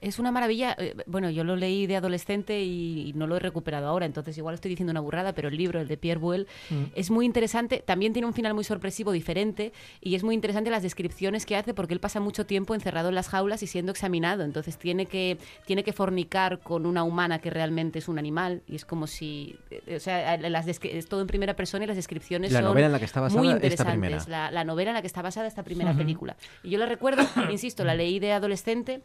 Es 0.02 0.18
una 0.20 0.32
maravilla. 0.32 0.76
eh, 0.80 0.96
Bueno, 1.06 1.30
yo 1.30 1.44
lo 1.44 1.56
leí 1.56 1.86
de 1.88 1.96
adolescente 1.96 2.62
y 2.64 3.14
no 3.16 3.28
lo 3.28 3.36
he 3.38 3.40
recuperado 3.40 3.88
ahora, 3.88 4.06
entonces 4.08 4.38
igual 4.38 4.56
estoy 4.56 4.70
diciendo 4.70 4.92
una 4.92 5.00
burrada, 5.00 5.34
pero 5.34 5.48
el 5.50 5.56
libro, 5.56 5.80
el 5.80 5.88
de 5.88 5.96
Pierre 5.96 6.20
Bouel, 6.20 6.48
Mm. 6.72 6.86
es 6.96 7.12
muy 7.12 7.26
interesante. 7.26 7.84
También 7.86 8.12
tiene 8.12 8.26
un 8.28 8.34
final 8.34 8.54
muy 8.56 8.64
sorpresivo, 8.64 9.12
diferente, 9.12 9.72
y 10.02 10.16
es 10.16 10.24
muy 10.24 10.34
interesante 10.36 10.70
las 10.72 10.82
descripciones 10.84 11.46
que 11.46 11.56
hace 11.56 11.74
porque 11.76 11.94
él 11.94 12.00
pasa 12.00 12.20
mucho 12.20 12.46
tiempo 12.48 12.74
encerrado 12.74 13.10
en 13.10 13.16
las 13.16 13.30
jaulas 13.30 13.62
y 13.64 13.68
siendo 13.68 13.92
examinado. 13.92 14.44
Entonces 14.44 14.78
tiene 14.78 15.06
que, 15.06 15.38
tiene 15.68 15.84
que 15.84 15.94
fornicar 15.94 16.60
con 16.60 16.86
una 16.88 17.04
humana 17.04 17.40
que 17.40 17.50
realmente 17.52 18.00
es 18.00 18.08
un 18.08 18.18
animal 18.18 18.64
y 18.68 18.76
es 18.76 18.86
como 18.86 19.06
si. 19.08 19.56
eh, 19.70 19.96
O 19.98 20.00
sea, 20.00 20.36
las 20.38 20.68
es 20.68 21.08
todo 21.08 21.22
en 21.22 21.28
primera 21.28 21.56
persona 21.56 21.84
y 21.84 21.88
las 21.88 21.96
descripciones 21.96 22.52
La 22.52 22.60
son 22.60 22.70
novela 22.70 22.88
en 22.88 22.92
la 22.94 23.00
que 23.00 23.06
está 23.06 23.22
basada 23.22 23.40
muy 23.40 23.50
esta 23.50 23.58
interesantes. 23.68 23.92
primera. 23.94 24.26
La, 24.28 24.50
la 24.52 24.64
novela 24.64 24.90
en 24.92 24.96
la 24.96 25.02
que 25.02 25.08
está 25.08 25.22
basada 25.22 25.48
esta 25.48 25.62
primera 25.64 25.94
película. 25.94 26.36
Y 26.64 26.72
yo 26.72 26.80
la 26.80 26.88
recuerdo, 26.88 27.22
insisto, 27.52 27.84
la 27.84 27.94
leí 27.94 28.18
de 28.20 28.32
adolescente. 28.34 29.02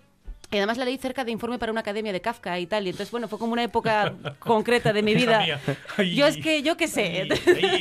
Y 0.50 0.56
además 0.58 0.78
la 0.78 0.84
leí 0.84 0.96
cerca 0.96 1.24
de 1.24 1.32
Informe 1.32 1.58
para 1.58 1.72
una 1.72 1.80
academia 1.80 2.12
de 2.12 2.20
Kafka 2.20 2.58
y 2.58 2.66
tal. 2.66 2.86
Y 2.86 2.90
entonces, 2.90 3.10
bueno, 3.10 3.26
fue 3.28 3.38
como 3.38 3.52
una 3.52 3.64
época 3.64 4.14
concreta 4.38 4.92
de 4.92 5.02
mi 5.02 5.14
vida. 5.14 5.44
Ay. 5.96 6.14
Yo 6.14 6.26
es 6.26 6.36
que, 6.36 6.62
yo 6.62 6.76
qué 6.76 6.86
sé. 6.86 7.28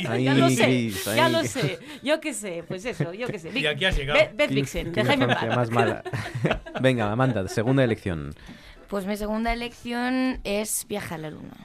Ay, 0.08 0.24
ya 0.24 0.34
lo 0.34 0.50
sé. 0.50 0.90
Ya 1.14 1.28
lo 1.28 1.44
sé. 1.44 1.78
Yo 2.02 2.20
qué 2.20 2.34
sé. 2.34 2.64
Pues 2.66 2.84
eso, 2.84 3.12
yo 3.12 3.28
qué 3.28 3.38
sé. 3.38 3.56
Y 3.56 3.66
aquí 3.66 3.84
has 3.84 3.96
llegado. 3.96 4.18
Beth, 4.34 4.50
Vixen, 4.50 4.92
más 5.54 5.70
mala. 5.70 6.02
Venga, 6.80 7.10
Amanda, 7.10 7.46
segunda 7.48 7.84
elección. 7.84 8.34
Pues 8.88 9.06
mi 9.06 9.16
segunda 9.16 9.52
elección 9.52 10.40
es 10.44 10.86
Viaje 10.88 11.14
a 11.14 11.18
la 11.18 11.30
Luna. 11.30 11.56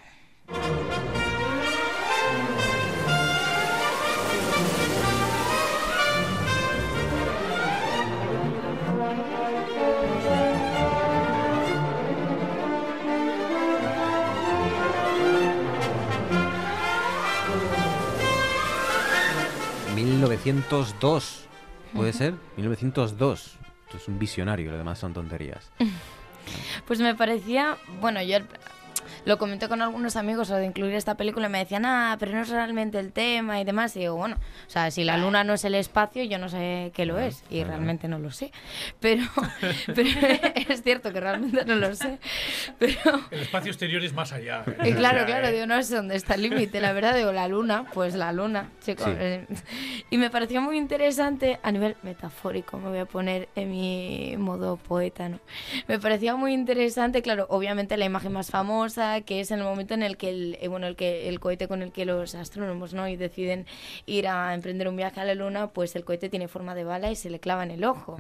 1902. 20.21 21.45
¿Puede 21.95 22.13
ser? 22.13 22.35
1902. 22.55 23.57
Esto 23.85 23.97
es 23.97 24.07
un 24.07 24.19
visionario, 24.19 24.71
lo 24.71 24.77
demás 24.77 24.99
son 24.99 25.13
tonterías. 25.13 25.71
Pues 26.87 26.99
me 26.99 27.13
parecía, 27.13 27.77
bueno, 28.01 28.19
yo 28.23 28.39
lo 29.25 29.37
comenté 29.37 29.67
con 29.67 29.81
algunos 29.81 30.15
amigos 30.15 30.49
lo 30.49 30.55
de 30.57 30.65
incluir 30.65 30.95
esta 30.95 31.15
película 31.15 31.47
y 31.47 31.49
me 31.49 31.59
decían, 31.59 31.85
ah, 31.85 32.15
pero 32.19 32.31
no 32.33 32.41
es 32.41 32.49
realmente 32.49 32.99
el 32.99 33.11
tema 33.11 33.59
y 33.59 33.63
demás. 33.63 33.95
Y 33.95 33.99
digo, 34.01 34.15
bueno, 34.15 34.35
o 34.35 34.69
sea, 34.69 34.89
si 34.91 35.03
la 35.03 35.17
luna 35.17 35.43
no 35.43 35.53
es 35.53 35.63
el 35.65 35.75
espacio, 35.75 36.23
yo 36.23 36.37
no 36.37 36.49
sé 36.49 36.91
qué 36.95 37.05
lo 37.05 37.19
es. 37.19 37.43
Y 37.49 37.63
realmente 37.63 38.07
no 38.07 38.19
lo 38.19 38.31
sé. 38.31 38.51
Pero, 38.99 39.23
pero 39.95 40.09
es 40.67 40.81
cierto 40.83 41.13
que 41.13 41.19
realmente 41.19 41.65
no 41.65 41.75
lo 41.75 41.93
sé. 41.95 42.19
Pero 42.79 42.99
El 43.31 43.41
espacio 43.41 43.71
exterior 43.71 44.03
es 44.03 44.13
más 44.13 44.31
allá. 44.33 44.63
y 44.83 44.91
O 44.91 44.95
claro, 44.95 45.25
claro, 45.25 45.47
eh, 45.47 45.51
digo, 45.51 45.65
no 45.65 45.81
sé 45.83 45.95
dónde 45.95 46.15
está 46.15 46.35
el 46.35 46.43
límite, 46.43 46.81
la 46.81 46.93
verdad, 46.93 47.15
digo, 47.15 47.31
la 47.31 47.47
luna, 47.47 47.85
pues 47.93 48.15
la 48.15 48.31
luna, 48.31 48.69
chicos. 48.83 49.05
Sí. 49.05 49.11
eh, 49.17 49.45
Y 50.09 50.17
me 50.17 50.29
pareció 50.29 50.61
muy 50.61 50.77
interesante 50.77 51.59
a 51.63 51.71
nivel 51.71 51.95
metafórico, 52.03 52.77
me 52.77 52.89
voy 52.89 52.99
a 52.99 53.05
poner 53.05 53.49
en 53.55 53.71
mi 53.71 54.35
modo 54.37 54.77
poeta, 54.77 55.29
¿no? 55.29 55.39
Me 55.87 55.99
parecía 55.99 56.35
muy 56.35 56.53
interesante, 56.53 57.21
claro, 57.21 57.45
obviamente 57.49 57.97
la 57.97 58.05
imagen 58.05 58.33
más 58.33 58.49
famosa, 58.49 59.10
que 59.19 59.41
es 59.41 59.51
en 59.51 59.59
el 59.59 59.65
momento 59.65 59.93
en 59.93 60.03
el 60.03 60.15
que 60.15 60.29
el, 60.29 60.57
eh, 60.61 60.69
bueno, 60.69 60.87
el 60.87 60.95
que 60.95 61.27
el 61.27 61.41
cohete 61.41 61.67
con 61.67 61.81
el 61.81 61.91
que 61.91 62.05
los 62.05 62.33
astrónomos, 62.35 62.93
¿no? 62.93 63.09
Y 63.09 63.17
deciden 63.17 63.65
ir 64.05 64.29
a 64.29 64.53
emprender 64.53 64.87
un 64.87 64.95
viaje 64.95 65.19
a 65.19 65.25
la 65.25 65.35
luna, 65.35 65.67
pues 65.71 65.97
el 65.97 66.05
cohete 66.05 66.29
tiene 66.29 66.47
forma 66.47 66.73
de 66.73 66.85
bala 66.85 67.11
y 67.11 67.17
se 67.17 67.29
le 67.29 67.39
clava 67.39 67.63
en 67.63 67.71
el 67.71 67.83
ojo. 67.83 68.17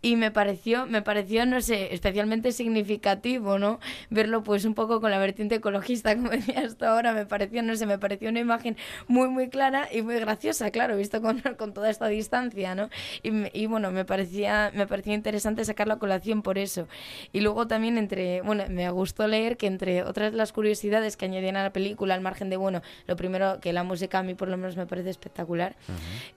Y 0.00 0.14
me 0.14 0.30
pareció, 0.30 0.86
me 0.86 1.02
pareció, 1.02 1.44
no 1.44 1.60
sé, 1.60 1.92
especialmente 1.92 2.52
significativo, 2.52 3.58
¿no? 3.58 3.80
Verlo 4.10 4.44
pues 4.44 4.64
un 4.64 4.74
poco 4.74 5.00
con 5.00 5.10
la 5.10 5.18
vertiente 5.18 5.56
ecologista, 5.56 6.14
como 6.16 6.30
decía 6.30 6.60
hasta 6.60 6.90
ahora, 6.90 7.12
me 7.12 7.26
pareció, 7.26 7.64
no 7.64 7.74
sé, 7.74 7.84
me 7.84 7.98
pareció 7.98 8.28
una 8.28 8.38
imagen 8.38 8.76
muy, 9.08 9.28
muy 9.28 9.48
clara 9.48 9.88
y 9.92 10.02
muy 10.02 10.14
graciosa, 10.20 10.70
claro, 10.70 10.96
visto 10.96 11.20
con, 11.20 11.40
con 11.58 11.74
toda 11.74 11.90
esta 11.90 12.06
distancia, 12.06 12.76
¿no? 12.76 12.90
Y, 13.22 13.66
bueno, 13.66 13.90
me 13.90 14.04
parecía, 14.04 14.70
me 14.72 14.86
parecía 14.86 15.14
interesante 15.14 15.64
sacarlo 15.64 15.94
a 15.94 15.98
colación 15.98 16.42
por 16.42 16.58
eso. 16.58 16.86
Y 17.32 17.40
luego 17.40 17.66
también 17.66 17.98
entre, 17.98 18.40
bueno, 18.42 18.64
me 18.68 18.88
gustó 18.90 19.26
leer 19.26 19.56
que 19.56 19.66
entre 19.66 20.04
otras 20.04 20.32
las 20.32 20.52
curiosidades 20.52 21.16
que 21.16 21.24
añadían 21.24 21.56
a 21.56 21.64
la 21.64 21.72
película, 21.72 22.14
al 22.14 22.20
margen 22.20 22.50
de, 22.50 22.56
bueno, 22.56 22.82
lo 23.08 23.16
primero, 23.16 23.58
que 23.60 23.72
la 23.72 23.82
música 23.82 24.20
a 24.20 24.22
mí 24.22 24.34
por 24.34 24.48
lo 24.48 24.56
menos 24.56 24.76
me 24.76 24.86
parece 24.86 25.10
espectacular, 25.10 25.74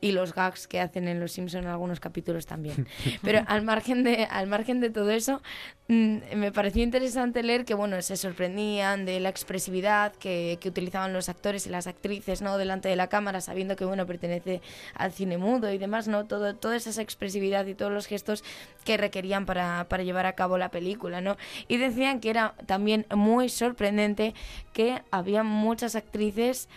y 0.02 0.14
los 0.14 0.34
gags 0.34 0.68
que 0.68 0.80
hacen 0.80 1.08
en 1.08 1.20
Los 1.20 1.34
Simpson 1.34 1.64
en 1.64 1.70
algunos 1.70 2.00
capítulos 2.00 2.48
también. 2.48 2.88
Pero 3.22 3.46
al 3.52 3.64
margen 3.64 4.06
de, 4.06 4.30
al 4.32 4.48
margen 4.48 4.80
de 4.80 4.90
todo 4.90 5.12
eso, 5.12 5.42
mm, 5.90 6.38
me 6.38 6.54
pareció 6.54 6.84
interesante 6.84 7.44
leer 7.44 7.66
que 7.66 7.74
bueno, 7.74 8.02
se 8.02 8.16
sorprendían 8.16 9.04
de 9.04 9.20
la 9.20 9.28
expresividad 9.28 10.14
que, 10.14 10.58
utilizaban 10.66 11.12
los 11.12 11.28
actores 11.28 11.68
y 11.68 11.70
las 11.70 11.86
actrices, 11.86 12.42
¿no? 12.42 12.58
delante 12.58 12.88
de 12.88 12.96
la 12.96 13.08
cámara, 13.08 13.42
sabiendo 13.42 13.76
que 13.76 13.84
bueno, 13.84 14.06
pertenece 14.06 14.62
al 14.94 15.12
cine 15.12 15.38
mudo 15.38 15.70
y 15.70 15.78
demás, 15.78 16.08
¿no? 16.08 16.28
Todo, 16.28 16.56
toda 16.56 16.78
esa 16.78 17.02
expresividad 17.02 17.66
y 17.66 17.76
todos 17.76 17.92
los 17.92 18.08
gestos 18.08 18.46
que 18.86 18.96
requerían 18.96 19.46
para, 19.46 19.86
para 19.90 20.04
llevar 20.04 20.28
a 20.28 20.34
cabo 20.34 20.58
la 20.58 20.70
película, 20.70 21.20
¿no? 21.20 21.36
Y 21.68 21.76
decían 21.76 22.22
que 22.22 22.30
era 22.30 22.56
también 22.68 23.06
muy 23.14 23.50
sorprendente 23.50 24.34
que 24.72 25.02
había 25.12 25.44
muchas 25.44 25.98
actrices 25.98 26.70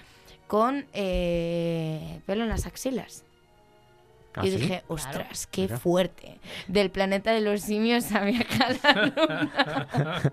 con 0.49 0.87
eh, 0.93 2.21
pelo 2.27 2.43
en 2.43 2.49
las 2.49 2.67
axilas. 2.67 3.24
¿Ah, 4.37 4.45
y 4.45 4.51
sí? 4.51 4.57
dije, 4.57 4.83
ostras, 4.89 5.47
qué 5.47 5.63
Mira. 5.63 5.79
fuerte. 5.79 6.41
Del 6.67 6.91
planeta 6.91 7.33
de 7.33 7.41
los 7.41 7.61
simios 7.61 8.11
a 8.13 8.25
viajar 8.25 8.77
a 8.83 8.93
la 8.93 9.07
luna. 9.07 10.33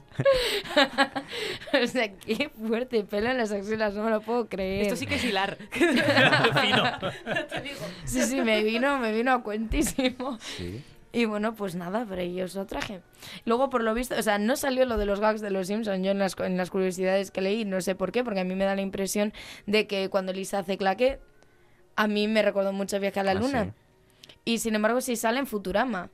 o 1.84 1.88
sea, 1.88 2.12
qué 2.16 2.50
fuerte. 2.50 3.04
Pelo 3.04 3.30
en 3.30 3.38
las 3.38 3.52
axilas, 3.52 3.94
no 3.94 4.04
me 4.04 4.10
lo 4.10 4.22
puedo 4.22 4.48
creer. 4.50 4.84
Esto 4.84 4.96
sí 4.96 5.06
que 5.06 5.16
es 5.16 5.24
hilar. 5.24 5.58
Sí, 8.06 8.22
sí, 8.24 8.42
me 8.42 8.64
vino, 8.64 8.98
me 9.00 9.12
vino 9.14 9.32
a 9.34 9.44
cuentísimo. 9.44 10.38
Sí. 10.40 10.84
Y 11.14 11.26
bueno, 11.26 11.56
pues 11.56 11.76
nada, 11.76 12.06
precioso 12.06 12.66
traje. 12.66 13.02
Luego, 13.46 13.70
por 13.70 13.84
lo 13.84 13.94
visto, 13.94 14.16
o 14.18 14.22
sea, 14.24 14.38
no 14.40 14.56
salió 14.56 14.86
lo 14.86 14.98
de 14.98 15.06
los 15.06 15.20
gags 15.20 15.42
de 15.42 15.52
los 15.52 15.68
Simpsons. 15.68 16.04
Yo 16.04 16.12
en 16.12 16.20
las, 16.20 16.36
en 16.40 16.58
las 16.58 16.70
curiosidades 16.70 17.32
que 17.32 17.42
leí, 17.42 17.66
no 17.66 17.82
sé 17.82 17.96
por 17.96 18.12
qué, 18.12 18.24
porque 18.24 18.40
a 18.40 18.44
mí 18.46 18.56
me 18.56 18.64
da 18.66 18.76
la 18.76 18.82
impresión 18.82 19.34
de 19.66 19.88
que 19.88 20.10
cuando 20.10 20.32
Lisa 20.34 20.60
hace 20.60 20.78
claque, 20.78 21.20
a 21.96 22.08
mí 22.08 22.28
me 22.28 22.42
recordó 22.42 22.72
mucho 22.74 23.00
Viaje 23.00 23.20
a 23.20 23.24
la 23.24 23.32
Ah, 23.32 23.36
Luna. 23.36 23.64
sí. 23.66 23.72
Y 24.46 24.60
sin 24.60 24.76
embargo, 24.76 25.02
sí 25.02 25.16
sale 25.16 25.40
en 25.40 25.48
Futurama. 25.48 26.10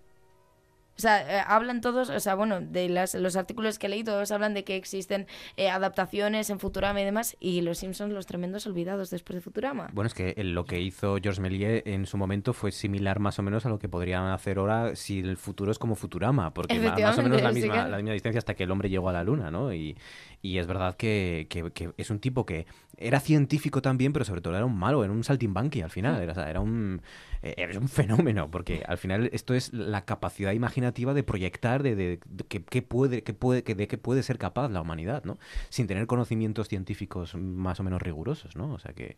O 0.98 1.00
sea, 1.00 1.22
eh, 1.22 1.44
hablan 1.46 1.80
todos, 1.80 2.10
o 2.10 2.20
sea, 2.20 2.34
bueno, 2.34 2.60
de 2.60 2.90
las, 2.90 3.14
los 3.14 3.36
artículos 3.36 3.78
que 3.78 3.88
leí, 3.88 4.04
todos 4.04 4.32
hablan 4.32 4.56
de 4.56 4.64
que 4.64 4.76
existen 4.76 5.28
eh, 5.56 5.70
adaptaciones 5.70 6.50
en 6.50 6.60
Futurama 6.60 7.00
y 7.00 7.06
demás, 7.06 7.38
y 7.40 7.62
los 7.62 7.78
Simpsons, 7.78 8.12
los 8.12 8.26
tremendos 8.26 8.66
olvidados 8.66 9.12
después 9.12 9.36
de 9.36 9.42
Futurama. 9.42 9.90
Bueno, 9.94 10.08
es 10.08 10.16
que 10.16 10.34
lo 10.44 10.66
que 10.66 10.82
hizo 10.82 11.18
George 11.22 11.40
Méliès 11.40 11.84
en 11.86 12.08
su 12.08 12.18
momento 12.18 12.52
fue 12.52 12.72
similar 12.72 13.20
más 13.20 13.38
o 13.38 13.44
menos 13.44 13.68
a 13.68 13.70
lo 13.70 13.78
que 13.78 13.88
podrían 13.88 14.26
hacer 14.26 14.58
ahora 14.58 14.96
si 14.96 15.20
el 15.20 15.38
futuro 15.38 15.72
es 15.72 15.78
como 15.78 15.94
Futurama, 15.94 16.52
porque 16.52 16.80
más 16.80 17.20
o 17.20 17.22
menos 17.22 17.44
la 17.44 17.50
sí, 17.50 17.60
misma, 17.60 17.74
claro. 17.74 17.90
la 17.92 17.98
misma 17.98 18.14
distancia 18.14 18.40
hasta 18.40 18.56
que 18.56 18.64
el 18.64 18.72
hombre 18.72 18.90
llegó 18.90 19.10
a 19.10 19.14
la 19.14 19.24
luna, 19.24 19.52
¿no? 19.52 19.72
Y, 19.72 19.96
y 20.42 20.58
es 20.60 20.68
verdad 20.68 20.96
que, 20.96 21.48
que- 21.50 21.72
que 21.72 21.92
es 21.98 22.10
un 22.10 22.20
tipo 22.20 22.46
que 22.46 22.66
era 22.98 23.20
científico 23.20 23.82
también, 23.82 24.14
pero 24.14 24.26
sobre 24.26 24.42
todo 24.42 24.56
era 24.56 24.66
un 24.66 24.78
malo, 24.78 25.04
era 25.04 25.14
un 25.14 25.24
saltimbanqui 25.24 25.82
al 25.82 25.90
final, 25.92 26.22
era, 26.22 26.32
o 26.32 26.36
sea, 26.36 26.50
era 26.50 26.60
un, 26.62 27.02
eh, 27.44 27.54
era 27.58 27.80
un 27.80 27.88
fenómeno, 27.90 28.50
porque 28.50 28.84
al 28.88 28.98
final 28.98 29.30
esto 29.34 29.54
es 29.54 29.74
la 29.74 30.06
capacidad 30.06 30.52
imaginativa 30.54 31.14
de 31.14 31.24
proyectar 31.24 31.84
de, 31.84 31.96
de, 31.96 32.20
de 32.26 32.44
que, 32.46 32.64
que 32.64 32.82
puede, 32.82 33.24
que 33.24 33.34
puede, 33.34 33.64
que 33.64 33.76
de 33.76 33.88
qué 33.88 33.98
puede 33.98 34.24
ser 34.24 34.38
capaz 34.38 34.70
la 34.70 34.82
humanidad, 34.82 35.24
¿no? 35.26 35.38
Sin 35.70 35.88
tener 35.88 36.08
conocimientos 36.08 36.68
científicos 36.70 37.36
más 37.36 37.80
o 37.80 37.84
menos 37.84 38.02
rigurosos, 38.02 38.56
¿no? 38.56 38.74
O 38.74 38.80
sea 38.80 38.94
que 38.94 39.18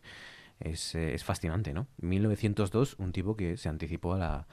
es, 0.60 0.94
eh, 0.94 1.14
es 1.14 1.24
fascinante, 1.24 1.72
¿no? 1.74 1.86
1902, 2.00 2.96
un 2.98 3.12
tipo 3.12 3.36
que 3.36 3.56
se 3.56 3.68
anticipó 3.68 4.14
a 4.14 4.18
la, 4.18 4.46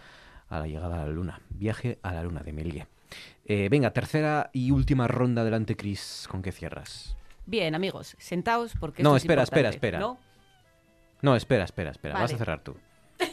a 0.49 0.59
la 0.59 0.67
llegada 0.67 1.01
a 1.03 1.05
la 1.05 1.11
Luna. 1.11 1.41
Viaje 1.49 1.99
a 2.03 2.13
la 2.13 2.23
Luna 2.23 2.41
de 2.41 2.53
Méliès. 2.53 2.87
Eh, 3.49 3.69
venga, 3.71 3.91
tercera 3.91 4.49
y 4.51 4.71
última 4.71 5.07
ronda 5.07 5.43
del 5.43 5.65
Chris. 5.77 6.27
¿Con 6.29 6.41
qué 6.41 6.51
cierras? 6.51 7.15
Bien, 7.45 7.75
amigos, 7.75 8.15
sentaos 8.19 8.73
porque 8.79 9.01
No, 9.03 9.09
esto 9.15 9.17
es 9.17 9.23
espera, 9.23 9.43
espera, 9.43 9.69
espera. 9.69 9.99
¿no? 9.99 10.17
No, 11.21 11.35
espera, 11.35 11.63
espera, 11.63 11.91
espera. 11.91 12.13
Vas 12.19 12.33
a 12.33 12.37
cerrar 12.37 12.61
tú. 12.61 12.75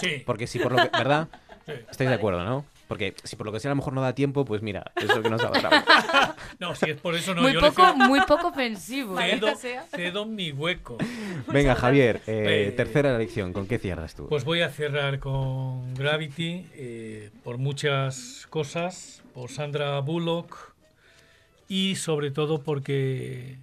Sí. 0.00 0.22
Porque 0.26 0.48
si 0.48 0.58
por 0.58 0.72
lo 0.72 0.78
que... 0.78 0.88
¿Verdad? 0.98 1.28
Sí. 1.64 1.72
Estáis 1.88 2.10
de 2.10 2.16
acuerdo, 2.16 2.44
¿no? 2.44 2.64
Porque 2.88 3.14
si 3.22 3.36
por 3.36 3.46
lo 3.46 3.52
que 3.52 3.60
sea 3.60 3.70
a 3.70 3.72
lo 3.72 3.76
mejor 3.76 3.92
no 3.92 4.00
da 4.02 4.14
tiempo, 4.16 4.44
pues 4.44 4.62
mira, 4.62 4.90
eso 4.96 5.22
que 5.22 5.30
nos 5.30 5.42
ha 5.44 5.50
pasado. 5.52 5.76
No, 6.58 6.74
si 6.74 6.90
es 6.90 6.96
por 7.00 7.14
eso 7.14 7.34
no. 7.34 7.42
muy, 7.42 7.52
yo 7.52 7.60
poco, 7.60 7.82
cedo- 7.82 7.94
muy 7.94 8.20
poco 8.22 8.48
ofensivo. 8.48 9.16
cedo, 9.16 9.48
cedo 9.94 10.26
mi 10.26 10.50
hueco. 10.50 10.98
Venga, 11.46 11.76
Javier, 11.76 12.20
eh, 12.26 12.66
Eh, 12.68 12.72
tercera 12.72 13.14
elección. 13.14 13.52
¿Con 13.52 13.66
qué 13.68 13.78
cierras 13.78 14.14
tú? 14.16 14.26
Pues 14.28 14.44
voy 14.44 14.62
a 14.62 14.70
cerrar 14.70 15.20
con 15.20 15.94
Gravity 15.94 16.66
eh, 16.74 17.30
por 17.44 17.58
muchas 17.58 18.46
cosas, 18.50 19.22
por 19.36 19.50
Sandra 19.50 20.00
Bullock 20.00 20.74
y 21.68 21.96
sobre 21.96 22.30
todo 22.30 22.62
porque 22.62 23.58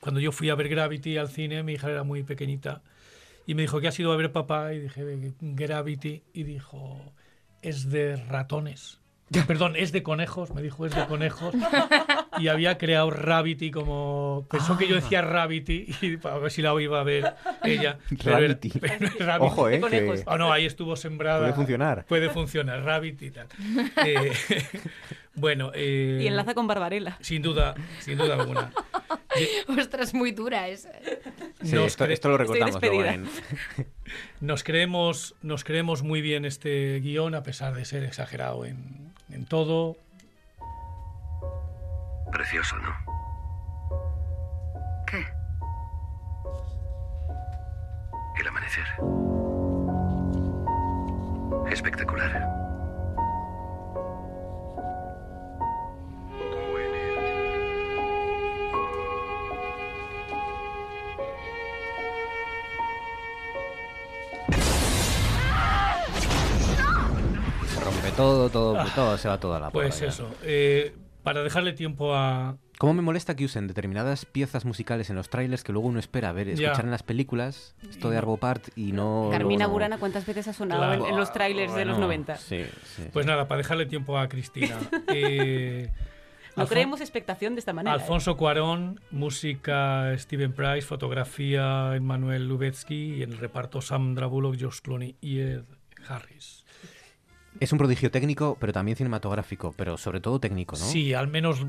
cuando 0.00 0.18
yo 0.18 0.32
fui 0.32 0.48
a 0.48 0.54
ver 0.54 0.70
Gravity 0.70 1.18
al 1.18 1.28
cine, 1.28 1.62
mi 1.62 1.74
hija 1.74 1.90
era 1.90 2.04
muy 2.04 2.22
pequeñita 2.22 2.80
y 3.46 3.52
me 3.52 3.60
dijo 3.60 3.82
que 3.82 3.88
ha 3.88 3.92
sido 3.92 4.12
a 4.12 4.16
ver 4.16 4.32
papá 4.32 4.72
y 4.72 4.78
dije 4.78 5.34
Gravity 5.42 6.22
y 6.32 6.44
dijo 6.44 7.02
es 7.60 7.90
de 7.90 8.16
ratones. 8.16 8.98
Perdón, 9.46 9.76
es 9.76 9.92
de 9.92 10.02
conejos, 10.02 10.54
me 10.54 10.62
dijo 10.62 10.86
es 10.86 10.94
de 10.94 11.04
conejos 11.04 11.54
y 12.38 12.48
había 12.48 12.78
creado 12.78 13.10
Rabbity 13.10 13.70
como 13.70 14.46
pensó 14.50 14.76
que 14.76 14.86
yo 14.88 14.94
decía 14.96 15.22
Rabbity 15.22 15.94
y 16.00 16.26
a 16.26 16.38
ver 16.38 16.50
si 16.50 16.62
la 16.62 16.78
iba 16.80 17.00
a 17.00 17.04
ver 17.04 17.34
ella. 17.64 17.98
Rabbity. 18.10 18.70
Rabbity. 18.70 19.18
Ojo, 19.40 19.68
eh, 19.68 19.80
que- 19.80 20.22
Ah, 20.26 20.38
no, 20.38 20.52
ahí 20.52 20.66
estuvo 20.66 20.96
sembrada. 20.96 21.40
Puede 21.40 21.52
funcionar. 21.54 22.04
Puede 22.06 22.30
funcionar, 22.30 22.82
Rabbit 22.82 23.22
y 23.22 23.30
tal. 23.30 23.48
Eh, 24.04 24.32
bueno, 25.34 25.72
eh, 25.74 26.20
Y 26.22 26.26
enlaza 26.26 26.54
con 26.54 26.66
Barbarella. 26.66 27.18
Sin 27.20 27.42
duda, 27.42 27.74
sin 28.00 28.16
duda 28.18 28.34
alguna. 28.34 28.70
Ostras, 29.78 30.14
muy 30.14 30.32
dura 30.32 30.68
esa. 30.68 30.90
Sí, 31.62 31.74
Nos 31.74 32.00
esto, 32.00 32.28
lo 32.28 32.38
luego 32.38 33.04
en... 33.04 33.28
Nos 34.40 34.64
creemos, 34.64 35.34
nos 35.42 35.64
creemos 35.64 36.02
muy 36.02 36.20
bien 36.22 36.44
este 36.44 37.00
guion, 37.00 37.34
a 37.34 37.42
pesar 37.42 37.74
de 37.74 37.84
ser 37.84 38.04
exagerado 38.04 38.64
en, 38.64 39.12
en 39.30 39.44
todo. 39.44 39.96
Precioso, 42.32 42.76
¿no? 42.78 42.94
¿Qué? 45.06 45.24
El 48.40 48.48
amanecer. 48.48 48.84
Espectacular. 51.70 52.48
Se 67.68 67.80
rompe 67.80 68.10
todo, 68.12 68.48
todo, 68.48 68.84
todo 68.94 69.18
se 69.18 69.28
va 69.28 69.38
todo 69.38 69.54
a 69.54 69.60
la 69.60 69.70
Pues 69.70 70.00
eso. 70.02 70.30
eh, 70.42 70.94
para 71.22 71.42
dejarle 71.42 71.72
tiempo 71.72 72.14
a... 72.14 72.56
¿Cómo 72.78 72.94
me 72.94 73.02
molesta 73.02 73.34
que 73.34 73.44
usen 73.44 73.66
determinadas 73.66 74.24
piezas 74.24 74.64
musicales 74.64 75.10
en 75.10 75.16
los 75.16 75.28
trailers 75.28 75.64
que 75.64 75.72
luego 75.72 75.88
uno 75.88 75.98
espera 75.98 76.30
ver, 76.32 76.54
Ya. 76.54 76.66
escuchar 76.68 76.84
en 76.84 76.90
las 76.92 77.02
películas? 77.02 77.74
Esto 77.88 78.08
de 78.10 78.16
Arvo 78.18 78.36
Part 78.36 78.68
y 78.76 78.92
no... 78.92 79.28
Carmina 79.32 79.66
no- 79.66 79.70
Burana, 79.72 79.98
¿cuántas 79.98 80.24
veces 80.24 80.46
ha 80.48 80.52
sonado 80.52 80.82
Claro. 80.82 81.04
en, 81.06 81.10
en 81.12 81.16
los 81.18 81.32
trailers 81.32 81.74
de 81.74 81.84
los 81.84 81.96
Bueno, 81.96 82.06
90? 82.06 82.36
Sí, 82.36 82.64
sí. 82.84 83.02
Pues 83.12 83.26
nada, 83.26 83.48
para 83.48 83.58
dejarle 83.58 83.86
tiempo 83.86 84.16
a 84.18 84.28
Cristina. 84.28 84.76
Eh, 85.08 85.90
No 86.56 86.64
Alfon- 86.64 86.68
creemos 86.68 87.00
expectación 87.00 87.54
de 87.54 87.58
esta 87.60 87.72
manera. 87.72 87.96
¿eh? 87.96 88.00
Alfonso 88.00 88.36
Cuarón, 88.36 89.00
música 89.10 90.12
Steven 90.16 90.52
Price, 90.52 90.82
fotografía 90.86 91.94
Emmanuel 91.96 92.46
Lubetsky 92.48 93.14
y 93.16 93.22
en 93.22 93.32
el 93.32 93.38
reparto 93.38 93.80
Sandra 93.80 94.26
Bullock, 94.26 94.56
Josh 94.60 94.80
Clooney 94.82 95.16
y 95.20 95.38
Ed 95.40 95.64
Harris. 96.08 96.57
Es 97.60 97.72
un 97.72 97.78
prodigio 97.78 98.10
técnico, 98.10 98.56
pero 98.60 98.72
también 98.72 98.96
cinematográfico, 98.96 99.74
pero 99.76 99.96
sobre 99.96 100.20
todo 100.20 100.38
técnico, 100.38 100.76
¿no? 100.78 100.84
Sí, 100.84 101.12
al 101.14 101.28
menos 101.28 101.66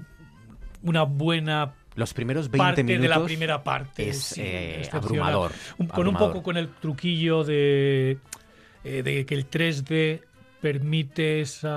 una 0.84 1.04
buena 1.04 1.74
Los 1.96 2.14
primeros 2.14 2.50
20 2.50 2.58
parte 2.58 2.84
minutos 2.84 3.02
de 3.02 3.08
la 3.10 3.24
primera 3.26 3.64
parte. 3.64 4.10
es 4.10 4.20
sí, 4.22 4.42
eh, 4.44 4.88
abrumador. 4.92 5.52
Un- 5.78 5.88
con 5.88 6.08
un 6.08 6.16
poco 6.16 6.44
con 6.44 6.58
el 6.58 6.70
truquillo 6.70 7.44
de, 7.44 8.18
eh, 8.84 9.04
de 9.04 9.26
que 9.26 9.34
el 9.36 9.50
3D 9.50 10.22
permite 10.62 11.42
ese 11.42 11.68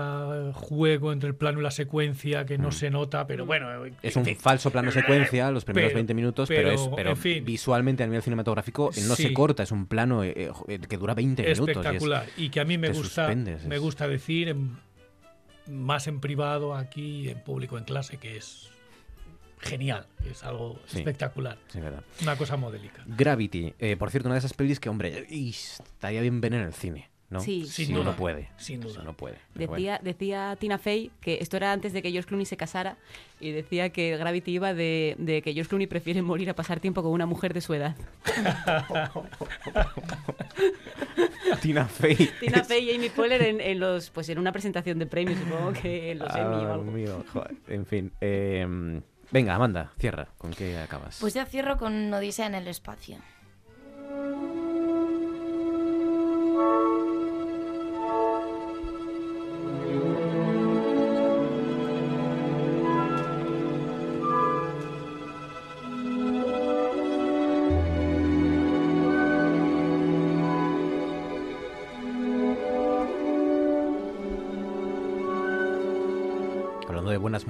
juego 0.54 1.12
entre 1.12 1.28
el 1.28 1.34
plano 1.36 1.60
y 1.60 1.62
la 1.62 1.70
secuencia 1.70 2.44
que 2.44 2.58
no 2.58 2.72
se 2.72 2.90
nota, 2.90 3.26
pero 3.26 3.46
bueno. 3.46 3.84
eh, 3.86 3.92
Es 4.02 4.16
un 4.16 4.24
que- 4.24 4.34
falso 4.34 4.70
plano 4.70 4.90
secuencia 4.90 5.50
los 5.50 5.64
primeros 5.64 5.90
pero- 5.90 5.96
20 5.98 6.14
minutos, 6.14 6.48
pero, 6.48 6.68
pero, 6.70 6.74
es 6.74 6.88
pero 6.96 7.10
en 7.10 7.16
fin. 7.16 7.44
visualmente 7.44 8.02
a 8.02 8.06
nivel 8.06 8.22
cinematográfico 8.22 8.90
eh, 8.96 9.00
no 9.06 9.14
se 9.14 9.32
corta, 9.32 9.62
es 9.62 9.70
un 9.72 9.86
plano 9.86 10.24
eh, 10.24 10.50
eh, 10.68 10.78
que 10.88 10.96
dura 10.96 11.14
20 11.14 11.42
minutos. 11.42 11.68
y 11.68 11.70
es- 11.70 11.76
espectacular 11.76 12.26
y, 12.36 12.48
que 12.50 12.60
a 12.60 12.64
mí 12.64 12.76
me 12.78 12.88
gusta 12.88 13.26
suspendes, 13.26 13.64
me 13.66 13.78
gusta 13.78 14.08
decir 14.08 14.48
en- 14.48 14.76
más 15.70 16.08
en 16.08 16.18
privado 16.20 16.74
aquí 16.74 17.28
en 17.30 17.38
público 17.40 17.78
en 17.78 17.84
clase 17.84 18.16
que 18.16 18.36
es 18.36 18.68
genial 19.60 20.06
es 20.28 20.42
algo 20.42 20.80
Sí. 20.86 20.98
espectacular 20.98 21.56
Sí, 21.68 21.78
verdad. 21.78 22.02
una 22.20 22.34
cosa 22.36 22.56
modélica 22.56 23.04
Gravity, 23.06 23.74
eh, 23.78 23.96
por 23.96 24.10
cierto, 24.10 24.28
una 24.28 24.34
de 24.34 24.40
esas 24.40 24.54
pelis 24.54 24.80
que, 24.80 24.88
hombre, 24.88 25.24
estaría 25.30 26.20
bien 26.20 26.40
ver 26.40 26.54
en 26.54 26.62
el 26.62 26.72
cine, 26.72 27.10
¿no? 27.32 27.40
Sí. 27.40 27.66
si 27.66 27.86
Sin 27.86 27.94
uno 27.96 28.04
duda, 28.04 28.16
puede. 28.16 28.48
sin 28.58 28.80
duda. 28.80 28.94
Si 28.94 29.00
uno 29.00 29.14
puede. 29.16 29.38
bueno. 29.54 29.72
Decía, 29.72 30.00
decía 30.02 30.56
Tina 30.60 30.78
Fey 30.78 31.10
que 31.20 31.38
esto 31.40 31.56
era 31.56 31.72
antes 31.72 31.92
de 31.92 32.02
que 32.02 32.10
George 32.12 32.28
Clooney 32.28 32.46
se 32.46 32.56
casara 32.56 32.96
y 33.40 33.50
decía 33.50 33.88
que 33.90 34.16
Gravity 34.16 34.52
iba 34.52 34.74
de, 34.74 35.16
de 35.18 35.42
que 35.42 35.52
George 35.54 35.68
Clooney 35.70 35.86
prefiere 35.86 36.22
morir 36.22 36.48
a 36.50 36.54
pasar 36.54 36.78
tiempo 36.80 37.02
con 37.02 37.10
una 37.12 37.26
mujer 37.26 37.52
de 37.54 37.60
su 37.60 37.74
edad. 37.74 37.96
Tina 41.60 41.86
Fey. 41.86 42.16
Tina 42.40 42.64
Fey 42.64 42.90
y 42.90 42.94
Amy 42.96 43.08
Poehler 43.08 43.42
en, 43.42 43.60
en 43.60 43.78
los 43.80 44.10
pues 44.10 44.28
en 44.28 44.38
una 44.38 44.52
presentación 44.52 44.98
de 44.98 45.06
premios, 45.06 45.38
supongo 45.38 45.72
que 45.72 46.12
en 46.12 46.18
los 46.18 46.34
Emmy 46.34 46.56
o 46.64 46.68
Ah, 46.68 46.74
algo. 46.74 46.90
mío, 46.90 47.24
joder, 47.32 47.54
en 47.68 47.86
fin. 47.86 48.12
eh, 48.20 49.00
venga, 49.30 49.54
Amanda, 49.54 49.92
cierra. 49.98 50.28
¿Con 50.38 50.50
qué 50.52 50.76
acabas? 50.78 51.18
Pues 51.20 51.34
ya 51.34 51.44
cierro 51.46 51.76
con 51.78 52.12
Odisea 52.12 52.46
en 52.46 52.54
el 52.54 52.68
espacio. 52.68 53.16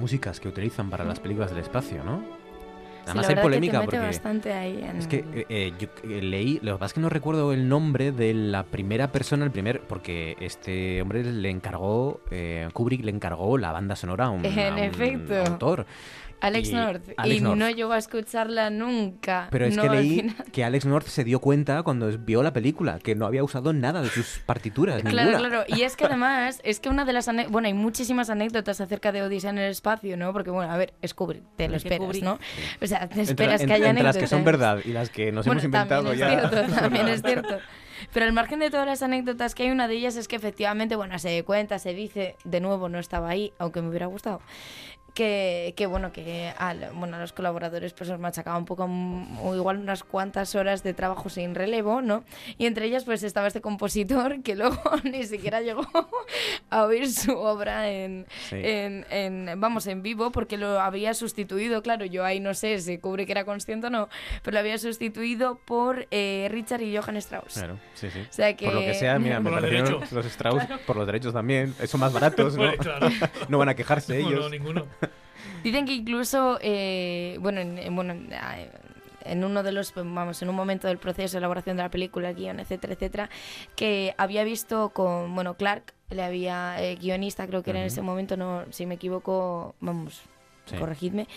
Músicas 0.03 0.41
que 0.41 0.49
utilizan 0.49 0.89
para 0.89 1.05
las 1.05 1.21
películas 1.21 1.49
del 1.49 1.59
espacio, 1.59 2.03
¿no? 2.03 2.17
Sí, 2.19 3.09
Además 3.09 3.29
la 3.29 3.35
hay 3.37 3.41
polémica 3.41 3.71
que 3.71 3.77
te 3.77 3.85
mete 3.85 3.97
porque... 3.97 4.05
bastante 4.05 4.53
ahí 4.53 4.81
en... 4.83 4.97
Es 4.97 5.07
que 5.07 5.23
eh, 5.33 5.45
eh, 5.47 5.73
yo 5.79 5.87
eh, 6.03 6.21
leí, 6.21 6.59
lo 6.61 6.73
que 6.73 6.79
pasa 6.79 6.85
es 6.87 6.93
que 6.93 6.99
no 6.99 7.07
recuerdo 7.09 7.53
el 7.53 7.69
nombre 7.69 8.11
de 8.11 8.33
la 8.33 8.63
primera 8.63 9.13
persona, 9.13 9.45
el 9.45 9.51
primer, 9.51 9.79
porque 9.81 10.35
este 10.41 11.01
hombre 11.01 11.23
le 11.23 11.49
encargó, 11.49 12.19
eh, 12.31 12.67
Kubrick 12.73 13.03
le 13.05 13.11
encargó 13.11 13.57
la 13.57 13.71
banda 13.71 13.95
sonora 13.95 14.25
a 14.25 14.29
un, 14.29 14.45
En 14.45 14.59
a 14.59 14.73
un 14.73 14.79
efecto. 14.79 15.35
autor. 15.35 15.85
Alex 16.43 16.69
Y- 16.69 16.73
North. 16.73 17.03
Alex 17.17 17.37
y 17.37 17.41
North. 17.41 17.57
no 17.57 17.69
llegó 17.69 17.93
a 17.93 17.97
escucharla 17.97 18.69
nunca. 18.69 19.47
Pero 19.49 19.65
es 19.65 19.75
No, 19.75 19.83
que 19.83 19.89
leí 19.89 20.35
que 20.51 20.63
Alex 20.63 20.85
North 20.85 21.07
se 21.07 21.23
dio 21.23 21.39
cuenta 21.39 21.81
cuando 21.83 22.15
vio 22.19 22.43
la 22.43 22.53
película 22.53 22.99
que 22.99 23.15
no 23.15 23.25
había 23.25 23.43
usado 23.43 23.73
nada 23.73 24.01
de 24.01 24.09
sus 24.09 24.39
partituras, 24.45 25.01
Claro, 25.01 25.31
ninguna. 25.31 25.49
claro. 25.49 25.63
Y 25.67 25.81
es 25.83 25.95
que 25.95 26.05
además, 26.05 26.59
es 26.63 26.79
que 26.79 26.89
una 26.89 27.05
de 27.05 27.13
las 27.13 27.29
bueno, 27.49 27.67
hay 27.67 27.73
muchísimas 27.73 28.29
anécdotas 28.29 28.81
acerca 28.81 29.11
de 29.11 29.21
Odisea 29.23 29.49
en 29.49 29.57
el 29.57 29.71
espacio, 29.71 30.17
¿no? 30.17 30.33
Porque 30.33 30.51
bueno, 30.51 30.71
a 30.71 30.77
ver, 30.77 30.93
es 31.01 31.13
Kubrick, 31.13 31.43
te 31.55 31.67
lo 31.69 31.77
esperas, 31.77 32.21
¿no? 32.21 32.39
O 32.81 32.85
sea, 32.87 33.07
te 33.07 33.21
esperas 33.21 33.63
que 33.65 33.73
haya 33.73 33.89
entre 33.89 34.03
las 34.03 34.17
que 34.17 34.27
son 34.27 34.43
verdad 34.43 34.79
y 34.83 34.89
las 34.89 35.09
que 35.09 35.31
nos 35.31 35.45
Bueno, 35.45 35.61
hemos 35.61 35.65
inventado 35.65 36.03
también 36.09 36.19
ya. 36.29 36.33
es 36.33 36.49
cierto, 36.49 36.73
también 36.79 37.07
es 37.07 37.21
cierto. 37.21 37.57
Pero 38.11 38.25
al 38.25 38.33
margen 38.33 38.59
de 38.59 38.69
todas 38.69 38.85
las 38.85 39.01
anécdotas 39.01 39.55
que 39.55 39.63
hay, 39.63 39.69
una 39.71 39.87
de 39.87 39.95
ellas 39.95 40.17
es 40.17 40.27
que 40.27 40.35
efectivamente, 40.35 40.97
bueno, 40.97 41.17
se 41.19 41.41
cuenta, 41.45 41.79
se 41.79 41.93
dice, 41.93 42.35
de 42.43 42.59
nuevo 42.59 42.89
no 42.89 42.99
estaba 42.99 43.29
ahí, 43.29 43.53
aunque 43.59 43.81
me 43.81 43.87
hubiera 43.89 44.07
gustado, 44.07 44.41
que, 45.13 45.73
que 45.77 45.85
bueno, 45.85 46.11
que 46.11 46.51
al- 46.57 46.89
bueno, 46.93 47.17
a 47.17 47.19
los 47.19 47.33
colaboradores 47.33 47.93
pues 47.93 48.09
os 48.09 48.19
machacaba 48.19 48.57
un 48.57 48.65
poco, 48.65 48.87
mm, 48.87 49.39
o 49.45 49.55
igual 49.55 49.77
unas 49.77 50.03
cuantas 50.03 50.55
horas 50.55 50.83
de 50.83 50.93
trabajo 50.93 51.29
sin 51.29 51.55
relevo, 51.55 52.01
¿no? 52.01 52.23
Y 52.57 52.65
entre 52.65 52.85
ellas 52.85 53.03
pues 53.03 53.23
estaba 53.23 53.47
este 53.47 53.61
compositor 53.61 54.41
que 54.43 54.55
luego 54.55 54.81
ni 55.03 55.23
siquiera 55.25 55.61
llegó 55.61 55.85
a 56.69 56.83
oír 56.85 57.11
su 57.11 57.37
obra 57.37 57.89
en, 57.89 58.25
Sí. 58.49 58.57
en, 58.63 59.05
en- 59.09 59.59
vamos, 59.59 59.87
en 59.87 60.01
vivo, 60.01 60.31
porque 60.31 60.57
lo 60.57 60.79
había 60.79 61.13
sustituido, 61.13 61.81
claro, 61.83 62.05
yo 62.05 62.25
ahí 62.25 62.39
no 62.39 62.53
sé 62.53 62.79
si 62.79 62.97
Kubrick 62.97 63.29
era 63.29 63.45
consciente 63.45 63.87
o 63.87 63.89
no, 63.89 64.09
pero 64.41 64.53
lo 64.55 64.59
había 64.59 64.77
sustituido 64.77 65.59
por 65.65 66.07
eh, 66.11 66.47
Richard 66.51 66.81
y 66.81 66.95
Johann 66.97 67.17
Strauss. 67.17 67.53
Claro, 67.53 67.77
sí, 67.93 68.09
sí. 68.09 68.19
O 68.21 68.33
sea 68.33 68.55
que- 68.55 68.65
Por 68.65 68.73
lo 68.75 68.79
que 68.81 68.93
sea, 68.95 69.19
mira, 69.19 69.39
me 69.41 69.51
Por 69.51 70.11
los 70.13 70.25
Strauss, 70.25 70.63
por 70.87 70.95
los 70.95 71.05
derechos 71.05 71.33
también, 71.33 71.73
son 71.85 71.99
más 71.99 72.11
baratos, 72.13 72.53
¿no? 72.55 72.63
Bueno, 72.63 72.77
claro. 72.81 73.09
no 73.49 73.57
van 73.59 73.69
a 73.69 73.75
quejarse 73.75 74.19
No, 74.19 74.27
ellos. 74.29 74.39
no, 74.45 74.49
ninguno. 74.49 74.85
Dicen 75.63 75.85
que 75.85 75.93
incluso, 75.93 76.59
eh, 76.61 77.37
bueno, 77.39 77.61
en, 77.61 77.77
en- 77.77 77.95
bueno, 77.95 78.13
en- 78.13 78.29
ah, 78.33 78.57
en 79.25 79.43
uno 79.45 79.63
de 79.63 79.71
los, 79.71 79.93
vamos, 79.95 80.41
en 80.41 80.49
un 80.49 80.55
momento 80.55 80.87
del 80.89 80.97
proceso 80.97 81.33
de 81.33 81.37
elaboración 81.37 81.77
de 81.77 81.83
la 81.83 81.89
película, 81.89 82.29
el 82.31 82.35
guion, 82.35 82.59
etcétera, 82.59 82.93
etcétera, 82.93 83.29
que 83.77 84.13
había 84.17 84.43
visto 84.43 84.89
con, 84.89 85.33
bueno, 85.33 85.53
Clark, 85.55 85.93
le 86.09 86.23
había, 86.23 86.75
eh, 86.83 86.95
guionista, 86.97 87.47
creo 87.47 87.63
que 87.63 87.69
era 87.71 87.79
en 87.79 87.85
ese 87.87 88.01
momento, 88.01 88.35
no, 88.35 88.65
si 88.71 88.85
me 88.85 88.95
equivoco, 88.95 89.75
vamos, 89.79 90.21
Sí. 90.65 90.75
corregidme, 90.77 91.27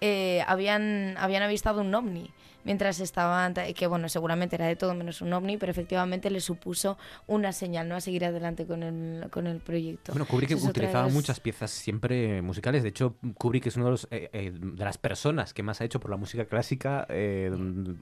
eh, 0.00 0.44
habían, 0.46 1.16
habían 1.18 1.42
avistado 1.42 1.80
un 1.80 1.92
ovni 1.94 2.30
mientras 2.66 3.00
estaban, 3.00 3.54
que 3.54 3.86
bueno, 3.86 4.10
seguramente 4.10 4.56
era 4.56 4.66
de 4.66 4.76
todo 4.76 4.92
menos 4.94 5.22
un 5.22 5.32
ovni, 5.32 5.56
pero 5.56 5.70
efectivamente 5.72 6.28
le 6.28 6.40
supuso 6.40 6.98
una 7.26 7.52
señal, 7.52 7.88
¿no? 7.88 7.94
A 7.96 8.00
seguir 8.02 8.26
adelante 8.26 8.66
con 8.66 8.82
el, 8.82 9.30
con 9.30 9.46
el 9.46 9.60
proyecto. 9.60 10.12
Bueno, 10.12 10.26
Kubrick 10.26 10.50
utilizaba 10.62 11.08
muchas 11.08 11.40
piezas 11.40 11.70
siempre 11.70 12.42
musicales. 12.42 12.82
De 12.82 12.90
hecho, 12.90 13.14
Kubrick 13.38 13.66
es 13.66 13.76
uno 13.76 13.86
de, 13.86 13.90
los, 13.92 14.08
eh, 14.10 14.28
eh, 14.32 14.52
de 14.52 14.84
las 14.84 14.98
personas 14.98 15.54
que 15.54 15.62
más 15.62 15.80
ha 15.80 15.84
hecho 15.84 16.00
por 16.00 16.10
la 16.10 16.18
música 16.18 16.44
clásica 16.44 17.06
eh, 17.08 17.50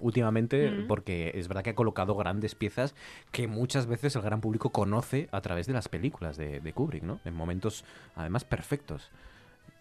últimamente, 0.00 0.70
Mm. 0.70 0.86
porque 0.86 1.32
es 1.34 1.46
verdad 1.46 1.62
que 1.62 1.70
ha 1.70 1.74
colocado 1.74 2.16
grandes 2.16 2.54
piezas 2.54 2.94
que 3.30 3.46
muchas 3.46 3.86
veces 3.86 4.16
el 4.16 4.22
gran 4.22 4.40
público 4.40 4.70
conoce 4.70 5.28
a 5.30 5.40
través 5.42 5.66
de 5.66 5.74
las 5.74 5.88
películas 5.88 6.38
de, 6.38 6.60
de 6.60 6.72
Kubrick, 6.72 7.02
¿no? 7.02 7.20
En 7.26 7.34
momentos, 7.34 7.84
además, 8.16 8.44
perfectos. 8.44 9.10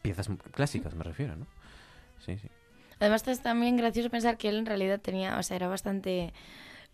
Piezas 0.01 0.29
clásicas, 0.51 0.93
me 0.93 1.03
refiero, 1.03 1.37
¿no? 1.37 1.47
Sí, 2.25 2.37
sí. 2.37 2.49
Además 3.03 3.27
es 3.27 3.41
también 3.41 3.75
gracioso 3.75 4.09
pensar 4.09 4.37
que 4.37 4.47
él 4.47 4.55
en 4.55 4.65
realidad 4.65 4.97
tenía, 4.97 5.37
o 5.37 5.43
sea, 5.43 5.57
era 5.57 5.67
bastante... 5.67 6.31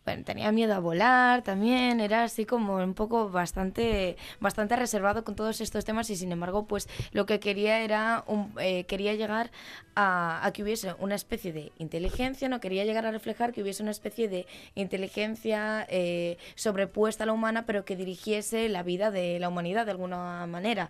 Bueno, 0.06 0.24
tenía 0.24 0.52
miedo 0.52 0.74
a 0.74 0.80
volar 0.80 1.44
también, 1.44 2.00
era 2.00 2.24
así 2.24 2.46
como 2.46 2.78
un 2.78 2.96
poco 2.96 3.30
bastante 3.30 4.18
bastante 4.40 4.76
reservado 4.76 5.24
con 5.24 5.36
todos 5.36 5.62
estos 5.62 5.86
temas 5.86 6.10
y 6.10 6.16
sin 6.16 6.32
embargo 6.32 6.66
pues 6.66 6.88
lo 7.12 7.28
que 7.28 7.40
quería 7.40 7.82
era 7.82 8.24
un, 8.26 8.52
eh, 8.60 8.86
quería 8.86 9.14
llegar 9.14 9.52
a, 9.94 10.44
a 10.44 10.52
que 10.52 10.64
hubiese 10.64 10.96
una 10.98 11.14
especie 11.14 11.54
de 11.54 11.72
inteligencia, 11.78 12.50
no 12.50 12.60
quería 12.60 12.86
llegar 12.86 13.06
a 13.06 13.12
reflejar 13.12 13.52
que 13.54 13.62
hubiese 13.62 13.84
una 13.84 13.92
especie 13.92 14.30
de 14.30 14.48
inteligencia 14.74 15.86
eh, 15.90 16.38
sobrepuesta 16.56 17.26
a 17.26 17.28
la 17.28 17.34
humana 17.34 17.66
pero 17.68 17.86
que 17.86 17.96
dirigiese 17.96 18.68
la 18.68 18.82
vida 18.82 19.12
de 19.12 19.38
la 19.38 19.50
humanidad 19.50 19.86
de 19.86 19.92
alguna 19.92 20.48
manera. 20.48 20.90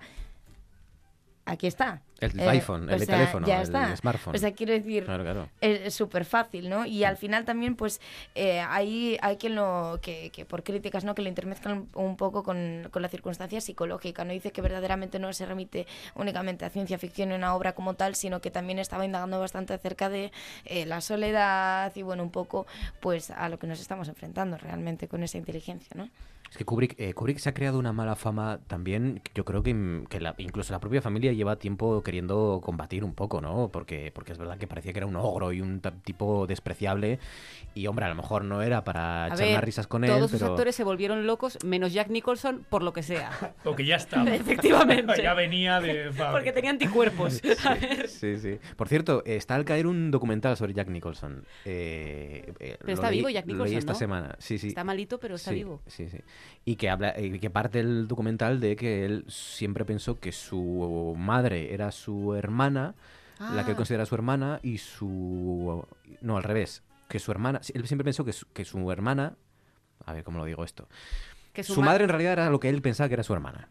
Aquí 1.45 1.67
está. 1.67 2.03
El 2.19 2.39
Eh, 2.39 2.49
iPhone, 2.49 2.89
el 2.89 2.99
sea, 2.99 3.15
teléfono, 3.15 3.47
ya 3.47 3.61
el 3.61 3.97
smartphone. 3.97 4.35
O 4.35 4.37
sea, 4.37 4.51
quiero 4.51 4.73
decir, 4.73 5.05
Claro, 5.05 5.23
claro. 5.23 5.49
es 5.61 5.93
súper 5.93 6.25
fácil, 6.25 6.69
¿no? 6.69 6.85
Y 6.85 7.03
al 7.03 7.17
final 7.17 7.45
también, 7.45 7.75
pues, 7.75 8.01
eh, 8.35 8.59
hay, 8.59 9.17
hay 9.21 9.37
quien 9.37 9.55
lo, 9.55 9.99
que, 10.01 10.29
que 10.31 10.45
por 10.45 10.63
críticas, 10.63 11.03
¿no? 11.05 11.15
Que 11.15 11.21
lo 11.21 11.29
intermezclan 11.29 11.87
un 11.93 12.17
poco 12.17 12.43
con, 12.43 12.87
con 12.91 13.01
la 13.01 13.09
circunstancia 13.09 13.61
psicológica, 13.61 14.25
¿no? 14.25 14.33
Dice 14.33 14.51
que 14.51 14.61
verdaderamente 14.61 15.19
no 15.19 15.31
se 15.33 15.45
remite 15.45 15.87
únicamente 16.15 16.65
a 16.65 16.69
ciencia 16.69 16.97
ficción 16.97 17.31
en 17.31 17.37
una 17.37 17.55
obra 17.55 17.73
como 17.73 17.93
tal, 17.93 18.15
sino 18.15 18.41
que 18.41 18.51
también 18.51 18.79
estaba 18.79 19.05
indagando 19.05 19.39
bastante 19.39 19.73
acerca 19.73 20.09
de 20.09 20.31
eh, 20.65 20.85
la 20.85 21.01
soledad 21.01 21.91
y, 21.95 22.01
bueno, 22.01 22.23
un 22.23 22.31
poco, 22.31 22.67
pues, 22.99 23.31
a 23.31 23.47
lo 23.49 23.59
que 23.59 23.67
nos 23.67 23.79
estamos 23.79 24.07
enfrentando 24.09 24.57
realmente 24.57 25.07
con 25.07 25.23
esa 25.23 25.37
inteligencia, 25.37 25.89
¿no? 25.95 26.09
Es 26.51 26.57
que 26.57 26.65
Kubrick, 26.65 26.99
eh, 26.99 27.13
Kubrick 27.13 27.37
se 27.37 27.49
ha 27.49 27.53
creado 27.53 27.77
una 27.77 27.93
mala 27.93 28.15
fama 28.15 28.59
también, 28.67 29.21
yo 29.35 29.45
creo 29.45 29.61
que, 29.61 29.73
mm, 29.73 30.05
que 30.07 30.19
la- 30.19 30.33
incluso 30.39 30.73
la 30.73 30.79
propia 30.79 31.01
familia 31.01 31.31
lleva 31.31 31.57
tiempo 31.57 32.01
queriendo 32.03 32.59
combatir 32.63 33.03
un 33.03 33.13
poco, 33.13 33.39
¿no? 33.39 33.69
Porque, 33.71 34.11
porque 34.13 34.31
es 34.31 34.37
verdad 34.39 34.57
que 34.57 34.65
parecía 34.65 34.91
que 34.91 34.99
era 34.99 35.05
un 35.05 35.15
ogro 35.15 35.53
y 35.53 35.61
un 35.61 35.79
tipo 36.03 36.47
despreciable. 36.47 37.19
Y 37.75 37.85
hombre, 37.87 38.05
a 38.05 38.09
lo 38.09 38.15
mejor 38.15 38.43
no 38.45 38.61
era 38.63 38.83
para 38.83 39.25
A 39.25 39.27
echar 39.27 39.39
ver, 39.39 39.49
unas 39.51 39.63
risas 39.63 39.85
con 39.87 40.03
él, 40.03 40.09
todos 40.09 40.31
sus 40.31 40.39
pero... 40.39 40.51
actores 40.53 40.75
se 40.75 40.83
volvieron 40.83 41.27
locos, 41.27 41.57
menos 41.63 41.93
Jack 41.93 42.09
Nicholson, 42.09 42.65
por 42.67 42.81
lo 42.83 42.93
que 42.93 43.03
sea. 43.03 43.29
O 43.65 43.75
que 43.75 43.85
ya 43.85 43.97
estaba. 43.97 44.23
Efectivamente. 44.35 45.13
ya 45.21 45.33
venía 45.35 45.79
de. 45.79 46.11
Porque 46.31 46.51
tenía 46.51 46.71
anticuerpos. 46.71 47.41
A 47.65 47.75
ver. 47.75 48.07
Sí, 48.07 48.37
sí. 48.39 48.57
Por 48.75 48.87
cierto, 48.87 49.21
está 49.25 49.53
al 49.55 49.65
caer 49.65 49.85
un 49.85 50.09
documental 50.09 50.57
sobre 50.57 50.73
Jack 50.73 50.87
Nicholson. 50.89 51.45
Eh, 51.65 52.51
eh, 52.59 52.77
Pero 52.79 52.93
está 52.93 53.09
leí- 53.11 53.17
vivo 53.17 53.29
Jack 53.29 53.45
lo 53.45 53.53
Nicholson, 53.53 53.69
leí 53.69 53.77
esta 53.77 53.93
¿no? 53.93 53.99
semana. 53.99 54.35
Sí, 54.39 54.57
sí. 54.57 54.69
Está 54.69 54.83
malito, 54.83 55.19
pero 55.19 55.35
está 55.35 55.51
Sí, 55.51 55.55
vivo. 55.57 55.81
Sí, 55.85 56.09
sí. 56.09 56.17
Y 56.65 56.75
que 56.75 56.89
habla, 56.89 57.13
eh, 57.15 57.39
que 57.39 57.49
parte 57.49 57.79
el 57.79 58.07
documental 58.07 58.59
de 58.59 58.75
que 58.75 59.05
él 59.05 59.25
siempre 59.27 59.85
pensó 59.85 60.19
que 60.19 60.31
su 60.31 61.15
madre 61.17 61.73
era 61.73 61.91
su 61.91 62.35
hermana, 62.35 62.93
la 63.39 63.63
que 63.63 63.71
él 63.71 63.75
Ah. 63.75 63.77
considera 63.77 64.05
su 64.05 64.15
hermana, 64.15 64.59
y 64.63 64.77
su 64.77 65.83
no 66.21 66.37
al 66.37 66.43
revés, 66.43 66.83
que 67.07 67.19
su 67.19 67.31
hermana, 67.31 67.61
él 67.73 67.87
siempre 67.87 68.03
pensó 68.03 68.23
que 68.25 68.33
su, 68.33 68.45
que 68.53 68.65
su 68.65 68.91
hermana, 68.91 69.33
a 70.05 70.13
ver 70.13 70.23
cómo 70.23 70.37
lo 70.39 70.45
digo 70.45 70.63
esto, 70.63 70.87
Que 71.53 71.63
su, 71.63 71.73
su 71.75 71.79
ma- 71.81 71.87
madre 71.87 72.03
en 72.03 72.09
realidad 72.09 72.33
era 72.33 72.49
lo 72.49 72.59
que 72.59 72.69
él 72.69 72.81
pensaba 72.81 73.07
que 73.07 73.13
era 73.15 73.23
su 73.23 73.33
hermana. 73.33 73.69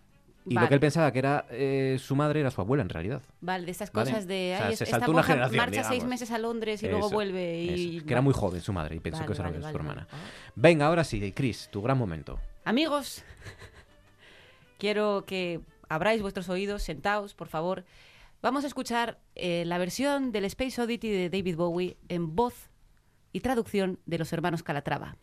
Y 0.51 0.55
lo 0.55 0.67
que 0.67 0.73
él 0.75 0.81
pensaba 0.81 1.13
que 1.13 1.19
era 1.19 1.45
eh, 1.51 1.99
su 2.01 2.17
madre 2.17 2.41
era 2.41 2.51
su 2.51 2.63
abuela 2.63 2.83
en 2.83 2.89
realidad. 2.89 3.21
Vale, 3.43 3.67
de 3.67 3.71
estas 3.73 3.93
Vale. 3.93 4.11
cosas 4.11 4.27
de. 4.27 4.53
O 4.55 4.57
sea, 4.59 4.67
"Ay, 4.69 4.77
se 4.77 4.85
esta 4.85 4.97
saltó 4.99 5.13
una 5.13 5.23
generación, 5.23 5.59
marcha 5.59 5.85
seis 5.85 6.05
meses 6.05 6.31
a 6.31 6.39
Londres 6.39 6.83
y 6.83 6.89
luego 6.89 7.11
vuelve. 7.11 7.65
Y... 7.65 7.99
eso. 7.99 8.07
Que 8.07 8.13
era 8.15 8.23
muy 8.23 8.33
joven 8.33 8.63
su 8.63 8.73
madre 8.73 8.97
y 8.97 9.01
pensó 9.01 9.19
Vale, 9.19 9.27
que 9.27 9.33
eso 9.35 9.43
era 9.43 9.71
su 9.71 9.77
hermana. 9.77 10.07
vale. 10.11 10.25
Venga, 10.57 10.87
ahora 10.87 11.05
sí, 11.05 11.33
Chris, 11.33 11.69
tu 11.71 11.83
gran 11.83 11.99
momento. 11.99 12.39
Amigos, 12.69 13.25
quiero 14.79 15.25
que 15.27 15.63
abráis 15.89 16.21
vuestros 16.21 16.51
oídos, 16.51 16.83
sentaos, 16.83 17.33
por 17.33 17.49
favor. 17.49 17.87
Vamos 18.43 18.65
a 18.65 18.67
escuchar 18.67 19.19
eh, 19.37 19.65
la 19.65 19.79
versión 19.79 20.33
del 20.33 20.45
Space 20.45 20.83
Oddity 20.83 21.09
de 21.09 21.31
David 21.31 21.57
Bowie 21.57 21.97
en 22.11 22.37
voz 22.37 22.69
y 23.33 23.41
traducción 23.41 24.01
de 24.05 24.19
los 24.19 24.31
hermanos 24.35 24.63
Calatrava. 24.63 25.17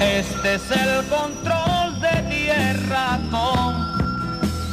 Este 0.00 0.54
es 0.54 0.70
el 0.70 1.06
control 1.10 2.00
de 2.00 2.22
tierra, 2.34 3.18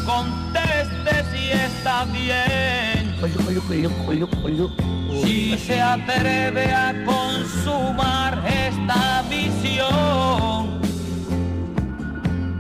conteste 0.06 1.24
si 1.34 1.52
está 1.52 2.06
bien. 2.06 2.85
Si 5.24 5.58
se 5.58 5.82
atreve 5.82 6.72
a 6.72 6.94
consumar 7.06 8.44
esta 8.48 9.24
visión, 9.30 10.82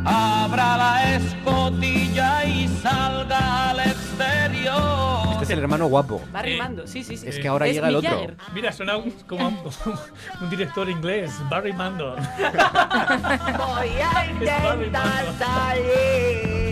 abra 0.05 0.77
la 0.77 1.15
escotilla 1.15 2.45
y 2.45 2.67
salga 2.81 3.69
al 3.71 3.79
exterior. 3.79 5.27
Este 5.33 5.43
es 5.43 5.49
el 5.51 5.59
hermano 5.59 5.87
guapo. 5.87 6.21
Va 6.33 6.41
rimando, 6.41 6.87
sí, 6.87 7.03
sí, 7.03 7.17
sí. 7.17 7.27
Es 7.27 7.37
que 7.39 7.47
ahora 7.47 7.67
llega 7.67 7.89
el 7.89 7.95
otro. 7.97 8.35
Mira, 8.53 8.71
suena 8.71 8.97
un- 8.97 9.11
como 9.27 9.47
un, 9.47 9.57
un 10.41 10.49
director 10.49 10.89
inglés, 10.89 11.31
Barry 11.49 11.73
Mandon. 11.73 12.15
Voy 13.57 13.89
a 14.01 14.25
intentar 14.31 15.25
salir. 15.37 16.64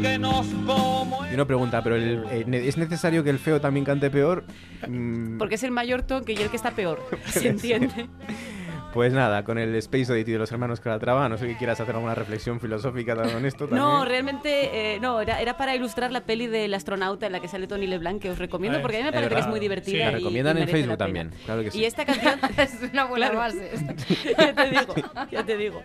Y 0.00 1.34
una 1.34 1.44
pregunta, 1.46 1.82
¿pero 1.82 1.96
el- 1.96 2.24
eh, 2.30 2.44
es 2.68 2.76
necesario 2.78 3.22
que 3.24 3.30
el 3.30 3.38
feo 3.38 3.60
también 3.60 3.84
cante 3.84 4.10
peor? 4.10 4.44
Mm, 4.86 5.38
Porque 5.38 5.56
es 5.56 5.62
el 5.62 5.70
mayor 5.70 6.02
tonque 6.02 6.32
y 6.32 6.36
el 6.36 6.48
que 6.50 6.56
está 6.56 6.70
peor. 6.70 7.00
¿Se 7.26 7.48
entiende? 7.48 8.08
Pues 8.94 9.12
nada, 9.12 9.44
con 9.44 9.58
el 9.58 9.74
Space 9.76 10.10
Oddity 10.10 10.32
de 10.32 10.38
los 10.38 10.50
hermanos 10.50 10.80
Calatrava, 10.80 11.28
no 11.28 11.36
sé 11.36 11.46
que 11.46 11.56
quieras 11.58 11.78
hacer 11.78 11.94
alguna 11.94 12.14
reflexión 12.14 12.58
filosófica 12.58 13.14
con 13.14 13.44
esto 13.44 13.66
también. 13.68 13.82
No, 13.82 14.04
realmente 14.06 14.94
eh, 14.94 14.98
no, 15.00 15.20
era, 15.20 15.40
era 15.42 15.58
para 15.58 15.74
ilustrar 15.76 16.10
la 16.10 16.22
peli 16.22 16.46
del 16.46 16.72
astronauta 16.72 17.26
en 17.26 17.32
la 17.32 17.40
que 17.40 17.48
sale 17.48 17.66
Tony 17.66 17.86
LeBlanc, 17.86 18.20
que 18.20 18.30
os 18.30 18.38
recomiendo 18.38 18.78
Ah, 18.78 18.82
porque 18.82 18.96
a 18.96 19.00
mí 19.00 19.04
me 19.06 19.12
parece 19.12 19.34
que 19.34 19.40
es 19.42 19.46
muy 19.46 19.60
divertida. 19.60 20.06
La 20.06 20.10
y- 20.12 20.14
recomiendan 20.14 20.56
y 20.58 20.62
en 20.62 20.68
Facebook 20.68 20.88
la 20.92 20.96
también, 20.96 21.30
claro 21.44 21.62
que 21.62 21.70
sí. 21.70 21.80
Y 21.80 21.84
esta 21.84 22.06
canción 22.06 22.40
es 22.56 22.78
una 22.90 23.04
buena 23.04 23.30
Claro. 23.30 23.38
base. 23.40 23.70
ya 24.38 24.54
te 24.54 24.70
digo, 24.70 24.94
ya 25.30 25.44
te 25.44 25.56
digo. 25.58 25.82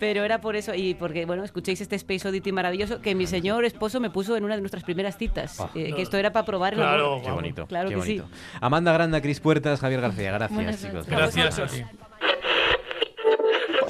Pero 0.00 0.24
era 0.24 0.40
por 0.40 0.56
eso, 0.56 0.74
y 0.74 0.94
porque, 0.94 1.26
bueno, 1.26 1.44
escuchéis 1.44 1.82
este 1.82 1.96
Space 1.96 2.26
Oddity 2.26 2.52
maravilloso 2.52 3.02
que 3.02 3.14
mi 3.14 3.26
señor 3.26 3.66
esposo 3.66 4.00
me 4.00 4.08
puso 4.08 4.34
en 4.34 4.44
una 4.44 4.54
de 4.54 4.62
nuestras 4.62 4.82
primeras 4.82 5.18
citas. 5.18 5.60
Ah. 5.60 5.68
eh, 5.74 5.92
que 5.94 6.00
esto 6.02 6.16
era 6.16 6.32
para 6.32 6.46
probar 6.46 6.72
el 6.72 6.78
Claro, 6.80 7.20
qué 7.22 7.30
bonito. 7.30 7.66
Claro 7.66 7.90
qué 7.90 7.96
que 7.96 8.02
sí. 8.02 8.18
bonito. 8.20 8.36
Amanda 8.62 8.92
Granda, 8.94 9.20
Cris 9.20 9.40
Puertas, 9.40 9.78
Javier 9.80 10.00
García, 10.00 10.32
gracias 10.32 10.54
Buenas 10.56 10.80
chicos. 10.80 11.06
noches. 11.06 11.34
Gracias 11.36 12.05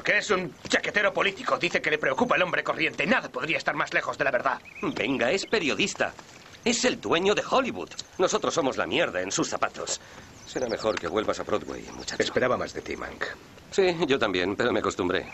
Porque 0.06 0.20
es 0.20 0.30
un 0.30 0.54
chaquetero 0.68 1.12
político. 1.12 1.58
Dice 1.58 1.82
que 1.82 1.90
le 1.90 1.98
preocupa 1.98 2.36
el 2.36 2.42
hombre 2.42 2.62
corriente. 2.62 3.04
Nada 3.08 3.28
podría 3.28 3.56
estar 3.58 3.74
más 3.74 3.92
lejos 3.92 4.16
de 4.16 4.22
la 4.22 4.30
verdad. 4.30 4.60
Venga, 4.80 5.32
es 5.32 5.46
periodista. 5.46 6.14
Es 6.64 6.84
el 6.84 7.00
dueño 7.00 7.34
de 7.34 7.42
Hollywood. 7.50 7.90
Nosotros 8.16 8.54
somos 8.54 8.76
la 8.76 8.86
mierda 8.86 9.20
en 9.20 9.32
sus 9.32 9.48
zapatos. 9.48 10.00
Será 10.46 10.68
mejor 10.68 10.96
que 10.96 11.08
vuelvas 11.08 11.40
a 11.40 11.42
Broadway, 11.42 11.82
muchacho. 11.92 12.22
Esperaba 12.22 12.56
más 12.56 12.72
de 12.72 12.82
ti, 12.82 12.96
Mank. 12.96 13.24
Sí, 13.72 13.96
yo 14.06 14.16
también, 14.16 14.54
pero 14.54 14.72
me 14.72 14.78
acostumbré. 14.78 15.26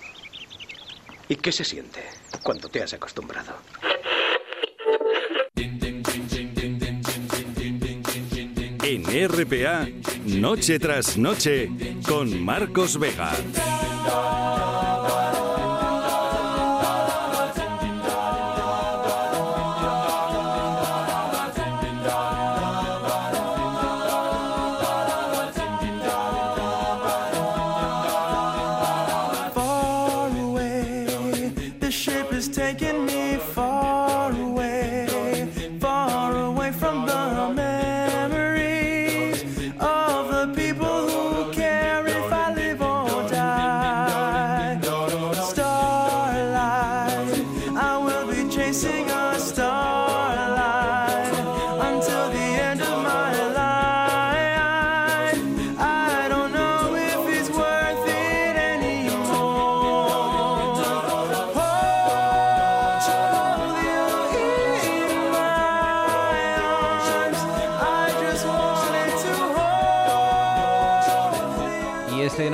¿Y 1.28 1.36
qué 1.36 1.52
se 1.52 1.64
siente 1.64 2.02
cuando 2.42 2.70
te 2.70 2.82
has 2.82 2.94
acostumbrado? 2.94 3.52
En 8.82 9.28
RPA, 9.28 9.86
Noche 10.24 10.78
tras 10.78 11.18
Noche, 11.18 11.68
con 12.06 12.42
Marcos 12.42 12.98
Vega. 12.98 13.34
dun, 14.04 14.82
dun. 14.82 14.91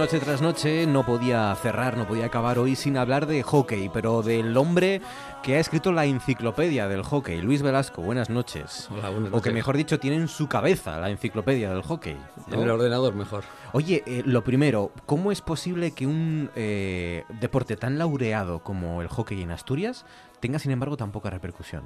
Noche 0.09 0.25
tras 0.25 0.41
noche 0.41 0.87
no 0.87 1.05
podía 1.05 1.55
cerrar, 1.57 1.99
no 1.99 2.07
podía 2.07 2.25
acabar 2.25 2.59
hoy 2.59 2.77
sin 2.77 2.97
hablar 2.97 3.27
de 3.27 3.43
hockey, 3.43 3.91
pero 3.91 4.23
del 4.23 4.57
hombre 4.57 5.03
que 5.43 5.57
ha 5.57 5.61
escrito 5.61 5.93
la 5.93 6.07
enciclopedia 6.07 6.89
del 6.89 7.03
hockey, 7.03 7.43
Luis 7.43 7.61
Velasco. 7.61 8.01
Buenas 8.01 8.31
noches. 8.31 8.89
Hola, 8.91 9.11
buenas 9.11 9.29
O 9.29 9.33
que 9.33 9.51
noches. 9.51 9.53
mejor 9.53 9.77
dicho, 9.77 9.99
tiene 10.01 10.17
en 10.17 10.29
su 10.29 10.49
cabeza 10.49 10.99
la 10.99 11.11
enciclopedia 11.11 11.69
del 11.75 11.83
hockey. 11.83 12.17
¿no? 12.47 12.55
En 12.55 12.61
el 12.63 12.71
ordenador 12.71 13.15
mejor. 13.15 13.45
Oye, 13.73 14.03
eh, 14.07 14.23
lo 14.25 14.43
primero, 14.43 14.93
¿cómo 15.05 15.31
es 15.31 15.43
posible 15.43 15.91
que 15.91 16.07
un 16.07 16.49
eh, 16.57 17.25
deporte 17.41 17.77
tan 17.77 17.99
laureado 17.99 18.61
como 18.61 19.03
el 19.03 19.09
hockey 19.09 19.43
en 19.43 19.51
Asturias 19.51 20.07
tenga, 20.41 20.59
sin 20.59 20.71
embargo, 20.71 20.97
tan 20.97 21.13
poca 21.13 21.29
repercusión? 21.29 21.83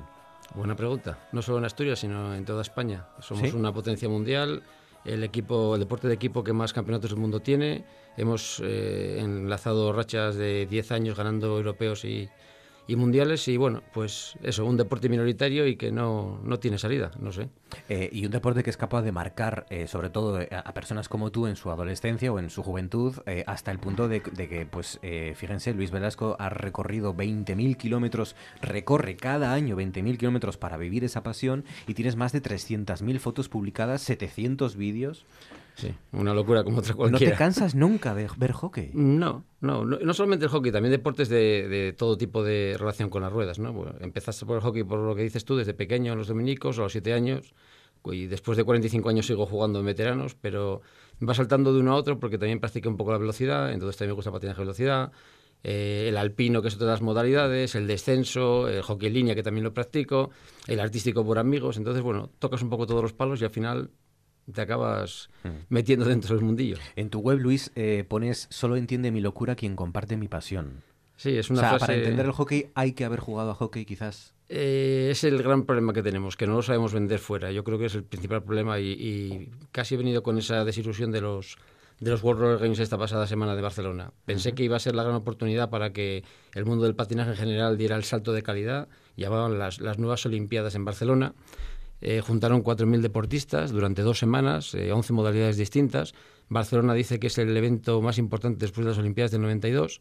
Buena 0.55 0.77
pregunta. 0.77 1.19
No 1.33 1.43
solo 1.43 1.59
en 1.59 1.65
Asturias, 1.65 1.99
sino 1.99 2.35
en 2.37 2.45
toda 2.45 2.63
España. 2.63 3.07
Somos 3.19 3.51
¿Sí? 3.51 3.57
una 3.57 3.73
potencia 3.73 4.09
mundial. 4.09 4.63
El 5.05 5.25
equipo, 5.25 5.75
el 5.75 5.81
deporte 5.81 6.09
de 6.09 6.15
equipo 6.15 6.45
que 6.45 6.53
más 6.53 6.73
campeonatos 6.73 7.11
del 7.11 7.19
mundo 7.19 7.41
tiene. 7.41 7.85
Hemos 8.17 8.61
eh, 8.65 9.19
enlazado 9.21 9.93
rachas 9.93 10.37
de 10.37 10.67
10 10.67 10.93
años 10.93 11.17
ganando 11.17 11.57
europeos 11.57 12.05
y, 12.05 12.29
y 12.93 12.97
mundiales. 12.97 13.49
Y 13.49 13.57
bueno, 13.57 13.83
pues 13.93 14.37
eso, 14.43 14.67
un 14.67 14.77
deporte 14.77 15.09
minoritario 15.09 15.67
y 15.67 15.77
que 15.77 15.91
no, 15.91 16.41
no 16.45 16.59
tiene 16.59 16.79
salida, 16.79 17.11
no 17.19 17.33
sé. 17.33 17.49
Eh, 17.89 18.11
y 18.13 18.27
un 18.27 18.31
deporte 18.31 18.63
que 18.63 18.71
es 18.71 18.77
capaz 18.77 19.03
de 19.03 19.13
marcar, 19.13 19.67
eh, 19.71 19.87
sobre 19.87 20.11
todo 20.11 20.41
eh, 20.41 20.49
a, 20.53 20.75
personas 20.75 21.09
como 21.09 21.33
tú 21.33 21.47
en 21.47 21.57
su 21.57 21.71
adolescencia 21.71 22.31
o 22.31 22.39
en 22.39 22.51
su 22.51 22.63
juventud, 22.63 23.17
eh, 23.27 23.45
hasta 23.47 23.71
el 23.71 23.79
punto 23.79 24.09
de, 24.09 24.21
de 24.21 24.49
que, 24.49 24.67
pues, 24.67 24.99
eh, 25.03 25.33
fíjense, 25.37 25.73
Luis 25.73 25.91
Velasco 25.91 26.37
ha 26.39 26.51
recorrido 26.51 27.15
20.000 27.15 27.77
kilómetros, 27.77 28.37
recorre 28.61 29.17
cada 29.17 29.53
año 29.53 29.77
20.000 29.77 30.19
kilómetros 30.19 30.59
para 30.59 30.77
vivir 30.77 31.03
esa 31.05 31.23
pasión 31.23 31.65
y 31.87 31.95
tienes 31.95 32.17
más 32.17 32.33
de 32.33 32.43
300.000 32.43 33.19
fotos 33.19 33.49
publicadas, 33.49 34.03
700 34.03 34.77
vídeos. 34.77 35.25
Sí. 35.75 35.95
Una 36.13 36.35
locura 36.35 36.65
como 36.65 36.79
otra 36.79 36.93
¿No 36.93 36.97
cualquiera. 36.99 37.33
te 37.33 37.39
cansas 37.39 37.75
nunca 37.75 38.15
de 38.15 38.29
ver 38.37 38.53
hockey? 38.53 38.91
No, 38.95 39.45
no, 39.61 39.85
no, 39.85 39.99
no 39.99 40.15
solamente 40.15 40.45
el 40.47 40.51
hockey, 40.51 40.73
también 40.73 40.93
deportes 40.93 41.29
de, 41.29 41.69
de 41.69 41.93
todo 41.93 42.17
tipo 42.17 42.43
de 42.43 42.77
relación 42.79 43.11
con 43.11 43.23
las 43.23 43.33
ruedas, 43.33 43.59
¿no? 43.59 43.73
Bueno, 43.73 43.95
empezaste 44.01 44.47
por 44.47 44.57
el 44.57 44.63
hockey, 44.63 44.85
por 44.85 44.99
lo 44.99 45.15
que 45.15 45.23
dices 45.23 45.45
tú, 45.45 45.57
desde 45.57 45.75
pequeño 45.75 46.13
en 46.13 46.19
los 46.19 46.29
dominicos, 46.29 46.79
a 46.79 46.83
los 46.83 46.93
siete 46.93 47.13
años, 47.13 47.55
y 48.05 48.27
después 48.27 48.57
de 48.59 48.65
45 48.65 49.09
años 49.09 49.27
sigo 49.27 49.47
jugando 49.47 49.79
en 49.79 49.87
veteranos, 49.87 50.35
pero 50.35 50.83
va 51.27 51.35
saltando 51.35 51.73
de 51.73 51.81
uno 51.81 51.93
a 51.93 51.97
otro 51.97 52.19
porque 52.19 52.37
también 52.39 52.59
practiqué 52.59 52.89
un 52.89 52.97
poco 52.97 53.13
la 53.13 53.19
velocidad, 53.19 53.73
entonces 53.73 53.97
también 53.97 54.11
me 54.13 54.17
gusta 54.17 54.33
patinaje 54.33 54.59
de 54.59 54.65
velocidad, 54.65 55.13
eh, 55.63 56.07
el 56.09 56.17
alpino, 56.17 56.61
que 56.61 56.67
es 56.69 56.75
otra 56.75 56.89
de 56.89 56.93
las 56.95 57.03
modalidades, 57.03 57.77
el 57.77 57.87
descenso, 57.87 58.69
el 58.69 58.83
hockey 58.83 59.07
en 59.07 59.15
línea, 59.15 59.35
que 59.37 59.45
también 59.45 59.63
lo 59.63 59.73
practico, 59.73 60.31
el 60.67 60.81
artístico 60.81 61.25
por 61.25 61.39
amigos, 61.39 61.77
entonces, 61.77 62.03
bueno, 62.03 62.31
tocas 62.41 62.63
un 62.63 62.71
poco 62.71 62.87
todos 62.89 63.03
los 63.03 63.13
palos 63.13 63.41
y 63.41 63.45
al 63.45 63.51
final 63.51 63.91
te 64.51 64.61
acabas 64.61 65.31
metiendo 65.69 66.05
dentro 66.05 66.35
del 66.35 66.45
mundillo. 66.45 66.77
En 66.97 67.11
tu 67.11 67.21
web, 67.21 67.39
Luis, 67.39 67.71
eh, 67.75 68.05
pones 68.09 68.47
solo 68.51 68.77
entiende 68.77 69.11
mi 69.11 69.21
locura 69.21 69.55
quien 69.55 69.77
comparte 69.77 70.17
mi 70.17 70.29
pasión. 70.29 70.83
Sí, 71.17 71.37
es 71.37 71.51
una 71.51 71.61
o 71.61 71.63
sea, 71.63 71.71
frase... 71.71 71.87
para 71.87 71.99
entender 71.99 72.27
el 72.27 72.33
hockey 72.33 72.71
hay 72.75 72.93
que 72.93 73.05
haber 73.05 73.21
jugado 73.21 73.53
a 73.53 73.55
hockey 73.55 73.85
quizás. 73.85 74.35
Eh, 74.49 75.09
es 75.11 75.25
el 75.25 75.43
gran 75.43 75.65
problema 75.65 75.93
que 75.93 76.03
tenemos, 76.03 76.37
que 76.37 76.47
no 76.47 76.55
lo 76.55 76.63
sabemos 76.63 76.93
vender 76.93 77.21
fuera. 77.21 77.53
Yo 77.53 77.63
creo 77.65 77.79
que 77.79 77.87
es 77.87 77.95
el 77.95 78.05
principal 78.05 78.43
problema 78.43 78.81
y, 78.81 78.91
y 78.91 79.51
casi 79.71 79.95
he 79.95 79.99
venido 79.99 80.23
con 80.23 80.37
esa 80.39 80.65
desilusión 80.65 81.13
de 81.13 81.21
los 81.21 81.59
de 82.03 82.11
los 82.11 82.25
World 82.25 82.41
Roller 82.41 82.59
Games 82.59 82.81
esta 82.81 82.99
pasada 82.99 83.29
semana 83.29 83.55
de 83.55 83.63
Barcelona. 83.63 84.13
Pensé 84.25 84.55
que 84.55 84.65
iba 84.65 84.77
a 84.77 84.81
ser 84.81 84.97
la 84.97 85.05
gran 85.05 85.15
oportunidad 85.15 85.71
para 85.71 85.93
que 85.93 86.25
el 86.53 86.65
mundo 86.65 86.85
del 86.85 86.97
patinaje 86.97 87.31
en 87.31 87.37
general 87.37 87.79
diera 87.79 87.95
el 87.95 88.03
salto 88.03 88.33
de 88.33 88.43
calidad. 88.43 88.89
Llamaban 89.17 89.57
las, 89.61 89.81
las 89.81 89.99
nuevas 89.99 90.27
Olimpiadas 90.27 90.75
en 90.75 90.85
Barcelona. 90.85 91.35
Eh, 92.03 92.21
juntaron 92.21 92.65
4.000 92.65 93.01
deportistas 93.01 93.71
durante 93.71 94.03
dos 94.03 94.19
semanas, 94.19 94.75
eh, 94.75 94.91
11 94.93 95.13
modalidades 95.13 95.57
distintas. 95.57 96.15
Barcelona 96.49 96.95
dice 96.95 97.21
que 97.21 97.29
es 97.29 97.39
el 97.39 97.57
evento 97.57 98.03
más 98.03 98.19
importante 98.19 98.59
después 98.59 98.85
de 98.85 98.91
las 98.91 98.99
Olimpiadas 98.99 99.31
del 99.31 99.43
92 99.43 100.01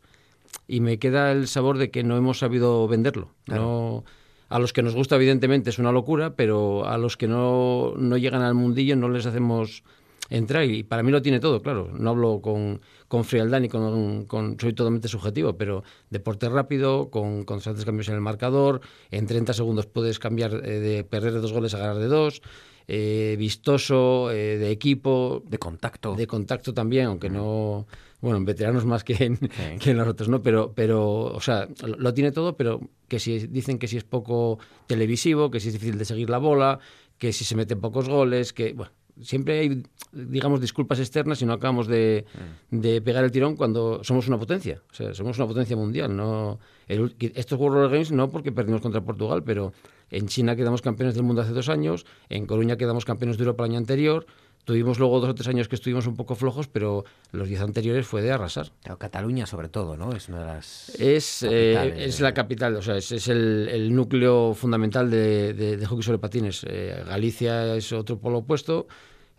y 0.68 0.82
me 0.82 0.98
queda 0.98 1.32
el 1.32 1.48
sabor 1.48 1.78
de 1.78 1.92
que 1.92 2.04
no 2.04 2.18
hemos 2.18 2.40
sabido 2.40 2.88
venderlo. 2.88 3.30
No, 3.46 4.04
a 4.50 4.60
los 4.60 4.74
que 4.74 4.82
nos 4.82 4.96
gusta, 4.96 5.16
evidentemente, 5.16 5.70
es 5.70 5.80
una 5.80 5.92
locura, 5.92 6.36
pero 6.36 6.88
a 6.88 6.98
los 6.98 7.18
que 7.18 7.28
no, 7.28 7.94
no 7.96 8.18
llegan 8.18 8.42
al 8.42 8.56
mundillo 8.56 8.96
no 8.96 9.08
les 9.08 9.26
hacemos 9.28 9.84
entrar. 10.30 10.66
Y 10.66 10.84
para 10.84 11.04
mí 11.04 11.12
lo 11.12 11.22
tiene 11.22 11.40
todo, 11.40 11.62
claro. 11.62 11.90
No 11.94 12.10
hablo 12.10 12.42
con, 12.42 12.82
con 13.12 13.26
frialdad 13.26 13.60
ni 13.60 13.68
con, 13.68 14.24
con- 14.26 14.58
Soy 14.58 14.72
totalmente 14.72 15.10
subjetivo, 15.10 15.58
pero 15.58 15.84
deporte 16.10 16.48
rápido, 16.48 17.10
con 17.10 17.44
constantes 17.44 17.84
cambios 17.84 18.08
en 18.08 18.16
el 18.16 18.22
marcador. 18.22 18.80
En 19.12 19.28
30 19.28 19.52
segundos 19.52 19.86
puedes 19.86 20.18
cambiar 20.18 20.54
eh, 20.54 20.80
de 20.80 21.04
perder 21.04 21.34
de 21.34 21.42
dos 21.42 21.52
goles 21.52 21.74
a 21.74 21.80
ganar 21.80 21.98
de 21.98 22.08
dos. 22.08 22.42
eh, 22.88 23.36
vistoso, 23.38 24.32
eh, 24.32 24.58
de 24.58 24.72
equipo. 24.72 25.44
De 25.46 25.58
contacto. 25.58 26.16
De 26.16 26.26
contacto 26.26 26.74
también, 26.74 27.08
aunque 27.08 27.30
no. 27.30 27.86
Bueno, 28.22 28.38
en 28.38 28.46
veteranos 28.46 28.86
más 28.86 29.04
que 29.04 29.16
en, 29.26 29.38
que 29.82 29.92
en 29.92 29.98
los 29.98 30.08
otros, 30.08 30.30
¿no? 30.30 30.42
Pero, 30.42 30.72
pero, 30.74 31.24
o 31.26 31.42
sea, 31.42 31.68
lo, 31.86 31.98
lo 31.98 32.14
tiene 32.14 32.32
todo, 32.32 32.56
pero 32.56 32.80
que 33.10 33.20
si 33.20 33.40
dicen 33.48 33.78
que 33.78 33.88
si 33.90 33.98
es 33.98 34.06
poco 34.06 34.58
televisivo, 34.88 35.52
que 35.52 35.60
si 35.60 35.68
es 35.68 35.74
difícil 35.74 35.98
de 35.98 36.06
seguir 36.06 36.30
la 36.30 36.38
bola, 36.38 36.80
que 37.18 37.34
si 37.34 37.44
se 37.44 37.56
meten 37.56 37.82
pocos 37.82 38.08
goles, 38.08 38.54
que, 38.54 38.72
bueno, 38.74 38.94
siempre 39.22 39.60
hay, 39.60 39.84
digamos, 40.12 40.60
disculpas 40.62 41.00
externas 41.00 41.42
y 41.42 41.46
no 41.46 41.54
acabamos 41.54 41.88
de, 41.88 42.26
de 42.70 43.02
pegar 43.02 43.24
el 43.24 43.32
tirón 43.32 43.56
cuando 43.56 44.04
somos 44.04 44.28
una 44.28 44.38
potencia. 44.38 44.82
O 44.92 44.94
sea, 44.94 45.14
somos 45.14 45.38
una 45.38 45.48
potencia 45.48 45.76
mundial. 45.76 46.16
No, 46.16 46.60
el 46.88 47.16
estos 47.36 47.60
World 47.60 47.92
Games 47.92 48.12
no 48.12 48.30
porque 48.30 48.52
perdimos 48.52 48.82
contra 48.82 49.02
Portugal, 49.02 49.44
pero 49.44 49.74
en 50.10 50.28
China 50.28 50.56
quedamos 50.56 50.82
campeones 50.82 51.16
del 51.16 51.24
mundo 51.24 51.42
hace 51.42 51.52
dos 51.54 51.70
años, 51.70 52.06
en 52.30 52.46
Coruña 52.46 52.76
quedamos 52.76 53.06
campeones 53.06 53.38
de 53.38 53.44
Europa 53.44 53.64
el 53.66 53.72
año 53.72 53.78
anterior. 53.80 54.26
Tuvimos 54.64 55.00
luego 55.00 55.20
dos 55.20 55.30
o 55.32 55.34
tres 55.34 55.48
años 55.48 55.68
que 55.68 55.74
estuvimos 55.74 56.06
un 56.06 56.16
poco 56.16 56.36
flojos, 56.36 56.68
pero 56.68 57.04
los 57.32 57.48
diez 57.48 57.62
anteriores 57.62 58.06
fue 58.06 58.22
de 58.22 58.32
arrasar. 58.32 58.72
Claro, 58.84 59.00
Cataluña 59.00 59.48
sobre 59.48 59.70
todo, 59.70 59.98
¿no? 59.98 60.12
Es 60.14 60.30
una 60.30 60.42
de 60.42 60.46
las... 60.46 60.90
Es, 61.00 61.42
eh, 61.42 61.96
es 61.98 62.20
la 62.20 62.32
capital, 62.36 62.76
o 62.76 62.82
sea, 62.84 62.96
es, 62.96 63.12
es 63.12 63.28
el, 63.28 63.68
el 63.72 63.96
núcleo 63.96 64.54
fundamental 64.54 65.10
de, 65.10 65.54
de- 65.56 65.78
de 65.78 65.86
hockey 65.88 66.04
sobre 66.04 66.20
patines. 66.20 66.64
Eh, 66.70 67.04
Galicia 67.08 67.76
es 67.76 67.92
otro 67.92 68.20
polo 68.20 68.38
opuesto, 68.40 68.86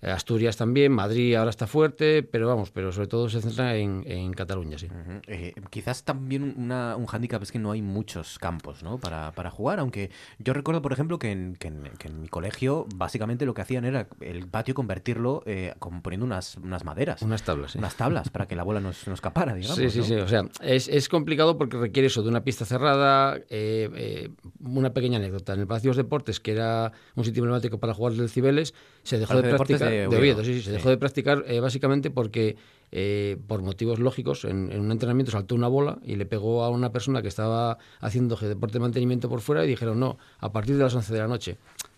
Asturias 0.02 0.56
también, 0.56 0.90
Madrid 0.92 1.34
ahora 1.36 1.50
está 1.50 1.66
fuerte, 1.68 2.22
pero 2.24 2.48
vamos, 2.48 2.70
pero 2.72 2.90
sobre 2.90 3.06
todo 3.06 3.28
se 3.28 3.40
centra 3.40 3.76
en, 3.76 4.02
en 4.06 4.32
Cataluña, 4.32 4.76
sí. 4.78 4.88
Eh, 5.28 5.54
quizás 5.70 6.02
también 6.04 6.54
una- 6.56 6.96
un 6.96 7.06
hándicap 7.06 7.40
es 7.42 7.52
que 7.52 7.58
no 7.60 7.70
hay 7.70 7.82
muchos 7.82 8.38
campos 8.40 8.82
¿no? 8.82 8.98
para, 8.98 9.30
para 9.32 9.50
jugar, 9.50 9.78
aunque 9.78 10.10
yo 10.38 10.52
recuerdo, 10.54 10.82
por 10.82 10.92
ejemplo, 10.92 11.18
que 11.20 11.30
en, 11.30 11.54
que 11.56 11.68
en- 11.68 11.90
que 11.98 12.08
en 12.08 12.20
mi 12.20 12.28
colegio 12.28 12.86
básicamente 12.96 13.46
lo 13.46 13.54
que 13.54 13.62
hacían 13.62 13.84
era 13.84 14.08
el 14.20 14.48
patio 14.48 14.74
convertirlo 14.74 15.42
eh, 15.46 15.74
como 15.78 16.02
poniendo 16.02 16.26
unas, 16.26 16.56
unas 16.56 16.84
maderas. 16.84 17.22
Unas 17.22 17.44
tablas, 17.44 17.72
sí. 17.72 17.78
Unas 17.78 17.94
tablas 17.96 18.28
para 18.28 18.46
que 18.46 18.56
la 18.56 18.64
bola 18.64 18.80
no, 18.80 18.90
no 19.06 19.14
escapara, 19.14 19.54
digamos. 19.54 19.76
Sí, 19.76 19.88
sí, 19.90 19.98
¿no? 20.00 20.04
sí. 20.04 20.14
O 20.14 20.26
sea, 20.28 20.42
es, 20.62 20.88
es 20.88 21.08
complicado 21.08 21.56
porque 21.56 21.76
requiere 21.78 22.08
eso 22.08 22.22
de 22.22 22.28
una 22.28 22.42
pista 22.42 22.64
cerrada. 22.64 23.36
eh, 23.50 23.88
eh, 23.94 24.30
una 24.64 24.92
pequeña 24.92 25.18
anécdota. 25.18 25.54
En 25.54 25.60
el 25.60 25.66
Palacio 25.66 25.88
de 25.88 25.96
los 25.96 26.04
Deportes, 26.04 26.40
que 26.40 26.52
era 26.52 26.92
un 27.14 27.24
sitio 27.24 27.40
emblemático 27.42 27.78
para 27.78 27.94
jugar 27.94 28.14
del 28.14 28.28
Cibeles, 28.28 28.74
se 29.02 29.18
dejó 29.18 29.40
de 29.42 29.48
practicar. 29.50 29.90
de 29.90 29.96
de 30.00 30.06
Oviedo. 30.06 30.18
Oviedo, 30.40 30.44
sí, 30.44 30.54
sí, 30.54 30.60
se 30.60 30.64
Sí. 30.66 30.70
dejó 30.72 30.88
de 30.90 30.96
practicar 30.96 31.44
eh, 31.46 31.60
básicamente 31.60 32.10
porque, 32.10 32.56
eh, 32.90 33.36
por 33.46 33.62
motivos 33.62 33.98
lógicos, 33.98 34.44
en, 34.44 34.70
en 34.72 34.80
un 34.80 34.92
entrenamiento 34.92 35.32
saltó 35.32 35.54
una 35.54 35.68
bola 35.68 35.98
y 36.04 36.16
le 36.16 36.26
pegó 36.26 36.62
a 36.64 36.70
una 36.70 36.92
persona 36.92 37.22
que 37.22 37.28
estaba 37.28 37.78
haciendo 38.00 38.36
deporte 38.36 38.74
de 38.74 38.80
mantenimiento 38.80 39.28
por 39.28 39.40
fuera 39.40 39.64
y 39.64 39.68
dijeron 39.68 39.98
no, 40.00 40.18
a 40.38 40.52
partir 40.52 40.76
de 40.76 40.84
las 40.84 40.94
11 40.94 41.12
de 41.12 41.18
la 41.18 41.28
noche. 41.28 41.56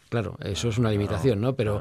Claro, 0.09 0.37
eso 0.45 0.69
es 0.69 0.79
una 0.79 0.91
limitación, 0.91 1.41
¿no? 1.41 1.55
Pero. 1.57 1.81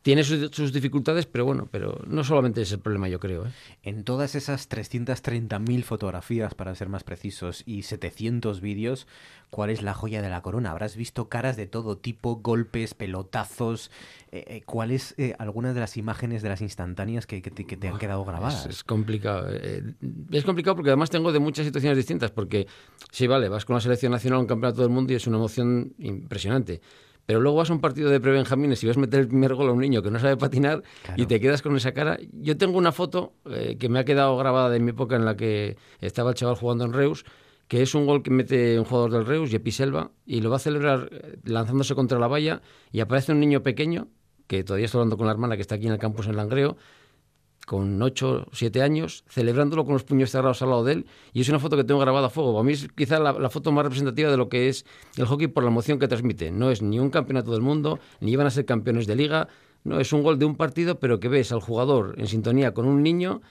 Tiene 0.00 0.22
sus, 0.24 0.52
sus 0.52 0.72
dificultades, 0.72 1.26
pero 1.26 1.44
bueno, 1.44 1.68
pero 1.70 2.00
no 2.06 2.22
solamente 2.24 2.62
es 2.62 2.72
el 2.72 2.78
problema, 2.78 3.08
yo 3.08 3.18
creo. 3.20 3.44
¿eh? 3.46 3.50
En 3.82 4.04
todas 4.04 4.36
esas 4.36 4.68
330.000 4.70 5.82
fotografías, 5.82 6.54
para 6.54 6.74
ser 6.76 6.88
más 6.88 7.02
precisos, 7.04 7.62
y 7.66 7.82
700 7.82 8.60
vídeos, 8.60 9.06
¿cuál 9.50 9.70
es 9.70 9.82
la 9.82 9.94
joya 9.94 10.22
de 10.22 10.28
la 10.28 10.42
corona? 10.42 10.70
Habrás 10.70 10.96
visto 10.96 11.28
caras 11.28 11.56
de 11.56 11.66
todo 11.66 11.96
tipo, 11.98 12.36
golpes, 12.36 12.94
pelotazos. 12.94 13.90
Eh, 14.30 14.44
eh, 14.46 14.62
¿Cuáles 14.66 15.14
eh, 15.16 15.34
algunas 15.38 15.74
de 15.74 15.80
las 15.80 15.96
imágenes 15.96 16.42
de 16.42 16.48
las 16.50 16.60
instantáneas 16.60 17.26
que, 17.26 17.40
que 17.40 17.50
te, 17.50 17.66
que 17.66 17.76
te 17.76 17.88
han 17.88 17.98
quedado 17.98 18.24
grabadas? 18.24 18.66
Es, 18.66 18.76
es 18.76 18.84
complicado. 18.84 19.48
eh, 19.50 19.82
es 20.30 20.44
complicado 20.44 20.76
porque 20.76 20.90
además 20.90 21.10
tengo 21.10 21.32
de 21.32 21.38
muchas 21.38 21.64
situaciones 21.66 21.96
distintas. 21.96 22.30
Porque, 22.30 22.66
sí, 23.10 23.26
vale, 23.26 23.48
vas 23.48 23.64
con 23.64 23.74
la 23.74 23.80
selección 23.80 24.12
nacional 24.12 24.38
a 24.38 24.40
un 24.42 24.46
campeonato 24.46 24.82
del 24.82 24.90
mundo 24.90 25.12
y 25.12 25.16
es 25.16 25.26
una 25.26 25.38
emoción 25.38 25.94
impresionante. 25.98 26.80
Pero 27.26 27.40
luego 27.40 27.58
vas 27.58 27.68
a 27.68 27.74
un 27.74 27.80
partido 27.82 28.08
de 28.08 28.20
prebenjamines 28.20 28.82
y 28.82 28.86
vas 28.86 28.96
a 28.96 29.00
meter 29.00 29.20
el 29.20 29.28
primer 29.28 29.54
gol 29.54 29.68
a 29.68 29.72
un 29.72 29.80
niño 29.80 30.02
que 30.02 30.10
no 30.10 30.18
sabe 30.18 30.38
patinar 30.38 30.82
y 31.14 31.26
te 31.26 31.38
quedas 31.40 31.60
con 31.60 31.76
esa 31.76 31.92
cara. 31.92 32.16
Yo 32.32 32.56
tengo 32.56 32.78
una 32.78 32.90
foto 32.90 33.34
eh, 33.50 33.76
que 33.78 33.90
me 33.90 33.98
ha 33.98 34.04
quedado 34.06 34.34
grabada 34.38 34.70
de 34.70 34.80
mi 34.80 34.92
época 34.92 35.16
en 35.16 35.26
la 35.26 35.36
que 35.36 35.76
estaba 36.00 36.30
el 36.30 36.36
chaval 36.36 36.56
jugando 36.56 36.86
en 36.86 36.94
Reus, 36.94 37.26
que 37.68 37.82
es 37.82 37.94
un 37.94 38.06
gol 38.06 38.22
que 38.22 38.30
mete 38.30 38.78
un 38.78 38.84
jugador 38.84 39.12
del 39.12 39.26
Reus, 39.26 39.50
Jepi 39.50 39.70
Selva, 39.70 40.10
y 40.26 40.40
lo 40.40 40.50
va 40.50 40.56
a 40.56 40.58
celebrar 40.58 41.10
eh, 41.12 41.36
lanzándose 41.44 41.94
contra 41.94 42.18
la 42.18 42.26
valla 42.26 42.62
y 42.90 43.00
aparece 43.00 43.32
un 43.32 43.40
niño 43.40 43.62
pequeño, 43.62 44.08
que 44.46 44.64
todavía 44.64 44.86
estoy 44.86 45.00
hablando 45.00 45.18
con 45.18 45.26
la 45.26 45.32
hermana 45.32 45.56
que 45.56 45.62
está 45.62 45.74
aquí 45.74 45.86
en 45.86 45.92
el 45.92 45.98
campus 45.98 46.26
en 46.26 46.36
Langreo, 46.36 46.78
con 47.66 48.00
8 48.00 48.46
o 48.50 48.54
7 48.54 48.80
años, 48.80 49.24
celebrándolo 49.28 49.84
con 49.84 49.92
los 49.92 50.02
puños 50.02 50.30
cerrados 50.30 50.62
al 50.62 50.70
lado 50.70 50.84
de 50.84 50.94
él. 50.94 51.06
Y 51.34 51.42
es 51.42 51.50
una 51.50 51.58
foto 51.58 51.76
que 51.76 51.84
tengo 51.84 52.00
grabada 52.00 52.28
a 52.28 52.30
fuego. 52.30 52.54
Para 52.54 52.64
mí 52.64 52.72
es 52.72 52.88
quizá 52.96 53.20
la, 53.20 53.34
la 53.34 53.50
foto 53.50 53.72
más 53.72 53.84
representativa 53.84 54.30
de 54.30 54.38
lo 54.38 54.48
que 54.48 54.70
es 54.70 54.86
el 55.18 55.26
hockey 55.26 55.48
por 55.48 55.64
la 55.64 55.68
emoción 55.68 55.98
que 55.98 56.08
transmite. 56.08 56.50
No 56.50 56.70
es 56.70 56.80
ni 56.80 56.98
un 56.98 57.10
campeonato 57.10 57.52
del 57.52 57.60
mundo, 57.60 57.98
ni 58.20 58.32
iban 58.32 58.46
a 58.46 58.50
ser 58.50 58.64
campeones 58.64 59.06
de 59.06 59.16
liga. 59.16 59.48
No, 59.84 60.00
es 60.00 60.14
un 60.14 60.22
gol 60.22 60.38
de 60.38 60.46
un 60.46 60.56
partido, 60.56 60.98
pero 60.98 61.20
que 61.20 61.28
ves 61.28 61.52
al 61.52 61.60
jugador 61.60 62.14
en 62.16 62.26
sintonía 62.26 62.72
con 62.72 62.86
un 62.86 63.02
niño 63.02 63.42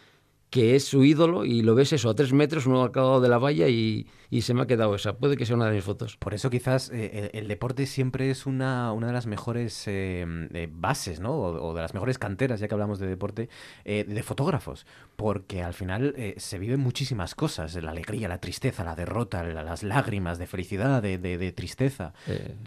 que 0.49 0.75
es 0.75 0.85
su 0.85 1.03
ídolo 1.03 1.43
y 1.45 1.61
lo 1.61 1.75
ves 1.75 1.91
eso 1.93 2.09
a 2.09 2.15
tres 2.15 2.31
metros, 2.31 2.65
uno 2.67 2.83
al 2.83 2.91
lado 2.95 3.19
de 3.19 3.27
la 3.27 3.37
valla 3.37 3.67
y, 3.67 4.07
y 4.29 4.41
se 4.41 4.53
me 4.53 4.61
ha 4.61 4.65
quedado 4.67 4.95
esa. 4.95 5.17
Puede 5.17 5.35
que 5.35 5.45
sea 5.45 5.57
una 5.57 5.65
de 5.65 5.75
mis 5.75 5.83
fotos. 5.83 6.15
Por 6.15 6.33
eso 6.33 6.49
quizás 6.49 6.89
eh, 6.89 7.29
el, 7.33 7.41
el 7.41 7.47
deporte 7.49 7.85
siempre 7.85 8.29
es 8.31 8.45
una, 8.45 8.93
una 8.93 9.07
de 9.07 9.13
las 9.13 9.27
mejores 9.27 9.83
eh, 9.87 10.25
eh, 10.53 10.69
bases, 10.71 11.19
¿no? 11.19 11.31
O, 11.33 11.69
o 11.69 11.73
de 11.73 11.81
las 11.81 11.93
mejores 11.93 12.17
canteras, 12.17 12.61
ya 12.61 12.67
que 12.69 12.73
hablamos 12.73 12.97
de 12.99 13.07
deporte, 13.07 13.49
de 13.85 14.23
fotógrafos. 14.23 14.85
Porque 15.17 15.63
al 15.63 15.73
final 15.73 16.15
se 16.37 16.59
viven 16.59 16.79
muchísimas 16.79 17.35
cosas. 17.35 17.75
La 17.83 17.91
alegría, 17.91 18.27
la 18.29 18.39
tristeza, 18.39 18.83
la 18.85 18.95
derrota, 18.95 19.43
la- 19.43 19.63
las 19.63 19.83
lágrimas 19.83 20.37
de 20.37 20.47
felicidad, 20.47 21.01
de, 21.01 21.17
de- 21.17 21.37
de 21.37 21.51
tristeza. 21.51 22.13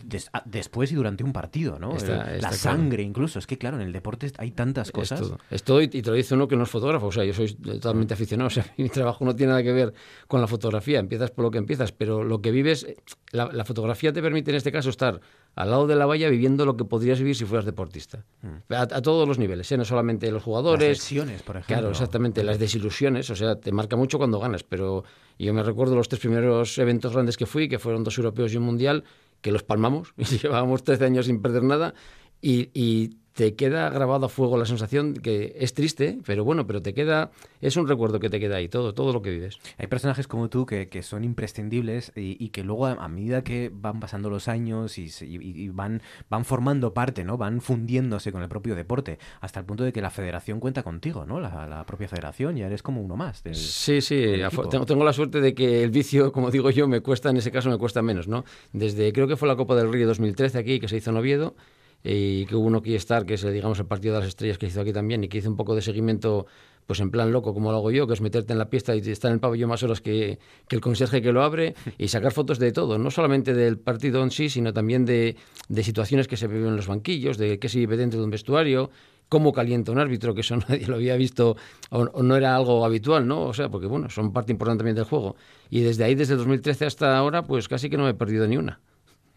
Des- 0.04 0.28
ah, 0.32 0.42
después 0.44 0.92
y 0.92 0.96
durante 0.96 1.24
un 1.24 1.32
partido, 1.32 1.78
¿no? 1.78 1.96
Está- 1.96 2.28
El- 2.28 2.34
está 2.36 2.50
la 2.50 2.56
claro. 2.56 2.56
sangre 2.56 3.02
incluso. 3.04 3.38
Es 3.38 3.46
que 3.46 3.56
claro, 3.56 3.76
en 3.80 3.82
el 3.86 3.92
deporte 3.92 4.30
hay 4.38 4.50
tantas 4.50 4.88
Es 4.88 4.92
cosas. 4.92 5.20
todo. 5.20 5.38
Es 5.50 5.62
todo 5.62 5.80
y, 5.80 5.84
y 5.84 6.02
te 6.02 6.10
lo 6.10 6.12
dice 6.14 6.34
uno 6.34 6.46
que 6.48 6.56
no 6.56 6.64
es 6.64 6.70
fotógrafo. 6.70 7.06
O 7.06 7.12
sea, 7.12 7.24
yo 7.24 7.32
soy 7.32 7.56
totalmente 7.80 8.14
aficionado. 8.14 8.48
O 8.50 8.52
sea, 8.52 8.66
mi 8.76 8.88
trabajo 8.88 9.24
no 9.24 9.34
tiene 9.34 9.50
nada 9.50 9.62
que 9.62 9.72
ver 9.72 9.92
con 10.26 10.40
la 10.40 10.46
fotografía. 10.46 10.98
Empiezas 10.98 11.30
por 11.30 11.44
lo 11.44 11.50
que 11.50 11.58
empiezas, 11.58 11.92
pero 11.92 12.24
lo 12.24 12.40
que 12.40 12.50
vives, 12.50 12.86
la, 13.32 13.50
la 13.52 13.64
fotografía 13.64 14.12
te 14.12 14.22
permite 14.22 14.50
en 14.50 14.56
este 14.56 14.72
caso 14.72 14.90
estar 14.90 15.20
al 15.54 15.70
lado 15.70 15.86
de 15.86 15.96
la 15.96 16.06
valla 16.06 16.28
viviendo 16.28 16.64
lo 16.64 16.76
que 16.76 16.84
podrías 16.84 17.18
vivir 17.18 17.34
si 17.34 17.44
fueras 17.44 17.64
deportista. 17.64 18.24
A, 18.70 18.82
a 18.82 19.02
todos 19.02 19.26
los 19.26 19.38
niveles, 19.38 19.70
¿eh? 19.72 19.76
no 19.76 19.84
solamente 19.84 20.30
los 20.30 20.42
jugadores. 20.42 20.88
Las 20.88 20.98
lesiones, 20.98 21.42
por 21.42 21.56
ejemplo. 21.56 21.74
Claro, 21.74 21.90
exactamente. 21.90 22.42
Las 22.42 22.58
desilusiones, 22.58 23.30
o 23.30 23.36
sea, 23.36 23.56
te 23.56 23.72
marca 23.72 23.96
mucho 23.96 24.18
cuando 24.18 24.38
ganas. 24.38 24.62
Pero 24.62 25.04
yo 25.38 25.54
me 25.54 25.62
recuerdo 25.62 25.96
los 25.96 26.08
tres 26.08 26.20
primeros 26.20 26.76
eventos 26.78 27.12
grandes 27.12 27.36
que 27.36 27.46
fui, 27.46 27.68
que 27.68 27.78
fueron 27.78 28.04
dos 28.04 28.16
europeos 28.18 28.52
y 28.52 28.56
un 28.56 28.64
mundial, 28.64 29.04
que 29.40 29.52
los 29.52 29.62
palmamos 29.62 30.12
y 30.16 30.24
llevábamos 30.38 30.84
13 30.84 31.04
años 31.04 31.26
sin 31.26 31.42
perder 31.42 31.62
nada. 31.62 31.94
Y, 32.42 32.70
y 32.72 33.18
te 33.34 33.54
queda 33.54 33.88
grabado 33.90 34.26
a 34.26 34.28
fuego 34.28 34.58
la 34.58 34.66
sensación 34.66 35.14
que 35.14 35.54
es 35.58 35.72
triste, 35.72 36.18
pero 36.26 36.44
bueno, 36.44 36.66
pero 36.66 36.82
te 36.82 36.92
queda, 36.94 37.30
es 37.60 37.76
un 37.76 37.86
recuerdo 37.88 38.18
que 38.20 38.28
te 38.28 38.40
queda 38.40 38.56
ahí, 38.56 38.68
todo, 38.68 38.92
todo 38.92 39.12
lo 39.12 39.22
que 39.22 39.30
vives. 39.30 39.58
Hay 39.78 39.86
personajes 39.86 40.26
como 40.26 40.48
tú 40.50 40.66
que, 40.66 40.88
que 40.88 41.02
son 41.02 41.22
imprescindibles 41.24 42.12
y, 42.16 42.36
y 42.44 42.48
que 42.48 42.64
luego 42.64 42.86
a, 42.86 42.92
a 42.92 43.08
medida 43.08 43.42
que 43.44 43.70
van 43.72 44.00
pasando 44.00 44.30
los 44.30 44.48
años 44.48 44.98
y, 44.98 45.04
y- 45.04 45.62
y 45.62 45.68
van, 45.68 46.02
van 46.28 46.44
formando 46.44 46.92
parte, 46.92 47.24
¿no? 47.24 47.36
Van 47.38 47.60
fundiéndose 47.60 48.32
con 48.32 48.42
el 48.42 48.48
propio 48.48 48.74
deporte, 48.74 49.18
hasta 49.40 49.60
el 49.60 49.66
punto 49.66 49.84
de 49.84 49.92
que 49.92 50.02
la 50.02 50.10
federación 50.10 50.58
cuenta 50.60 50.82
contigo, 50.82 51.24
¿no? 51.24 51.40
La, 51.40 51.66
la 51.66 51.84
propia 51.86 52.08
federación, 52.08 52.56
ya 52.56 52.66
eres 52.66 52.82
como 52.82 53.00
uno 53.00 53.16
más. 53.16 53.42
del- 53.44 53.54
Sí, 53.54 54.00
sí, 54.00 54.16
del 54.16 54.50
tengo, 54.70 54.86
tengo 54.86 55.04
la 55.04 55.12
suerte 55.12 55.40
de 55.40 55.54
que 55.54 55.82
el 55.84 55.90
vicio, 55.90 56.32
como 56.32 56.50
digo 56.50 56.70
yo, 56.70 56.88
me 56.88 57.00
cuesta, 57.00 57.30
en 57.30 57.36
ese 57.36 57.50
caso 57.52 57.70
me 57.70 57.78
cuesta 57.78 58.02
menos, 58.02 58.26
¿no? 58.28 58.44
Desde, 58.72 59.12
creo 59.12 59.28
que 59.28 59.36
fue 59.36 59.46
la 59.48 59.56
Copa 59.56 59.76
del 59.76 59.92
Río 59.92 60.06
2013 60.08 60.58
aquí, 60.58 60.80
que 60.80 60.88
se 60.88 60.96
hizo 60.96 61.10
en 61.10 61.16
Oviedo, 61.16 61.54
y 62.02 62.46
que 62.46 62.56
hubo 62.56 62.66
uno 62.66 62.78
aquí 62.78 62.94
estar, 62.94 63.26
que 63.26 63.34
es, 63.34 63.44
eh, 63.44 63.50
digamos, 63.50 63.78
el 63.78 63.86
partido 63.86 64.14
de 64.14 64.20
las 64.20 64.28
estrellas 64.28 64.58
que 64.58 64.66
hizo 64.66 64.80
aquí 64.80 64.92
también, 64.92 65.24
y 65.24 65.28
que 65.28 65.38
hice 65.38 65.48
un 65.48 65.56
poco 65.56 65.74
de 65.74 65.82
seguimiento, 65.82 66.46
pues 66.86 67.00
en 67.00 67.10
plan 67.10 67.30
loco, 67.32 67.52
como 67.54 67.70
lo 67.70 67.78
hago 67.78 67.90
yo, 67.90 68.06
que 68.06 68.14
es 68.14 68.20
meterte 68.20 68.52
en 68.52 68.58
la 68.58 68.70
pista 68.70 68.94
y 68.94 69.00
estar 69.00 69.30
en 69.30 69.34
el 69.34 69.40
pabellón 69.40 69.68
más 69.68 69.82
horas 69.82 70.00
que, 70.00 70.38
que 70.68 70.76
el 70.76 70.82
conserje 70.82 71.22
que 71.22 71.32
lo 71.32 71.42
abre, 71.42 71.74
y 71.98 72.08
sacar 72.08 72.32
fotos 72.32 72.58
de 72.58 72.72
todo, 72.72 72.98
no 72.98 73.10
solamente 73.10 73.54
del 73.54 73.78
partido 73.78 74.22
en 74.22 74.30
sí, 74.30 74.48
sino 74.48 74.72
también 74.72 75.04
de, 75.04 75.36
de 75.68 75.82
situaciones 75.82 76.26
que 76.26 76.36
se 76.36 76.46
viven 76.46 76.68
en 76.68 76.76
los 76.76 76.86
banquillos, 76.86 77.38
de 77.38 77.58
qué 77.58 77.68
se 77.68 77.78
vive 77.78 77.96
dentro 77.96 78.18
de 78.18 78.24
un 78.24 78.30
vestuario, 78.30 78.90
cómo 79.30 79.52
calienta 79.52 79.92
un 79.92 79.98
árbitro, 79.98 80.34
que 80.34 80.42
eso 80.42 80.56
nadie 80.68 80.86
lo 80.86 80.96
había 80.96 81.16
visto 81.16 81.56
o, 81.90 82.22
no 82.22 82.36
era 82.36 82.54
algo 82.54 82.84
habitual, 82.84 83.26
¿no? 83.26 83.44
O 83.44 83.54
sea, 83.54 83.70
porque 83.70 83.86
bueno, 83.86 84.10
son 84.10 84.34
parte 84.34 84.52
importante 84.52 84.80
también 84.80 84.96
del 84.96 85.04
juego. 85.04 85.36
Y 85.70 85.80
desde 85.80 86.04
ahí, 86.04 86.14
desde 86.14 86.34
el 86.34 86.38
2013 86.40 86.84
hasta 86.84 87.16
ahora, 87.16 87.42
pues 87.42 87.68
casi 87.68 87.88
que 87.88 87.96
no 87.96 88.04
me 88.04 88.10
he 88.10 88.14
perdido 88.14 88.46
ni 88.46 88.58
una. 88.58 88.80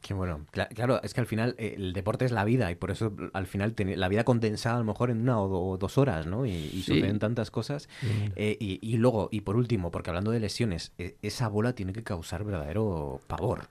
Qué 0.03 0.13
bueno. 0.13 0.41
Cla- 0.51 0.67
Claro, 0.67 1.01
es 1.01 1.13
que 1.13 1.21
al 1.21 1.27
final 1.27 1.55
eh, 1.57 1.75
el 1.77 1.93
deporte 1.93 2.25
es 2.25 2.31
la 2.31 2.43
vida 2.43 2.69
y 2.69 2.75
por 2.75 2.91
eso 2.91 3.13
al 3.31 3.47
final 3.47 3.73
la 3.95 4.09
vida 4.09 4.23
condensada 4.25 4.75
a 4.75 4.80
lo 4.80 4.84
mejor 4.85 5.09
en 5.09 5.21
una 5.21 5.39
o, 5.39 5.47
do- 5.47 5.61
o 5.61 5.77
dos 5.77 5.97
horas, 5.97 6.27
¿no? 6.27 6.45
Y, 6.45 6.51
y 6.51 6.84
Sí. 6.84 6.95
suceden 6.95 7.19
tantas 7.19 7.49
cosas. 7.51 7.88
Eh, 8.35 8.57
y, 8.59 8.80
y 8.81 8.97
luego, 8.97 9.30
y 9.31 9.41
por 9.41 9.55
último, 9.55 9.91
porque 9.91 10.09
hablando 10.09 10.31
de 10.31 10.41
lesiones, 10.41 10.91
eh, 10.97 11.15
esa 11.21 11.47
bola 11.47 11.73
tiene 11.73 11.93
que 11.93 12.03
causar 12.03 12.43
verdadero 12.43 13.21
pavor. 13.27 13.61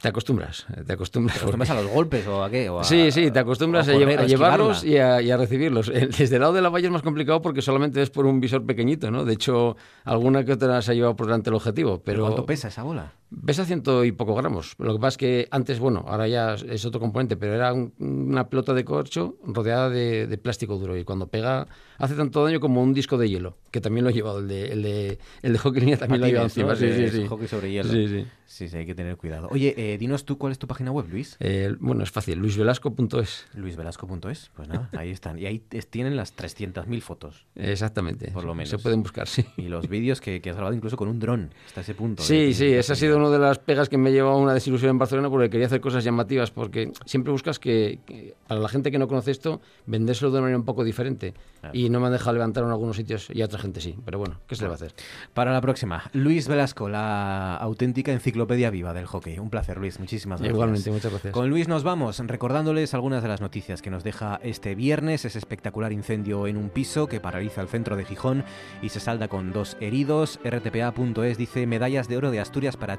Te 0.00 0.06
acostumbras, 0.08 0.66
te 0.86 0.92
acostumbras. 0.92 1.34
¿Te 1.38 1.40
acostumbras 1.42 1.70
a 1.70 1.74
los 1.82 1.86
golpes 1.90 2.24
o 2.28 2.44
a 2.44 2.50
qué? 2.50 2.68
O 2.68 2.78
a- 2.78 2.84
Sí, 2.84 3.10
sí, 3.10 3.30
te 3.32 3.38
acostumbras 3.40 3.88
a, 3.88 3.92
correr, 3.94 4.26
llevarlos 4.28 4.84
y 4.84 4.96
a, 4.98 5.20
y 5.22 5.30
a 5.32 5.36
recibirlos. 5.36 5.88
Eh, 5.88 6.06
Desde 6.16 6.36
el 6.36 6.40
lado 6.42 6.52
de 6.52 6.60
la 6.62 6.68
valla 6.68 6.86
es 6.86 6.92
más 6.92 7.02
complicado 7.02 7.42
porque 7.42 7.62
solamente 7.62 8.00
es 8.00 8.10
por 8.10 8.26
un 8.26 8.38
visor 8.38 8.64
pequeñito, 8.64 9.10
¿no? 9.10 9.24
De 9.24 9.32
hecho, 9.32 9.76
alguna 10.04 10.44
que 10.44 10.52
otra 10.52 10.80
se 10.82 10.92
ha 10.92 10.94
llevado 10.94 11.16
por 11.16 11.26
delante 11.26 11.50
el 11.50 11.56
objetivo. 11.56 12.00
Pero 12.04 12.22
¿Cuánto 12.22 12.46
pesa 12.46 12.68
esa 12.68 12.84
bola? 12.84 13.12
Pesa 13.44 13.64
ciento 13.66 14.04
y 14.04 14.12
poco 14.12 14.34
gramos. 14.34 14.74
Lo 14.78 14.94
que 14.94 14.98
pasa 15.00 15.08
es 15.08 15.16
que 15.18 15.48
antes, 15.50 15.78
bueno, 15.78 16.04
ahora 16.08 16.26
ya 16.28 16.54
es 16.54 16.84
otro 16.86 16.98
componente, 16.98 17.36
pero 17.36 17.54
era 17.54 17.72
un- 17.74 17.92
una 17.98 18.48
pelota 18.48 18.72
de 18.72 18.84
corcho 18.84 19.36
rodeada 19.44 19.90
de, 19.90 20.26
de 20.26 20.38
plástico 20.38 20.78
duro 20.78 20.96
y 20.96 21.04
cuando 21.04 21.26
pega 21.26 21.66
hace 21.98 22.14
tanto 22.14 22.42
daño 22.44 22.58
como 22.60 22.82
un 22.82 22.94
disco 22.94 23.18
de 23.18 23.28
hielo, 23.28 23.58
que 23.70 23.80
también 23.82 24.04
lo 24.04 24.10
he 24.10 24.14
llevado, 24.14 24.38
el 24.38 24.48
de, 24.48 24.72
el 24.72 24.82
de, 24.82 25.18
el 25.42 25.52
de 25.52 25.58
hockey 25.58 25.80
línea 25.80 25.98
también 25.98 26.20
lo 26.22 26.26
he 26.26 26.30
llevado 26.30 26.48
Patines, 26.48 26.66
¿no? 26.66 26.72
encima. 26.72 26.94
Sí, 26.96 27.00
De- 27.02 27.10
sí, 27.10 27.16
sí. 27.22 27.26
Hockey 27.28 27.48
sobre 27.48 27.70
hielo. 27.70 27.92
Sí, 27.92 28.08
sí. 28.08 28.26
Sí, 28.46 28.66
sí, 28.70 28.76
hay 28.78 28.86
que 28.86 28.94
tener 28.94 29.16
cuidado. 29.18 29.48
Oye, 29.50 29.74
eh, 29.76 29.98
dinos 29.98 30.24
tú 30.24 30.38
cuál 30.38 30.52
es 30.52 30.58
tu 30.58 30.66
página 30.66 30.90
web, 30.90 31.06
Luis. 31.10 31.36
Eh, 31.38 31.74
bueno, 31.80 32.02
es 32.02 32.10
fácil, 32.10 32.38
luisvelasco.es. 32.38 33.46
Luisvelasco.es, 33.54 34.50
pues 34.56 34.68
nada, 34.68 34.88
ahí 34.96 35.10
están. 35.10 35.38
Y 35.38 35.44
ahí 35.44 35.58
tienen 35.90 36.16
las 36.16 36.34
300.000 36.34 37.00
fotos. 37.02 37.44
Exactamente. 37.54 38.30
Por 38.30 38.44
lo 38.44 38.54
menos. 38.54 38.70
Se 38.70 38.78
pueden 38.78 39.02
buscar, 39.02 39.28
sí. 39.28 39.44
Y 39.58 39.68
los 39.68 39.86
vídeos 39.88 40.20
que, 40.22 40.40
que 40.40 40.48
has 40.50 40.56
grabado 40.56 40.74
incluso 40.74 40.96
con 40.96 41.08
un 41.08 41.18
dron, 41.20 41.50
hasta 41.66 41.82
ese 41.82 41.94
punto. 41.94 42.22
Sí, 42.22 42.48
que- 42.48 42.54
sí, 42.54 42.66
esa 42.72 42.94
ha 42.94 42.96
sido 42.96 43.17
una 43.18 43.30
de 43.30 43.38
las 43.38 43.58
pegas 43.58 43.88
que 43.88 43.98
me 43.98 44.12
llevó 44.12 44.30
a 44.30 44.36
una 44.36 44.54
desilusión 44.54 44.90
en 44.90 44.98
Barcelona 44.98 45.30
porque 45.30 45.50
quería 45.50 45.66
hacer 45.66 45.80
cosas 45.80 46.04
llamativas, 46.04 46.50
porque 46.50 46.92
siempre 47.04 47.32
buscas 47.32 47.58
que, 47.58 48.00
que 48.06 48.34
para 48.46 48.60
la 48.60 48.68
gente 48.68 48.90
que 48.90 48.98
no 48.98 49.08
conoce 49.08 49.30
esto, 49.30 49.60
vendérselo 49.86 50.30
de 50.30 50.38
una 50.38 50.42
manera 50.42 50.58
un 50.58 50.64
poco 50.64 50.84
diferente. 50.84 51.34
Y 51.72 51.90
no 51.90 52.00
me 52.00 52.06
han 52.06 52.12
dejado 52.12 52.34
levantar 52.34 52.64
en 52.64 52.70
algunos 52.70 52.96
sitios 52.96 53.28
y 53.32 53.42
a 53.42 53.46
otra 53.46 53.58
gente 53.58 53.80
sí. 53.80 53.96
Pero 54.04 54.18
bueno, 54.18 54.40
¿qué 54.46 54.54
se 54.54 54.62
le 54.62 54.68
va 54.68 54.74
a 54.74 54.76
hacer? 54.76 54.94
Para 55.34 55.52
la 55.52 55.60
próxima, 55.60 56.04
Luis 56.12 56.48
Velasco, 56.48 56.88
la 56.88 57.56
auténtica 57.56 58.12
enciclopedia 58.12 58.70
viva 58.70 58.92
del 58.92 59.06
hockey. 59.06 59.38
Un 59.38 59.50
placer, 59.50 59.78
Luis. 59.78 59.98
Muchísimas 59.98 60.40
gracias. 60.40 60.54
Igualmente, 60.54 60.90
muchas 60.90 61.10
gracias. 61.10 61.34
Con 61.34 61.50
Luis 61.50 61.68
nos 61.68 61.82
vamos, 61.82 62.18
recordándoles 62.20 62.94
algunas 62.94 63.22
de 63.22 63.28
las 63.28 63.40
noticias 63.40 63.82
que 63.82 63.90
nos 63.90 64.04
deja 64.04 64.40
este 64.42 64.74
viernes. 64.74 65.24
Ese 65.24 65.38
espectacular 65.38 65.92
incendio 65.92 66.46
en 66.46 66.56
un 66.56 66.70
piso 66.70 67.08
que 67.08 67.20
paraliza 67.20 67.60
el 67.60 67.68
centro 67.68 67.96
de 67.96 68.04
Gijón 68.04 68.44
y 68.82 68.90
se 68.90 69.00
salda 69.00 69.28
con 69.28 69.52
dos 69.52 69.76
heridos. 69.80 70.38
RTPA.es 70.44 71.38
dice 71.38 71.66
medallas 71.66 72.08
de 72.08 72.16
oro 72.16 72.30
de 72.30 72.40
Asturias 72.40 72.76
para 72.76 72.98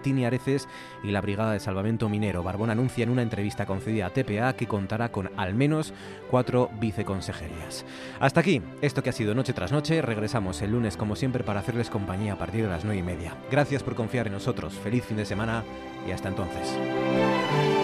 Y 1.04 1.12
la 1.12 1.22
Brigada 1.22 1.54
de 1.54 1.60
Salvamento 1.60 2.10
Minero. 2.10 2.44
Barbón 2.44 2.70
anuncia 2.70 3.04
en 3.04 3.10
una 3.10 3.22
entrevista 3.22 3.66
concedida 3.66 4.08
a 4.08 4.10
TPA 4.10 4.54
que 4.54 4.68
contará 4.68 5.12
con 5.12 5.32
al 5.38 5.54
menos 5.54 5.94
cuatro 6.30 6.70
viceconsejerías. 6.80 7.86
Hasta 8.20 8.40
aquí, 8.40 8.62
esto 8.82 9.04
que 9.04 9.10
ha 9.10 9.14
sido 9.14 9.36
noche 9.36 9.54
tras 9.54 9.72
noche. 9.72 10.02
Regresamos 10.02 10.62
el 10.62 10.72
lunes, 10.72 10.98
como 10.98 11.16
siempre, 11.16 11.44
para 11.44 11.60
hacerles 11.60 11.90
compañía 11.90 12.34
a 12.34 12.38
partir 12.38 12.64
de 12.64 12.70
las 12.70 12.84
nueve 12.84 13.00
y 13.00 13.04
media. 13.04 13.36
Gracias 13.52 13.84
por 13.84 13.96
confiar 13.96 14.28
en 14.28 14.34
nosotros. 14.34 14.74
Feliz 14.74 15.06
fin 15.06 15.18
de 15.18 15.26
semana 15.26 15.64
y 16.08 16.12
hasta 16.12 16.30
entonces. 16.30 17.79